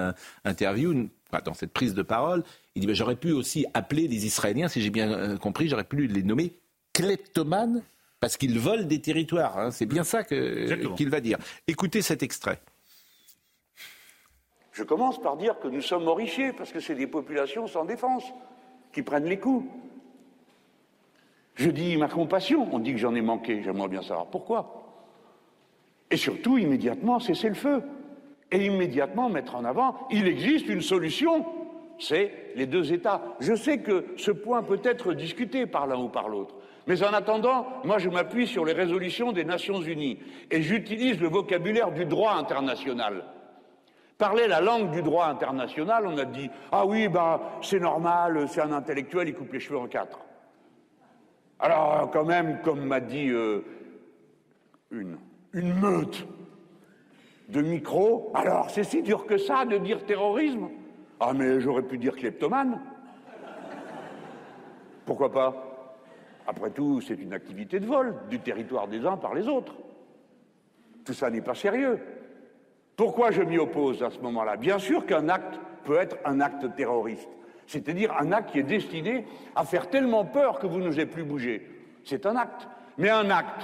interview, 0.45 1.09
dans 1.45 1.53
cette 1.53 1.72
prise 1.74 1.93
de 1.93 2.01
parole, 2.01 2.43
il 2.76 2.82
dit 2.82 2.88
ben, 2.88 2.95
j'aurais 2.95 3.16
pu 3.16 3.32
aussi 3.32 3.66
appeler 3.74 4.07
les 4.07 4.26
Israéliens, 4.26 4.68
si 4.68 4.82
j'ai 4.82 4.89
bien 4.89 5.38
compris, 5.38 5.68
j'aurais 5.68 5.84
pu 5.84 6.07
les 6.07 6.24
nommer 6.24 6.53
kleptomanes 6.93 7.82
parce 8.22 8.38
qu'ils 8.38 8.60
volent 8.60 8.84
des 8.84 9.02
territoires. 9.02 9.58
hein. 9.58 9.72
C'est 9.72 9.88
bien 9.88 10.06
ça 10.06 10.24
qu'il 10.24 11.10
va 11.10 11.20
dire. 11.20 11.40
Écoutez 11.68 12.02
cet 12.02 12.24
extrait. 12.24 12.62
Je 14.72 14.84
commence 14.84 15.20
par 15.22 15.36
dire 15.36 15.60
que 15.60 15.68
nous 15.68 15.82
sommes 15.82 16.08
horrifiés 16.08 16.54
parce 16.54 16.72
que 16.72 16.80
c'est 16.80 16.96
des 16.96 17.08
populations 17.08 17.68
sans 17.68 17.84
défense 17.84 18.24
qui 18.94 19.02
prennent 19.02 19.26
les 19.26 19.40
coups. 19.40 19.66
Je 21.56 21.70
dis 21.70 21.98
ma 21.98 22.08
compassion, 22.08 22.70
on 22.72 22.80
dit 22.80 22.94
que 22.94 22.98
j'en 22.98 23.14
ai 23.16 23.22
manqué, 23.22 23.62
j'aimerais 23.64 23.90
bien 23.90 24.02
savoir 24.02 24.28
pourquoi. 24.28 24.78
Et 26.10 26.16
surtout, 26.18 26.58
immédiatement, 26.58 27.20
cesser 27.20 27.50
le 27.50 27.56
feu. 27.56 27.84
Et 28.52 28.66
immédiatement 28.66 29.30
mettre 29.30 29.56
en 29.56 29.66
avant, 29.66 30.08
il 30.12 30.28
existe 30.28 30.68
une 30.68 30.82
solution, 30.82 31.46
c'est 32.00 32.52
les 32.56 32.66
deux 32.66 32.92
États. 32.92 33.22
Je 33.40 33.56
sais 33.56 33.80
que 33.80 34.14
ce 34.18 34.32
point 34.32 34.62
peut 34.62 34.82
être 34.84 35.14
discuté 35.14 35.66
par 35.66 35.88
l'un 35.88 35.98
ou 35.98 36.10
par 36.10 36.28
l'autre. 36.28 36.56
Mais 36.88 37.04
en 37.04 37.14
attendant, 37.14 37.68
moi 37.84 38.00
je 38.00 38.10
m'appuie 38.10 38.48
sur 38.48 38.66
les 38.66 38.74
résolutions 38.74 39.32
des 39.32 39.44
Nations 39.44 39.82
Unies 39.82 40.20
et 40.50 40.62
j'utilise 40.62 41.20
le 41.20 41.28
vocabulaire 41.28 41.92
du 41.92 42.06
droit 42.06 42.34
international. 42.34 43.26
Parler 44.18 44.48
la 44.48 44.62
langue 44.62 44.92
du 44.92 45.02
droit 45.02 45.26
international, 45.26 46.06
on 46.06 46.18
a 46.18 46.26
dit 46.26 46.50
Ah 46.72 46.86
oui, 46.86 47.08
bah, 47.08 47.42
c'est 47.62 47.80
normal, 47.80 48.48
c'est 48.48 48.62
un 48.62 48.72
intellectuel, 48.72 49.30
il 49.30 49.34
coupe 49.34 49.54
les 49.54 49.60
cheveux 49.60 49.80
en 49.80 49.88
quatre. 49.88 50.20
Alors, 51.60 52.10
quand 52.12 52.26
même, 52.26 52.62
comme 52.62 52.84
m'a 52.86 53.00
dit 53.00 53.30
euh, 53.30 53.64
une, 54.92 55.18
une 55.54 55.74
meute 55.74 56.28
de 57.50 57.62
micro, 57.62 58.32
alors 58.34 58.70
c'est 58.70 58.84
si 58.84 59.02
dur 59.02 59.26
que 59.26 59.38
ça 59.38 59.66
de 59.66 59.78
dire 59.78 60.06
terrorisme? 60.06 60.70
Ah, 61.20 61.34
mais 61.34 61.60
j'aurais 61.60 61.84
pu 61.84 61.98
dire 61.98 62.16
kleptomane. 62.16 62.80
Pourquoi 65.06 65.32
pas? 65.32 65.71
Après 66.48 66.72
tout, 66.72 67.02
c'est 67.02 67.16
une 67.16 67.34
activité 67.34 67.80
de 67.80 67.86
vol 67.86 68.16
du 68.30 68.39
territoire 68.39 68.88
des 68.88 69.06
uns 69.06 69.18
par 69.18 69.34
les 69.34 69.48
autres. 69.48 69.76
Tout 71.06 71.14
ça 71.14 71.30
n'est 71.30 71.42
pas 71.42 71.56
sérieux. 71.56 72.00
Pourquoi 72.96 73.32
je 73.32 73.42
m'y 73.42 73.58
oppose 73.58 74.04
à 74.04 74.10
ce 74.10 74.20
moment-là? 74.20 74.58
Bien 74.58 74.80
sûr 74.80 75.06
qu'un 75.06 75.30
acte 75.30 75.60
peut 75.84 75.98
être 75.98 76.18
un 76.26 76.39
acte 76.42 76.76
terroriste, 76.76 77.30
c'est-à-dire 77.66 78.14
un 78.20 78.32
acte 78.32 78.52
qui 78.52 78.60
est 78.60 78.64
destiné 78.64 79.26
à 79.56 79.66
faire 79.66 79.89
tellement 79.89 80.26
peur 80.26 80.60
que 80.60 80.68
vous 80.68 80.80
n'osez 80.80 81.06
plus 81.06 81.24
bouger. 81.24 81.68
C'est 82.04 82.26
un 82.26 82.36
acte. 82.36 82.68
Mais 82.98 83.10
un 83.10 83.30
acte, 83.30 83.64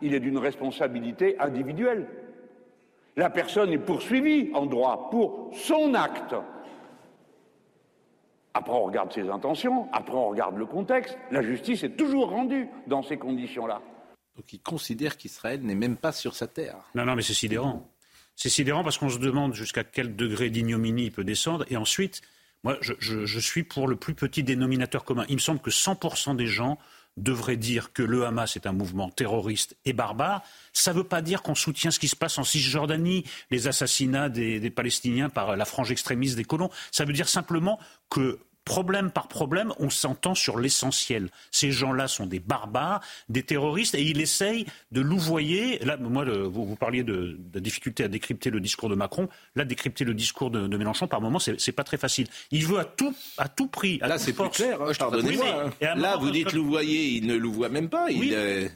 il 0.00 0.14
est 0.14 0.20
d'une 0.20 0.38
responsabilité 0.38 1.38
individuelle. 1.40 2.06
La 3.16 3.30
personne 3.30 3.72
est 3.72 3.78
poursuivie 3.78 4.50
en 4.54 4.66
droit 4.66 5.08
pour 5.10 5.50
son 5.52 5.94
acte. 5.94 6.34
Après, 8.56 8.72
on 8.72 8.84
regarde 8.84 9.12
ses 9.12 9.28
intentions, 9.28 9.86
après, 9.92 10.14
on 10.14 10.30
regarde 10.30 10.56
le 10.56 10.64
contexte. 10.64 11.18
La 11.30 11.42
justice 11.42 11.84
est 11.84 11.94
toujours 11.94 12.30
rendue 12.30 12.66
dans 12.86 13.02
ces 13.02 13.18
conditions-là. 13.18 13.82
Donc 14.34 14.50
il 14.50 14.60
considère 14.60 15.18
qu'Israël 15.18 15.60
n'est 15.60 15.74
même 15.74 15.98
pas 15.98 16.10
sur 16.10 16.34
sa 16.34 16.46
terre. 16.46 16.76
Non, 16.94 17.04
non, 17.04 17.16
mais 17.16 17.20
c'est 17.20 17.34
sidérant. 17.34 17.86
C'est 18.34 18.48
sidérant 18.48 18.82
parce 18.82 18.96
qu'on 18.96 19.10
se 19.10 19.18
demande 19.18 19.52
jusqu'à 19.52 19.84
quel 19.84 20.16
degré 20.16 20.48
d'ignominie 20.48 21.04
il 21.04 21.12
peut 21.12 21.22
descendre. 21.22 21.66
Et 21.68 21.76
ensuite, 21.76 22.22
Moi, 22.64 22.78
je, 22.80 22.94
je, 22.98 23.38
suis 23.38 23.62
pour 23.62 23.88
le 23.88 23.96
plus 23.96 24.14
petit 24.14 24.42
dénominateur 24.42 25.04
commun. 25.04 25.26
Il 25.28 25.34
me 25.34 25.40
semble 25.40 25.60
que 25.60 25.70
100% 25.70 26.34
des 26.34 26.46
gens 26.46 26.78
devraient 27.16 27.56
dire 27.56 27.92
que 27.92 28.02
le 28.02 28.26
Hamas 28.26 28.56
est 28.56 28.66
un 28.66 28.72
mouvement 28.72 29.10
terroriste 29.10 29.76
et 29.84 29.92
barbare. 29.92 30.42
Ça 30.72 30.92
ne 30.92 30.98
veut 30.98 31.04
pas 31.04 31.22
dire 31.22 31.42
qu'on 31.42 31.54
soutient 31.54 31.90
ce 31.90 31.98
qui 31.98 32.08
se 32.08 32.16
passe 32.16 32.38
en 32.38 32.44
Cisjordanie, 32.44 33.24
les 33.50 33.68
assassinats 33.68 34.28
des, 34.28 34.60
des 34.60 34.70
Palestiniens 34.70 35.28
par 35.28 35.56
la 35.56 35.64
frange 35.64 35.90
extrémiste 35.90 36.36
des 36.36 36.44
colons. 36.44 36.70
Ça 36.90 37.04
veut 37.04 37.12
dire 37.12 37.28
simplement 37.28 37.78
que 38.10 38.38
problème 38.66 39.10
par 39.10 39.28
problème, 39.28 39.72
on 39.78 39.88
s'entend 39.88 40.34
sur 40.34 40.58
l'essentiel. 40.58 41.30
Ces 41.50 41.70
gens-là 41.70 42.08
sont 42.08 42.26
des 42.26 42.40
barbares, 42.40 43.00
des 43.30 43.44
terroristes, 43.44 43.94
et 43.94 44.02
il 44.02 44.20
essaye 44.20 44.66
de 44.92 45.00
louvoyer. 45.00 45.78
Là, 45.78 45.96
moi, 45.96 46.24
vous, 46.24 46.76
parliez 46.76 47.04
de, 47.04 47.38
la 47.54 47.60
difficulté 47.60 48.04
à 48.04 48.08
décrypter 48.08 48.50
le 48.50 48.60
discours 48.60 48.90
de 48.90 48.96
Macron. 48.96 49.28
Là, 49.54 49.64
décrypter 49.64 50.04
le 50.04 50.12
discours 50.12 50.50
de, 50.50 50.76
Mélenchon, 50.76 51.06
par 51.06 51.22
moment, 51.22 51.38
c'est 51.38 51.72
pas 51.72 51.84
très 51.84 51.96
facile. 51.96 52.26
Il 52.50 52.66
veut 52.66 52.78
à 52.78 52.84
tout, 52.84 53.14
à 53.38 53.48
tout 53.48 53.68
prix. 53.68 53.98
là, 54.02 54.18
c'est 54.18 54.32
plus 54.32 54.50
clair. 54.50 54.82
Hein, 54.82 54.92
pardonnez-moi. 54.98 55.72
Hein. 55.80 55.94
Là, 55.94 56.16
vous 56.16 56.30
dites 56.30 56.52
louvoyer, 56.52 57.10
il 57.10 57.26
ne 57.26 57.36
louvoie 57.36 57.68
même 57.68 57.88
pas. 57.88 58.08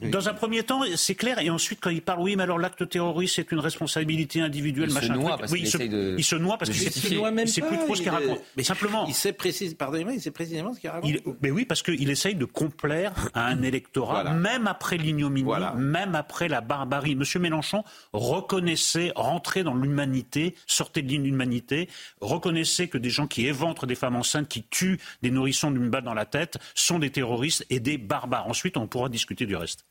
Dans 0.09 0.29
un 0.29 0.33
premier 0.33 0.63
temps, 0.63 0.81
c'est 0.95 1.15
clair, 1.15 1.39
et 1.39 1.49
ensuite, 1.49 1.79
quand 1.81 1.89
il 1.89 2.01
parle, 2.01 2.21
oui, 2.21 2.37
mais 2.37 2.43
alors 2.43 2.57
l'acte 2.57 2.87
terroriste, 2.87 3.35
c'est 3.35 3.51
une 3.51 3.59
responsabilité 3.59 4.39
individuelle, 4.39 4.89
il 4.89 4.93
machin. 4.93 5.13
Se 5.13 5.19
noie 5.19 5.37
parce 5.37 5.51
oui, 5.51 5.61
il, 5.63 5.67
se, 5.67 6.15
il 6.17 6.23
se 6.23 6.35
noie 6.35 6.57
parce 6.57 6.71
qu'il 6.71 6.79
sait 6.79 7.61
plus 7.61 7.77
trop 7.77 7.93
ce 7.93 8.01
qu'il 8.01 8.09
raconte. 8.09 8.39
Mais 8.55 8.63
simplement, 8.63 9.05
il 9.07 9.13
sait 9.13 9.33
préciser 9.33 9.75
pardonnez-moi, 9.81 10.13
c'est 10.19 10.29
précisément 10.29 10.75
ce 10.75 10.79
qu'il 10.79 10.91
raconte. 10.91 11.11
mais 11.41 11.49
oui, 11.49 11.65
parce 11.65 11.81
qu'il 11.81 12.09
essaye 12.11 12.35
de 12.35 12.45
complaire 12.45 13.13
à 13.33 13.47
un 13.47 13.63
électorat, 13.63 14.31
même 14.31 14.67
après 14.67 14.97
l'ignominie, 14.97 15.51
même 15.75 16.13
après 16.13 16.47
la 16.47 16.61
barbarie. 16.61 17.15
Monsieur 17.15 17.39
Mélenchon 17.39 17.83
reconnaissait, 18.13 19.11
rentrer 19.15 19.63
dans 19.63 19.73
l'humanité, 19.73 20.55
sortait 20.67 21.01
de 21.01 21.09
l'inhumanité, 21.09 21.89
reconnaissait 22.19 22.89
que 22.89 22.99
des 22.99 23.09
gens 23.09 23.25
qui 23.25 23.47
éventrent 23.47 23.87
des 23.87 23.95
femmes 23.95 24.15
enceintes, 24.15 24.47
qui 24.47 24.61
tuent 24.61 24.99
des 25.23 25.31
nourrissons 25.31 25.71
d'une 25.71 25.89
balle 25.89 26.03
dans 26.03 26.13
la 26.13 26.25
tête, 26.25 26.59
sont 26.75 26.99
des 26.99 27.09
terroristes 27.09 27.65
et 27.71 27.79
des 27.79 27.97
barbares. 27.97 28.47
Ensuite, 28.47 28.77
on 28.77 28.85
pourra 28.85 29.09
discuter 29.09 29.47
du 29.47 29.55
reste. 29.55 29.85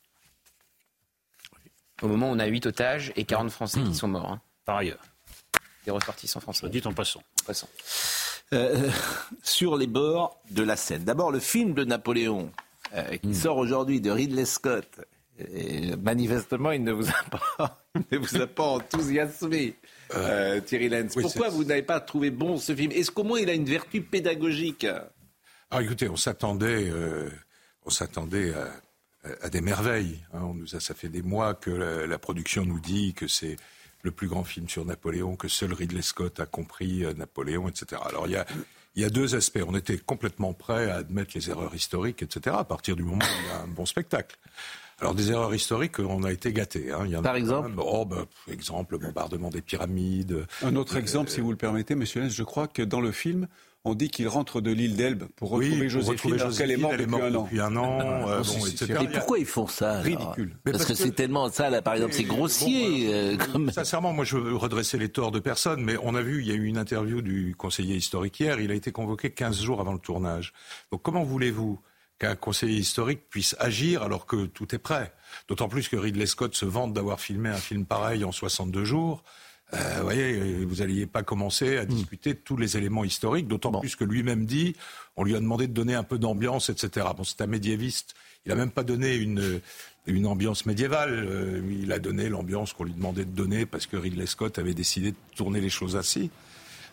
Au 2.01 2.07
moment 2.07 2.30
où 2.30 2.34
on 2.34 2.38
a 2.38 2.47
8 2.47 2.66
otages 2.66 3.12
et 3.16 3.24
40 3.24 3.51
Français 3.51 3.80
qui 3.82 3.88
hmm. 3.88 3.95
sont 3.95 4.09
morts. 4.09 4.30
Hein. 4.30 4.41
Par 4.64 4.76
ailleurs. 4.76 5.03
Des 5.84 5.91
ressortissants 5.91 6.38
français. 6.38 6.68
Dit 6.68 6.82
en 6.84 6.93
passant. 6.93 7.22
En 7.43 7.47
passant. 7.47 7.68
Euh, 8.53 8.90
sur 9.42 9.76
les 9.76 9.86
bords 9.86 10.40
de 10.51 10.62
la 10.62 10.76
Seine. 10.76 11.05
D'abord, 11.05 11.30
le 11.30 11.38
film 11.38 11.72
de 11.72 11.84
Napoléon, 11.84 12.51
euh, 12.94 13.16
qui 13.18 13.28
hmm. 13.28 13.34
sort 13.34 13.57
aujourd'hui 13.57 14.01
de 14.01 14.11
Ridley 14.11 14.44
Scott. 14.44 14.88
Et 15.55 15.94
manifestement, 15.96 16.72
il 16.72 16.82
ne 16.82 16.92
vous 16.92 17.09
a 17.09 17.22
pas, 17.30 17.82
ne 18.12 18.18
vous 18.18 18.40
a 18.40 18.46
pas 18.46 18.64
enthousiasmé, 18.64 19.74
euh, 20.14 20.61
Thierry 20.61 20.88
Lenz. 20.88 21.14
Pourquoi 21.14 21.48
vous 21.48 21.64
n'avez 21.64 21.82
pas 21.82 22.01
trouvé 22.01 22.30
bon 22.30 22.59
ce 22.59 22.74
film? 22.74 22.90
Est-ce 22.92 23.11
qu'au 23.11 23.22
moins 23.22 23.38
il 23.38 23.48
a 23.48 23.55
une 23.55 23.64
vertu 23.64 24.03
pédagogique? 24.03 24.86
Ah, 25.70 25.82
écoutez, 25.82 26.09
on 26.09 26.16
s'attendait, 26.16 26.92
on 27.86 27.90
s'attendait 27.90 28.53
à, 29.42 29.48
des 29.48 29.61
merveilles. 29.62 30.18
Hein. 30.34 30.40
On 30.42 30.55
nous 30.55 30.74
a, 30.74 30.80
ça 30.80 30.92
fait 30.92 31.09
des 31.09 31.22
mois 31.22 31.55
que 31.55 31.70
la 31.70 32.18
production 32.18 32.66
nous 32.66 32.80
dit 32.80 33.14
que 33.14 33.28
c'est 33.28 33.57
le 34.03 34.11
plus 34.11 34.28
grand 34.28 34.44
film 34.44 34.68
sur 34.68 34.84
Napoléon, 34.84 35.36
que 35.36 35.48
seul 35.48 35.72
Ridley 35.72 36.03
Scott 36.03 36.40
a 36.40 36.46
compris 36.46 37.05
euh, 37.05 37.12
Napoléon, 37.14 37.68
etc. 37.68 38.01
Alors 38.07 38.26
il 38.26 38.32
y 38.32 38.36
a, 38.36 38.46
il 38.94 39.03
y 39.03 39.05
a 39.05 39.11
deux 39.11 39.34
aspects. 39.34 39.61
On 39.66 39.76
était 39.76 39.98
complètement 39.98 40.53
prêt 40.53 40.90
à 40.90 40.96
admettre 40.96 41.32
les 41.34 41.51
erreurs 41.51 41.74
historiques, 41.74 42.22
etc., 42.22 42.57
à 42.59 42.64
partir 42.64 42.96
du 42.96 43.03
moment 43.03 43.24
où 43.24 43.42
il 43.44 43.48
y 43.48 43.53
a 43.53 43.62
un 43.62 43.68
bon 43.68 43.86
spectacle. 43.86 44.36
Alors 45.01 45.14
des 45.14 45.30
erreurs 45.30 45.55
historiques, 45.55 45.98
on 45.98 46.24
a 46.24 46.32
été 46.32 46.53
gâtés. 46.53 46.92
Hein. 46.92 47.05
Il 47.07 47.12
y 47.12 47.16
en 47.16 47.22
Par 47.22 47.36
exemple 47.36 47.72
oh, 47.78 48.05
bah, 48.05 48.26
Exemple, 48.51 48.94
le 48.94 48.98
bombardement 48.98 49.48
des 49.48 49.62
pyramides. 49.62 50.46
Un 50.62 50.76
autre 50.76 50.96
exemple, 50.96 51.30
si 51.30 51.40
vous 51.40 51.51
le 51.51 51.57
permettez, 51.57 51.94
monsieur 51.94 52.20
Lenz, 52.20 52.34
je 52.34 52.42
crois 52.42 52.68
que 52.68 52.82
dans 52.82 53.01
le 53.01 53.11
film, 53.11 53.48
on 53.84 53.94
dit 53.94 54.10
qu'il 54.10 54.28
rentre 54.28 54.60
de 54.60 54.70
l'île 54.70 54.96
d'Elbe 54.96 55.24
pour 55.36 55.50
retrouver 55.50 55.88
Joséphine, 55.88 56.36
qu'elle 56.56 56.70
est 56.70 56.76
morte 56.76 56.98
depuis 56.98 57.60
un 57.60 57.74
an. 57.76 58.28
Euh, 58.28 58.42
et 59.00 59.08
pourquoi 59.08 59.38
ils 59.38 59.46
font 59.46 59.66
ça 59.66 60.00
Ridicule. 60.00 60.56
Parce, 60.64 60.84
que, 60.84 60.94
c'est 60.94 61.12
tellement 61.12 61.48
ça, 61.50 61.70
là, 61.70 61.80
par 61.80 61.94
exemple, 61.94 62.12
c'est 62.12 62.24
grossier. 62.24 63.14
Euh, 63.14 63.36
euh, 63.56 63.70
sincèrement, 63.70 64.12
moi, 64.12 64.24
je 64.24 64.36
veux 64.36 64.54
redresser 64.54 64.98
les 64.98 65.08
torts 65.08 65.30
de 65.30 65.40
personne, 65.40 65.82
mais 65.82 65.96
on 66.02 66.14
a 66.14 66.20
vu, 66.20 66.42
il 66.42 66.48
y 66.48 66.50
a 66.50 66.54
eu 66.54 66.66
une 66.66 66.76
interview 66.76 67.22
du 67.22 67.54
conseiller 67.56 67.96
historique 67.96 68.38
hier. 68.38 68.60
Il 68.60 68.70
a 68.70 68.74
été 68.74 68.92
convoqué 68.92 69.30
15 69.30 69.62
jours 69.62 69.80
avant 69.80 69.94
le 69.94 69.98
tournage. 69.98 70.52
Donc, 70.92 71.02
comment 71.02 71.22
voulez-vous 71.22 71.80
qu'un 72.18 72.36
conseiller 72.36 72.78
historique 72.78 73.30
puisse 73.30 73.56
agir 73.58 74.02
alors 74.02 74.26
que 74.26 74.44
tout 74.44 74.74
est 74.74 74.78
prêt? 74.78 75.14
D'autant 75.48 75.68
plus 75.68 75.88
que 75.88 75.96
Ridley 75.96 76.26
Scott 76.26 76.54
se 76.54 76.66
vante 76.66 76.92
d'avoir 76.92 77.18
filmé 77.18 77.48
un 77.48 77.54
film 77.54 77.86
pareil 77.86 78.24
en 78.24 78.32
62 78.32 78.84
jours. 78.84 79.24
Euh, 79.74 79.94
vous 79.98 80.02
voyez, 80.02 80.64
vous 80.64 80.76
n'alliez 80.76 81.06
pas 81.06 81.22
commencer 81.22 81.76
à 81.78 81.84
hmm. 81.84 81.88
discuter 81.88 82.34
de 82.34 82.38
tous 82.38 82.56
les 82.56 82.76
éléments 82.76 83.04
historiques, 83.04 83.46
d'autant 83.46 83.72
plus 83.72 83.96
que 83.96 84.04
lui-même 84.04 84.44
dit, 84.44 84.74
on 85.16 85.24
lui 85.24 85.36
a 85.36 85.40
demandé 85.40 85.68
de 85.68 85.72
donner 85.72 85.94
un 85.94 86.02
peu 86.02 86.18
d'ambiance, 86.18 86.70
etc. 86.70 87.06
Bon, 87.16 87.24
c'est 87.24 87.40
un 87.40 87.46
médiéviste, 87.46 88.14
il 88.44 88.48
n'a 88.48 88.56
même 88.56 88.70
pas 88.70 88.82
donné 88.82 89.14
une, 89.14 89.60
une 90.06 90.26
ambiance 90.26 90.66
médiévale, 90.66 91.26
euh, 91.28 91.62
il 91.82 91.92
a 91.92 91.98
donné 91.98 92.28
l'ambiance 92.28 92.72
qu'on 92.72 92.84
lui 92.84 92.94
demandait 92.94 93.24
de 93.24 93.30
donner 93.30 93.66
parce 93.66 93.86
que 93.86 93.96
Ridley 93.96 94.26
Scott 94.26 94.58
avait 94.58 94.74
décidé 94.74 95.12
de 95.12 95.16
tourner 95.36 95.60
les 95.60 95.70
choses 95.70 95.96
ainsi. 95.96 96.30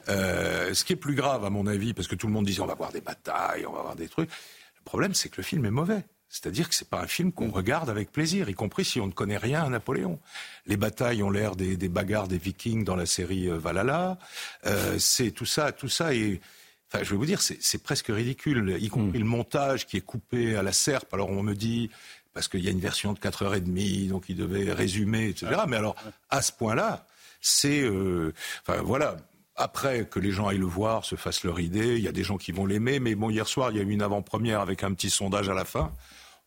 Euh, 0.10 0.74
ce 0.74 0.84
qui 0.84 0.94
est 0.94 0.98
plus 0.98 1.16
grave, 1.16 1.44
à 1.44 1.50
mon 1.50 1.68
avis, 1.68 1.94
parce 1.94 2.08
que 2.08 2.16
tout 2.16 2.28
le 2.28 2.34
monde 2.34 2.46
disait 2.46 2.62
on 2.62 2.68
va 2.68 2.76
voir 2.76 2.92
des 2.92 3.02
batailles, 3.02 3.66
on 3.66 3.74
va 3.74 3.82
voir 3.82 3.96
des 3.96 4.08
trucs. 4.08 4.30
Le 4.30 4.84
problème, 4.84 5.14
c'est 5.14 5.30
que 5.30 5.38
le 5.38 5.44
film 5.44 5.66
est 5.66 5.72
mauvais. 5.72 6.04
C'est-à-dire 6.30 6.68
que 6.68 6.76
c'est 6.76 6.90
pas 6.90 7.02
un 7.02 7.08
film 7.08 7.32
qu'on 7.32 7.50
regarde 7.50 7.90
avec 7.90 8.12
plaisir, 8.12 8.50
y 8.50 8.54
compris 8.54 8.84
si 8.84 9.00
on 9.00 9.08
ne 9.08 9.12
connaît 9.12 9.38
rien 9.38 9.64
à 9.64 9.70
Napoléon. 9.70 10.20
Les 10.66 10.78
batailles 10.78 11.24
ont 11.24 11.30
l'air 11.30 11.56
des, 11.56 11.76
bagarres 11.88 12.28
des 12.28 12.38
Vikings 12.38 12.84
dans 12.84 12.96
la 12.96 13.06
série 13.06 13.50
euh, 13.50 13.58
Valhalla. 13.58 14.18
Euh, 14.66 15.00
c'est 15.00 15.32
tout 15.32 15.46
ça, 15.46 15.72
tout 15.72 15.90
ça 15.90 16.14
et 16.14 16.42
Enfin, 16.90 17.04
je 17.04 17.10
vais 17.10 17.18
vous 17.18 17.26
dire, 17.26 17.42
c'est 17.42 17.84
presque 17.84 18.08
ridicule, 18.08 18.78
y 18.80 18.88
compris 18.88 19.20
hmm. 19.20 19.24
le 19.24 19.28
montage 19.28 19.86
qui 19.86 19.98
est 19.98 20.02
coupé 20.02 20.56
à 20.56 20.64
la 20.64 20.72
serpe. 20.72 21.14
Alors 21.14 21.30
on 21.30 21.44
me 21.44 21.54
dit, 21.54 21.90
parce 22.34 22.48
qu'il 22.48 22.62
y 22.62 22.70
a 22.70 22.72
une 22.72 22.80
version 22.80 23.12
de 23.12 23.20
4h30, 23.20 24.08
donc 24.08 24.30
il 24.30 24.38
devait 24.38 24.72
résumer, 24.72 25.28
etc. 25.28 25.64
Mais 25.68 25.76
alors, 25.76 25.98
à 26.30 26.42
ce 26.42 26.54
point-là, 26.54 27.06
c'est... 27.42 27.82
Euh, 27.82 28.34
enfin, 28.62 28.82
voilà, 28.84 29.18
après 29.58 30.06
que 30.06 30.18
les 30.20 30.32
gens 30.32 30.48
aillent 30.48 30.60
le 30.60 30.66
voir, 30.66 31.04
se 31.04 31.18
fassent 31.18 31.44
leur 31.44 31.60
idée, 31.60 31.98
il 31.98 32.04
y 32.04 32.08
a 32.08 32.14
des 32.14 32.24
gens 32.24 32.38
qui 32.38 32.54
vont 32.54 32.66
l'aimer, 32.66 33.02
mais 33.02 33.16
bon, 33.16 33.30
hier 33.30 33.48
soir, 33.48 33.72
il 33.72 33.78
y 33.78 33.80
a 33.82 33.84
eu 33.84 33.90
une 33.90 34.02
avant-première 34.02 34.62
avec 34.62 34.84
un 34.84 34.94
petit 34.94 35.10
sondage 35.10 35.50
à 35.50 35.54
la 35.54 35.66
fin 35.66 35.92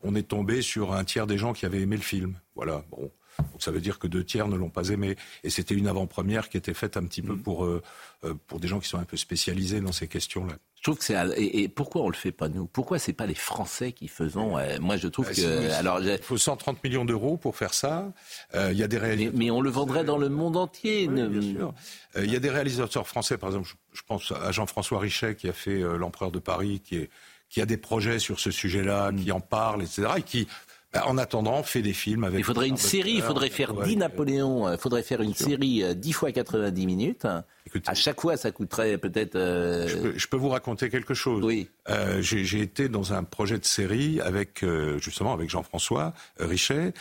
on 0.03 0.15
est 0.15 0.29
tombé 0.29 0.63
sur 0.63 0.93
un 0.93 1.05
tiers 1.05 1.27
des 1.27 1.39
gens 1.39 1.53
qui 1.53 1.67
avaient 1.67 1.81
aimé 1.81 1.97
le 1.97 2.03
film. 2.03 2.39
Voilà, 2.55 2.85
bon. 2.91 3.11
Donc 3.39 3.63
ça 3.63 3.71
veut 3.71 3.81
dire 3.81 3.99
que 3.99 4.07
deux 4.07 4.25
tiers 4.25 4.49
ne 4.49 4.57
l'ont 4.57 4.71
pas 4.71 4.89
aimé. 4.89 5.17
Et 5.45 5.51
c'était 5.51 5.75
une 5.75 5.87
avant-première 5.87 6.49
qui 6.49 6.57
était 6.57 6.75
faite 6.75 6.97
un 6.97 7.05
petit 7.05 7.23
peu 7.23 7.35
mm. 7.35 7.43
pour, 7.43 7.65
euh, 7.65 7.83
euh, 8.25 8.35
pour 8.47 8.61
des 8.61 8.69
gens 8.69 8.81
qui 8.81 8.89
sont 8.89 8.99
un 8.99 9.05
peu 9.05 9.17
spécialisés 9.17 9.81
dans 9.81 9.93
ces 9.93 10.09
questions-là. 10.09 10.55
Je 10.77 10.83
trouve 10.83 10.99
que 10.99 11.05
c'est 11.05 11.17
et, 11.37 11.69
pourquoi 11.69 12.03
on 12.03 12.09
le 12.09 12.15
fait 12.15 12.33
pas 12.33 12.49
nous? 12.49 12.67
Pourquoi 12.67 12.99
c'est 12.99 13.13
pas 13.13 13.27
les 13.27 13.35
Français 13.35 13.93
qui 13.93 14.09
faisons 14.09 14.57
Moi, 14.81 14.97
je 14.97 15.09
trouve 15.09 15.27
bah, 15.27 15.35
que 15.35 15.73
alors 15.73 16.01
il 16.01 16.19
faut 16.23 16.39
130 16.39 16.83
millions 16.83 17.05
d'euros 17.05 17.37
pour 17.37 17.55
faire 17.55 17.75
ça. 17.75 18.11
Euh, 18.55 18.71
il 18.73 18.79
y 18.79 18.83
a 18.83 18.89
des 18.89 18.97
réalisateurs. 18.97 19.39
Mais, 19.39 19.51
on 19.51 19.61
le 19.61 19.69
vendrait 19.69 20.05
dans 20.05 20.17
le 20.17 20.31
monde 20.31 20.57
entier. 20.57 21.07
bien 21.07 21.43
sûr. 21.43 21.75
Il 22.17 22.33
y 22.33 22.37
a 22.37 22.39
des 22.39 22.49
réalisateurs 22.49 23.07
français, 23.07 23.37
par 23.37 23.51
exemple, 23.51 23.69
je, 23.93 24.01
pense 24.07 24.33
à 24.33 24.53
Jean-François 24.53 25.01
Richet 25.01 25.35
qui 25.37 25.51
a 25.51 25.53
fait 25.53 25.81
l'Empereur 25.99 26.31
de 26.31 26.39
Paris, 26.39 26.81
qui 26.83 26.97
est 26.97 27.11
qui 27.51 27.61
a 27.61 27.67
des 27.67 27.77
projets 27.77 28.19
sur 28.19 28.41
ce 28.41 28.51
sujet-là, 28.51 29.11
qui 29.13 29.33
en 29.33 29.41
parle, 29.41 29.83
etc. 29.83 30.09
Et 30.17 30.23
qui, 30.23 30.47
bah, 30.93 31.05
en 31.07 31.19
attendant, 31.19 31.63
fait 31.63 31.83
des 31.83 31.93
films 31.93 32.25
avec. 32.25 32.41
Il 32.41 32.45
faudrait 32.45 32.67
une 32.67 32.77
série, 32.77 33.13
il 33.13 33.23
faudrait 33.23 33.49
faire 33.49 33.75
10 33.75 33.97
Napoléons, 33.97 34.73
il 34.73 34.79
faudrait 34.79 35.05
faire 35.05 35.23
une 35.23 35.35
série 35.35 35.85
10 35.95 36.11
euh, 36.11 36.13
fois 36.13 36.33
90 36.33 36.87
minutes. 36.87 37.27
à 37.87 37.95
chaque 37.95 38.21
fois, 38.21 38.37
ça 38.37 38.51
coûterait 38.51 38.99
peut-être. 38.99 39.37
Euh, 39.37 40.13
je, 40.17 40.27
peux, 40.27 40.37
vous 40.37 40.49
raconter 40.49 40.91
quelque 40.91 41.15
chose. 41.15 41.45
Oui. 41.45 41.69
Euh, 41.89 42.21
j'ai 42.23 42.61
été 42.61 42.89
dans 42.89 43.13
un 43.13 43.23
projet 43.23 43.59
de 43.59 43.65
série 43.65 44.21
avec 44.21 44.65
justement 44.99 45.33
avec 45.33 45.49
Jean-François 45.49 46.13
Richet, 46.41 46.93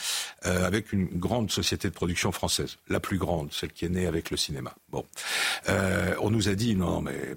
avec 0.43 0.93
une 0.93 1.07
grande 1.07 1.49
société 1.49 1.89
de 1.89 1.93
production 1.93 2.31
française, 2.31 2.77
la 2.89 2.99
plus 2.99 3.17
grande, 3.17 3.51
celle 3.53 3.71
qui 3.71 3.85
est 3.85 3.89
née 3.89 4.05
avec 4.05 4.29
le 4.29 4.37
cinéma. 4.37 4.75
Bon, 4.91 5.03
on 6.21 6.29
nous 6.29 6.47
a 6.47 6.53
dit 6.53 6.75
non 6.75 7.01
mais 7.01 7.35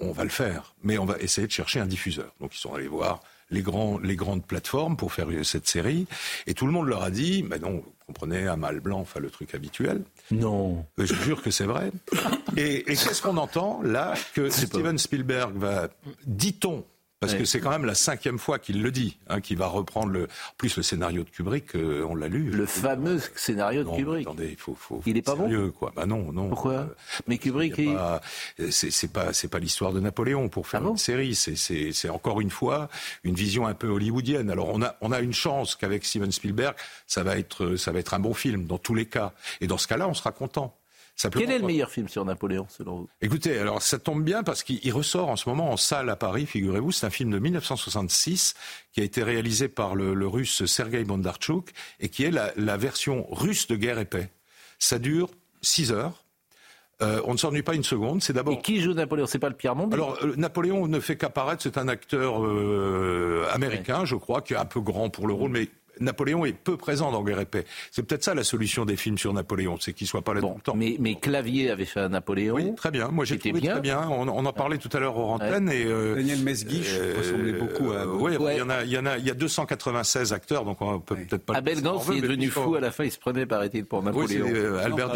on, 0.00 0.12
va 0.12 0.24
le 0.24 0.30
faire, 0.30 0.74
mais 0.82 0.98
on 0.98 1.04
va 1.04 1.18
essayer 1.18 1.46
de 1.46 1.52
chercher 1.52 1.80
un 1.80 1.86
diffuseur. 1.86 2.34
Donc 2.40 2.54
ils 2.54 2.58
sont 2.58 2.74
allés 2.74 2.88
voir 2.88 3.20
les, 3.50 3.62
grands, 3.62 3.98
les 3.98 4.16
grandes 4.16 4.44
plateformes 4.44 4.96
pour 4.96 5.12
faire 5.12 5.28
cette 5.42 5.68
série, 5.68 6.06
et 6.46 6.54
tout 6.54 6.66
le 6.66 6.72
monde 6.72 6.88
leur 6.88 7.02
a 7.02 7.10
dit, 7.10 7.44
mais 7.48 7.58
non, 7.58 7.72
vous 7.74 7.92
comprenez, 8.06 8.46
un 8.46 8.56
mâle 8.56 8.80
blanc, 8.80 9.00
enfin 9.00 9.20
le 9.20 9.30
truc 9.30 9.54
habituel. 9.54 10.02
Non. 10.30 10.84
Euh, 10.98 11.06
je 11.06 11.14
jure 11.14 11.42
que 11.42 11.50
c'est 11.50 11.64
vrai. 11.64 11.90
Et, 12.56 12.78
et 12.78 12.84
qu'est-ce 12.84 13.22
qu'on 13.22 13.36
entend 13.36 13.80
là 13.82 14.14
Que 14.34 14.50
Steven 14.50 14.98
Spielberg 14.98 15.56
va, 15.56 15.88
dit-on, 16.24 16.84
parce 17.20 17.34
que 17.34 17.44
c'est 17.44 17.60
quand 17.60 17.70
même 17.70 17.84
la 17.86 17.94
cinquième 17.94 18.38
fois 18.38 18.58
qu'il 18.58 18.82
le 18.82 18.90
dit, 18.90 19.16
hein, 19.28 19.40
qu'il 19.40 19.56
va 19.56 19.66
reprendre 19.66 20.12
le. 20.12 20.28
Plus, 20.58 20.76
le 20.76 20.82
scénario 20.82 21.24
de 21.24 21.30
Kubrick, 21.30 21.74
euh, 21.74 22.06
on 22.08 22.14
l'a 22.14 22.28
lu. 22.28 22.50
Le 22.50 22.66
fameux 22.66 23.20
scénario 23.34 23.84
de 23.84 23.96
Kubrick. 23.96 24.26
Attendez, 24.26 24.50
il 24.50 24.56
faut. 24.56 24.74
faut 24.74 25.00
il 25.06 25.16
est 25.16 25.22
pas 25.22 25.34
sérieux, 25.34 25.66
bon. 25.66 25.72
Quoi. 25.72 25.92
Bah 25.96 26.06
non, 26.06 26.32
non. 26.32 26.48
Pourquoi? 26.48 26.72
Euh, 26.72 26.86
Mais 27.26 27.38
Kubrick, 27.38 27.80
c'est 28.70 29.12
pas, 29.12 29.32
c'est 29.32 29.48
pas 29.48 29.58
l'histoire 29.58 29.92
de 29.92 30.00
Napoléon 30.00 30.48
pour 30.48 30.68
faire 30.68 30.82
ah 30.84 30.90
une 30.90 30.98
série. 30.98 31.34
C'est 31.34 32.10
encore 32.10 32.40
une 32.40 32.50
fois 32.50 32.88
une 33.24 33.34
vision 33.34 33.66
un 33.66 33.74
peu 33.74 33.88
hollywoodienne. 33.88 34.50
Alors 34.50 34.68
on 34.68 34.82
a, 34.82 34.96
on 35.00 35.12
a 35.12 35.20
une 35.20 35.34
chance 35.34 35.74
qu'avec 35.74 36.04
Steven 36.04 36.30
Spielberg, 36.30 36.76
ça 37.06 37.22
va 37.22 37.38
être, 37.38 37.76
ça 37.76 37.92
va 37.92 37.98
être 37.98 38.14
un 38.14 38.20
bon 38.20 38.34
film 38.34 38.66
dans 38.66 38.78
tous 38.78 38.94
les 38.94 39.06
cas. 39.06 39.32
Et 39.60 39.66
dans 39.66 39.78
ce 39.78 39.88
cas-là, 39.88 40.08
on 40.08 40.14
sera 40.14 40.32
content. 40.32 40.76
Quel 41.32 41.50
est 41.50 41.58
le 41.58 41.66
meilleur 41.66 41.90
film 41.90 42.08
sur 42.08 42.24
Napoléon, 42.24 42.66
selon 42.68 43.00
vous? 43.00 43.08
Écoutez, 43.22 43.58
alors 43.58 43.80
ça 43.82 43.98
tombe 43.98 44.22
bien 44.22 44.42
parce 44.42 44.62
qu'il 44.62 44.92
ressort 44.92 45.28
en 45.28 45.36
ce 45.36 45.48
moment 45.48 45.70
en 45.70 45.76
salle 45.76 46.10
à 46.10 46.16
Paris, 46.16 46.46
figurez-vous. 46.46 46.92
C'est 46.92 47.06
un 47.06 47.10
film 47.10 47.30
de 47.30 47.38
1966 47.38 48.54
qui 48.92 49.00
a 49.00 49.04
été 49.04 49.22
réalisé 49.22 49.68
par 49.68 49.94
le, 49.94 50.26
russe 50.26 50.66
Sergei 50.66 51.04
Bondarchuk 51.04 51.70
et 52.00 52.08
qui 52.08 52.24
est 52.24 52.30
la, 52.30 52.52
la 52.56 52.76
version 52.76 53.26
russe 53.30 53.66
de 53.66 53.76
Guerre 53.76 53.98
et 53.98 54.04
paix. 54.04 54.30
Ça 54.78 54.98
dure 54.98 55.30
6 55.62 55.92
heures. 55.92 56.26
Euh, 57.02 57.20
on 57.26 57.32
ne 57.32 57.38
s'ennuie 57.38 57.62
pas 57.62 57.74
une 57.74 57.84
seconde. 57.84 58.22
C'est 58.22 58.32
d'abord. 58.32 58.54
Et 58.54 58.62
qui 58.62 58.80
joue 58.80 58.94
Napoléon? 58.94 59.26
C'est 59.26 59.38
pas 59.38 59.50
le 59.50 59.54
Pierre 59.54 59.76
Mondi 59.76 59.94
Alors 59.94 60.16
euh, 60.22 60.34
Napoléon 60.36 60.88
ne 60.88 60.98
fait 61.00 61.16
qu'apparaître. 61.16 61.62
C'est 61.62 61.76
un 61.76 61.88
acteur 61.88 62.44
euh, 62.44 63.46
américain, 63.52 64.04
je 64.04 64.16
crois, 64.16 64.40
qui 64.40 64.54
est 64.54 64.56
un 64.56 64.64
peu 64.64 64.80
grand 64.80 65.10
pour 65.10 65.26
le 65.26 65.34
rôle, 65.34 65.50
mais 65.50 65.68
Napoléon 66.00 66.44
est 66.44 66.52
peu 66.52 66.76
présent 66.76 67.10
dans 67.10 67.22
Guerre 67.22 67.40
et 67.40 67.46
Paix. 67.46 67.64
C'est 67.90 68.02
peut-être 68.06 68.24
ça 68.24 68.34
la 68.34 68.44
solution 68.44 68.84
des 68.84 68.96
films 68.96 69.18
sur 69.18 69.32
Napoléon, 69.32 69.76
c'est 69.80 69.92
qu'il 69.92 70.06
soit 70.06 70.22
pas 70.22 70.34
là 70.34 70.40
tout 70.40 70.52
le 70.54 70.60
temps. 70.60 70.74
Mais, 70.76 70.96
mais 70.98 71.14
Clavier 71.14 71.70
avait 71.70 71.84
fait 71.84 72.00
un 72.00 72.10
Napoléon. 72.10 72.54
Oui, 72.54 72.74
très 72.74 72.90
bien. 72.90 73.08
Moi, 73.08 73.24
j'ai 73.24 73.38
trouvé 73.38 73.60
bien. 73.60 73.72
très 73.72 73.80
bien. 73.80 74.06
On, 74.08 74.26
en 74.28 74.52
parlait 74.52 74.78
tout 74.78 74.90
à 74.92 75.00
l'heure 75.00 75.16
aux 75.16 75.30
antennes. 75.30 75.70
Et, 75.70 75.84
euh, 75.86 76.14
Daniel 76.14 76.40
Mesguich 76.40 76.86
euh, 76.90 77.14
ressemblait 77.18 77.52
beaucoup 77.52 77.92
à. 77.92 78.06
oui, 78.06 78.32
il 78.52 78.58
y 78.58 78.62
en 78.62 78.70
a, 78.70 78.84
il 78.84 78.90
y 78.90 78.98
en 78.98 79.06
a, 79.06 79.18
il 79.18 79.26
y 79.26 79.30
a 79.30 79.34
296 79.34 80.32
acteurs, 80.32 80.64
donc 80.64 80.80
on 80.80 81.00
peut 81.00 81.16
peut-être 81.16 81.44
pas. 81.44 81.54
Abel 81.54 81.82
Gans, 81.82 82.02
il 82.10 82.18
est 82.18 82.20
devenu 82.20 82.48
fou 82.48 82.74
à 82.74 82.80
la 82.80 82.90
fin. 82.90 83.04
Il 83.04 83.12
se 83.12 83.18
prenait, 83.18 83.46
paraît-il, 83.46 83.84
pour 83.84 84.02
Napoléon. 84.02 84.46
Oui, 84.46 84.52
euh, 84.54 84.84
Albert 84.84 85.10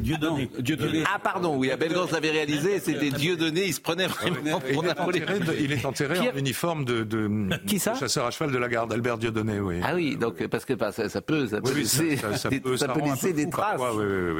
Dieudonné. 0.00 0.48
Dieudonné. 0.58 1.04
Ah, 1.12 1.18
pardon. 1.18 1.56
Oui, 1.56 1.70
Abel 1.70 1.92
Gans 1.92 2.08
l'avait 2.10 2.30
réalisé. 2.30 2.80
C'était 2.80 3.10
Dieudonné. 3.10 3.66
Il 3.66 3.74
se 3.74 3.80
prenait 3.80 4.06
vraiment 4.06 4.60
pour 4.60 4.82
Napoléon. 4.82 5.26
Il 5.58 5.72
est 5.72 5.84
enterré 5.84 6.30
en 6.30 6.36
uniforme 6.36 6.84
de 6.84 7.06
chasseur 7.98 8.26
à 8.26 8.30
cheval 8.30 8.52
de 8.52 8.58
la 8.58 8.68
garde, 8.68 8.92
Albert 8.92 9.18
Dieudonné. 9.18 9.60
Oui. 9.60 9.80
Ah 9.82 9.94
oui, 9.94 10.13
donc 10.16 10.46
parce 10.48 10.64
que 10.64 10.74
ça, 10.78 11.20
peut, 11.20 11.46
ça 11.46 11.60
peut 11.60 11.74
laisser, 11.74 12.16
des, 13.32 13.50
traces. 13.50 13.80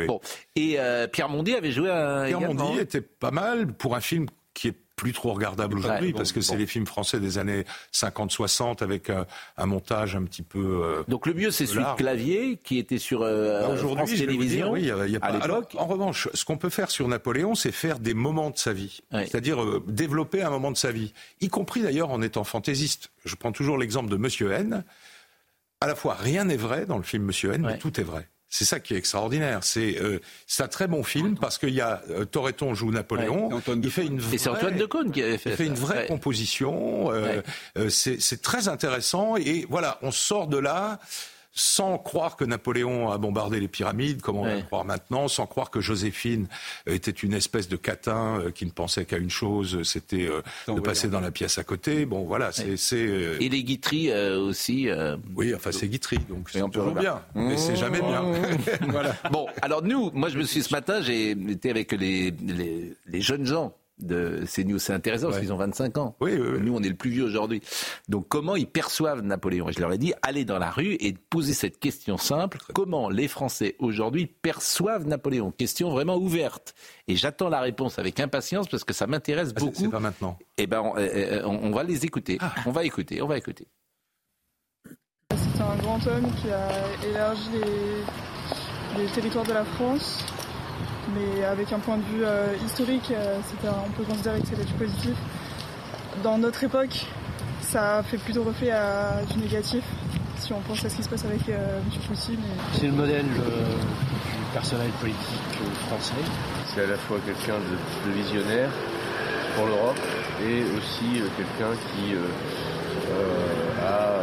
bon. 0.06 0.20
Et 0.56 0.78
euh, 0.78 1.06
Pierre 1.06 1.28
Mondy 1.28 1.54
avait 1.54 1.72
joué 1.72 1.90
un. 1.90 2.26
Pierre 2.26 2.40
Mondy 2.40 2.78
était 2.78 3.00
pas 3.00 3.30
mal 3.30 3.72
pour 3.72 3.96
un 3.96 4.00
film 4.00 4.26
qui 4.54 4.68
est 4.68 4.76
plus 4.96 5.12
trop 5.12 5.32
regardable 5.32 5.78
aujourd'hui 5.78 6.12
parce 6.12 6.32
que 6.32 6.40
c'est 6.40 6.56
les 6.56 6.66
films 6.66 6.86
français 6.86 7.18
des 7.18 7.38
années 7.38 7.64
50-60 7.92 8.82
avec 8.82 9.10
un, 9.10 9.66
montage 9.66 10.14
un 10.16 10.22
petit 10.22 10.42
peu. 10.42 10.82
Euh, 10.82 11.02
Donc 11.08 11.26
le 11.26 11.34
mieux 11.34 11.50
c'est 11.50 11.66
celui 11.66 11.84
de 11.84 11.96
Clavier 11.96 12.60
qui 12.62 12.78
était 12.78 12.98
sur 12.98 13.22
euh, 13.22 13.76
France 13.76 14.14
Télévisions 14.14 14.70
oui, 14.70 14.82
y 14.84 15.16
a 15.16 15.20
pas... 15.20 15.26
Alors, 15.26 15.64
en 15.76 15.86
revanche, 15.86 16.28
ce 16.32 16.44
qu'on 16.44 16.56
peut 16.56 16.70
faire 16.70 16.90
sur 16.90 17.08
Napoléon, 17.08 17.54
c'est 17.54 17.72
faire 17.72 17.98
des 17.98 18.14
moments 18.14 18.50
de 18.50 18.56
sa 18.56 18.72
vie, 18.72 19.00
c'est-à-dire 19.10 19.58
développer 19.86 20.42
un 20.42 20.50
moment 20.50 20.70
de 20.70 20.76
sa 20.76 20.92
vie, 20.92 21.12
y 21.40 21.48
compris 21.48 21.82
d'ailleurs 21.82 22.10
en 22.10 22.22
étant 22.22 22.44
fantaisiste. 22.44 23.10
Je 23.24 23.34
prends 23.34 23.52
toujours 23.52 23.78
l'exemple 23.78 24.10
de 24.10 24.16
Monsieur 24.16 24.52
N 24.52 24.84
à 25.84 25.86
la 25.86 25.94
fois 25.94 26.14
rien 26.14 26.44
n'est 26.44 26.56
vrai 26.56 26.86
dans 26.86 26.96
le 26.96 27.02
film 27.02 27.24
Monsieur 27.24 27.52
N, 27.52 27.62
mais 27.62 27.78
tout 27.78 28.00
est 28.00 28.04
vrai. 28.04 28.28
C'est 28.48 28.64
ça 28.64 28.78
qui 28.78 28.94
est 28.94 28.96
extraordinaire. 28.96 29.64
C'est 29.64 30.00
euh, 30.00 30.20
un 30.60 30.68
très 30.68 30.86
bon 30.86 31.02
film 31.02 31.36
parce 31.36 31.58
qu'il 31.58 31.74
y 31.74 31.80
a 31.80 32.02
euh, 32.10 32.24
Toreton 32.24 32.72
joue 32.72 32.92
Napoléon. 32.92 33.50
il 33.66 33.90
fait 33.90 34.06
une 34.06 34.20
vraie, 34.20 34.36
et 34.36 34.38
c'est 34.38 34.48
Antoine 34.48 34.76
Decaune 34.76 35.10
qui 35.10 35.22
avait 35.22 35.38
fait. 35.38 35.50
Il 35.50 35.56
fait 35.56 35.66
une 35.66 35.74
vraie 35.74 36.06
composition. 36.06 37.12
Euh, 37.12 37.42
euh 37.76 37.88
c'est 37.90 38.42
très 38.42 38.68
intéressant 38.68 39.36
et 39.36 39.66
voilà, 39.68 39.98
on 40.02 40.12
sort 40.12 40.46
de 40.46 40.58
là 40.58 41.00
sans 41.54 41.98
croire 41.98 42.36
que 42.36 42.44
Napoléon 42.44 43.12
a 43.12 43.18
bombardé 43.18 43.60
les 43.60 43.68
pyramides, 43.68 44.20
comme 44.20 44.38
on 44.38 44.44
va 44.44 44.56
le 44.56 44.62
croire 44.62 44.84
maintenant, 44.84 45.28
sans 45.28 45.46
croire 45.46 45.70
que 45.70 45.80
Joséphine 45.80 46.48
était 46.86 47.12
une 47.12 47.32
espèce 47.32 47.68
de 47.68 47.76
catin 47.76 48.40
euh, 48.40 48.50
qui 48.50 48.66
ne 48.66 48.72
pensait 48.72 49.04
qu'à 49.04 49.18
une 49.18 49.30
chose, 49.30 49.82
c'était 49.84 50.26
euh, 50.28 50.42
de 50.66 50.80
passer 50.80 51.08
dans 51.08 51.20
la 51.20 51.30
pièce 51.30 51.58
à 51.58 51.64
côté. 51.64 52.06
Bon, 52.06 52.24
voilà, 52.24 52.50
c'est. 52.52 52.76
Euh, 52.96 53.36
Et 53.40 53.48
les 53.48 53.62
Guitry 53.62 54.12
aussi. 54.12 54.88
Oui, 55.36 55.54
enfin, 55.54 55.70
c'est 55.70 55.88
Guitry, 55.88 56.18
donc 56.28 56.50
c'est 56.50 56.60
toujours 56.70 56.94
bien, 56.94 57.22
mais 57.34 57.56
c'est 57.56 57.76
jamais 57.76 58.00
bien. 58.00 58.24
Voilà. 58.88 59.16
Bon, 59.30 59.46
alors 59.62 59.82
nous, 59.82 60.10
moi, 60.12 60.28
je 60.28 60.38
me 60.38 60.44
suis 60.44 60.62
ce 60.62 60.72
matin, 60.72 61.00
j'ai 61.00 61.30
été 61.30 61.70
avec 61.70 61.92
les, 61.92 62.30
les, 62.30 62.94
les 63.06 63.20
jeunes 63.20 63.46
gens 63.46 63.74
de 63.98 64.44
CNews. 64.46 64.78
C'est 64.78 64.92
intéressant 64.92 65.28
parce 65.28 65.40
qu'ils 65.40 65.52
ont 65.52 65.56
25 65.56 65.98
ans. 65.98 66.16
Oui, 66.20 66.36
Nous, 66.36 66.74
on 66.74 66.82
est 66.82 66.88
le 66.88 66.94
plus 66.94 67.10
vieux 67.10 67.24
aujourd'hui. 67.24 67.62
Donc, 68.08 68.28
comment 68.28 68.56
ils 68.56 68.66
perçoivent 68.66 69.22
Napoléon? 69.22 69.70
Je 69.70 69.80
leur 69.80 69.92
ai 69.92 69.98
dit, 69.98 70.12
allez 70.22 70.44
dans 70.44 70.58
la 70.58 70.70
rue 70.70 70.96
et 71.00 71.14
posez 71.30 71.54
cette 71.54 71.78
question 71.78 72.16
simple. 72.16 72.58
Comment 72.74 73.08
les 73.08 73.28
Français 73.28 73.76
aujourd'hui 73.78 74.26
perçoivent 74.26 75.06
Napoléon? 75.06 75.52
Question 75.52 75.90
vraiment 75.90 76.16
ouverte. 76.16 76.74
Et 77.08 77.16
j'attends 77.16 77.48
la 77.48 77.60
réponse 77.60 77.98
avec 77.98 78.20
impatience 78.20 78.68
parce 78.68 78.84
que 78.84 78.92
ça 78.92 79.06
m'intéresse 79.06 79.52
ah, 79.56 79.60
beaucoup. 79.60 79.74
C'est 79.76 79.88
pas 79.88 80.00
maintenant. 80.00 80.38
Eh 80.58 80.66
ben, 80.66 80.80
on, 80.80 80.96
euh, 80.96 81.42
euh, 81.44 81.70
va 81.72 81.82
les 81.82 82.04
écouter. 82.04 82.38
Ah. 82.40 82.54
On 82.66 82.72
va 82.72 82.84
écouter. 82.84 83.22
On 83.22 83.26
va 83.26 83.38
écouter. 83.38 83.66
C'est 85.30 85.62
un 85.62 85.76
grand 85.76 86.06
homme 86.06 86.30
qui 86.40 86.50
a 86.50 86.68
élargi 87.08 87.50
les 88.98 89.06
territoires 89.06 89.44
de 89.44 89.52
la 89.52 89.64
France 89.64 90.24
mais 91.12 91.44
avec 91.44 91.72
un 91.72 91.78
point 91.78 91.96
de 91.96 92.02
vue 92.02 92.24
euh, 92.24 92.54
historique, 92.66 93.10
euh, 93.10 93.38
on 93.64 93.90
peut 93.90 94.04
considérer 94.04 94.40
que 94.40 94.46
c'était 94.48 94.64
du 94.64 94.72
positif. 94.74 95.14
Dans 96.22 96.38
notre 96.38 96.62
époque, 96.64 97.06
ça 97.60 98.02
fait 98.04 98.18
plutôt 98.18 98.44
reflet 98.44 98.70
à 98.70 99.22
du 99.30 99.38
négatif, 99.38 99.82
si 100.38 100.52
on 100.52 100.60
pense 100.60 100.84
à 100.84 100.88
ce 100.88 100.96
qui 100.96 101.02
se 101.02 101.08
passe 101.08 101.24
avec 101.24 101.48
euh, 101.48 101.78
M. 101.78 102.00
Poutine. 102.06 102.40
C'est 102.72 102.86
le 102.86 102.92
modèle 102.92 103.26
du 103.26 103.40
personnel 104.52 104.90
politique 105.00 105.58
français. 105.88 106.14
C'est 106.68 106.84
à 106.84 106.86
la 106.86 106.96
fois 106.96 107.18
quelqu'un 107.24 107.58
de, 107.58 108.12
visionnaire 108.12 108.70
pour 109.56 109.66
l'Europe 109.66 109.98
et 110.42 110.62
aussi 110.76 111.22
quelqu'un 111.36 111.74
qui 111.92 112.14
a 113.82 114.20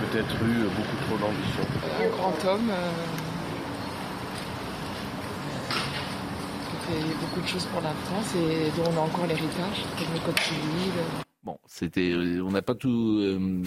peut-être 0.00 0.34
eu 0.44 0.64
beaucoup 0.76 0.96
trop 1.06 1.16
d'ambition. 1.18 1.62
Un 2.00 2.08
grand 2.16 2.52
homme 2.52 2.70
beaucoup 7.20 7.40
de 7.40 7.46
choses 7.46 7.66
pour 7.66 7.80
la 7.80 7.92
France 7.92 8.34
et 8.36 8.70
dont 8.76 8.90
on 8.92 8.98
a 8.98 9.00
encore 9.00 9.26
l'héritage, 9.26 9.84
comme 9.98 10.14
le 10.14 10.20
Code 10.20 10.38
civil. 10.40 10.92
Bon, 11.42 11.58
c'était, 11.66 12.12
euh, 12.12 12.42
on 12.42 12.50
n'a 12.50 12.62
pas 12.62 12.74
tout. 12.74 13.18
Euh, 13.20 13.62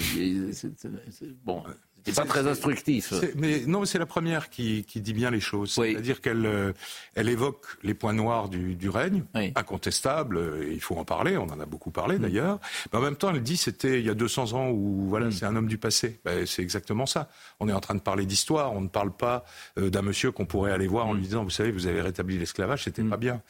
bon, 1.46 1.64
c'est 2.08 2.22
pas 2.22 2.28
très 2.28 2.48
instructif. 2.48 3.14
Mais 3.36 3.64
non, 3.66 3.86
c'est 3.86 4.00
la 4.00 4.06
première 4.06 4.50
qui, 4.50 4.84
dit 4.84 5.14
bien 5.14 5.32
les 5.32 5.40
choses. 5.40 5.72
C'est-à-dire 5.74 6.22
qu'elle 6.22 6.46
euh, 6.46 6.74
elle 7.16 7.30
évoque 7.30 7.66
les 7.84 7.94
points 7.94 8.14
noirs 8.14 8.50
du, 8.50 8.90
règne, 8.90 9.24
incontestable. 9.56 10.40
Il 10.72 10.82
faut 10.82 10.96
en 10.96 11.06
parler. 11.06 11.38
On 11.38 11.46
en 11.46 11.60
a 11.60 11.66
beaucoup 11.66 11.92
parlé 11.92 12.18
mm. 12.18 12.22
d'ailleurs. 12.22 12.60
Mais 12.92 13.00
en 13.00 13.02
même 13.02 13.16
temps, 13.16 13.32
elle 13.34 13.44
dit 13.44 13.58
c'était 13.58 14.00
il 14.00 14.06
y 14.06 14.10
a 14.10 14.14
200 14.14 14.54
ans 14.54 14.70
où 14.70 15.08
voilà, 15.08 15.28
mm. 15.28 15.32
c'est 15.32 15.46
un 15.46 15.56
homme 15.56 15.68
du 15.68 15.78
passé. 15.78 16.20
Ben, 16.26 16.46
c'est 16.46 16.62
exactement 16.62 17.06
ça. 17.06 17.30
On 17.60 17.68
est 17.70 17.74
en 17.74 17.80
train 17.80 17.96
de 17.96 18.02
parler 18.02 18.26
d'histoire. 18.26 18.74
On 18.74 18.82
ne 18.82 18.88
parle 18.88 19.16
pas 19.16 19.46
euh, 19.78 19.90
d'un 19.90 20.02
monsieur 20.02 20.32
qu'on 20.32 20.46
pourrait 20.46 20.72
aller 20.72 20.88
voir 20.88 21.08
en 21.08 21.14
mm. 21.14 21.18
lui 21.18 21.24
disant, 21.24 21.44
vous 21.44 21.50
savez, 21.50 21.72
vous 21.72 21.88
avez 21.88 22.02
rétabli 22.02 22.38
l'esclavage, 22.38 22.84
c'était 22.86 23.04
pas 23.04 23.18
bien. 23.18 23.42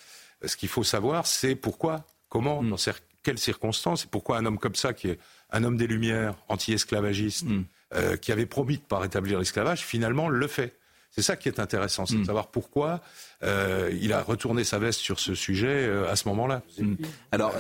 Ce 0.46 0.56
qu'il 0.56 0.70
faut 0.70 0.84
savoir, 0.84 1.26
c'est 1.26 1.56
pourquoi, 1.56 2.06
comment, 2.30 2.64
dans 2.64 2.78
quelles 3.24 3.40
circonstances, 3.40 4.06
et 4.06 4.08
pourquoi 4.08 4.38
un 4.38 4.46
homme 4.46 4.60
comme 4.60 4.76
ça, 4.76 4.94
qui 4.94 5.10
est 5.10 5.20
un 5.52 5.64
homme 5.64 5.78
des 5.78 5.88
Lumières, 5.88 6.36
anti-esclavagiste, 6.48 7.48
euh, 7.96 8.18
qui 8.18 8.34
avait 8.34 8.46
promis 8.46 8.76
de 8.76 8.82
ne 8.82 8.88
pas 8.88 9.00
rétablir 9.00 9.40
l'esclavage, 9.40 9.80
finalement 9.80 10.28
le 10.28 10.48
fait. 10.48 10.78
C'est 11.10 11.22
ça 11.22 11.38
qui 11.38 11.48
est 11.48 11.58
intéressant, 11.58 12.06
c'est 12.06 12.16
de 12.16 12.20
mm. 12.20 12.26
savoir 12.26 12.48
pourquoi 12.48 13.00
euh, 13.44 13.90
il 14.02 14.12
a 14.12 14.22
retourné 14.22 14.66
sa 14.66 14.78
veste 14.78 15.00
sur 15.00 15.22
ce 15.22 15.34
sujet 15.34 15.88
euh, 15.88 16.12
à 16.12 16.18
ce 16.18 16.28
moment-là. 16.28 16.64
Mm. 16.78 16.96
Alors, 17.32 17.54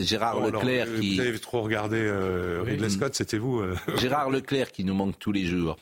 Gérard 0.00 0.40
Leclerc 0.40 0.88
qui... 0.98 1.16
Vous 1.16 1.20
avez 1.20 1.38
trop 1.38 1.60
regardé 1.60 2.10
Ridley 2.64 2.88
Scott, 2.88 3.14
c'était 3.14 3.36
vous 3.36 3.62
Gérard 3.98 4.30
Leclerc 4.30 4.72
qui 4.72 4.82
nous 4.82 4.94
manque 4.94 5.18
tous 5.18 5.30
les 5.30 5.44
jours. 5.44 5.76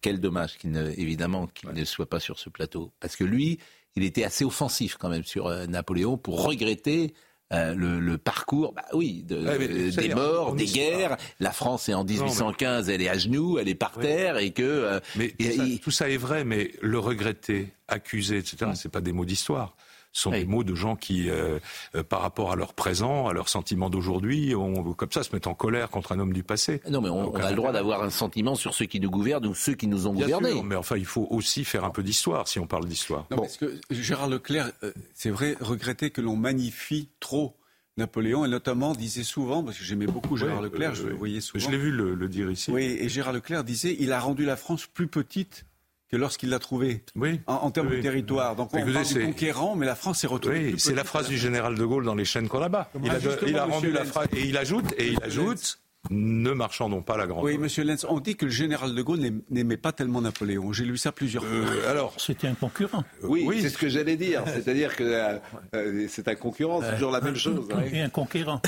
quel 0.00 0.20
dommage 0.20 0.56
qu'il 0.56 0.70
ne, 0.70 0.90
évidemment 0.96 1.48
qu'il 1.48 1.70
ne 1.70 1.84
soit 1.84 2.08
pas 2.08 2.20
sur 2.20 2.38
ce 2.38 2.48
plateau. 2.48 2.92
Parce 3.00 3.16
que 3.16 3.24
lui, 3.24 3.58
il 3.96 4.04
était 4.04 4.22
assez 4.22 4.44
offensif 4.44 4.96
quand 5.00 5.08
même 5.08 5.24
sur 5.24 5.48
Napoléon 5.66 6.16
pour 6.16 6.44
regretter 6.44 7.12
euh, 7.54 7.74
le, 7.74 8.18
parcours, 8.18 8.72
bah 8.72 8.84
oui, 8.92 9.24
des 9.24 10.14
morts, 10.14 10.54
des 10.54 10.66
guerres. 10.66 11.16
La 11.40 11.52
France 11.52 11.88
est 11.88 11.94
en 11.94 12.04
1815, 12.04 12.88
elle 12.88 13.02
est 13.02 13.08
à 13.08 13.18
genoux, 13.18 13.58
elle 13.58 13.68
est 13.68 13.74
par 13.74 13.92
terre, 13.98 14.38
et 14.38 14.50
que. 14.50 14.62
Euh, 14.62 15.00
mais 15.16 15.34
tout, 15.82 15.90
ça, 15.90 16.08
est 16.08 16.16
vrai, 16.16 16.44
mais 16.44 16.72
le 16.80 16.98
regretter, 16.98 17.72
accuser, 17.88 18.38
etc. 18.38 18.66
Mm. 18.66 18.74
C'est 18.74 18.88
pas 18.88 19.00
des 19.00 19.12
mots 19.12 19.24
d'histoire 19.24 19.76
sont 20.14 20.30
des 20.30 20.44
mots 20.46 20.64
de 20.64 20.74
gens 20.74 20.96
qui, 20.96 21.28
euh, 21.28 21.58
euh, 21.94 22.02
par 22.02 22.22
rapport 22.22 22.52
à 22.52 22.56
leur 22.56 22.72
présent, 22.72 23.26
à 23.26 23.32
leurs 23.32 23.48
sentiments 23.48 23.90
d'aujourd'hui, 23.90 24.54
comme 24.96 25.12
ça 25.12 25.22
se 25.22 25.34
mettent 25.34 25.46
en 25.46 25.54
colère 25.54 25.90
contre 25.90 26.12
un 26.12 26.20
homme 26.20 26.32
du 26.32 26.42
passé. 26.42 26.80
Non, 26.88 27.00
mais 27.00 27.10
on, 27.10 27.34
a 27.34 27.50
le 27.50 27.56
droit 27.56 27.72
d'avoir 27.72 28.02
un 28.02 28.10
sentiment 28.10 28.54
sur 28.54 28.74
ceux 28.74 28.86
qui 28.86 29.00
nous 29.00 29.10
gouvernent 29.10 29.46
ou 29.46 29.54
ceux 29.54 29.74
qui 29.74 29.86
nous 29.86 30.06
ont 30.06 30.14
gouvernés. 30.14 30.62
mais 30.62 30.76
enfin, 30.76 30.96
il 30.96 31.04
faut 31.04 31.26
aussi 31.30 31.64
faire 31.64 31.84
un 31.84 31.90
peu 31.90 32.02
d'histoire 32.02 32.48
si 32.48 32.58
on 32.58 32.66
parle 32.66 32.86
d'histoire. 32.86 33.26
Bon. 33.30 33.38
Parce 33.38 33.56
que 33.56 33.78
Gérard 33.90 34.28
Leclerc, 34.28 34.70
euh, 34.82 34.92
c'est 35.14 35.30
vrai, 35.30 35.56
regretter 35.60 36.10
que 36.10 36.20
l'on 36.20 36.36
magnifie 36.36 37.08
trop. 37.20 37.56
Napoléon, 37.96 38.44
et 38.44 38.48
notamment 38.48 38.92
disait 38.92 39.22
souvent, 39.22 39.62
parce 39.62 39.78
que 39.78 39.84
j'aimais 39.84 40.08
beaucoup 40.08 40.36
Gérard 40.36 40.62
Leclerc, 40.62 40.96
je 40.96 41.04
le 41.04 41.14
voyais 41.14 41.40
souvent. 41.40 41.64
Je 41.64 41.70
l'ai 41.70 41.78
vu 41.78 41.92
le, 41.92 42.28
dire 42.28 42.50
ici. 42.50 42.72
Oui, 42.72 42.82
et 42.82 43.08
Gérard 43.08 43.32
Leclerc 43.32 43.62
disait, 43.62 43.96
il 44.00 44.10
a 44.10 44.18
rendu 44.18 44.44
la 44.44 44.56
France 44.56 44.86
plus 44.86 45.06
petite 45.06 45.64
que 46.10 46.16
lorsqu'il 46.16 46.50
l'a 46.50 46.58
trouvé 46.58 47.04
oui, 47.16 47.40
en, 47.46 47.70
termes 47.70 47.90
de 47.90 48.00
territoire. 48.00 48.56
Donc 48.56 48.70
on 48.72 48.78
parle 48.78 49.04
du 49.04 49.24
conquérant, 49.24 49.74
mais 49.76 49.86
la 49.86 49.94
France 49.94 50.20
s'est 50.20 50.26
retrouvée. 50.26 50.74
c'est 50.78 50.94
la 50.94 51.04
phrase 51.04 51.28
du 51.28 51.38
général 51.38 51.74
de 51.76 51.84
Gaulle 51.84 52.04
dans 52.04 52.14
les 52.14 52.24
chaînes 52.24 52.48
qu'on 52.48 52.62
a 52.62 52.68
bas. 52.68 52.90
Il, 53.02 53.56
a, 53.56 53.64
rendu 53.64 53.90
la 53.90 54.04
phrase 54.04 54.28
et 54.32 54.46
il 54.46 54.56
ajoute 54.56 54.92
et 54.98 55.08
il 55.08 55.22
ajoute 55.22 55.80
ne 56.10 56.50
marchandons 56.52 57.02
pas 57.02 57.16
la 57.16 57.26
grande. 57.26 57.44
Oui, 57.44 57.58
monsieur 57.58 57.84
Lenz, 57.84 58.04
on 58.08 58.20
dit 58.20 58.36
que 58.36 58.44
le 58.44 58.50
général 58.50 58.94
de 58.94 59.02
Gaulle 59.02 59.20
n'aimait 59.50 59.76
pas 59.76 59.92
tellement 59.92 60.20
Napoléon. 60.20 60.72
J'ai 60.72 60.84
lu 60.84 60.98
ça 60.98 61.12
plusieurs 61.12 61.44
fois. 61.44 61.56
Euh, 61.56 61.90
alors, 61.90 62.14
c'était 62.18 62.46
un 62.46 62.54
concurrent. 62.54 63.04
Oui, 63.22 63.60
c'est 63.62 63.70
ce 63.70 63.78
que 63.78 63.88
j'allais 63.88 64.16
dire. 64.16 64.42
C'est-à-dire 64.46 64.96
que 64.96 65.04
euh, 65.04 65.38
euh, 65.74 66.06
c'est 66.08 66.28
un 66.28 66.34
concurrent, 66.34 66.82
c'est 66.82 66.94
toujours 66.94 67.12
la 67.12 67.20
même 67.20 67.36
chose. 67.36 67.68
hein. 67.74 67.82
Et 67.92 68.02
un 68.02 68.10
conquérant. 68.10 68.60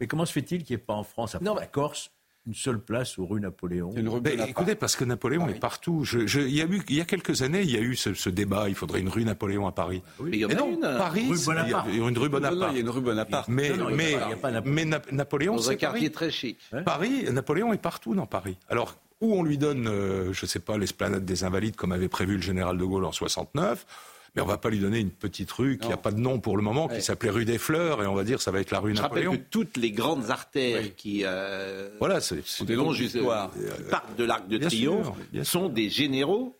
Mais 0.00 0.06
comment 0.06 0.26
se 0.26 0.32
fait-il 0.32 0.64
qu'il 0.64 0.76
n'y 0.76 0.82
ait 0.82 0.84
pas 0.84 0.94
en 0.94 1.04
France, 1.04 1.34
après 1.34 1.54
la 1.54 1.66
Corse, 1.66 2.10
une 2.46 2.54
seule 2.54 2.80
place 2.80 3.18
aux 3.18 3.26
rue 3.26 3.40
Napoléon 3.40 3.90
Ben, 4.20 4.40
écoutez, 4.48 4.74
parce 4.74 4.96
que 4.96 5.04
Napoléon 5.04 5.48
est 5.48 5.60
partout. 5.60 6.02
Je- 6.04 6.26
je- 6.26 6.40
il, 6.40 6.54
y 6.54 6.60
a 6.60 6.64
eu, 6.64 6.82
il 6.88 6.96
y 6.96 7.00
a 7.00 7.04
quelques 7.04 7.42
années, 7.42 7.62
il 7.62 7.70
y 7.70 7.76
a 7.76 7.80
eu 7.80 7.94
ce, 7.94 8.14
ce 8.14 8.28
débat. 8.30 8.68
Il 8.68 8.74
faudrait 8.74 9.00
une 9.00 9.08
rue 9.08 9.24
Napoléon 9.24 9.66
à 9.68 9.72
Paris. 9.72 10.02
Mais 10.20 10.30
il 10.32 10.40
y 10.40 10.44
en 10.44 10.48
a 10.50 10.54
non, 10.54 10.72
une, 10.74 10.80
Paris, 10.80 11.28
rue 11.28 11.36
c'est- 11.36 11.46
Bonaparte. 11.46 11.86
il 11.90 11.98
y 11.98 12.02
a 12.04 12.08
une 12.08 12.18
rue 12.18 12.28
Bonaparte. 12.28 12.70
il 12.72 12.74
y 12.74 12.78
a 12.78 12.80
une 12.80 12.90
rue 12.90 13.00
Bonaparte. 13.00 13.48
Mais, 13.48 13.70
Non, 13.76 13.90
mais, 13.94 14.12
pas- 14.14 14.24
il 14.26 14.30
y 14.30 14.32
a 14.32 14.36
pas 14.36 14.50
Napoléon. 14.50 14.74
mais 14.74 14.84
Na- 14.84 15.02
Napoléon, 15.12 15.54
Dans 15.56 15.68
un 15.68 15.70
c'est 15.72 15.76
quartier 15.76 16.10
Paris. 16.10 16.30
très 16.30 16.30
chic. 16.32 16.58
Paris, 16.84 17.24
Napoléon 17.30 17.72
est 17.72 17.80
partout 17.80 18.14
dans 18.16 18.26
Paris. 18.26 18.56
Alors, 18.68 18.96
où 19.20 19.34
on 19.36 19.44
lui 19.44 19.56
donne, 19.56 19.86
euh, 19.86 20.32
je 20.32 20.44
ne 20.44 20.48
sais 20.48 20.58
pas, 20.58 20.76
l'esplanade 20.76 21.24
des 21.24 21.44
Invalides, 21.44 21.76
comme 21.76 21.92
avait 21.92 22.08
prévu 22.08 22.34
le 22.36 22.42
général 22.42 22.76
de 22.76 22.84
Gaulle 22.84 23.04
en 23.04 23.12
69, 23.12 23.86
mais 24.34 24.42
on 24.42 24.46
va 24.46 24.56
pas 24.58 24.70
lui 24.70 24.78
donner 24.78 24.98
une 24.98 25.10
petite 25.10 25.50
rue 25.52 25.76
qui 25.78 25.88
n'a 25.88 25.96
pas 25.96 26.10
de 26.10 26.18
nom 26.18 26.40
pour 26.40 26.56
le 26.56 26.62
moment, 26.62 26.86
Ouais. 26.86 26.96
qui 26.96 27.02
s'appelait 27.02 27.30
rue 27.30 27.44
des 27.44 27.58
Fleurs, 27.58 28.02
et 28.02 28.06
on 28.06 28.14
va 28.14 28.24
dire 28.24 28.40
ça 28.40 28.50
va 28.50 28.60
être 28.60 28.70
la 28.70 28.80
rue 28.80 28.94
Je 28.96 29.02
rappelle 29.02 29.24
Napoléon. 29.24 29.42
que 29.42 29.48
toutes 29.50 29.76
les 29.76 29.90
grandes 29.90 30.30
artères 30.30 30.94
qui, 30.96 31.22
euh, 31.24 31.90
Voilà, 31.98 32.20
c'est 32.20 32.36
jusqu'à- 32.36 32.64
qui 32.64 33.90
partent 33.90 34.16
de 34.16 34.24
l'Arc 34.24 34.48
de 34.48 34.58
Bien 34.58 34.68
Triomphe 34.68 35.04
sûr, 35.06 35.16
bien 35.32 35.44
sont 35.44 35.68
des 35.68 35.88
généraux. 35.90 36.56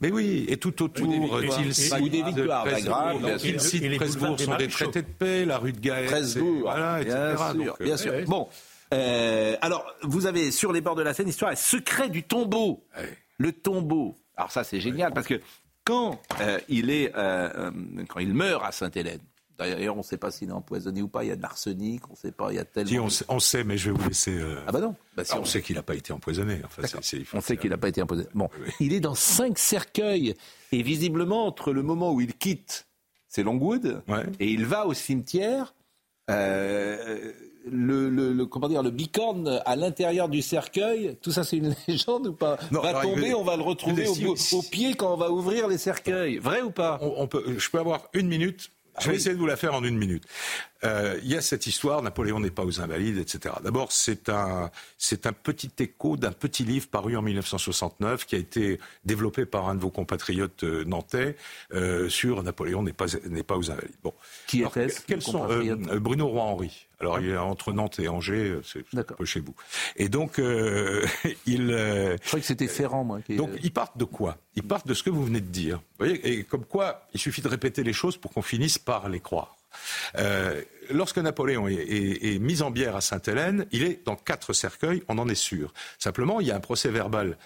Mais 0.00 0.10
oui, 0.10 0.44
et 0.48 0.56
tout 0.56 0.82
autour. 0.82 1.08
Tilsit, 1.08 1.94
Ou 2.00 2.08
des 2.08 2.22
victoires, 2.24 2.64
bien 2.64 2.78
sûr. 2.78 3.96
Presbourg 3.96 4.36
des 4.36 4.44
sont 4.44 4.56
des 4.56 4.68
traités 4.68 5.02
de 5.02 5.06
paix, 5.06 5.44
la 5.44 5.58
rue 5.58 5.72
de 5.72 5.80
Gaët, 5.80 6.06
Presbourg, 6.06 6.60
voilà, 6.62 7.00
etc. 7.00 7.16
bien 7.16 7.36
sûr, 7.36 7.54
Donc, 7.54 7.66
euh, 7.80 7.84
bien 7.84 7.96
sûr. 7.96 8.12
ouais, 8.12 8.18
ouais. 8.18 8.24
Bon, 8.24 8.48
euh, 8.92 9.56
alors 9.62 9.86
vous 10.02 10.26
avez 10.26 10.50
sur 10.50 10.72
les 10.72 10.80
bords 10.80 10.96
de 10.96 11.02
la 11.02 11.14
Seine 11.14 11.26
l'histoire 11.26 11.52
un 11.52 11.56
secret 11.56 12.08
du 12.10 12.22
tombeau. 12.24 12.84
Le 13.38 13.52
tombeau. 13.52 14.16
Alors 14.36 14.50
ça 14.50 14.64
c'est 14.64 14.80
génial 14.80 15.12
parce 15.12 15.26
que 15.26 15.40
quand 15.84 16.20
euh, 16.40 16.58
il 16.68 16.90
est, 16.90 17.12
euh, 17.16 17.50
euh, 17.56 17.70
quand 18.08 18.20
il 18.20 18.32
meurt 18.34 18.64
à 18.64 18.72
Sainte-Hélène. 18.72 19.20
D'ailleurs, 19.56 19.94
on 19.94 19.98
ne 19.98 20.02
sait 20.02 20.16
pas 20.16 20.32
s'il 20.32 20.48
est 20.48 20.52
empoisonné 20.52 21.00
ou 21.00 21.06
pas. 21.06 21.22
Il 21.22 21.28
y 21.28 21.30
a 21.30 21.36
de 21.36 21.42
l'arsenic, 21.42 22.02
on 22.08 22.14
ne 22.14 22.16
sait 22.16 22.32
pas. 22.32 22.48
Il 22.50 22.56
y 22.56 22.58
a 22.58 22.64
tellement. 22.64 22.90
Si, 22.90 22.98
on, 22.98 23.08
sait, 23.08 23.24
on 23.28 23.38
sait, 23.38 23.62
mais 23.62 23.78
je 23.78 23.90
vais 23.92 23.96
vous 23.96 24.08
laisser. 24.08 24.36
euh, 24.36 24.56
Ah 24.66 24.72
bah 24.72 24.80
non. 24.80 24.96
Bah, 25.16 25.24
si 25.24 25.30
ah, 25.32 25.38
on, 25.38 25.42
on- 25.42 25.44
sait 25.44 25.62
qu'il 25.62 25.76
n'a 25.76 25.82
pas 25.84 25.94
été 25.94 26.12
empoisonné. 26.12 26.60
Enfin, 26.64 26.82
faut- 26.82 26.98
On 27.36 27.40
sait 27.40 27.56
qu'il 27.56 27.70
n'a 27.70 27.76
pas 27.76 27.88
été 27.88 28.02
empoisonné. 28.02 28.28
Bon, 28.34 28.48
il 28.80 28.92
est 28.92 28.98
dans 29.00 29.14
cinq 29.14 29.56
cercueils 29.58 30.34
et 30.72 30.82
visiblement 30.82 31.46
entre 31.46 31.72
le 31.72 31.82
moment 31.84 32.12
où 32.12 32.20
il 32.20 32.34
quitte, 32.34 32.88
c'est 33.28 33.44
Longwood, 33.44 34.02
et 34.40 34.48
il 34.50 34.66
va 34.66 34.86
au 34.86 34.94
cimetière. 34.94 35.74
euh, 36.30 37.32
le, 37.70 38.08
le- 38.10 38.32
le- 38.32 38.46
comment 38.46 38.68
dire, 38.68 38.82
le 38.82 38.90
bicorne 38.90 39.60
à 39.64 39.76
l'intérieur 39.76 40.28
du 40.28 40.42
cercueil, 40.42 41.16
tout 41.22 41.30
ça 41.32 41.44
c'est 41.44 41.56
une 41.56 41.74
légende 41.88 42.26
ou 42.26 42.32
pas 42.32 42.58
Non, 42.70 42.80
Va 42.82 43.00
tomber, 43.02 43.34
on 43.34 43.44
va 43.44 43.56
le 43.56 43.62
retrouver 43.62 44.06
au, 44.08 44.14
si- 44.14 44.26
au- 44.26 44.36
si- 44.36 44.54
au 44.54 44.62
pied 44.62 44.94
quand 44.94 45.12
on 45.14 45.16
va 45.16 45.30
ouvrir 45.30 45.68
les 45.68 45.78
cercueils. 45.78 46.38
Vrai 46.38 46.60
ou 46.62 46.70
pas? 46.70 46.98
On, 47.00 47.14
on 47.18 47.26
peut, 47.26 47.42
je 47.58 47.70
peux 47.70 47.78
avoir 47.78 48.02
une 48.12 48.28
minute. 48.28 48.70
Je 49.00 49.10
vais 49.10 49.16
essayer 49.16 49.34
de 49.34 49.40
vous 49.40 49.46
la 49.46 49.56
faire 49.56 49.74
en 49.74 49.82
une 49.82 49.98
minute. 49.98 50.22
Euh, 50.84 51.18
Il 51.22 51.30
y 51.30 51.36
a 51.36 51.40
cette 51.40 51.66
histoire, 51.66 52.02
Napoléon 52.02 52.40
n'est 52.40 52.50
pas 52.50 52.64
aux 52.64 52.80
Invalides, 52.80 53.18
etc. 53.18 53.54
D'abord, 53.62 53.92
c'est 53.92 54.28
un, 54.28 54.70
c'est 54.98 55.26
un 55.26 55.32
petit 55.32 55.70
écho 55.78 56.16
d'un 56.16 56.32
petit 56.32 56.64
livre 56.64 56.88
paru 56.88 57.16
en 57.16 57.22
1969 57.22 58.26
qui 58.26 58.34
a 58.34 58.38
été 58.38 58.78
développé 59.04 59.46
par 59.46 59.68
un 59.68 59.74
de 59.74 59.80
vos 59.80 59.90
compatriotes 59.90 60.64
euh, 60.64 60.84
nantais 60.84 61.36
euh, 61.72 62.08
sur 62.08 62.42
Napoléon 62.42 62.82
n'est 62.82 62.92
pas, 62.92 63.06
n'est 63.28 63.42
pas 63.42 63.56
aux 63.56 63.70
Invalides. 63.70 63.94
Bon. 64.02 64.12
Qui 64.46 64.60
Alors, 64.60 64.76
était-ce, 64.76 65.00
Quels 65.06 65.22
sont 65.22 65.48
euh, 65.50 65.98
Bruno 65.98 66.26
Roy-Henry. 66.28 66.86
Alors, 67.00 67.18
il 67.20 67.30
est 67.30 67.36
entre 67.36 67.72
Nantes 67.72 67.98
et 67.98 68.08
Angers, 68.08 68.60
c'est 68.64 68.84
un 68.96 69.02
peu 69.02 69.24
chez 69.24 69.40
vous. 69.40 69.54
Et 69.96 70.08
donc, 70.08 70.38
euh, 70.38 71.04
il. 71.46 71.70
euh, 71.70 72.16
Je 72.22 72.28
crois 72.28 72.40
que 72.40 72.46
c'était 72.46 72.68
Ferrand, 72.68 73.04
moi. 73.04 73.20
Qui... 73.20 73.36
donc, 73.36 73.50
ils 73.62 73.72
partent 73.72 73.98
de 73.98 74.04
quoi? 74.04 74.38
Ils 74.56 74.62
partent 74.62 74.86
de 74.86 74.94
ce 74.94 75.02
que 75.02 75.10
vous 75.10 75.24
venez 75.24 75.40
de 75.40 75.46
dire. 75.48 75.78
Vous 75.98 76.06
voyez, 76.06 76.26
et 76.38 76.44
comme 76.44 76.64
quoi, 76.64 77.06
il 77.12 77.20
suffit 77.20 77.42
de 77.42 77.48
répéter 77.48 77.82
les 77.82 77.92
choses 77.92 78.16
pour 78.16 78.32
qu'on 78.32 78.42
finisse 78.42 78.78
par 78.78 79.08
les 79.08 79.20
croire. 79.20 79.56
Euh, 80.18 80.62
lorsque 80.90 81.18
Napoléon 81.18 81.68
est, 81.68 81.74
est- 81.74 82.34
est 82.34 82.38
mis 82.38 82.62
en 82.62 82.70
bière 82.70 82.96
à 82.96 83.00
Sainte-Hélène, 83.00 83.66
il 83.72 83.82
est 83.82 84.04
dans 84.04 84.16
quatre 84.16 84.52
cercueils, 84.52 85.02
on 85.08 85.18
en 85.18 85.28
est 85.28 85.34
sûr. 85.34 85.72
Simplement, 85.98 86.40
il 86.40 86.46
y 86.46 86.50
a 86.50 86.56
un 86.56 86.60
procès 86.60 86.90
verbal 86.90 87.38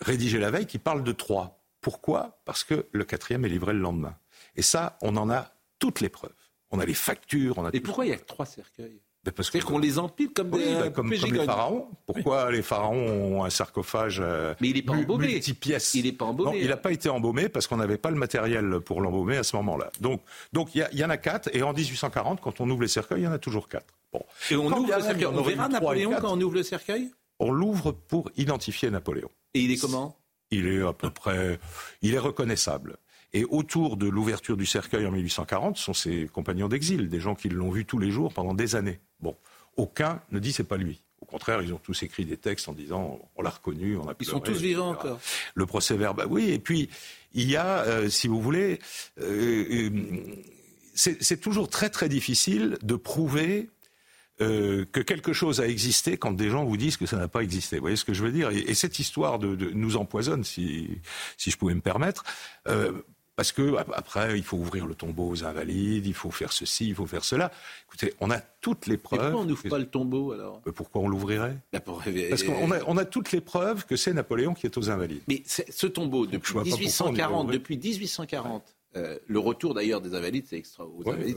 rédigé 0.00 0.38
la 0.38 0.50
veille 0.50 0.66
qui 0.66 0.78
parle 0.78 1.02
de 1.04 1.12
trois. 1.12 1.62
Pourquoi? 1.80 2.40
Parce 2.44 2.64
que 2.64 2.86
le 2.92 3.04
quatrième 3.04 3.44
est 3.44 3.48
livré 3.48 3.72
le 3.72 3.80
lendemain. 3.80 4.16
Et 4.56 4.62
ça, 4.62 4.98
on 5.02 5.16
en 5.16 5.30
a 5.30 5.52
toutes 5.78 6.00
les 6.00 6.08
preuves. 6.08 6.30
On 6.70 6.78
a 6.80 6.84
les 6.86 6.94
factures, 6.94 7.58
on 7.58 7.64
a 7.66 7.70
Et 7.72 7.80
pourquoi 7.80 8.06
il 8.06 8.10
y 8.10 8.14
a 8.14 8.18
trois 8.18 8.46
cercueils? 8.46 9.00
Ben, 9.24 9.30
parce 9.30 9.50
qu'on 9.50 9.78
les 9.78 10.00
empile 10.00 10.30
comme 10.34 10.52
Oui, 10.52 10.64
des 10.64 10.74
bah, 10.74 10.90
comme, 10.90 11.08
comme 11.08 11.32
les 11.32 11.44
pharaons. 11.44 11.88
Pourquoi 12.06 12.50
les 12.50 12.62
pharaons 12.62 13.38
ont 13.38 13.44
un 13.44 13.50
sarcophage 13.50 14.20
euh, 14.20 14.52
Mais 14.60 14.70
il 14.70 14.74
n'est 14.74 14.82
pas 14.82 14.94
embaumé. 14.94 15.28
multi-pièces 15.28 15.94
Il 15.94 16.06
n'est 16.06 16.12
pas 16.12 16.24
embaumé. 16.24 16.50
Non, 16.50 16.56
il 16.60 16.68
n'a 16.68 16.76
pas 16.76 16.90
été 16.90 17.08
embaumé 17.08 17.48
parce 17.48 17.68
qu'on 17.68 17.76
n'avait 17.76 17.98
pas 17.98 18.10
le 18.10 18.16
matériel 18.16 18.80
pour 18.80 19.00
l'embaumer 19.00 19.36
à 19.36 19.44
ce 19.44 19.54
moment-là. 19.56 19.92
Donc, 20.00 20.22
donc 20.52 20.74
il 20.74 20.84
y, 20.92 21.04
en 21.04 21.10
a 21.10 21.16
quatre. 21.18 21.54
Et 21.54 21.62
en 21.62 21.72
1840, 21.72 22.40
quand 22.40 22.60
on 22.60 22.68
ouvre 22.68 22.82
les 22.82 22.88
cercueils, 22.88 23.20
il 23.20 23.24
y 23.24 23.28
en 23.28 23.32
a 23.32 23.38
toujours 23.38 23.68
quatre. 23.68 23.94
Bon. 24.12 24.24
Et 24.50 24.56
on 24.56 24.68
Quand 24.68 24.80
ouvre 24.80 24.96
le 24.96 25.02
cercueil. 25.02 25.26
On 25.26 25.42
verra 25.42 25.68
Napoléon 25.68 26.12
quand 26.20 26.32
on 26.32 26.40
ouvre 26.40 26.56
le 26.56 26.62
cercueil? 26.64 27.10
On 27.38 27.52
l'ouvre 27.52 27.92
pour 27.92 28.28
identifier 28.36 28.90
Napoléon. 28.90 29.30
Et 29.54 29.60
il 29.60 29.70
est 29.70 29.76
comment? 29.76 30.16
Il 30.50 30.66
est 30.66 30.82
à 30.82 30.92
peu 30.92 31.10
près, 31.10 31.58
il 32.02 32.14
est 32.14 32.18
reconnaissable. 32.18 32.96
Et 33.34 33.44
autour 33.44 33.96
de 33.96 34.06
l'ouverture 34.08 34.56
du 34.56 34.66
cercueil 34.66 35.06
en 35.06 35.10
1840 35.10 35.76
sont 35.78 35.94
ses 35.94 36.26
compagnons 36.28 36.68
d'exil, 36.68 37.08
des 37.08 37.20
gens 37.20 37.34
qui 37.34 37.48
l'ont 37.48 37.70
vu 37.70 37.84
tous 37.86 37.98
les 37.98 38.10
jours 38.10 38.32
pendant 38.34 38.52
des 38.54 38.76
années. 38.76 39.00
Bon, 39.20 39.36
aucun 39.76 40.20
ne 40.32 40.38
dit 40.38 40.52
c'est 40.52 40.64
pas 40.64 40.76
lui. 40.76 41.00
Au 41.20 41.24
contraire, 41.24 41.62
ils 41.62 41.72
ont 41.72 41.78
tous 41.82 42.02
écrit 42.02 42.26
des 42.26 42.36
textes 42.36 42.68
en 42.68 42.72
disant 42.74 43.18
on 43.36 43.42
l'a 43.42 43.48
reconnu, 43.50 43.96
on 43.96 44.06
a 44.08 44.14
Ils 44.20 44.26
sont 44.26 44.40
tous 44.40 44.60
vivants 44.60 44.90
encore. 44.90 45.18
Le 45.54 45.64
procès 45.66 45.96
verbal, 45.96 46.26
oui. 46.28 46.50
Et 46.50 46.58
puis 46.58 46.90
il 47.32 47.48
y 47.50 47.56
a, 47.56 47.78
euh, 47.84 48.10
si 48.10 48.28
vous 48.28 48.40
voulez, 48.40 48.80
euh, 49.20 49.88
euh, 49.88 49.90
c'est 50.94 51.22
c'est 51.22 51.38
toujours 51.38 51.70
très 51.70 51.88
très 51.88 52.10
difficile 52.10 52.76
de 52.82 52.96
prouver 52.96 53.70
euh, 54.42 54.84
que 54.92 55.00
quelque 55.00 55.32
chose 55.32 55.60
a 55.60 55.68
existé 55.68 56.18
quand 56.18 56.32
des 56.32 56.50
gens 56.50 56.64
vous 56.64 56.76
disent 56.76 56.96
que 56.98 57.06
ça 57.06 57.16
n'a 57.16 57.28
pas 57.28 57.40
existé. 57.42 57.76
Vous 57.76 57.82
voyez 57.82 57.96
ce 57.96 58.04
que 58.04 58.12
je 58.12 58.22
veux 58.24 58.32
dire? 58.32 58.50
Et, 58.50 58.58
et 58.58 58.74
cette 58.74 58.98
histoire 58.98 59.38
de, 59.38 59.54
de- 59.54 59.70
nous 59.70 59.96
empoisonne, 59.96 60.44
si, 60.44 61.00
si 61.38 61.50
je 61.50 61.56
pouvais 61.56 61.74
me 61.74 61.80
permettre. 61.80 62.24
euh, 62.68 62.92
parce 63.42 63.50
que 63.50 63.76
ap- 63.76 63.92
après, 63.94 64.38
il 64.38 64.44
faut 64.44 64.56
ouvrir 64.56 64.86
le 64.86 64.94
tombeau 64.94 65.28
aux 65.28 65.42
invalides, 65.44 66.06
il 66.06 66.14
faut 66.14 66.30
faire 66.30 66.52
ceci, 66.52 66.86
il 66.86 66.94
faut 66.94 67.06
faire 67.06 67.24
cela. 67.24 67.50
Écoutez, 67.88 68.14
on 68.20 68.30
a 68.30 68.38
toutes 68.38 68.86
les 68.86 68.94
Et 68.94 68.98
preuves. 68.98 69.18
pourquoi 69.20 69.40
on 69.40 69.44
n'ouvre 69.44 69.68
pas 69.68 69.78
le 69.78 69.86
tombeau 69.86 70.30
alors? 70.30 70.62
Euh, 70.68 70.70
Pourquoi 70.70 71.02
on 71.02 71.08
l'ouvrirait? 71.08 71.56
Bah, 71.72 71.80
Parce 72.30 72.44
qu'on 72.44 72.70
a, 72.70 72.78
on 72.86 72.96
a 72.96 73.04
toutes 73.04 73.32
les 73.32 73.40
preuves 73.40 73.84
que 73.84 73.96
c'est 73.96 74.12
Napoléon 74.12 74.54
qui 74.54 74.66
est 74.66 74.78
aux 74.78 74.90
invalides. 74.90 75.22
Mais 75.26 75.42
ce 75.44 75.86
tombeau, 75.88 76.26
depuis 76.26 76.48
je 76.48 76.52
vois 76.52 76.62
pas 76.62 76.70
pourquoi 76.70 77.06
on 77.08 77.12
1840, 77.12 77.44
irait 77.48 77.52
depuis 77.58 77.76
1840, 77.78 78.62
euh, 78.94 79.18
le 79.26 79.38
retour 79.40 79.74
d'ailleurs 79.74 80.00
des 80.02 80.14
Invalides, 80.14 80.44
c'est 80.48 80.58
extra, 80.58 80.84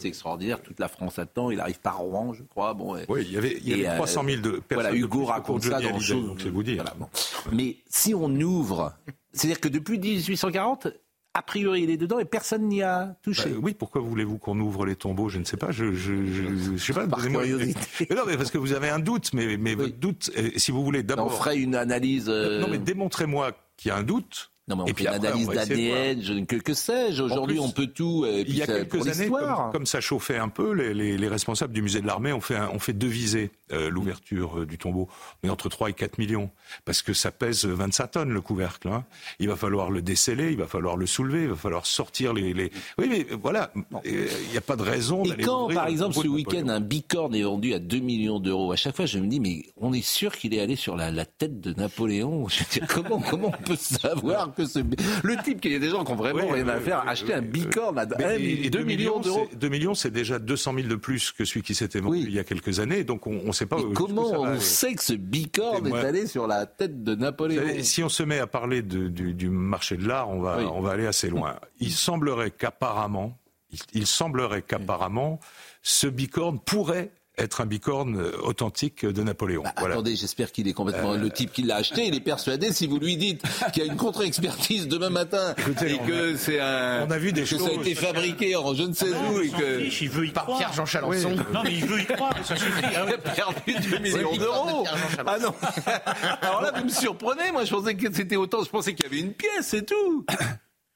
extraordinaire. 0.03 0.61
Toute 0.61 0.79
la 0.79 0.89
France 0.89 1.17
attend. 1.19 1.49
Il 1.51 1.59
arrive 1.61 1.79
par 1.79 1.97
Rouen, 1.99 2.33
je 2.33 2.43
crois. 2.43 2.73
Bon, 2.73 2.97
Oui, 3.07 3.21
il 3.25 3.31
y 3.31 3.37
avait, 3.37 3.57
il 3.61 3.69
y 3.69 3.73
avait 3.73 3.87
euh, 3.87 3.95
300 3.95 4.23
000 4.25 4.41
de 4.41 4.49
personnes. 4.59 4.65
Voilà, 4.89 4.93
Hugo 4.93 5.23
raconte 5.25 5.63
ça 5.63 5.69
dans 5.69 5.77
Hallyday, 5.87 5.99
Chose. 6.01 6.27
donc 6.27 6.41
c'est 6.41 6.49
vous 6.49 6.63
dire. 6.63 6.75
Voilà, 6.83 6.93
bon. 6.99 7.07
Mais 7.53 7.77
si 7.89 8.13
on 8.13 8.29
ouvre, 8.41 8.93
c'est-à-dire 9.31 9.59
que 9.61 9.69
depuis 9.69 9.97
1840, 9.97 10.87
a 11.37 11.41
priori, 11.41 11.83
il 11.83 11.89
est 11.89 11.97
dedans 11.97 12.17
et 12.19 12.25
personne 12.25 12.67
n'y 12.67 12.81
a 12.81 13.15
touché. 13.21 13.49
Bah, 13.49 13.57
oui, 13.61 13.75
pourquoi 13.77 14.01
voulez-vous 14.01 14.37
qu'on 14.37 14.59
ouvre 14.59 14.85
les 14.85 14.95
tombeaux? 14.95 15.29
Je 15.29 15.37
ne 15.37 15.43
sais 15.43 15.57
pas. 15.57 15.71
Je, 15.71 15.93
je, 15.93 16.25
je, 16.25 16.43
je 16.75 16.77
sais 16.77 16.93
pas. 16.93 17.05
Par 17.07 17.19
curiosité. 17.27 18.07
Mais 18.09 18.15
non, 18.15 18.23
mais 18.25 18.37
parce 18.37 18.49
que 18.51 18.57
vous 18.57 18.73
avez 18.73 18.89
un 18.89 18.99
doute. 18.99 19.33
Mais, 19.33 19.57
mais 19.57 19.75
votre 19.75 19.97
doute, 19.97 20.31
euh, 20.37 20.49
si 20.55 20.71
vous 20.71 20.83
voulez 20.83 20.99
on 21.01 21.03
d'abord. 21.03 21.33
ferait 21.33 21.57
une 21.57 21.75
analyse. 21.75 22.25
euh, 22.29 22.59
Non, 22.61 22.67
mais 22.69 22.77
démontrez-moi 22.77 23.51
qu'il 23.77 23.89
y 23.89 23.91
a 23.91 23.97
un 23.97 24.03
doute. 24.03 24.51
Non, 24.67 24.77
mais 24.77 24.81
on 24.81 24.85
Et 24.85 24.89
fait 24.89 24.93
puis 24.95 25.03
une 25.03 25.09
après, 25.13 25.27
analyse 25.27 25.47
on 25.47 25.53
d'ADN, 25.53 26.45
que, 26.47 26.55
que 26.55 26.73
sais-je? 26.73 27.21
Aujourd'hui, 27.21 27.59
on 27.59 27.69
peut 27.69 27.85
tout. 27.85 28.23
euh, 28.25 28.43
Il 28.47 28.55
y 28.57 28.63
a 28.63 28.65
quelques 28.65 29.07
années, 29.07 29.29
comme, 29.29 29.71
comme 29.71 29.85
ça 29.85 30.01
chauffait 30.01 30.37
un 30.39 30.49
peu, 30.49 30.71
les, 30.73 30.91
les- 30.95 31.19
les 31.19 31.27
responsables 31.27 31.71
du 31.71 31.83
musée 31.83 32.01
de 32.01 32.07
l'armée 32.07 32.33
ont 32.33 32.41
fait, 32.41 32.55
un- 32.55 32.69
ont 32.69 32.79
fait 32.79 32.93
deviser 32.93 33.51
euh, 33.71 33.89
l'ouverture 33.89 34.59
euh, 34.61 34.65
du 34.65 34.77
tombeau. 34.77 35.07
Mais 35.43 35.49
entre 35.49 35.69
3 35.69 35.89
et 35.89 35.93
4 35.93 36.17
millions. 36.17 36.49
Parce 36.85 37.01
que 37.01 37.13
ça 37.13 37.31
pèse 37.31 37.65
25 37.65 38.11
tonnes, 38.11 38.29
le 38.31 38.41
couvercle. 38.41 38.87
hein. 38.89 39.05
Il 39.39 39.47
va 39.47 39.55
falloir 39.55 39.89
le 39.91 40.01
déceler, 40.01 40.51
il 40.51 40.57
va 40.57 40.67
falloir 40.67 40.97
le 40.97 41.05
soulever, 41.05 41.43
il 41.43 41.49
va 41.49 41.55
falloir 41.55 41.85
sortir 41.85 42.33
les... 42.33 42.53
les... 42.53 42.71
Oui, 42.97 43.07
mais 43.09 43.25
voilà, 43.41 43.71
euh, 44.05 44.27
il 44.45 44.51
n'y 44.51 44.57
a 44.57 44.61
pas 44.61 44.75
de 44.75 44.83
raison 44.83 45.23
Et 45.25 45.41
quand, 45.43 45.73
par 45.73 45.85
le 45.85 45.91
exemple, 45.91 46.15
ce 46.15 46.27
week-end, 46.27 46.67
un 46.69 46.79
bicorne 46.79 47.35
est 47.35 47.43
vendu 47.43 47.73
à 47.73 47.79
2 47.79 47.99
millions 47.99 48.39
d'euros, 48.39 48.71
à 48.71 48.75
chaque 48.75 48.95
fois, 48.95 49.05
je 49.05 49.19
me 49.19 49.27
dis, 49.27 49.39
mais 49.39 49.63
on 49.77 49.93
est 49.93 50.05
sûr 50.05 50.35
qu'il 50.35 50.53
est 50.53 50.59
allé 50.61 50.75
sur 50.75 50.95
la, 50.95 51.11
la 51.11 51.25
tête 51.25 51.59
de 51.61 51.73
Napoléon? 51.73 52.47
Je 52.49 52.59
veux 52.59 52.65
dire, 52.71 52.87
comment, 52.87 53.19
comment 53.21 53.47
on 53.57 53.63
peut 53.63 53.75
savoir 53.75 54.53
que 54.53 54.65
ce. 54.65 54.79
Le 55.23 55.43
type, 55.43 55.61
qu'il 55.61 55.71
y 55.71 55.75
a 55.75 55.79
des 55.79 55.89
gens 55.89 56.03
qui 56.03 56.11
ont 56.11 56.15
vraiment 56.15 56.45
Oui, 56.45 56.53
rien 56.53 56.67
à 56.67 56.79
faire, 56.79 57.07
acheter 57.07 57.33
un 57.33 57.41
bicorne 57.41 57.97
à 57.99 58.05
Mais- 58.17 58.23
1 58.25 58.29
et- 58.39 58.65
et 58.65 58.69
2 58.69 58.83
millions 58.83 59.19
d'euros? 59.19 59.47
c'est- 59.49 59.57
2 59.57 59.69
millions, 59.69 59.93
c'est 59.95 60.11
déjà 60.11 60.39
200 60.39 60.73
000 60.75 60.87
de 60.87 60.95
plus 60.95 61.31
que 61.31 61.45
celui 61.45 61.61
qui 61.63 61.75
s'était 61.75 61.99
vendu 61.99 62.19
il 62.19 62.33
y 62.33 62.39
a 62.39 62.43
quelques 62.43 62.79
années. 62.79 63.03
Donc 63.03 63.27
on 63.27 63.51
sait 63.55 63.65
pas. 63.65 63.77
Mais 63.77 63.83
euh, 63.85 63.93
comment 63.93 64.27
on 64.31 64.45
aller. 64.45 64.59
sait 64.59 64.93
que 64.93 65.03
ce 65.03 65.13
bicorne 65.13 65.87
est 65.87 65.93
allé 66.05 66.27
sur 66.27 66.45
la 66.47 66.65
tête 66.65 67.03
de 67.03 67.15
Napoléon 67.15 67.63
Si 67.81 68.03
on 68.03 68.09
se 68.09 68.21
met 68.23 68.39
à 68.39 68.47
parler 68.47 68.81
de- 68.81 69.07
du, 69.07 69.33
du 69.33 69.49
marché 69.49 69.97
de 69.97 70.07
l'art, 70.07 70.29
on 70.29 70.39
va, 70.41 70.57
Oui. 70.59 70.65
on 70.71 70.81
va 70.81 70.91
aller 70.91 71.07
assez 71.07 71.29
loin. 71.29 71.55
Il 71.79 71.91
semblerait 71.91 72.51
qu'apparemment, 72.51 73.37
il, 73.71 73.79
il 73.93 74.07
semblerait 74.07 74.61
qu'apparemment, 74.61 75.39
ce 75.81 76.07
bicorne 76.07 76.59
pourrait 76.59 77.11
être 77.37 77.61
un 77.61 77.65
bicorne 77.65 78.21
authentique 78.43 79.05
de 79.05 79.23
Napoléon. 79.23 79.63
Bah, 79.63 79.73
attendez, 79.77 80.15
j'espère 80.15 80.51
qu'il 80.51 80.67
est 80.67 80.73
complètement 80.73 81.13
Euh, 81.13 81.17
le 81.17 81.29
type 81.29 81.51
qui 81.51 81.61
l'a 81.63 81.77
acheté. 81.77 82.07
Il 82.07 82.15
est 82.15 82.19
persuadé. 82.19 82.71
Si 82.71 82.87
vous 82.87 82.99
lui 82.99 83.17
dites 83.17 83.41
qu'il 83.73 83.83
y 83.83 83.87
a 83.87 83.91
une 83.91 83.97
contre-expertise 83.97 84.87
demain 84.87 85.09
matin 85.09 85.53
et 85.85 85.97
que 85.99 86.35
c'est 86.35 86.59
un, 86.59 87.05
on 87.07 87.11
a 87.11 87.17
vu 87.17 87.31
des 87.31 87.43
que 87.43 87.57
ça 87.57 87.69
a 87.69 87.73
été 87.73 87.95
fabriqué 87.95 88.55
en 88.55 88.73
je 88.73 88.83
ne 88.83 88.93
sais 88.93 89.09
où 89.09 89.39
et 89.41 89.49
que 89.49 90.01
il 90.01 90.09
veut 90.09 90.25
y 90.27 90.31
Par 90.31 90.43
croire. 90.43 90.59
Pierre-Jean 90.59 90.85
Chalençon. 90.85 91.35
Non, 91.53 91.63
mais 91.63 91.73
il 91.73 91.85
veut 91.85 92.01
y 92.01 92.05
croire, 92.05 92.33
ça 92.43 92.55
suffit. 92.55 92.83
Ah 92.83 93.05
il 93.07 93.13
a 93.13 93.17
perdu 93.17 93.89
2 93.89 93.97
millions 93.99 94.35
d'euros. 94.37 94.85
Ah 95.25 95.37
non. 95.39 95.53
Alors 96.41 96.61
là, 96.61 96.71
vous 96.75 96.85
me 96.85 96.89
surprenez. 96.89 97.51
Moi, 97.51 97.65
je 97.65 97.71
pensais 97.71 97.95
que 97.95 98.13
c'était 98.13 98.35
autant. 98.35 98.63
Je 98.63 98.69
pensais 98.69 98.93
qu'il 98.93 99.05
y 99.05 99.09
avait 99.09 99.19
une 99.19 99.33
pièce, 99.33 99.67
c'est 99.67 99.85
tout. 99.85 100.25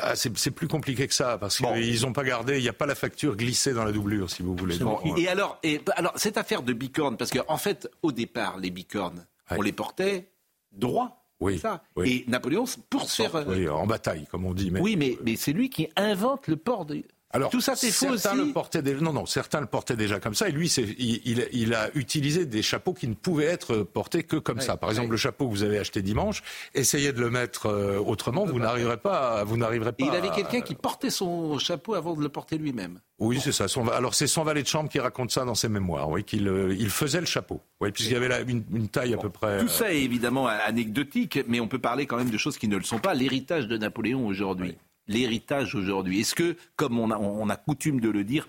Ah, 0.02 0.16
c'est 0.16 0.52
plus 0.52 0.70
compliqué 0.70 1.08
que 1.08 1.14
ça, 1.14 1.38
parce 1.38 1.58
qu'ils 1.58 2.02
n'ont 2.02 2.14
pas 2.14 2.24
gardé, 2.24 2.58
il 2.58 2.62
n'y 2.64 2.70
a 2.70 2.74
pas 2.74 2.86
la 2.86 2.96
facture 2.96 3.36
glissée 3.36 3.74
dans 3.74 3.84
la 3.84 3.92
doublure, 3.92 4.30
si 4.30 4.44
vous 4.44 4.56
voulez. 4.56 4.78
Bon, 4.78 5.00
et 5.18 5.28
alors, 5.28 5.60
et, 5.62 5.82
alors, 5.96 6.14
cette 6.16 6.38
affaire 6.38 6.64
de 6.64 6.72
bicorne, 6.72 7.18
parce 7.18 7.32
qu'en 7.32 7.44
en 7.50 7.58
fait, 7.58 7.90
au 8.02 8.14
départ, 8.14 8.58
les 8.58 8.72
bicornes, 8.72 9.26
on 9.52 9.62
les 9.62 9.74
portait 9.74 10.32
droit. 10.72 11.26
Oui, 11.42 11.58
ça. 11.58 11.84
oui. 11.96 12.26
Et 12.28 12.30
Napoléon, 12.32 12.66
pour 12.90 13.10
se 13.10 13.24
faire. 13.24 13.36
euh, 13.36 13.46
oui, 13.48 13.70
en 13.70 13.88
bataille, 13.88 14.26
comme 14.30 14.46
on 14.46 14.54
dit. 14.54 14.72
Mais... 14.72 14.82
Oui, 14.82 14.98
mais, 14.98 15.18
mais 15.24 15.38
c'est 15.38 15.54
lui 15.54 15.70
qui 15.70 15.88
invente 15.96 16.48
le 16.48 16.58
port 16.58 16.86
de. 16.86 17.02
Alors, 17.32 17.52
Tout 17.52 17.62
ça, 17.62 17.76
c'est 17.76 17.92
faux 17.92 18.18
certains 18.18 18.40
aussi. 18.40 18.48
le 18.48 18.54
portaient 18.54 18.82
déjà. 18.82 19.00
Non, 19.02 19.14
non, 19.14 19.28
certains 19.28 19.62
le 19.62 19.68
portaient 19.68 19.96
déjà 19.96 20.20
comme 20.20 20.34
ça. 20.34 20.50
Et 20.50 20.52
lui, 20.52 20.68
il, 20.68 21.22
il- 21.26 21.48
il 21.52 21.74
a 21.76 21.90
utilisé 21.94 22.48
des 22.48 22.64
chapeaux 22.64 22.94
qui 22.94 23.08
ne 23.08 23.14
pouvaient 23.14 23.46
être 23.46 23.78
portés 23.84 24.24
que 24.24 24.38
comme 24.38 24.60
ça. 24.62 24.78
Par 24.78 24.90
exemple, 24.90 25.12
le 25.12 25.18
chapeau 25.18 25.46
que 25.48 25.52
vous 25.52 25.62
avez 25.62 25.78
acheté 25.78 26.02
dimanche, 26.02 26.42
essayez 26.74 27.14
de 27.14 27.20
le 27.20 27.30
mettre 27.30 27.68
euh, 27.68 28.00
autrement, 28.00 28.46
vous 28.46 28.58
n'arriverez 28.58 28.98
pas, 28.98 29.42
à- 29.42 29.44
vous 29.44 29.58
n'arriverez 29.58 29.92
pas. 29.92 30.04
Et 30.04 30.08
il 30.08 30.16
avait 30.16 30.30
à- 30.30 30.36
quelqu'un 30.36 30.62
qui 30.62 30.74
portait 30.74 31.12
son 31.12 31.60
chapeau 31.60 31.94
avant 31.94 32.16
de 32.16 32.22
le 32.24 32.30
porter 32.30 32.58
lui-même. 32.58 33.00
Oui, 33.20 33.40
c'est 33.44 33.52
ça. 33.52 33.68
Son- 33.68 33.88
alors 33.90 34.16
c'est 34.16 34.26
son 34.28 34.44
valet 34.44 34.64
de 34.64 34.68
chambre 34.68 34.90
qui 34.90 35.00
raconte 35.00 35.30
ça 35.30 35.46
dans 35.46 35.54
ses 35.56 35.70
mémoires. 35.70 36.10
Oui, 36.10 36.24
qu'il 36.24 36.48
euh, 36.48 36.74
il 36.80 36.90
faisait 36.90 37.20
le 37.20 37.28
chapeau. 37.28 37.62
Oui, 37.80 37.92
puisqu'il 37.92 38.14
y 38.14 38.16
avait 38.16 38.30
là 38.30 38.40
une, 38.40 38.64
une 38.74 38.88
taille 38.88 39.14
à 39.14 39.18
peu 39.18 39.30
près. 39.30 39.60
Tout 39.60 39.66
euh, 39.66 39.70
ça 39.70 39.94
est 39.94 40.02
évidemment 40.02 40.48
anecdotique, 40.48 41.40
mais 41.48 41.60
on 41.60 41.68
peut 41.68 41.80
parler 41.80 42.06
quand 42.08 42.18
même 42.18 42.30
de 42.32 42.38
choses 42.38 42.58
qui 42.58 42.68
ne 42.68 42.78
le 42.78 42.84
sont 42.84 43.00
pas. 43.00 43.14
L'héritage 43.14 43.68
de 43.68 43.78
Napoléon 43.78 44.26
aujourd'hui. 44.26 44.76
L'héritage 45.10 45.76
aujourd'hui. 45.76 46.22
Est-ce 46.22 46.36
que, 46.36 46.56
comme 46.78 46.98
on 46.98 47.12
a, 47.12 47.18
on 47.18 47.50
a 47.50 47.56
coutume 47.58 48.00
de 48.00 48.10
le 48.10 48.24
dire, 48.24 48.48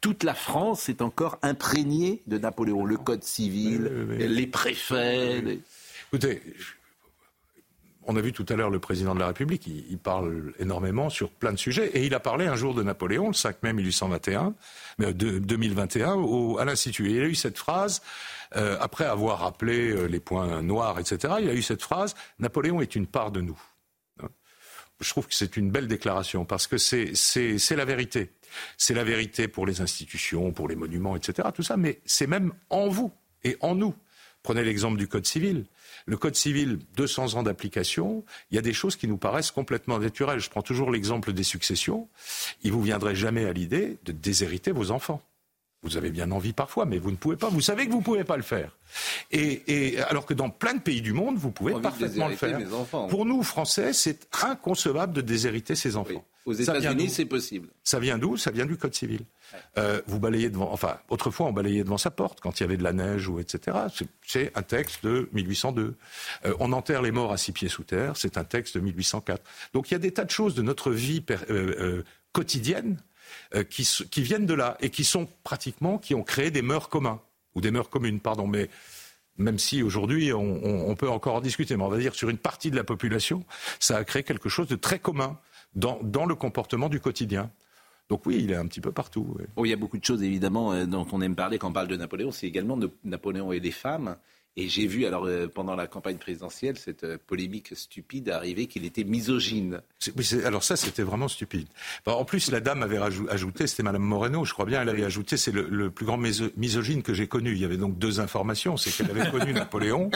toute 0.00 0.22
la 0.22 0.34
France 0.34 0.88
est 0.88 1.02
encore 1.02 1.38
imprégnée 1.42 2.22
de 2.28 2.38
Napoléon? 2.38 2.84
Le 2.84 2.96
code 2.98 3.24
civil, 3.24 3.90
les 4.18 4.46
préfets. 4.46 5.40
les- 5.40 5.60
Écoutez, 6.12 6.42
on 8.04 8.16
a 8.16 8.20
vu 8.20 8.32
tout 8.32 8.44
à 8.48 8.56
l'heure 8.56 8.68
le 8.70 8.80
président 8.80 9.14
de 9.14 9.20
la 9.20 9.28
République, 9.28 9.66
il, 9.68 9.84
il 9.90 9.96
parle 9.98 10.52
énormément 10.58 11.08
sur 11.08 11.30
plein 11.30 11.52
de 11.52 11.56
sujets, 11.56 11.86
et 11.96 12.04
il 12.04 12.14
a 12.14 12.20
parlé 12.20 12.46
un 12.46 12.56
jour 12.56 12.74
de 12.74 12.82
Napoléon, 12.82 13.28
le 13.28 13.32
5 13.32 13.62
mai 13.62 13.72
1821, 13.72 14.54
mais 14.98 15.14
de 15.14 15.38
2021, 15.38 16.14
au- 16.14 16.58
à 16.58 16.64
l'Institut. 16.64 17.10
Et 17.10 17.14
il 17.16 17.22
a 17.22 17.26
eu 17.26 17.34
cette 17.36 17.56
phrase, 17.58 18.02
euh, 18.56 18.76
après 18.80 19.04
avoir 19.04 19.38
rappelé 19.38 19.90
euh, 19.92 20.06
les 20.06 20.20
points 20.20 20.62
noirs, 20.62 20.98
etc., 20.98 21.34
il 21.40 21.48
a 21.48 21.54
eu 21.54 21.62
cette 21.62 21.82
phrase, 21.82 22.14
Napoléon 22.40 22.80
est 22.80 22.96
une 22.96 23.06
part 23.06 23.30
de 23.30 23.40
nous. 23.40 23.58
Je 25.00 25.10
trouve 25.10 25.26
que 25.26 25.34
c'est 25.34 25.56
une 25.56 25.70
belle 25.70 25.88
déclaration, 25.88 26.44
parce 26.44 26.66
que 26.66 26.78
c'est 26.78 27.76
la 27.76 27.84
vérité. 27.84 28.30
C'est 28.76 28.94
la 28.94 29.04
vérité 29.04 29.48
pour 29.48 29.66
les 29.66 29.80
institutions, 29.80 30.52
pour 30.52 30.68
les 30.68 30.76
monuments, 30.76 31.16
etc., 31.16 31.48
tout 31.54 31.62
ça, 31.62 31.76
mais 31.76 32.00
c'est 32.04 32.26
même 32.26 32.52
en 32.70 32.88
vous 32.88 33.12
et 33.44 33.56
en 33.60 33.74
nous. 33.74 33.94
Prenez 34.42 34.64
l'exemple 34.64 34.98
du 34.98 35.08
Code 35.08 35.26
civil. 35.26 35.64
Le 36.06 36.16
Code 36.16 36.34
civil, 36.34 36.80
200 36.96 37.34
ans 37.34 37.42
d'application, 37.44 38.24
il 38.50 38.56
y 38.56 38.58
a 38.58 38.62
des 38.62 38.72
choses 38.72 38.96
qui 38.96 39.06
nous 39.06 39.16
paraissent 39.16 39.52
complètement 39.52 39.98
naturelles. 40.00 40.40
Je 40.40 40.50
prends 40.50 40.62
toujours 40.62 40.90
l'exemple 40.90 41.32
des 41.32 41.44
successions. 41.44 42.08
Il 42.62 42.72
vous 42.72 42.82
viendrait 42.82 43.14
jamais 43.14 43.44
à 43.44 43.52
l'idée 43.52 43.98
de 44.04 44.12
déshériter 44.12 44.72
vos 44.72 44.90
enfants. 44.90 45.22
Vous 45.84 45.96
avez 45.96 46.10
bien 46.10 46.30
envie 46.30 46.52
parfois, 46.52 46.84
mais 46.86 46.98
vous 46.98 47.10
ne 47.10 47.16
pouvez 47.16 47.36
pas. 47.36 47.48
Vous 47.48 47.60
savez 47.60 47.86
que 47.86 47.90
vous 47.92 47.98
ne 47.98 48.04
pouvez 48.04 48.22
pas 48.24 48.36
le 48.36 48.42
faire. 48.44 48.76
Et, 49.32 49.62
et 49.94 49.98
alors 50.02 50.26
que 50.26 50.34
dans 50.34 50.48
plein 50.48 50.74
de 50.74 50.80
pays 50.80 51.02
du 51.02 51.12
monde, 51.12 51.36
vous 51.36 51.50
pouvez 51.50 51.74
parfaitement 51.80 52.28
le 52.28 52.36
faire. 52.36 52.60
enfants. 52.74 53.08
Pour 53.08 53.26
nous, 53.26 53.42
Français, 53.42 53.92
c'est 53.92 54.28
inconcevable 54.44 55.12
de 55.12 55.20
déshériter 55.22 55.74
ses 55.74 55.96
enfants. 55.96 56.24
Aux 56.44 56.52
États-Unis, 56.52 57.08
c'est 57.08 57.24
possible. 57.24 57.68
ça 57.84 57.98
vient 58.00 58.18
d'où? 58.18 58.36
Ça 58.36 58.50
vient 58.50 58.66
du 58.66 58.76
Code 58.76 58.94
civil. 58.94 59.20
Euh, 59.76 60.00
vous 60.06 60.18
balayez 60.18 60.50
devant, 60.50 60.72
enfin, 60.72 60.98
autrefois 61.08 61.46
on 61.46 61.52
balayait 61.52 61.84
devant 61.84 61.98
sa 61.98 62.10
porte 62.10 62.40
quand 62.40 62.58
il 62.58 62.62
y 62.62 62.64
avait 62.64 62.76
de 62.78 62.82
la 62.82 62.92
neige 62.92 63.28
ou 63.28 63.38
etc. 63.38 63.76
C'est- 64.26 64.50
un 64.56 64.62
texte 64.62 65.04
de 65.04 65.28
1802. 65.32 65.94
Euh, 66.46 66.54
on 66.58 66.72
enterre 66.72 67.02
les 67.02 67.12
morts 67.12 67.32
à 67.32 67.36
six 67.36 67.52
pieds 67.52 67.68
sous 67.68 67.84
terre. 67.84 68.16
C'est 68.16 68.38
un 68.38 68.44
texte 68.44 68.76
de 68.76 68.80
1804. 68.80 69.42
Donc 69.74 69.90
il 69.90 69.94
y 69.94 69.96
a 69.96 69.98
des 70.00 70.12
tas 70.12 70.24
de 70.24 70.30
choses 70.30 70.54
de 70.54 70.62
notre 70.62 70.90
vie 70.90 71.22
euh, 71.30 71.36
euh, 71.50 72.04
quotidienne 72.32 72.96
qui, 73.68 73.82
s- 73.82 74.04
qui 74.10 74.22
viennent 74.22 74.46
de 74.46 74.54
là 74.54 74.76
et 74.80 74.90
qui 74.90 75.04
sont 75.04 75.28
pratiquement 75.44 75.98
qui 75.98 76.14
ont 76.14 76.22
créé 76.22 76.50
des 76.50 76.62
mœurs 76.62 76.88
communs 76.88 77.20
ou 77.54 77.60
des 77.60 77.70
mœurs 77.70 77.90
communes, 77.90 78.20
pardon. 78.20 78.46
Mais 78.46 78.70
même 79.38 79.58
si 79.58 79.82
aujourd'hui 79.82 80.32
on, 80.32 80.94
peut 80.94 81.08
encore 81.08 81.34
en 81.36 81.40
discuter, 81.40 81.76
mais 81.76 81.82
on 81.84 81.88
va 81.88 81.98
dire 81.98 82.14
sur 82.14 82.28
une 82.28 82.38
partie 82.38 82.70
de 82.70 82.76
la 82.76 82.84
population, 82.84 83.44
ça 83.80 83.96
a 83.96 84.04
créé 84.04 84.22
quelque 84.22 84.48
chose 84.48 84.68
de 84.68 84.76
très 84.76 84.98
commun 84.98 85.38
dans, 85.74 85.98
dans 86.02 86.26
le 86.26 86.34
comportement 86.34 86.88
du 86.88 87.00
quotidien. 87.00 87.50
Donc 88.08 88.26
oui, 88.26 88.40
il 88.42 88.50
est 88.50 88.56
un 88.56 88.66
petit 88.66 88.80
peu 88.80 88.92
partout. 88.92 89.36
Oh, 89.56 89.64
il 89.64 89.70
y 89.70 89.72
a 89.72 89.76
beaucoup 89.76 89.96
de 89.96 90.04
choses 90.04 90.22
évidemment 90.22 90.72
euh, 90.72 90.84
dont 90.84 91.06
on 91.12 91.22
aime 91.22 91.34
parler 91.34 91.58
quand 91.58 91.68
on 91.68 91.72
parle 91.72 91.88
de 91.88 91.96
Napoléon. 91.96 92.30
C'est 92.30 92.46
également 92.46 92.76
de 92.76 92.90
Napoléon 93.04 93.52
et 93.52 93.60
des 93.60 93.70
femmes. 93.70 94.16
Et 94.58 94.68
j'ai 94.68 94.86
vu 94.86 95.06
alors 95.06 95.24
euh, 95.24 95.48
pendant 95.48 95.74
la 95.74 95.86
campagne 95.86 96.18
présidentielle 96.18 96.76
cette 96.76 97.04
euh, 97.04 97.16
polémique 97.26 97.74
stupide 97.74 98.28
arriver 98.28 98.66
qu'il 98.66 98.84
était 98.84 99.02
misogyne. 99.04 99.80
Oui, 100.14 100.28
alors 100.44 100.62
ça, 100.62 100.76
c'était 100.76 101.02
vraiment 101.02 101.28
stupide. 101.28 101.66
Enfin, 102.04 102.18
en 102.18 102.24
plus, 102.26 102.50
la 102.50 102.60
dame 102.60 102.82
avait 102.82 102.98
ajouté, 103.30 103.66
c'était 103.66 103.82
Madame 103.82 104.02
Moreno, 104.02 104.44
je 104.44 104.52
crois 104.52 104.66
bien, 104.66 104.82
elle 104.82 104.90
avait 104.90 105.04
ajouté, 105.04 105.38
c'est 105.38 105.52
le, 105.52 105.66
le 105.70 105.90
plus 105.90 106.04
grand 106.04 106.18
miso- 106.18 106.50
misogyne 106.58 107.02
que 107.02 107.14
j'ai 107.14 107.28
connu. 107.28 107.52
Il 107.52 107.58
y 107.58 107.64
avait 107.64 107.78
donc 107.78 107.98
deux 107.98 108.20
informations, 108.20 108.76
c'est 108.76 108.90
qu'elle 108.90 109.10
avait 109.10 109.30
connu 109.30 109.52
Napoléon, 109.54 110.10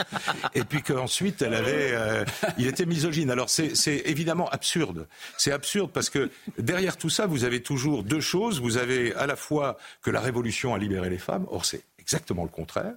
et 0.53 0.63
puis 0.63 0.83
qu'ensuite 0.83 1.41
elle 1.41 1.55
avait, 1.55 1.93
euh, 1.93 2.23
il 2.59 2.67
était 2.67 2.85
misogyne. 2.85 3.31
Alors 3.31 3.49
c'est 3.49 3.75
c'est 3.75 4.03
évidemment 4.05 4.49
absurde. 4.49 5.07
C'est 5.37 5.51
absurde 5.51 5.89
parce 5.91 6.11
que 6.11 6.29
derrière 6.59 6.97
tout 6.97 7.09
ça, 7.09 7.25
vous 7.25 7.43
avez 7.43 7.61
toujours 7.63 8.03
deux 8.03 8.21
choses. 8.21 8.61
Vous 8.61 8.77
avez 8.77 9.15
à 9.15 9.25
la 9.25 9.35
fois 9.35 9.77
que 10.03 10.11
la 10.11 10.21
Révolution 10.21 10.75
a 10.75 10.77
libéré 10.77 11.09
les 11.09 11.17
femmes, 11.17 11.47
or 11.49 11.65
c'est 11.65 11.81
exactement 12.07 12.43
le 12.43 12.49
contraire. 12.49 12.93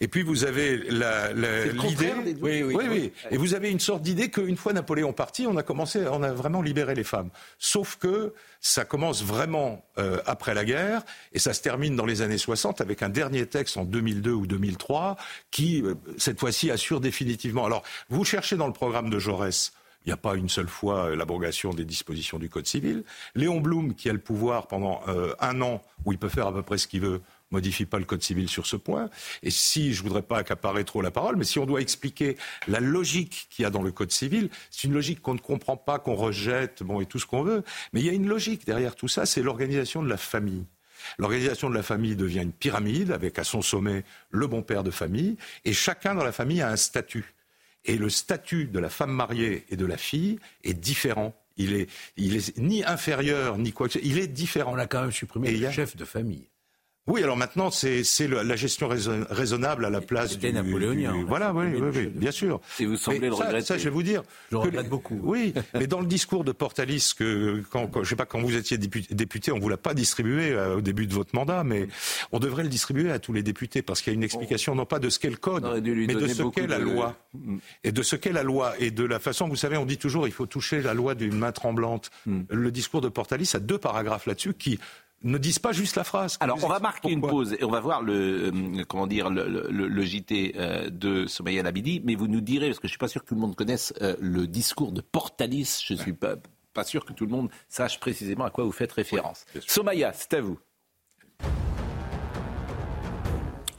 Et 0.00 0.06
puis 0.06 0.22
vous 0.22 0.44
avez 0.44 0.76
l'idée, 0.76 2.12
oui, 2.40 2.62
oui, 2.62 2.74
Oui, 2.76 2.84
oui. 2.88 3.12
Et 3.32 3.36
vous 3.36 3.54
avez 3.54 3.68
une 3.68 3.80
sorte 3.80 4.02
d'idée 4.02 4.30
qu'une 4.30 4.56
fois 4.56 4.72
Napoléon 4.72 5.12
parti, 5.12 5.46
on 5.48 5.56
a 5.56 5.64
commencé, 5.64 6.06
on 6.08 6.22
a 6.22 6.32
vraiment 6.32 6.62
libéré 6.62 6.94
les 6.94 7.02
femmes. 7.02 7.30
Sauf 7.58 7.96
que 7.96 8.32
ça 8.60 8.84
commence 8.84 9.24
vraiment 9.24 9.84
euh, 9.98 10.20
après 10.26 10.54
la 10.54 10.64
guerre 10.64 11.02
et 11.32 11.40
ça 11.40 11.52
se 11.52 11.62
termine 11.62 11.96
dans 11.96 12.06
les 12.06 12.22
années 12.22 12.38
60 12.38 12.80
avec 12.80 13.02
un 13.02 13.08
dernier 13.08 13.46
texte 13.46 13.76
en 13.76 13.84
2002 13.84 14.30
ou 14.30 14.46
2003 14.46 15.16
qui, 15.50 15.82
euh, 15.82 15.94
cette 16.16 16.38
fois-ci, 16.38 16.70
assure 16.70 17.00
définitivement. 17.00 17.66
Alors, 17.66 17.82
vous 18.08 18.24
cherchez 18.24 18.56
dans 18.56 18.68
le 18.68 18.72
programme 18.72 19.10
de 19.10 19.18
Jaurès. 19.18 19.72
Il 20.04 20.10
n'y 20.10 20.12
a 20.12 20.18
pas 20.18 20.34
une 20.34 20.50
seule 20.50 20.68
fois 20.68 21.06
euh, 21.06 21.16
l'abrogation 21.16 21.72
des 21.72 21.84
dispositions 21.84 22.38
du 22.38 22.50
Code 22.50 22.66
civil. 22.66 23.04
Léon 23.34 23.60
Blum, 23.60 23.94
qui 23.94 24.10
a 24.10 24.12
le 24.12 24.18
pouvoir 24.18 24.66
pendant 24.66 25.00
euh, 25.08 25.34
un 25.40 25.62
an, 25.62 25.82
où 26.04 26.12
il 26.12 26.18
peut 26.18 26.28
faire 26.28 26.46
à 26.46 26.52
peu 26.52 26.62
près 26.62 26.76
ce 26.76 26.86
qu'il 26.86 27.00
veut, 27.00 27.22
modifie 27.54 27.86
pas 27.86 27.98
le 27.98 28.04
code 28.04 28.22
civil 28.22 28.48
sur 28.48 28.66
ce 28.66 28.76
point. 28.76 29.08
Et 29.42 29.50
si, 29.50 29.94
je 29.94 30.02
voudrais 30.02 30.22
pas 30.22 30.38
accaparer 30.38 30.84
trop 30.84 31.02
la 31.02 31.10
parole, 31.10 31.36
mais 31.36 31.44
si 31.44 31.58
on 31.58 31.66
doit 31.66 31.80
expliquer 31.80 32.36
la 32.68 32.80
logique 32.80 33.46
qu'il 33.50 33.62
y 33.62 33.66
a 33.66 33.70
dans 33.70 33.82
le 33.82 33.92
code 33.92 34.10
civil, 34.10 34.50
c'est 34.70 34.84
une 34.84 34.94
logique 34.94 35.20
qu'on 35.22 35.34
ne 35.34 35.38
comprend 35.38 35.76
pas, 35.76 35.98
qu'on 35.98 36.14
rejette, 36.14 36.82
bon, 36.82 37.00
et 37.00 37.06
tout 37.06 37.18
ce 37.18 37.26
qu'on 37.26 37.42
veut. 37.42 37.62
Mais 37.92 38.00
il 38.00 38.06
y 38.06 38.10
a 38.10 38.12
une 38.12 38.28
logique 38.28 38.66
derrière 38.66 38.96
tout 38.96 39.08
ça, 39.08 39.26
c'est 39.26 39.42
l'organisation 39.42 40.02
de 40.02 40.08
la 40.08 40.16
famille. 40.16 40.66
L'organisation 41.18 41.68
de 41.70 41.74
la 41.74 41.82
famille 41.82 42.16
devient 42.16 42.42
une 42.42 42.52
pyramide 42.52 43.10
avec 43.10 43.38
à 43.38 43.44
son 43.44 43.62
sommet 43.62 44.04
le 44.30 44.46
bon 44.46 44.62
père 44.62 44.82
de 44.82 44.90
famille 44.90 45.36
et 45.64 45.72
chacun 45.72 46.14
dans 46.14 46.24
la 46.24 46.32
famille 46.32 46.62
a 46.62 46.70
un 46.70 46.76
statut. 46.76 47.34
Et 47.84 47.98
le 47.98 48.08
statut 48.08 48.66
de 48.66 48.78
la 48.78 48.88
femme 48.88 49.12
mariée 49.12 49.66
et 49.68 49.76
de 49.76 49.84
la 49.84 49.98
fille 49.98 50.38
est 50.62 50.74
différent. 50.74 51.34
Il 51.56 51.74
est, 51.74 51.88
il 52.16 52.34
est 52.34 52.56
ni 52.58 52.82
inférieur 52.84 53.58
ni 53.58 53.72
quoi 53.72 53.86
que 53.86 53.94
ce 53.94 53.98
soit. 53.98 54.08
Il 54.08 54.18
est 54.18 54.26
différent. 54.26 54.72
On 54.74 54.78
a 54.78 54.86
quand 54.86 55.02
même 55.02 55.12
supprimé 55.12 55.52
le 55.52 55.70
chef 55.70 55.94
de 55.96 56.04
famille. 56.04 56.48
Oui, 57.06 57.22
alors 57.22 57.36
maintenant, 57.36 57.70
c'est 57.70 58.02
la 58.28 58.56
gestion 58.56 58.88
raison- 58.88 59.26
raisonnable 59.28 59.84
à 59.84 59.90
la 59.90 60.00
place 60.00 60.38
du... 60.38 60.50
napoléonien, 60.52 61.12
du- 61.12 61.20
a 61.20 61.24
voilà, 61.24 61.52
oui, 61.52 61.66
oui, 61.74 61.88
oui, 61.94 62.06
bien 62.06 62.30
sûr. 62.30 62.62
Et 62.80 62.86
vous 62.86 62.96
semblez 62.96 63.20
Mais 63.20 63.28
le 63.28 63.34
ça, 63.34 63.44
regretter. 63.44 63.66
Ça, 63.66 63.76
je 63.76 63.84
vais 63.84 63.90
vous 63.90 64.02
dire... 64.02 64.22
Je 64.50 64.54
le 64.56 64.58
regrette 64.62 64.84
les- 64.84 64.88
beaucoup. 64.88 65.20
Oui, 65.22 65.52
mais 65.74 65.86
dans 65.86 66.00
le 66.00 66.06
discours 66.06 66.44
de 66.44 66.52
Portalis, 66.52 67.12
que 67.14 67.62
quand, 67.70 67.88
quand- 67.88 68.04
je 68.04 68.08
sais 68.08 68.16
pas, 68.16 68.24
quand 68.24 68.40
vous 68.40 68.56
étiez 68.56 68.78
député, 68.78 69.14
député 69.14 69.52
on 69.52 69.58
vous 69.58 69.68
l'a 69.68 69.76
pas 69.76 69.92
distribué 69.92 70.52
euh, 70.52 70.76
au 70.76 70.80
début 70.80 71.06
de 71.06 71.12
votre 71.12 71.34
mandat, 71.36 71.62
mais 71.62 71.88
on 72.32 72.38
devrait 72.38 72.62
le 72.62 72.70
distribuer 72.70 73.10
à 73.10 73.18
tous 73.18 73.34
les 73.34 73.42
députés, 73.42 73.82
parce 73.82 74.00
qu'il 74.00 74.10
y 74.12 74.14
a 74.14 74.16
une 74.16 74.24
explication 74.24 74.74
non 74.74 74.86
pas 74.86 74.98
de 74.98 75.10
ce 75.10 75.18
qu'est 75.18 75.28
le 75.28 75.36
code, 75.36 75.62
mais 75.84 76.14
de 76.14 76.26
ce 76.26 76.42
qu'est 76.50 76.66
la 76.66 76.78
de- 76.78 76.84
loi. 76.84 77.16
Et 77.84 77.92
de 77.92 78.02
ce 78.02 78.16
qu'est 78.16 78.32
la 78.32 78.42
loi. 78.42 78.72
Et 78.78 78.90
de 78.90 79.04
la 79.04 79.18
façon, 79.18 79.46
vous 79.46 79.56
savez, 79.56 79.76
on 79.76 79.84
dit 79.84 79.98
toujours, 79.98 80.26
il 80.26 80.32
faut 80.32 80.46
toucher 80.46 80.80
la 80.80 80.94
loi 80.94 81.14
d'une 81.14 81.36
main 81.36 81.52
tremblante. 81.52 82.10
Hmm. 82.24 82.44
Le 82.48 82.70
discours 82.70 83.02
de 83.02 83.10
Portalis 83.10 83.50
a 83.52 83.58
deux 83.58 83.76
paragraphes 83.78 84.24
là-dessus 84.24 84.54
qui 84.54 84.78
ne 85.24 85.38
disent 85.38 85.58
pas 85.58 85.72
juste 85.72 85.96
la 85.96 86.04
phrase. 86.04 86.36
Alors, 86.40 86.58
on 86.62 86.68
va 86.68 86.78
marquer 86.78 87.10
une 87.10 87.20
pause 87.20 87.54
et 87.58 87.64
on 87.64 87.70
va 87.70 87.80
voir 87.80 88.02
le, 88.02 88.52
euh, 88.52 88.84
comment 88.88 89.06
dire, 89.06 89.30
le, 89.30 89.46
le- 89.70 89.88
le 89.88 90.02
JT 90.04 90.54
euh, 90.56 90.90
de 90.90 91.26
Somaya 91.26 91.62
Labidi. 91.62 92.00
Mais 92.04 92.14
vous 92.14 92.28
nous 92.28 92.40
direz, 92.40 92.68
parce 92.68 92.78
que 92.80 92.86
je 92.86 92.92
suis 92.92 92.98
pas 92.98 93.08
sûr 93.08 93.22
que 93.22 93.28
tout 93.28 93.34
le 93.34 93.40
monde 93.40 93.56
connaisse 93.56 93.92
euh, 94.02 94.14
le 94.20 94.46
discours 94.46 94.92
de 94.92 95.00
Portalis. 95.00 95.82
Je 95.86 95.94
suis 95.94 96.12
pas, 96.12 96.36
pas 96.72 96.84
sûr 96.84 97.04
que 97.04 97.12
tout 97.12 97.24
le 97.24 97.32
monde 97.32 97.48
sache 97.68 97.98
précisément 98.00 98.44
à 98.44 98.50
quoi 98.50 98.64
vous 98.64 98.72
faites 98.72 98.92
référence. 98.92 99.44
Somaya, 99.66 100.12
c'est 100.12 100.34
à 100.34 100.40
vous. 100.40 100.58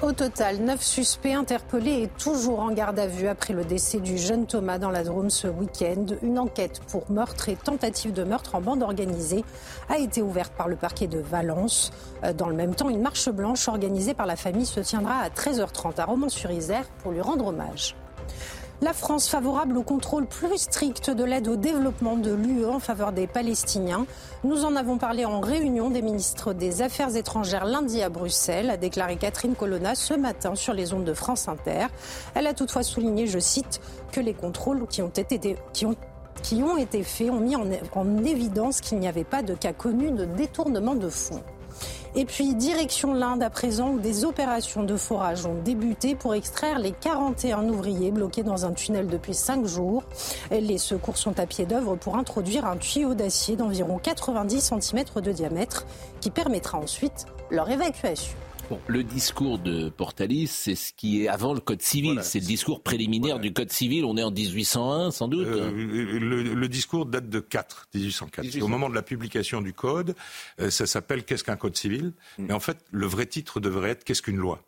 Au 0.01 0.11
total, 0.11 0.57
neuf 0.57 0.83
suspects 0.83 1.33
interpellés 1.33 2.03
et 2.03 2.07
toujours 2.09 2.59
en 2.59 2.71
garde 2.71 2.99
à 2.99 3.07
vue 3.07 3.29
après 3.29 3.53
le 3.53 3.63
décès 3.63 3.99
du 3.99 4.17
jeune 4.17 4.45
Thomas 4.45 4.77
dans 4.77 4.89
la 4.89 5.05
Drôme 5.05 5.29
ce 5.29 5.47
week-end. 5.47 6.05
Une 6.21 6.37
enquête 6.37 6.81
pour 6.89 7.09
meurtre 7.09 7.47
et 7.47 7.55
tentative 7.55 8.11
de 8.11 8.25
meurtre 8.25 8.55
en 8.55 8.61
bande 8.61 8.83
organisée 8.83 9.45
a 9.87 9.97
été 9.97 10.21
ouverte 10.21 10.51
par 10.53 10.67
le 10.67 10.75
parquet 10.75 11.07
de 11.07 11.19
Valence. 11.19 11.91
Euh, 12.25 12.33
dans 12.33 12.49
le 12.49 12.55
même 12.55 12.75
temps, 12.75 12.89
une 12.89 13.01
marche 13.01 13.29
blanche 13.29 13.69
organisée 13.69 14.13
par 14.13 14.25
la 14.25 14.35
famille 14.35 14.65
se 14.65 14.81
tiendra 14.81 15.15
à 15.15 15.29
13h30 15.29 15.97
à 15.97 16.05
Romans-sur-Isère 16.05 16.85
pour 17.01 17.13
lui 17.13 17.21
rendre 17.21 17.47
hommage. 17.47 17.95
La 18.81 18.91
France 18.91 19.29
favorable 19.29 19.77
au 19.77 19.83
contrôle 19.83 20.25
plus 20.25 20.57
strict 20.57 21.09
de 21.09 21.23
l'aide 21.23 21.47
au 21.47 21.55
développement 21.55 22.17
de 22.17 22.33
l'UE 22.33 22.65
en 22.65 22.79
faveur 22.79 23.13
des 23.13 23.25
Palestiniens. 23.25 24.05
Nous 24.43 24.65
en 24.65 24.75
avons 24.75 24.97
parlé 24.97 25.23
en 25.23 25.39
réunion 25.39 25.89
des 25.89 26.01
ministres 26.01 26.51
des 26.51 26.81
Affaires 26.81 27.15
étrangères 27.15 27.63
lundi 27.63 28.01
à 28.01 28.09
Bruxelles, 28.09 28.69
a 28.69 28.75
déclaré 28.75 29.15
Catherine 29.15 29.55
Colonna 29.55 29.95
ce 29.95 30.13
matin 30.13 30.55
sur 30.55 30.73
les 30.73 30.91
ondes 30.93 31.05
de 31.05 31.13
France 31.13 31.47
Inter. 31.47 31.87
Elle 32.35 32.47
a 32.47 32.53
toutefois 32.53 32.83
souligné, 32.83 33.27
je 33.27 33.39
cite, 33.39 33.79
que 34.11 34.19
les 34.19 34.33
contrôles 34.33 34.85
qui 34.87 35.01
ont 35.01 35.07
été, 35.07 35.55
faits 37.03 37.29
ont 37.29 37.39
mis 37.39 37.55
en, 37.55 37.65
en 37.93 38.23
évidence 38.25 38.81
qu'il 38.81 38.99
n'y 38.99 39.07
avait 39.07 39.23
pas 39.23 39.41
de 39.41 39.53
cas 39.55 39.71
connus 39.71 40.11
de 40.11 40.25
détournement 40.25 40.95
de 40.95 41.07
fonds. 41.07 41.41
Et 42.17 42.23
puis, 42.23 42.55
direction 42.55 43.13
l'Inde 43.13 43.43
à 43.43 43.49
présent, 43.49 43.89
où 43.89 43.99
des 43.99 44.23
opérations 44.23 44.83
de 44.83 44.95
forage 44.95 45.45
ont 45.45 45.61
débuté 45.65 46.15
pour 46.15 46.33
extraire 46.33 46.79
les 46.79 46.93
41 46.93 47.67
ouvriers 47.67 48.09
bloqués 48.09 48.43
dans 48.43 48.65
un 48.65 48.71
tunnel 48.71 49.07
depuis 49.07 49.33
5 49.33 49.65
jours. 49.65 50.03
Les 50.49 50.77
secours 50.77 51.17
sont 51.17 51.37
à 51.41 51.45
pied 51.45 51.65
d'œuvre 51.65 51.97
pour 51.97 52.15
introduire 52.15 52.65
un 52.65 52.77
tuyau 52.77 53.15
d'acier 53.15 53.57
d'environ 53.57 53.99
90 54.01 54.73
cm 54.79 55.03
de 55.21 55.31
diamètre 55.33 55.85
qui 56.21 56.29
permettra 56.31 56.77
ensuite 56.77 57.25
leur 57.51 57.69
évacuation. 57.69 58.37
Bon, 58.69 58.79
le 58.87 59.03
discours 59.03 59.59
de 59.59 59.89
Portalis, 59.89 60.47
c'est 60.47 60.73
ce 60.73 60.91
qui 60.91 61.23
est 61.23 61.27
avant 61.27 61.53
le 61.53 61.59
Code 61.59 61.83
civil. 61.83 62.19
c'est 62.23 62.39
le 62.39 62.45
discours 62.45 62.81
préliminaire 62.81 63.39
du 63.39 63.53
Code 63.53 63.71
civil. 63.71 64.05
On 64.05 64.17
est 64.17 64.23
en 64.23 64.31
1801, 64.31 65.11
sans 65.11 65.27
doute. 65.27 65.47
Euh, 65.47 65.71
le, 65.71 66.41
le, 66.41 66.67
discours 66.67 67.05
date 67.05 67.29
de 67.29 67.39
4, 67.39 67.89
1804. 67.93 68.61
Au 68.61 68.67
moment 68.67 68.89
de 68.89 68.95
la 68.95 69.03
publication 69.03 69.61
du 69.61 69.73
Code, 69.73 70.15
euh, 70.59 70.71
ça 70.71 70.87
s'appelle 70.87 71.23
Qu'est-ce 71.25 71.43
qu'un 71.43 71.57
Code 71.57 71.75
civil 71.75 72.13
Mais 72.39 72.53
en 72.53 72.59
fait, 72.59 72.77
le 72.91 73.05
vrai 73.05 73.27
titre 73.27 73.59
devrait 73.59 73.91
être 73.91 74.03
Qu'est-ce 74.03 74.23
qu'une 74.23 74.37
loi 74.37 74.63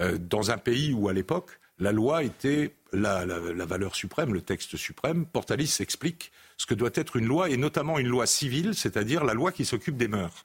euh, 0.00 0.18
Dans 0.18 0.50
un 0.50 0.58
pays 0.58 0.92
où, 0.92 1.08
à 1.08 1.14
l'époque, 1.14 1.58
la 1.78 1.92
loi 1.92 2.24
était 2.24 2.74
la, 2.92 3.24
la, 3.24 3.38
la, 3.38 3.64
valeur 3.64 3.94
suprême, 3.94 4.34
le 4.34 4.42
texte 4.42 4.76
suprême, 4.76 5.24
Portalis 5.24 5.78
explique 5.80 6.32
ce 6.58 6.66
que 6.66 6.74
doit 6.74 6.90
être 6.94 7.16
une 7.16 7.26
loi, 7.26 7.48
et 7.48 7.56
notamment 7.56 7.98
une 7.98 8.08
loi 8.08 8.26
civile, 8.26 8.74
c'est-à-dire 8.74 9.24
la 9.24 9.32
loi 9.32 9.52
qui 9.52 9.64
s'occupe 9.64 9.96
des 9.96 10.08
mœurs. 10.08 10.44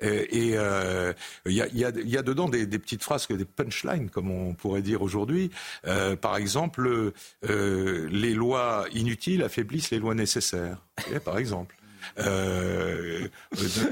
Et 0.00 0.48
il 0.48 0.56
euh, 0.56 1.12
y, 1.46 1.84
a, 1.84 2.22
dedans 2.22 2.48
des, 2.48 2.66
des, 2.66 2.78
petites 2.78 3.02
phrases, 3.02 3.28
des 3.28 3.44
punchlines, 3.44 4.10
comme 4.10 4.30
on 4.30 4.54
pourrait 4.54 4.82
dire 4.82 5.02
aujourd'hui. 5.02 5.50
Euh, 5.86 6.16
par 6.16 6.36
exemple, 6.36 7.12
euh, 7.48 8.08
les 8.10 8.34
lois 8.34 8.86
inutiles 8.92 9.42
affaiblissent 9.42 9.90
les 9.90 9.98
lois 9.98 10.14
nécessaires. 10.14 10.78
par 11.24 11.38
exemple. 11.38 11.76
Euh, 12.18 13.28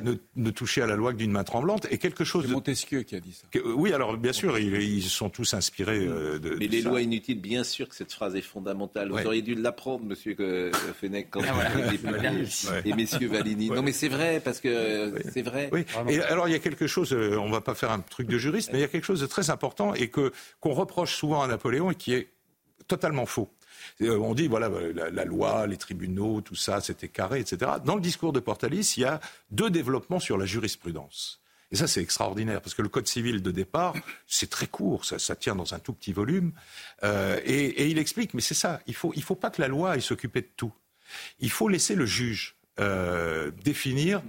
ne, 0.03 0.15
ne, 0.37 0.51
toucher 0.51 0.83
à 0.83 0.87
la 0.87 0.97
loi 0.97 1.13
que 1.13 1.19
d'une 1.19 1.31
main 1.31 1.45
tremblante 1.45 1.87
et 1.91 1.99
quelque 1.99 2.25
chose 2.25 2.47
de 2.47 2.53
Montesquieu 2.53 3.03
qui 3.03 3.17
a 3.17 3.21
dit 3.21 3.33
ça. 3.33 3.47
Que, 3.51 3.59
oui, 3.59 3.93
alors 3.93 4.17
bien 4.17 4.33
sûr, 4.33 4.59
ils, 4.59 4.75
ils 4.83 5.03
sont 5.03 5.31
tous 5.31 5.55
inspirés 5.55 6.07
euh, 6.07 6.39
de. 6.39 6.57
Mais 6.59 6.67
de 6.67 6.73
les 6.73 6.83
ça. 6.83 6.89
lois 6.89 7.01
inutiles, 7.01 7.41
bien 7.41 7.65
sûr 7.65 7.89
que 7.89 7.95
cette 7.95 8.13
phrase 8.13 8.37
est 8.37 8.43
fondamentale. 8.43 9.13
Ouais. 9.13 9.23
Vous 9.23 9.27
auriez 9.29 9.43
dû 9.43 9.55
l'apprendre, 9.55 10.05
Monsieur 10.05 10.37
Fenech, 11.01 11.29
quand 11.31 11.41
Ah, 11.47 11.53
vous 11.53 12.09
ouais. 12.11 12.83
et 12.85 12.93
Messieurs 12.93 13.29
Valini. 13.29 13.71
Non, 13.71 13.83
mais 13.83 13.93
c'est 13.93 14.09
vrai 14.09 14.41
parce 14.45 14.61
que 14.61 15.15
c'est 15.33 15.43
vrai. 15.43 15.71
Oui. 15.73 15.85
Et 16.09 16.21
alors 16.23 16.49
il 16.49 16.53
y 16.53 16.55
a 16.55 16.59
quelque 16.59 16.87
chose, 16.87 17.13
euh, 17.13 17.37
on 17.39 17.51
va 17.51 17.61
pas 17.61 17.75
faire 17.75 17.91
un 17.91 18.01
truc 18.01 18.29
de 18.29 18.39
juriste, 18.39 18.71
mais 18.73 18.79
il 18.79 18.83
y 18.83 18.85
a 18.85 18.89
quelque 18.89 19.05
chose 19.05 19.21
de 19.21 19.27
très 19.27 19.51
important 19.51 19.95
et 19.95 20.09
que 20.09 20.33
qu'on 20.61 20.73
reproche 20.73 21.15
souvent 21.15 21.43
à 21.43 21.49
Napoléon 21.49 21.91
et 21.91 21.95
qui 21.95 22.13
est 22.15 22.29
totalement 22.87 23.27
faux. 23.27 23.49
Euh, 24.03 24.17
On 24.19 24.35
dit, 24.35 24.47
voilà, 24.47 24.69
la, 24.69 25.11
la 25.11 25.25
loi, 25.25 25.67
les 25.67 25.77
tribunaux, 25.77 26.41
tout 26.41 26.55
ça, 26.55 26.81
c'était 26.81 27.09
carré, 27.09 27.41
etc. 27.41 27.73
Dans 27.85 27.95
le 27.95 28.01
discours 28.01 28.33
de 28.33 28.41
Portalis, 28.41 28.95
il 28.97 29.01
y 29.01 29.05
a 29.05 29.21
deux 29.51 29.71
développements 29.71 30.21
sur 30.21 30.39
la 30.39 30.47
jurisprudence. 30.47 31.41
Et 31.71 31.77
ça, 31.77 31.87
c'est 31.87 32.01
extraordinaire, 32.01 32.63
parce 32.63 32.75
que 32.75 32.83
le 32.83 32.89
Code 32.89 33.07
civil 33.07 33.43
de 33.43 33.51
départ, 33.51 33.95
c'est 34.27 34.49
très 34.49 34.67
court, 34.67 35.05
ça, 35.05 35.37
tient 35.37 35.55
dans 35.55 35.75
un 35.75 35.79
tout 35.79 35.93
petit 35.93 36.13
volume. 36.13 36.53
Euh, 37.05 37.41
et, 37.45 37.89
il 37.89 37.99
explique, 37.99 38.33
mais 38.33 38.41
c'est 38.41 38.55
ça, 38.55 38.81
il 38.87 38.93
ne 38.93 38.97
faut, 38.97 39.13
il 39.17 39.23
faut 39.23 39.35
pas 39.35 39.51
que 39.51 39.61
la 39.61 39.69
loi 39.69 39.93
aille 39.93 40.03
s'occuper 40.03 40.41
de 40.41 40.49
tout. 40.57 40.73
Il 41.41 41.51
faut 41.51 41.69
laisser 41.69 41.95
le 41.95 42.07
juge 42.07 42.57
euh, 42.81 43.51
définir 43.65 44.23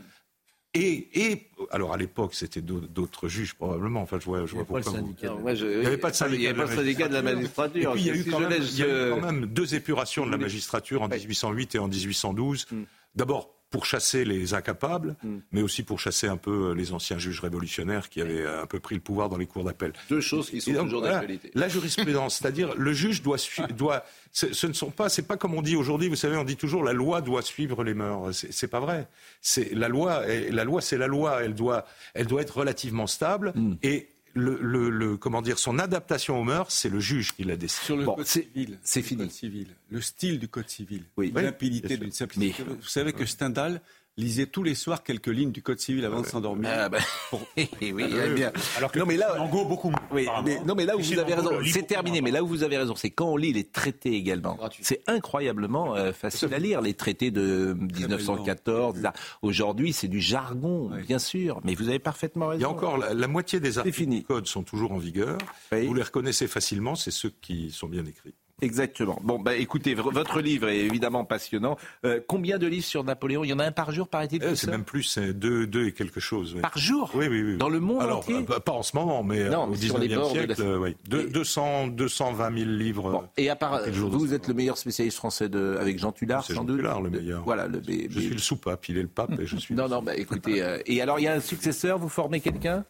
et, 0.75 1.29
et, 1.31 1.49
alors 1.71 1.93
à 1.93 1.97
l'époque, 1.97 2.35
c'était 2.35 2.61
d'autres 2.61 3.27
juges 3.27 3.55
probablement. 3.55 4.01
Enfin, 4.01 4.19
je 4.19 4.25
vois, 4.25 4.45
je 4.45 4.53
vois 4.53 4.65
pourquoi. 4.65 4.81
Vous... 4.81 5.15
Non, 5.23 5.39
moi, 5.39 5.55
je... 5.55 5.65
Il 5.65 5.79
n'y 5.79 5.85
avait 5.87 5.97
pas 5.97 6.11
de 6.11 6.15
syndicat, 6.15 6.37
il 6.37 6.43
y 6.43 6.47
avait 6.47 6.57
pas 6.57 6.67
de, 6.67 6.75
syndicat 6.75 7.07
de 7.07 7.13
la 7.13 7.21
magistrature. 7.23 7.91
Et 7.91 7.93
puis 7.93 8.01
il 8.01 8.07
y 8.07 8.09
a 8.11 8.13
eu, 8.13 8.23
Si 8.23 8.29
quand, 8.29 8.39
même, 8.39 8.49
laisse, 8.49 8.73
il 8.73 8.79
y 8.79 8.83
a 8.83 8.87
eu 8.87 8.89
euh, 8.89 9.15
quand 9.15 9.25
même 9.25 9.45
deux 9.47 9.73
épurations 9.73 10.27
de 10.27 10.31
la 10.31 10.37
magistrature 10.37 11.01
en 11.01 11.07
1808 11.07 11.75
et 11.75 11.79
en 11.79 11.87
1812. 11.87 12.67
Hmm. 12.71 12.83
D'abord 13.15 13.58
pour 13.69 13.85
chasser 13.85 14.25
les 14.25 14.53
incapables, 14.55 15.15
mais 15.51 15.61
aussi 15.61 15.83
pour 15.83 15.99
chasser 15.99 16.27
un 16.27 16.37
peu 16.37 16.73
les 16.73 16.91
anciens 16.91 17.19
juges 17.19 17.39
révolutionnaires 17.39 18.09
qui 18.09 18.19
avaient 18.19 18.45
un 18.45 18.65
peu 18.65 18.79
pris 18.79 18.95
le 18.95 19.01
pouvoir 19.01 19.29
dans 19.29 19.37
les 19.37 19.45
cours 19.45 19.63
d'appel. 19.63 19.93
Deux 20.09 20.21
choses 20.21 20.49
qui 20.49 20.59
sont 20.59 20.71
donc, 20.73 20.85
toujours 20.85 21.01
d'actualité. 21.03 21.51
La 21.53 21.67
jurisprudence, 21.69 22.37
c'est-à-dire 22.39 22.73
le 22.75 22.93
juge 22.93 23.21
doit, 23.21 23.37
sui- 23.37 23.61
doit 23.77 24.03
ce, 24.31 24.65
ne 24.67 24.73
sont 24.73 24.89
pas, 24.89 25.07
c'est 25.09 25.21
pas 25.27 25.37
comme 25.37 25.53
on 25.53 25.61
dit 25.61 25.75
aujourd'hui. 25.75 26.07
Vous 26.09 26.15
savez, 26.15 26.35
on 26.37 26.43
dit 26.43 26.55
toujours 26.55 26.83
la 26.83 26.93
loi 26.93 27.21
doit 27.21 27.41
suivre 27.43 27.83
les 27.83 27.93
mœurs. 27.93 28.31
C'est 28.49 28.67
pas 28.67 28.79
vrai. 28.79 29.07
C'est 29.41 29.73
la 29.75 29.87
loi. 29.87 30.23
La 30.49 30.63
loi, 30.63 30.81
c'est 30.81 30.97
la 30.97 31.07
loi. 31.07 31.43
Elle 31.43 31.53
doit, 31.53 31.85
elle 32.15 32.25
doit 32.27 32.41
être 32.41 32.57
relativement 32.57 33.07
stable 33.07 33.51
Hmm. 33.55 33.75
et 33.83 34.09
le, 34.39 34.57
le, 34.61 34.89
le- 34.89 35.17
comment 35.17 35.41
dire, 35.41 35.59
son 35.59 35.77
adaptation 35.79 36.39
aux 36.39 36.43
mœurs, 36.43 36.71
c'est 36.71 36.89
le 36.89 36.99
juge 36.99 37.33
qui 37.35 37.43
la 37.43 37.57
décide. 37.57 37.83
Sur 37.83 37.97
le 37.97 38.05
Bon, 38.05 38.15
code 38.15 38.25
civil, 38.25 38.79
c'est 38.83 39.01
le 39.01 39.05
fini. 39.05 39.21
code 39.23 39.31
civil, 39.31 39.67
le 39.89 40.01
style 40.01 40.39
du 40.39 40.47
code 40.47 40.69
civil, 40.69 41.03
Oui. 41.17 41.31
limpidité 41.35 41.89
Oui, 41.95 41.99
d'une 41.99 42.11
simplicité. 42.11 42.63
Vous 42.63 42.87
savez 42.87 43.13
que 43.13 43.25
Stendhal 43.25 43.81
lisait 44.17 44.47
tous 44.47 44.63
les 44.63 44.75
soirs 44.75 45.03
quelques 45.03 45.27
lignes 45.27 45.51
du 45.51 45.61
code 45.61 45.79
civil 45.79 46.03
avant 46.03 46.21
de 46.21 46.25
s'endormir. 46.25 46.69
Ah, 46.71 46.89
bah, 46.89 46.97
oui, 47.55 47.69
eh 47.81 48.29
bien. 48.33 48.51
Alors 48.77 48.91
que 48.91 48.99
non, 48.99 49.05
mais 49.05 49.15
là, 49.15 49.37
beaucoup 49.47 49.89
moins. 49.89 49.99
oui, 50.11 50.23
apparemment. 50.23 50.45
mais, 50.47 50.59
non, 50.65 50.75
mais 50.75 50.85
là 50.85 50.97
où 50.97 51.01
vous 51.01 51.17
avez 51.19 51.33
raison, 51.33 51.51
c'est 51.65 51.87
terminé. 51.87 52.19
Mais 52.21 52.31
là 52.31 52.43
où 52.43 52.47
vous 52.47 52.63
avez 52.63 52.77
raison, 52.77 52.95
c'est 52.95 53.11
quand 53.11 53.27
on 53.29 53.37
lit 53.37 53.53
les 53.53 53.63
traités 53.63 54.13
également. 54.15 54.57
C'est 54.81 55.01
incroyablement 55.07 55.95
euh, 55.95 56.11
facile 56.11 56.53
à 56.53 56.59
lire. 56.59 56.81
Les 56.81 56.93
traités 56.93 57.31
de 57.31 57.75
1914. 57.79 58.97
etc. 58.99 59.13
Aujourd'hui, 59.41 59.93
c'est 59.93 60.07
du 60.09 60.19
jargon, 60.19 60.89
Oui. 60.93 61.03
bien 61.07 61.19
sûr. 61.19 61.61
Mais 61.63 61.75
vous 61.75 61.87
avez 61.89 61.99
parfaitement 61.99 62.47
raison. 62.47 62.59
Il 62.59 62.63
y 62.63 62.65
a 62.65 62.69
encore 62.69 62.97
la, 62.97 63.13
la 63.13 63.27
moitié 63.27 63.59
des 63.59 63.77
articles 63.77 64.05
du 64.09 64.23
code 64.23 64.47
sont 64.47 64.63
toujours 64.63 64.91
en 64.91 64.97
vigueur. 64.97 65.37
Oui. 65.71 65.85
Vous 65.87 65.93
les 65.93 66.03
reconnaissez 66.03 66.47
facilement, 66.47 66.95
c'est 66.95 67.11
ceux 67.11 67.29
qui 67.41 67.71
sont 67.71 67.87
bien 67.87 68.05
écrits. 68.05 68.33
Exactement. 68.61 69.19
Bon, 69.23 69.39
bah, 69.39 69.55
écoutez, 69.55 69.93
votre 69.93 70.41
livre 70.41 70.67
est 70.69 70.79
évidemment 70.79 71.25
passionnant. 71.25 71.77
Euh, 72.05 72.19
combien 72.27 72.57
de 72.57 72.67
livres 72.67 72.85
sur 72.85 73.03
Napoléon? 73.03 73.43
Il 73.43 73.49
y 73.49 73.53
en 73.53 73.59
a 73.59 73.65
un 73.65 73.71
par 73.71 73.91
jour, 73.91 74.07
paraît-il 74.07 74.43
Eh, 74.43 74.55
c'est 74.55 74.69
même 74.69 74.83
plus, 74.83 75.03
c'est 75.03 75.33
deux, 75.33 75.67
deux 75.67 75.87
et 75.87 75.91
quelque 75.91 76.19
chose. 76.19 76.53
oui. 76.55 76.61
Par 76.61 76.77
jour? 76.77 77.11
Oui, 77.15 77.27
oui, 77.29 77.41
oui. 77.43 77.57
Dans 77.57 77.69
le 77.69 77.79
monde 77.79 78.01
Alors, 78.01 78.19
entier? 78.19 78.35
euh, 78.49 78.59
pas 78.59 78.71
en 78.73 78.83
ce 78.83 78.95
moment, 78.95 79.23
mais 79.23 79.39
euh, 79.41 79.49
Non, 79.49 79.65
au 79.65 79.73
19e 79.75 80.15
bords 80.15 80.33
de 80.33 80.39
la- 80.39 80.45
siècle, 80.47 80.61
euh, 80.61 80.77
oui. 80.79 80.95
Deux- 81.07 81.27
Et- 81.27 81.29
200, 81.31 81.87
220 81.87 82.57
000 82.57 82.69
livres. 82.69 83.11
Bon, 83.11 83.23
et 83.37 83.49
à 83.49 83.55
part, 83.55 83.83
de 83.85 83.91
vous, 83.91 84.33
êtes 84.33 84.47
le 84.47 84.53
meilleur 84.53 84.77
spécialiste 84.77 85.17
français 85.17 85.49
de, 85.49 85.77
avec 85.79 85.99
Jean 85.99 86.11
Tullard, 86.11 86.43
sans 86.43 86.53
Jean 86.55 86.63
doute? 86.63 86.77
Tullard, 86.77 87.01
le 87.01 87.09
De- 87.09 87.19
meilleur. 87.19 87.43
Voilà, 87.43 87.67
le, 87.67 87.81
mais- 87.87 88.07
Je 88.09 88.15
mais- 88.15 88.21
suis 88.25 88.33
le 88.33 88.37
sous-pape, 88.39 88.87
il 88.89 88.97
est 88.97 89.01
le 89.01 89.07
pape 89.07 89.39
et 89.39 89.45
je 89.45 89.55
suis. 89.57 89.75
Non, 89.79 89.87
non, 89.87 90.01
bah 90.01 90.15
écoutez. 90.15 90.61
euh, 90.61 90.79
et 90.85 91.01
alors, 91.01 91.19
il 91.19 91.23
y 91.23 91.27
a 91.27 91.33
un 91.33 91.39
successeur, 91.39 91.97
vous 91.97 92.09
formez 92.09 92.39
quelqu'un? 92.41 92.83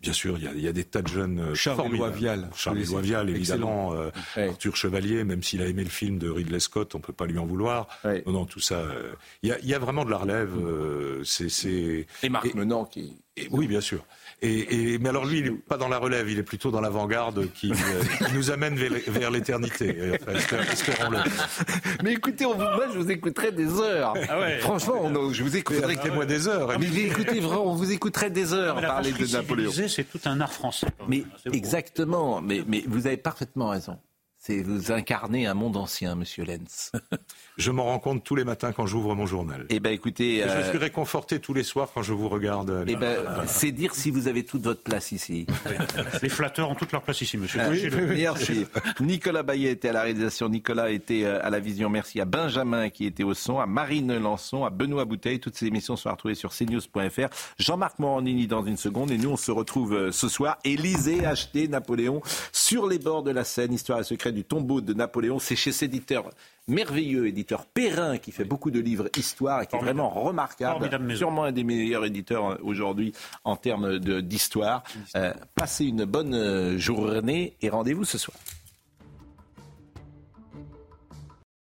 Bien 0.00 0.12
sûr, 0.14 0.38
il 0.38 0.44
y, 0.44 0.48
a, 0.48 0.52
il 0.52 0.60
y 0.60 0.68
a 0.68 0.72
des 0.72 0.84
tas 0.84 1.02
de 1.02 1.08
jeunes. 1.08 1.38
euh, 1.40 1.54
Charles. 1.54 1.86
Éloi-Vial. 1.94 2.48
Charles 2.56 2.78
excellent. 2.78 3.00
évidemment. 3.28 3.92
euh, 3.94 4.10
Ouais. 4.36 4.48
Arthur 4.48 4.74
Chevalier, 4.76 5.24
même 5.24 5.42
s'il 5.42 5.60
a 5.60 5.66
aimé 5.66 5.84
le 5.84 5.90
film 5.90 6.18
de 6.18 6.30
Ridley 6.30 6.58
Scott, 6.60 6.94
on 6.94 7.00
peut 7.00 7.12
pas 7.12 7.26
lui 7.26 7.38
en 7.38 7.44
vouloir. 7.44 7.86
Ouais. 8.04 8.22
Non, 8.26 8.32
non, 8.32 8.44
tout 8.46 8.60
ça. 8.60 8.76
euh, 8.76 9.12
Il 9.42 9.50
y, 9.50 9.52
a, 9.52 9.58
il 9.58 9.68
y 9.68 9.74
a 9.74 9.78
vraiment 9.78 10.04
de 10.06 10.10
la 10.10 10.16
relève. 10.16 10.52
euh, 10.56 11.22
c'est, 11.24 11.50
c'est... 11.50 12.06
Et 12.22 12.28
Marc 12.30 12.46
Et- 12.46 12.54
Menant 12.54 12.86
qui. 12.86 13.16
Et- 13.36 13.48
oui, 13.50 13.66
bien 13.66 13.80
sûr. 13.82 14.04
Et, 14.42 14.94
et- 14.94 14.98
mais 14.98 15.10
alors 15.10 15.26
lui, 15.26 15.38
il 15.40 15.44
n'est 15.44 15.50
pas 15.50 15.76
dans 15.76 15.88
la 15.88 15.98
relève, 15.98 16.30
il 16.30 16.38
est 16.38 16.42
plutôt 16.42 16.70
dans 16.70 16.80
l'avant-garde 16.80 17.52
qui, 17.52 17.72
euh, 17.72 18.26
qui 18.26 18.32
nous 18.32 18.50
amène 18.50 18.74
vers, 18.74 18.92
vers 19.08 19.30
l'éternité. 19.30 20.12
Enfin, 20.20 20.32
espère- 20.38 20.72
espérons-le. 20.72 21.18
Mais 22.02 22.12
écoutez, 22.14 22.46
on 22.46 22.52
vous- 22.54 22.58
moi, 22.60 22.86
je 22.92 22.98
vous 22.98 23.10
écouterai 23.10 23.52
des 23.52 23.70
heures. 23.78 24.14
Ah 24.30 24.40
ouais. 24.40 24.58
Franchement, 24.60 24.94
on- 25.02 25.32
je 25.32 25.42
vous 25.42 25.56
écouterai. 25.56 25.84
Arrêtez-moi 25.84 26.24
des 26.24 26.48
heures. 26.48 26.78
Mais 26.78 26.86
écoutez, 26.86 27.40
vraiment, 27.40 27.70
on 27.70 27.74
vous 27.74 27.92
écouterait 27.92 28.30
des 28.30 28.54
heures 28.54 28.76
Mais 28.76 28.86
parler 28.86 29.12
de 29.12 29.26
Napoléon. 29.26 29.72
c'est 29.88 30.04
tout 30.04 30.20
un 30.24 30.40
art 30.40 30.52
français. 30.52 30.86
Mais 31.06 31.24
exactement, 31.52 32.40
mais, 32.40 32.62
mais 32.66 32.82
vous 32.86 33.06
avez 33.06 33.18
parfaitement 33.18 33.68
raison. 33.68 33.98
C'est 34.42 34.62
vous 34.62 34.90
incarnez 34.90 35.46
un 35.46 35.52
monde 35.52 35.76
ancien, 35.76 36.14
Monsieur 36.14 36.44
Lenz. 36.44 36.92
Je 37.60 37.70
m'en 37.70 37.84
rends 37.84 37.98
compte 37.98 38.24
tous 38.24 38.34
les 38.34 38.44
matins 38.44 38.72
quand 38.72 38.86
j'ouvre 38.86 39.14
mon 39.14 39.26
journal. 39.26 39.66
Eh 39.68 39.80
ben, 39.80 39.92
écoutez, 39.92 40.36
Et 40.36 40.42
euh, 40.44 40.62
je 40.64 40.68
suis 40.70 40.78
réconforté 40.78 41.38
tous 41.38 41.54
les 41.54 41.62
soirs 41.62 41.90
quand 41.94 42.02
je 42.02 42.12
vous 42.12 42.28
regarde. 42.28 42.84
eh 42.88 42.96
ben, 42.96 43.16
c'est 43.46 43.70
dire 43.70 43.94
si 43.94 44.10
vous 44.10 44.28
avez 44.28 44.44
toute 44.44 44.62
votre 44.62 44.82
place 44.82 45.12
ici. 45.12 45.46
Les 46.22 46.28
flatteurs 46.28 46.70
ont 46.70 46.74
toute 46.74 46.92
leur 46.92 47.02
place 47.02 47.20
ici, 47.20 47.36
monsieur. 47.36 47.60
Euh, 47.60 47.66
Sachez-le. 47.74 48.06
Merci. 48.16 48.66
Nicolas 49.00 49.42
Bayet 49.42 49.72
était 49.72 49.88
à 49.88 49.92
la 49.92 50.02
réalisation, 50.02 50.48
Nicolas 50.48 50.90
était 50.90 51.24
euh, 51.24 51.44
à 51.44 51.50
la 51.50 51.60
vision. 51.60 51.90
Merci 51.90 52.20
à 52.20 52.24
Benjamin 52.24 52.88
qui 52.88 53.04
était 53.06 53.22
au 53.24 53.34
son, 53.34 53.58
à 53.60 53.66
Marine 53.66 54.16
Lançon, 54.18 54.64
à 54.64 54.70
Benoît 54.70 55.04
Bouteille. 55.04 55.38
Toutes 55.40 55.56
ces 55.56 55.66
émissions 55.66 55.96
sont 55.96 56.10
retrouvées 56.10 56.34
sur 56.34 56.50
cnews.fr. 56.52 57.28
Jean-Marc 57.58 57.98
Morandini 57.98 58.46
dans 58.46 58.64
une 58.64 58.76
seconde 58.76 59.10
et 59.10 59.18
nous 59.18 59.30
on 59.30 59.36
se 59.36 59.50
retrouve 59.50 59.94
euh, 59.94 60.12
ce 60.12 60.28
soir. 60.28 60.58
Élisée 60.64 61.24
a 61.26 61.30
acheté 61.30 61.68
Napoléon 61.68 62.22
sur 62.52 62.86
les 62.88 62.98
bords 62.98 63.22
de 63.22 63.30
la 63.30 63.44
Seine. 63.44 63.72
Histoire 63.72 64.00
et 64.00 64.04
secret 64.04 64.32
du 64.32 64.44
tombeau 64.44 64.80
de 64.80 64.94
Napoléon. 64.94 65.38
C'est 65.38 65.56
chez 65.56 65.72
cet 65.72 65.90
éditeur 65.90 66.30
merveilleux, 66.68 67.26
éditeur 67.26 67.66
Perrin 67.66 68.18
qui 68.18 68.32
fait 68.32 68.44
beaucoup 68.44 68.70
de 68.70 68.80
livres 68.80 69.08
histoire 69.16 69.62
et 69.62 69.66
qui 69.66 69.76
est 69.76 69.80
vraiment 69.80 70.10
remarquable. 70.10 70.72
Formidable. 70.72 71.16
Sûrement 71.16 71.44
un 71.44 71.52
des 71.52 71.64
meilleurs 71.64 72.04
éditeurs 72.04 72.50
euh, 72.50 72.58
aujourd'hui 72.62 73.12
en 73.44 73.56
termes 73.56 73.98
d'histoire. 73.98 74.82
Euh, 75.16 75.32
passez 75.54 75.86
une 75.86 76.04
bonne 76.04 76.34
euh, 76.34 76.78
journée 76.78 77.56
et 77.60 77.68
rendez-vous 77.68 78.04
ce 78.04 78.18
soir. 78.18 78.36